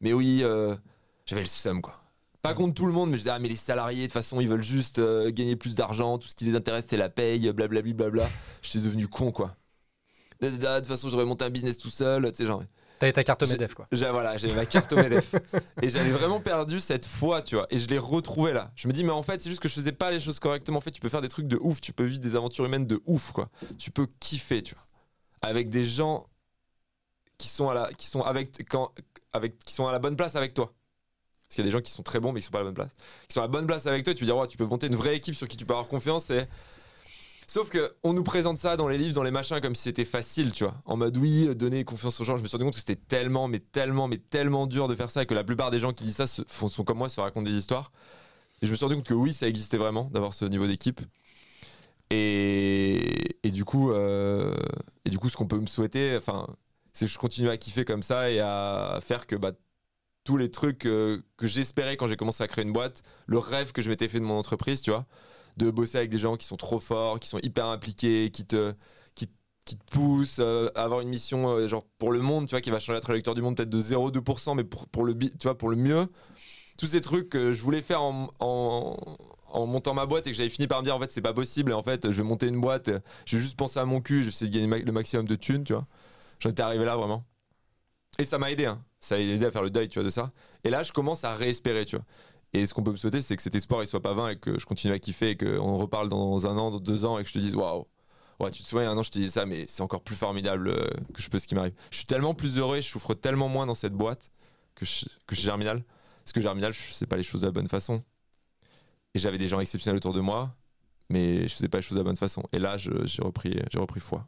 mais 0.02 0.14
oui, 0.14 0.44
j'avais 1.26 1.42
le 1.44 1.48
seum, 1.48 1.82
quoi. 1.82 2.01
Pas 2.42 2.54
contre 2.56 2.74
tout 2.74 2.88
le 2.88 2.92
monde, 2.92 3.10
mais 3.12 3.18
je 3.18 3.22
disais, 3.22 3.32
ah, 3.32 3.40
mais 3.40 3.50
les 3.50 3.56
salariés, 3.56 4.02
de 4.02 4.06
toute 4.08 4.14
façon, 4.14 4.42
ils 4.42 4.48
veulent 4.48 4.64
juste 4.64 4.98
euh, 5.00 5.32
gagner 5.32 5.56
plus 5.56 5.76
d'argent. 5.76 6.18
Tout 6.18 6.28
ce 6.28 6.34
qui 6.36 6.46
les 6.46 6.56
intéresse, 6.56 6.86
c'est 6.90 6.98
la 6.98 7.10
paye, 7.10 7.52
blablabli, 7.54 7.94
blabla. 7.94 8.28
J'étais 8.64 8.80
devenu 8.80 9.08
con, 9.08 9.32
quoi. 9.32 9.56
De 10.42 10.50
toute 10.50 10.88
façon, 10.88 11.08
j'aurais 11.10 11.26
monté 11.26 11.46
un 11.46 11.52
business 11.52 11.78
tout 11.78 11.92
seul, 11.92 12.32
tu 12.32 12.38
sais, 12.38 12.46
genre. 12.46 12.64
T'avais 12.98 13.14
ta 13.14 13.24
carte 13.24 13.46
J'ai- 13.46 13.52
MEDEF, 13.54 13.76
quoi. 13.76 13.88
J'ai- 13.92 14.10
Voilà, 14.10 14.38
j'avais 14.38 14.56
ma 14.56 14.66
carte 14.66 14.92
au 14.94 14.96
MEDEF. 14.96 15.36
et 15.84 15.90
j'avais 15.90 16.10
vraiment 16.12 16.40
perdu 16.40 16.80
cette 16.80 17.06
foi, 17.06 17.42
tu 17.44 17.56
vois. 17.56 17.68
Et 17.70 17.78
je 17.78 17.88
l'ai 17.88 17.98
retrouvée 18.00 18.54
là. 18.54 18.72
Je 18.76 18.88
me 18.88 18.94
dis, 18.94 19.04
mais 19.04 19.12
en 19.12 19.22
fait, 19.24 19.40
c'est 19.42 19.50
juste 19.50 19.62
que 19.62 19.70
je 19.70 19.74
faisais 19.76 19.92
pas 19.92 20.10
les 20.10 20.20
choses 20.20 20.40
correctement. 20.40 20.78
En 20.80 20.82
fait, 20.82 20.92
tu 20.92 21.02
peux 21.02 21.10
faire 21.10 21.22
des 21.22 21.30
trucs 21.30 21.48
de 21.48 21.58
ouf. 21.62 21.80
Tu 21.82 21.94
peux 21.94 22.06
vivre 22.06 22.20
des 22.20 22.36
aventures 22.36 22.66
humaines 22.66 22.88
de 22.88 23.02
ouf, 23.06 23.32
quoi. 23.32 23.50
Tu 23.78 23.92
peux 23.92 24.08
kiffer, 24.20 24.64
tu 24.64 24.74
vois. 24.76 24.86
Avec 25.42 25.70
des 25.70 25.84
gens 25.84 26.28
qui 27.38 27.48
sont 27.48 27.70
à 27.70 27.74
la, 27.76 27.94
qui 27.94 28.08
sont 28.08 28.22
avec, 28.22 28.68
quand, 28.70 28.92
avec, 29.34 29.58
qui 29.60 29.74
sont 29.74 29.88
à 29.88 29.92
la 29.92 30.00
bonne 30.00 30.16
place 30.16 30.36
avec 30.36 30.54
toi. 30.54 30.74
Parce 31.52 31.58
qu'il 31.58 31.66
y 31.66 31.68
a 31.68 31.70
des 31.70 31.78
gens 31.78 31.82
qui 31.82 31.92
sont 31.92 32.02
très 32.02 32.22
bons, 32.22 32.32
mais 32.32 32.40
qui 32.40 32.46
sont 32.46 32.52
pas 32.54 32.60
à 32.60 32.62
la 32.62 32.68
bonne 32.68 32.76
place. 32.76 32.96
Qui 33.28 33.34
sont 33.34 33.42
à 33.42 33.44
la 33.44 33.50
bonne 33.50 33.68
place 33.68 33.86
avec 33.86 34.06
toi. 34.06 34.14
Tu 34.14 34.22
peux 34.22 34.26
dire, 34.26 34.38
ouais, 34.38 34.48
tu 34.48 34.56
peux 34.56 34.66
monter 34.66 34.88
une 34.88 34.96
vraie 34.96 35.18
équipe 35.18 35.36
sur 35.36 35.50
qui 35.50 35.58
tu 35.58 35.66
peux 35.66 35.74
avoir 35.74 35.90
confiance. 35.90 36.30
Et 36.30 36.44
Sauf 37.46 37.70
que 37.70 37.94
on 38.04 38.14
nous 38.14 38.24
présente 38.24 38.58
ça 38.58 38.78
dans 38.78 38.88
les 38.88 38.98
livres, 38.98 39.14
dans 39.14 39.24
les 39.24 39.32
machins, 39.32 39.60
comme 39.60 39.76
si 39.76 39.84
c'était 39.84 40.06
facile, 40.06 40.54
tu 40.54 40.64
vois. 40.64 40.76
En 40.86 40.96
mode 40.96 41.18
oui, 41.18 41.54
donner 41.54 41.84
confiance 41.84 42.22
aux 42.22 42.24
gens. 42.24 42.38
Je 42.38 42.42
me 42.42 42.48
suis 42.48 42.56
rendu 42.56 42.64
compte 42.64 42.76
que 42.76 42.80
c'était 42.80 42.96
tellement, 42.96 43.50
mais 43.50 43.60
tellement, 43.60 44.08
mais 44.08 44.18
tellement 44.18 44.66
dur 44.66 44.88
de 44.88 44.96
faire 44.96 45.10
ça 45.10 45.24
et 45.24 45.26
que 45.26 45.34
la 45.34 45.44
plupart 45.44 45.72
des 45.72 45.80
gens 45.80 45.92
qui 45.92 46.06
disent 46.06 46.16
ça 46.16 46.26
sont 46.26 46.86
comme 46.86 47.00
moi, 47.00 47.10
se 47.10 47.20
racontent 47.20 47.46
des 47.46 47.58
histoires. 47.58 47.92
Et 48.62 48.66
je 48.66 48.72
me 48.72 48.78
suis 48.78 48.86
rendu 48.86 48.96
compte 48.96 49.08
que 49.08 49.14
oui, 49.14 49.34
ça 49.34 49.50
existait 49.50 49.76
vraiment 49.76 50.06
d'avoir 50.06 50.34
ce 50.34 50.46
niveau 50.46 50.68
d'équipe. 50.68 51.02
Et, 52.12 53.38
et 53.44 53.52
du 53.52 53.66
coup, 53.66 53.92
euh, 53.92 54.56
et 55.04 55.10
du 55.10 55.20
coup, 55.20 55.28
ce 55.28 55.36
qu'on 55.36 55.48
peut 55.48 55.60
me 55.60 55.68
souhaiter, 55.68 56.16
enfin, 56.16 56.48
c'est 56.94 57.08
que 57.08 57.12
je 57.12 57.18
continue 57.18 57.50
à 57.50 57.58
kiffer 57.58 57.84
comme 57.84 58.04
ça 58.04 58.32
et 58.32 58.40
à 58.40 59.00
faire 59.02 59.28
que 59.28 59.36
bah, 59.36 59.52
tous 60.24 60.38
les 60.38 60.52
trucs 60.52 60.86
euh, 60.86 61.22
que 61.38 61.48
j'espérais 61.48 61.98
quand 61.98 62.08
j'ai 62.08 62.16
commencé 62.16 62.44
à 62.44 62.48
créer 62.48 62.64
une 62.64 62.74
boîte, 62.74 63.04
le 63.26 63.38
rêve 63.38 63.72
que 63.72 63.82
je 63.82 63.90
m'étais 63.90 64.08
fait 64.08 64.20
de 64.20 64.26
mon 64.26 64.38
entreprise, 64.38 64.82
tu 64.82 64.92
vois, 64.92 65.06
de 65.58 65.72
bosser 65.72 65.98
avec 65.98 66.10
des 66.10 66.20
gens 66.20 66.38
qui 66.38 66.46
sont 66.46 66.58
trop 66.58 66.80
forts, 66.80 67.20
qui 67.20 67.28
sont 67.28 67.40
hyper 67.40 67.66
impliqués, 67.66 68.30
qui 68.32 68.46
te, 68.46 68.74
qui, 69.16 69.28
te 69.78 69.86
poussent 69.92 70.40
euh, 70.40 70.70
à 70.76 70.84
avoir 70.84 71.00
une 71.00 71.08
mission 71.08 71.48
euh, 71.50 71.68
genre 71.68 71.86
pour 71.98 72.12
le 72.12 72.20
monde, 72.20 72.46
tu 72.48 72.52
vois, 72.52 72.62
qui 72.62 72.72
va 72.72 72.80
changer 72.80 72.94
la 72.94 73.00
trajectoire 73.00 73.36
du 73.36 73.42
monde 73.42 73.56
peut-être 73.56 73.70
de 73.70 73.82
0,2%, 73.82 74.56
mais 74.56 74.64
pour, 74.64 74.88
pour 74.90 75.06
le, 75.06 75.18
tu 75.18 75.30
vois, 75.44 75.58
pour 75.58 75.70
le 75.70 75.78
mieux. 75.78 76.08
Tous 76.78 76.88
ces 76.88 77.00
trucs 77.02 77.30
que 77.30 77.54
je 77.54 77.62
voulais 77.62 77.82
faire 77.82 78.02
en, 78.02 78.30
en, 78.40 79.66
montant 79.68 79.94
ma 79.94 80.06
boîte 80.06 80.28
et 80.28 80.32
que 80.32 80.38
j'avais 80.38 80.50
fini 80.50 80.68
par 80.68 80.80
me 80.80 80.86
dire 80.86 80.96
en 80.96 81.00
fait 81.00 81.12
c'est 81.12 81.22
pas 81.22 81.34
possible 81.34 81.72
et 81.72 81.74
en 81.76 81.84
fait 81.84 82.10
je 82.10 82.18
vais 82.18 82.28
monter 82.28 82.48
une 82.48 82.60
boîte, 82.60 82.90
je 83.26 83.38
vais 83.38 83.42
juste 83.42 83.56
penser 83.56 83.80
à 83.80 83.86
mon 83.86 84.02
cul, 84.02 84.24
j'essaie 84.24 84.48
de 84.48 84.52
gagner 84.52 84.84
le 84.84 84.92
maximum 84.92 85.28
de 85.28 85.36
thunes, 85.36 85.64
tu 85.64 85.74
vois. 85.74 85.86
J'en 86.40 86.50
étais 86.50 86.64
arrivé 86.64 86.86
là 86.86 86.96
vraiment. 86.98 87.24
Et 88.18 88.26
ça 88.26 88.38
m'a 88.40 88.52
aidé, 88.52 88.66
hein. 88.66 88.84
Ça 89.02 89.16
m'a 89.16 89.22
aidé 89.22 89.46
à 89.46 89.52
faire 89.52 89.64
le 89.64 89.70
deuil, 89.70 89.90
tu 89.90 90.00
vois, 90.00 90.06
de 90.06 90.12
ça. 90.12 90.32
Et 90.64 90.70
là, 90.70 90.84
je 90.84 90.92
commence 90.94 91.24
à 91.24 91.34
réespérer, 91.34 91.86
tu 91.86 91.98
vois. 91.98 92.06
Et 92.54 92.66
ce 92.66 92.74
qu'on 92.74 92.84
peut 92.84 92.92
me 92.92 92.98
souhaiter, 92.98 93.22
c'est 93.22 93.36
que 93.36 93.42
cet 93.42 93.56
espoir, 93.56 93.84
il 93.84 93.88
soit 93.88 94.02
pas 94.02 94.14
vain 94.14 94.30
et 94.30 94.36
que 94.36 94.60
je 94.60 94.66
continue 94.66 94.94
à 94.94 95.00
kiffer 95.00 95.32
et 95.32 95.38
qu'on 95.38 95.78
reparle 95.78 96.10
dans 96.10 96.48
un 96.48 96.58
an, 96.58 96.70
dans 96.70 96.80
deux 96.80 97.06
ans 97.06 97.18
et 97.18 97.24
que 97.24 97.30
je 97.30 97.34
te 97.34 97.40
dise, 97.40 97.56
waouh, 97.56 97.88
ouais, 98.40 98.52
tu 98.52 98.62
te 98.62 98.68
souviens, 98.68 98.84
il 98.84 98.86
y 98.86 98.90
a 98.90 98.92
un 98.92 98.98
an, 98.98 99.04
je 99.04 99.12
te 99.12 99.18
disais 99.18 99.32
ça, 99.32 99.46
mais 99.46 99.66
c'est 99.68 99.82
encore 99.82 100.02
plus 100.04 100.16
formidable 100.16 100.70
euh, 100.70 100.86
que 101.14 101.22
je 101.22 101.30
peux 101.30 101.40
ce 101.40 101.48
qui 101.48 101.56
m'arrive. 101.56 101.74
Je 101.92 101.98
suis 101.98 102.06
tellement 102.06 102.34
plus 102.34 102.58
heureux 102.58 102.78
et 102.78 102.82
je 102.82 102.90
souffre 102.90 103.14
tellement 103.14 103.48
moins 103.48 103.66
dans 103.66 103.74
cette 103.74 103.94
boîte 103.94 104.32
que, 104.76 104.86
chez 104.86 105.08
Germinal. 105.32 105.84
Parce 106.24 106.34
que 106.34 106.42
Germinal, 106.42 106.74
je 106.74 106.94
sais 106.94 107.08
pas 107.08 107.18
les 107.18 107.24
choses 107.24 107.42
de 107.42 107.48
la 107.48 107.52
bonne 107.52 107.70
façon. 107.70 108.04
Et 109.14 109.20
j'avais 109.20 109.38
des 109.38 109.48
gens 109.48 109.60
exceptionnels 109.60 109.98
autour 109.98 110.14
de 110.14 110.22
moi, 110.22 110.54
mais 111.10 111.48
je 111.48 111.54
faisais 111.54 111.68
pas 111.70 111.78
les 111.78 111.82
choses 111.82 111.98
de 111.98 112.02
la 112.02 112.06
bonne 112.06 112.18
façon. 112.18 112.44
Et 112.52 112.60
là, 112.60 112.78
j'ai 112.78 113.22
repris, 113.22 113.58
repris 113.76 114.00
foi. 114.00 114.28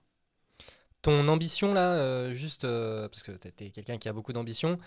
Ton 1.03 1.27
ambition 1.27 1.73
là, 1.73 1.91
euh, 1.91 2.33
juste 2.33 2.63
euh, 2.63 3.07
parce 3.09 3.23
que 3.23 3.31
t'es 3.33 3.69
quelqu'un 3.69 3.97
qui 3.97 4.09
a 4.09 4.13
beaucoup 4.13 4.33
d'ambition. 4.33 4.79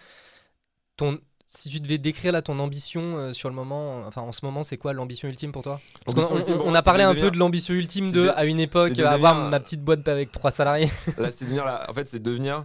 Ton, 0.97 1.21
si 1.47 1.69
tu 1.69 1.79
devais 1.79 1.99
décrire 1.99 2.33
là 2.33 2.41
ton 2.43 2.59
ambition 2.59 3.19
euh, 3.19 3.33
sur 3.35 3.51
le 3.51 3.55
moment, 3.55 3.99
enfin 4.07 4.23
en 4.23 4.33
ce 4.33 4.45
moment, 4.45 4.63
c'est 4.63 4.79
quoi 4.79 4.95
l'ambition 4.95 5.29
ultime 5.29 5.53
pour 5.53 5.63
toi? 5.63 5.79
Parce 6.07 6.31
on, 6.31 6.75
a 6.75 6.83
parlé 6.83 7.05
un 7.05 7.15
peu 7.15 7.31
de 7.31 7.37
l'ambition 7.37 7.75
ultime 7.75 8.11
de, 8.11 8.23
de- 8.23 8.29
à 8.31 8.47
une 8.47 8.61
époque, 8.61 8.95
de 8.95 9.05
avoir 9.05 9.35
ma 9.35 9.61
petite 9.61 9.83
boîte 9.83 10.09
avec 10.09 10.33
trois 10.33 10.51
salariés. 10.51 10.91
Là, 11.19 11.31
c'est 11.31 11.45
devenir 11.45 11.67
la... 11.67 11.89
En 11.89 11.95
fait, 11.95 12.09
c'est 12.09 12.23
devenir. 12.23 12.65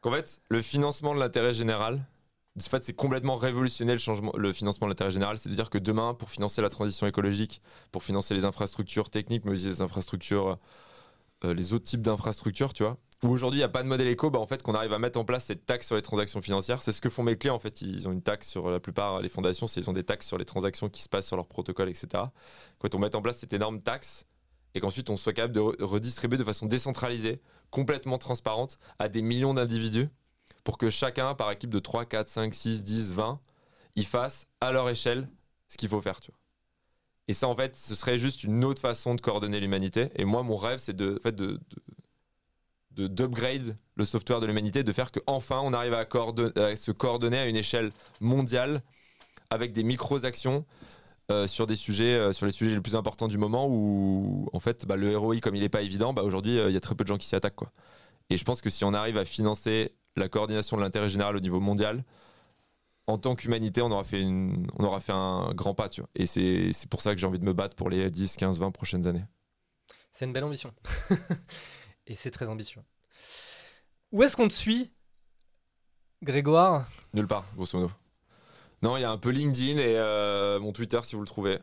Qu'en 0.00 0.12
fait, 0.12 0.40
le 0.48 0.62
financement 0.62 1.14
de 1.14 1.20
l'intérêt 1.20 1.52
général, 1.52 2.00
en 2.56 2.70
fait, 2.70 2.84
c'est 2.84 2.94
complètement 2.94 3.36
révolutionner 3.36 3.92
le, 3.92 3.98
changement, 3.98 4.32
le 4.36 4.52
financement 4.52 4.86
de 4.86 4.92
l'intérêt 4.92 5.10
général. 5.10 5.36
C'est 5.36 5.48
de 5.48 5.54
dire 5.54 5.68
que 5.68 5.78
demain, 5.78 6.14
pour 6.14 6.30
financer 6.30 6.62
la 6.62 6.68
transition 6.68 7.08
écologique, 7.08 7.60
pour 7.92 8.04
financer 8.04 8.34
les 8.34 8.44
infrastructures 8.44 9.10
techniques, 9.10 9.44
mais 9.44 9.50
aussi 9.50 9.66
les 9.66 9.82
infrastructures, 9.82 10.58
euh, 11.44 11.54
les 11.54 11.72
autres 11.72 11.84
types 11.84 12.02
d'infrastructures, 12.02 12.72
tu 12.72 12.82
vois, 12.82 12.98
où 13.22 13.28
aujourd'hui, 13.28 13.58
il 13.58 13.62
n'y 13.62 13.64
a 13.64 13.68
pas 13.70 13.82
de 13.82 13.88
modèle 13.88 14.08
éco, 14.08 14.30
bah, 14.30 14.38
en 14.38 14.46
fait, 14.46 14.62
qu'on 14.62 14.74
arrive 14.74 14.92
à 14.92 14.98
mettre 14.98 15.18
en 15.18 15.24
place 15.24 15.44
cette 15.44 15.64
taxe 15.64 15.86
sur 15.86 15.96
les 15.96 16.02
transactions 16.02 16.42
financières. 16.42 16.82
C'est 16.82 16.92
ce 16.92 17.00
que 17.00 17.08
font 17.08 17.22
mes 17.22 17.36
clients, 17.38 17.54
en 17.54 17.58
fait. 17.58 17.80
Ils 17.80 18.06
ont 18.08 18.12
une 18.12 18.22
taxe 18.22 18.48
sur 18.48 18.70
la 18.70 18.78
plupart, 18.78 19.20
les 19.22 19.28
fondations, 19.30 19.66
c'est 19.66 19.80
ils 19.80 19.88
ont 19.88 19.94
des 19.94 20.04
taxes 20.04 20.26
sur 20.26 20.36
les 20.36 20.44
transactions 20.44 20.88
qui 20.90 21.02
se 21.02 21.08
passent 21.08 21.26
sur 21.26 21.36
leur 21.36 21.46
protocole, 21.46 21.88
etc. 21.88 22.24
Quand 22.78 22.94
on 22.94 22.98
met 22.98 23.14
en 23.16 23.22
place 23.22 23.38
cette 23.38 23.52
énorme 23.54 23.80
taxe, 23.80 24.26
et 24.74 24.80
qu'ensuite 24.80 25.08
on 25.08 25.16
soit 25.16 25.32
capable 25.32 25.54
de 25.54 25.60
re- 25.60 25.82
redistribuer 25.82 26.36
de 26.36 26.44
façon 26.44 26.66
décentralisée, 26.66 27.40
complètement 27.70 28.18
transparente, 28.18 28.78
à 28.98 29.08
des 29.08 29.22
millions 29.22 29.54
d'individus, 29.54 30.08
pour 30.62 30.76
que 30.76 30.90
chacun, 30.90 31.34
par 31.34 31.50
équipe 31.50 31.70
de 31.70 31.78
3, 31.78 32.04
4, 32.04 32.28
5, 32.28 32.54
6, 32.54 32.82
10, 32.84 33.12
20, 33.12 33.40
ils 33.94 34.04
fassent 34.06 34.46
à 34.60 34.72
leur 34.72 34.88
échelle 34.90 35.28
ce 35.68 35.78
qu'il 35.78 35.88
faut 35.88 36.02
faire. 36.02 36.20
Tu 36.20 36.30
vois. 36.30 36.38
Et 37.28 37.34
ça, 37.34 37.48
en 37.48 37.56
fait, 37.56 37.76
ce 37.76 37.94
serait 37.94 38.18
juste 38.18 38.44
une 38.44 38.64
autre 38.64 38.80
façon 38.80 39.14
de 39.14 39.20
coordonner 39.20 39.60
l'humanité. 39.60 40.10
Et 40.16 40.24
moi, 40.24 40.42
mon 40.42 40.56
rêve, 40.56 40.78
c'est 40.78 40.94
de, 40.96 41.16
en 41.18 41.22
fait, 41.22 41.34
de, 41.34 41.46
de- 41.46 41.60
de- 42.92 43.06
d'upgrade 43.08 43.76
le 43.96 44.04
software 44.04 44.40
de 44.40 44.46
l'humanité, 44.46 44.82
de 44.82 44.92
faire 44.92 45.10
qu'enfin 45.12 45.60
on 45.62 45.72
arrive 45.72 45.94
à, 45.94 46.06
à 46.56 46.76
se 46.76 46.90
coordonner 46.92 47.38
à 47.38 47.46
une 47.46 47.56
échelle 47.56 47.92
mondiale 48.20 48.82
avec 49.50 49.72
des 49.72 49.84
micro-actions 49.84 50.64
euh, 51.32 51.46
sur 51.46 51.66
des 51.66 51.76
sujets, 51.76 52.14
euh, 52.14 52.32
sur 52.32 52.46
les 52.46 52.52
sujets 52.52 52.74
les 52.74 52.80
plus 52.80 52.96
importants 52.96 53.28
du 53.28 53.38
moment 53.38 53.66
où 53.68 54.48
en 54.52 54.60
fait 54.60 54.86
bah, 54.86 54.96
le 54.96 55.16
ROI 55.18 55.40
comme 55.40 55.56
il 55.56 55.62
n'est 55.62 55.68
pas 55.70 55.82
évident, 55.82 56.12
bah, 56.14 56.22
aujourd'hui 56.22 56.58
euh, 56.60 56.70
il 56.70 56.74
y 56.74 56.76
a 56.76 56.80
très 56.80 56.94
peu 56.96 57.04
de 57.04 57.08
gens 57.08 57.18
qui 57.18 57.26
s'y 57.28 57.36
attaquent 57.36 57.56
quoi. 57.56 57.72
Et 58.30 58.36
je 58.38 58.44
pense 58.44 58.62
que 58.62 58.70
si 58.70 58.84
on 58.84 58.94
arrive 58.94 59.18
à 59.18 59.24
financer 59.24 59.96
la 60.16 60.28
coordination 60.28 60.76
de 60.78 60.82
l'intérêt 60.82 61.08
général 61.10 61.36
au 61.36 61.40
niveau 61.40 61.60
mondial, 61.60 62.04
en 63.06 63.18
tant 63.18 63.34
qu'humanité, 63.36 63.82
on 63.82 63.90
aura 63.90 64.04
fait 64.04 64.20
une, 64.20 64.66
on 64.78 64.84
aura 64.84 65.00
fait 65.00 65.12
un 65.12 65.52
grand 65.54 65.74
pas, 65.74 65.88
tu 65.88 66.00
vois. 66.00 66.10
Et 66.14 66.26
c'est 66.26 66.72
c'est 66.72 66.88
pour 66.88 67.00
ça 67.02 67.12
que 67.14 67.20
j'ai 67.20 67.26
envie 67.26 67.38
de 67.38 67.44
me 67.44 67.52
battre 67.52 67.76
pour 67.76 67.88
les 67.88 68.10
10, 68.10 68.36
15, 68.36 68.58
20 68.60 68.70
prochaines 68.72 69.06
années. 69.06 69.24
C'est 70.12 70.24
une 70.24 70.32
belle 70.32 70.44
ambition. 70.44 70.72
Et 72.06 72.14
c'est 72.14 72.30
très 72.30 72.48
ambitieux. 72.48 72.82
Où 74.12 74.22
est-ce 74.22 74.36
qu'on 74.36 74.48
te 74.48 74.52
suit, 74.52 74.92
Grégoire? 76.22 76.88
Nulle 77.12 77.26
part, 77.26 77.44
grosso 77.56 77.78
modo. 77.78 77.92
Non, 78.82 78.96
il 78.96 79.00
y 79.00 79.04
a 79.04 79.10
un 79.10 79.18
peu 79.18 79.30
LinkedIn 79.30 79.78
et 79.78 79.96
euh, 79.96 80.60
mon 80.60 80.72
Twitter 80.72 81.00
si 81.02 81.16
vous 81.16 81.22
le 81.22 81.26
trouvez. 81.26 81.58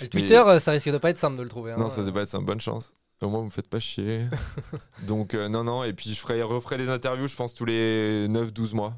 Le 0.00 0.08
Twitter, 0.08 0.38
euh, 0.38 0.58
ça 0.58 0.72
risque 0.72 0.90
de 0.90 0.98
pas 0.98 1.10
être 1.10 1.18
simple 1.18 1.36
de 1.36 1.42
le 1.42 1.48
trouver. 1.48 1.72
hein. 1.72 1.76
Non, 1.78 1.88
ça 1.88 2.04
c'est 2.04 2.12
pas 2.12 2.22
être 2.22 2.28
ça, 2.28 2.38
bonne 2.40 2.60
chance. 2.60 2.92
Au 3.20 3.28
moins, 3.28 3.40
vous 3.40 3.46
me 3.46 3.50
faites 3.50 3.68
pas 3.68 3.80
chier. 3.80 4.26
Donc, 5.06 5.34
euh, 5.34 5.48
non, 5.48 5.64
non. 5.64 5.82
Et 5.84 5.92
puis, 5.92 6.14
je 6.14 6.20
ferai, 6.20 6.40
referai 6.42 6.78
des 6.78 6.88
interviews, 6.88 7.26
je 7.26 7.34
pense, 7.36 7.54
tous 7.54 7.64
les 7.64 8.28
9-12 8.28 8.74
mois. 8.74 8.94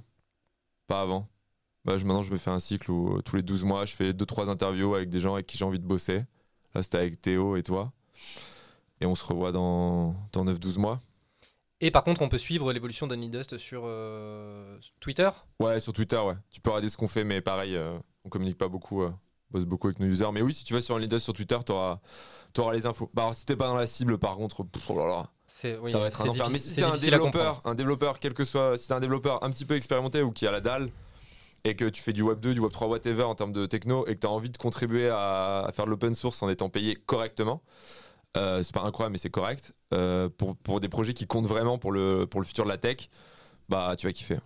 Pas 0.91 1.03
avant. 1.03 1.29
Bah, 1.85 1.99
je- 1.99 2.05
maintenant, 2.05 2.23
je 2.23 2.33
me 2.33 2.37
fais 2.37 2.51
un 2.51 2.59
cycle 2.59 2.91
où 2.91 3.17
euh, 3.19 3.23
tous 3.23 3.37
les 3.37 3.43
12 3.43 3.63
mois, 3.63 3.87
je 3.87 3.95
fais 3.95 4.13
2-3 4.13 4.49
interviews 4.49 4.97
avec 4.97 5.09
des 5.09 5.21
gens 5.21 5.35
avec 5.35 5.47
qui 5.47 5.57
j'ai 5.57 5.65
envie 5.65 5.79
de 5.79 5.87
bosser. 5.87 6.25
Là, 6.75 6.83
c'était 6.83 6.99
avec 6.99 7.23
Théo 7.23 7.55
et 7.55 7.63
toi. 7.63 7.93
Et 9.01 9.07
on 9.07 9.15
se 9.15 9.25
revoit 9.25 9.53
dans, 9.53 10.17
dans 10.33 10.45
9-12 10.45 10.79
mois. 10.79 10.99
Et 11.81 11.93
par 11.93 12.03
contre, 12.03 12.23
on 12.23 12.29
peut 12.29 12.39
suivre 12.39 12.73
l'évolution 12.73 13.07
d'Only 13.07 13.31
sur 13.59 13.83
euh, 13.85 14.77
Twitter? 14.99 15.31
Ouais, 15.61 15.79
sur 15.79 15.93
Twitter, 15.93 16.19
ouais. 16.19 16.35
Tu 16.51 16.61
peux 16.61 16.71
regarder 16.71 16.89
ce 16.89 16.97
qu'on 16.97 17.07
fait, 17.07 17.23
mais 17.23 17.41
pareil, 17.41 17.77
euh, 17.77 17.97
on 18.25 18.29
communique 18.29 18.59
pas 18.59 18.69
beaucoup. 18.69 19.05
Bosse 19.51 19.65
beaucoup 19.65 19.89
avec 19.89 20.01
nos 20.01 20.07
users. 20.07 20.31
Mais 20.33 20.43
oui, 20.43 20.55
si 20.55 20.65
tu 20.65 20.75
vas 20.75 20.81
sur 20.81 20.95
OnlyDust 20.95 21.25
sur 21.25 21.33
Twitter, 21.33 21.59
t'auras 21.65 22.01
auras 22.59 22.73
les 22.73 22.87
infos. 22.87 23.11
Bah, 23.15 23.23
alors, 23.23 23.35
si 23.35 23.47
t'es 23.47 23.57
pas 23.57 23.67
dans 23.67 23.75
la 23.75 23.87
cible, 23.87 24.19
par 24.19 24.37
contre, 24.37 24.65
pff, 24.65 24.91
oh 24.91 24.99
là 24.99 25.07
là. 25.07 25.31
Oui, 25.83 25.91
ça 25.91 25.99
va 25.99 26.07
être 26.07 26.21
un 26.21 26.29
enfer. 26.29 26.49
Mais 26.51 26.59
si 26.59 26.77
t'es 26.77 26.83
un 26.83 26.97
développeur, 26.97 27.61
un 27.65 27.75
développeur, 27.75 28.21
quel 28.21 28.35
que 28.35 28.45
soit, 28.45 28.79
si 28.79 28.89
t'es 28.89 28.95
un 28.95 29.01
développeur 29.01 29.43
un 29.43 29.51
petit 29.51 29.65
peu 29.65 29.75
expérimenté 29.75 30.23
ou 30.23 30.31
qui 30.31 30.47
a 30.47 30.51
la 30.51 30.61
dalle 30.61 30.91
et 31.65 31.75
que 31.75 31.85
tu 31.87 32.03
fais 32.03 32.13
du 32.13 32.23
Web 32.23 32.41
2, 32.41 32.55
du 32.55 32.61
Web 32.61 32.73
3, 32.73 32.89
whatever 32.89 33.25
en 33.25 33.35
termes 33.35 33.53
de 33.53 33.67
techno 33.67 34.07
et 34.07 34.15
que 34.15 34.21
tu 34.21 34.27
as 34.27 34.31
envie 34.31 34.51
de 34.51 34.57
contribuer 34.57 35.09
à, 35.09 35.65
à 35.67 35.73
faire 35.73 35.85
de 35.85 35.91
l'open 35.91 36.15
source 36.15 36.43
en 36.43 36.49
étant 36.49 36.71
payé 36.71 36.95
correctement, 36.95 37.63
euh, 38.37 38.63
c'est 38.63 38.73
pas 38.73 38.83
incroyable 38.83 39.13
mais 39.13 39.19
c'est 39.19 39.31
correct, 39.31 39.75
euh, 39.93 40.29
pour, 40.29 40.57
pour 40.57 40.81
des 40.81 40.89
projets 40.89 41.15
qui 41.15 41.27
comptent 41.27 41.49
vraiment 41.49 41.79
pour 41.79 41.93
le, 41.93 42.27
pour 42.27 42.41
le 42.41 42.47
futur 42.47 42.65
de 42.65 42.71
la 42.71 42.79
tech, 42.79 43.11
bah 43.69 43.95
tu 43.99 44.07
vas 44.07 44.13
kiffer. 44.13 44.39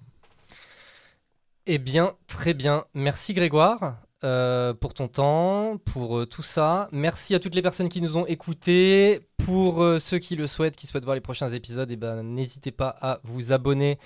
Eh 1.66 1.78
bien, 1.78 2.14
très 2.26 2.55
bien. 2.55 2.85
Merci 2.94 3.32
Grégoire 3.35 3.98
euh, 4.24 4.72
pour 4.72 4.94
ton 4.94 5.06
temps, 5.06 5.76
pour 5.84 6.18
euh, 6.18 6.26
tout 6.26 6.42
ça. 6.42 6.88
Merci 6.92 7.34
à 7.34 7.40
toutes 7.40 7.55
les 7.55 7.62
personnes 7.62 7.88
qui 7.88 8.01
nous 8.01 8.16
ont 8.16 8.26
écoutés. 8.26 9.20
Pour 9.44 9.82
euh, 9.82 9.98
ceux 9.98 10.18
qui 10.18 10.34
le 10.34 10.46
souhaitent, 10.46 10.76
qui 10.76 10.86
souhaitent 10.86 11.05
voir 11.05 11.14
les 11.14 11.20
prochains 11.20 11.51
épisodes, 11.51 11.90
eh 11.90 11.96
ben, 11.96 12.22
n'hésitez 12.22 12.70
pas 12.70 12.96
à 13.02 13.20
vous 13.24 13.52
abonner 13.52 13.98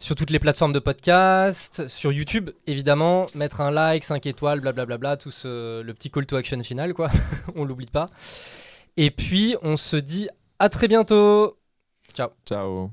sur 0.00 0.16
toutes 0.16 0.30
les 0.30 0.40
plateformes 0.40 0.72
de 0.72 0.80
podcast, 0.80 1.86
sur 1.86 2.10
YouTube 2.10 2.50
évidemment, 2.66 3.26
mettre 3.36 3.60
un 3.60 3.70
like, 3.70 4.02
5 4.02 4.26
étoiles, 4.26 4.60
blablabla, 4.60 5.16
tout 5.16 5.30
ce, 5.30 5.80
le 5.80 5.94
petit 5.94 6.10
call 6.10 6.26
to 6.26 6.34
action 6.34 6.60
final, 6.64 6.92
quoi. 6.92 7.08
on 7.54 7.64
l'oublie 7.64 7.86
pas. 7.86 8.06
Et 8.96 9.12
puis, 9.12 9.56
on 9.62 9.76
se 9.76 9.96
dit 9.96 10.28
à 10.58 10.68
très 10.70 10.88
bientôt. 10.88 11.56
Ciao. 12.12 12.30
Ciao. 12.44 12.90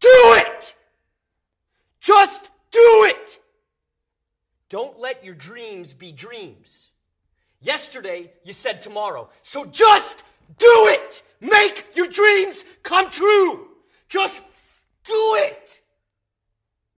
Do 0.00 0.34
it! 0.36 0.43
Just 2.04 2.50
do 2.70 3.06
it! 3.08 3.38
Don't 4.68 5.00
let 5.00 5.24
your 5.24 5.34
dreams 5.34 5.94
be 5.94 6.12
dreams. 6.12 6.90
Yesterday, 7.62 8.30
you 8.42 8.52
said 8.52 8.82
tomorrow. 8.82 9.30
So 9.40 9.64
just 9.64 10.22
do 10.58 10.88
it! 10.88 11.22
Make 11.40 11.96
your 11.96 12.08
dreams 12.08 12.62
come 12.82 13.10
true! 13.10 13.68
Just 14.10 14.42
do 15.04 15.36
it! 15.38 15.80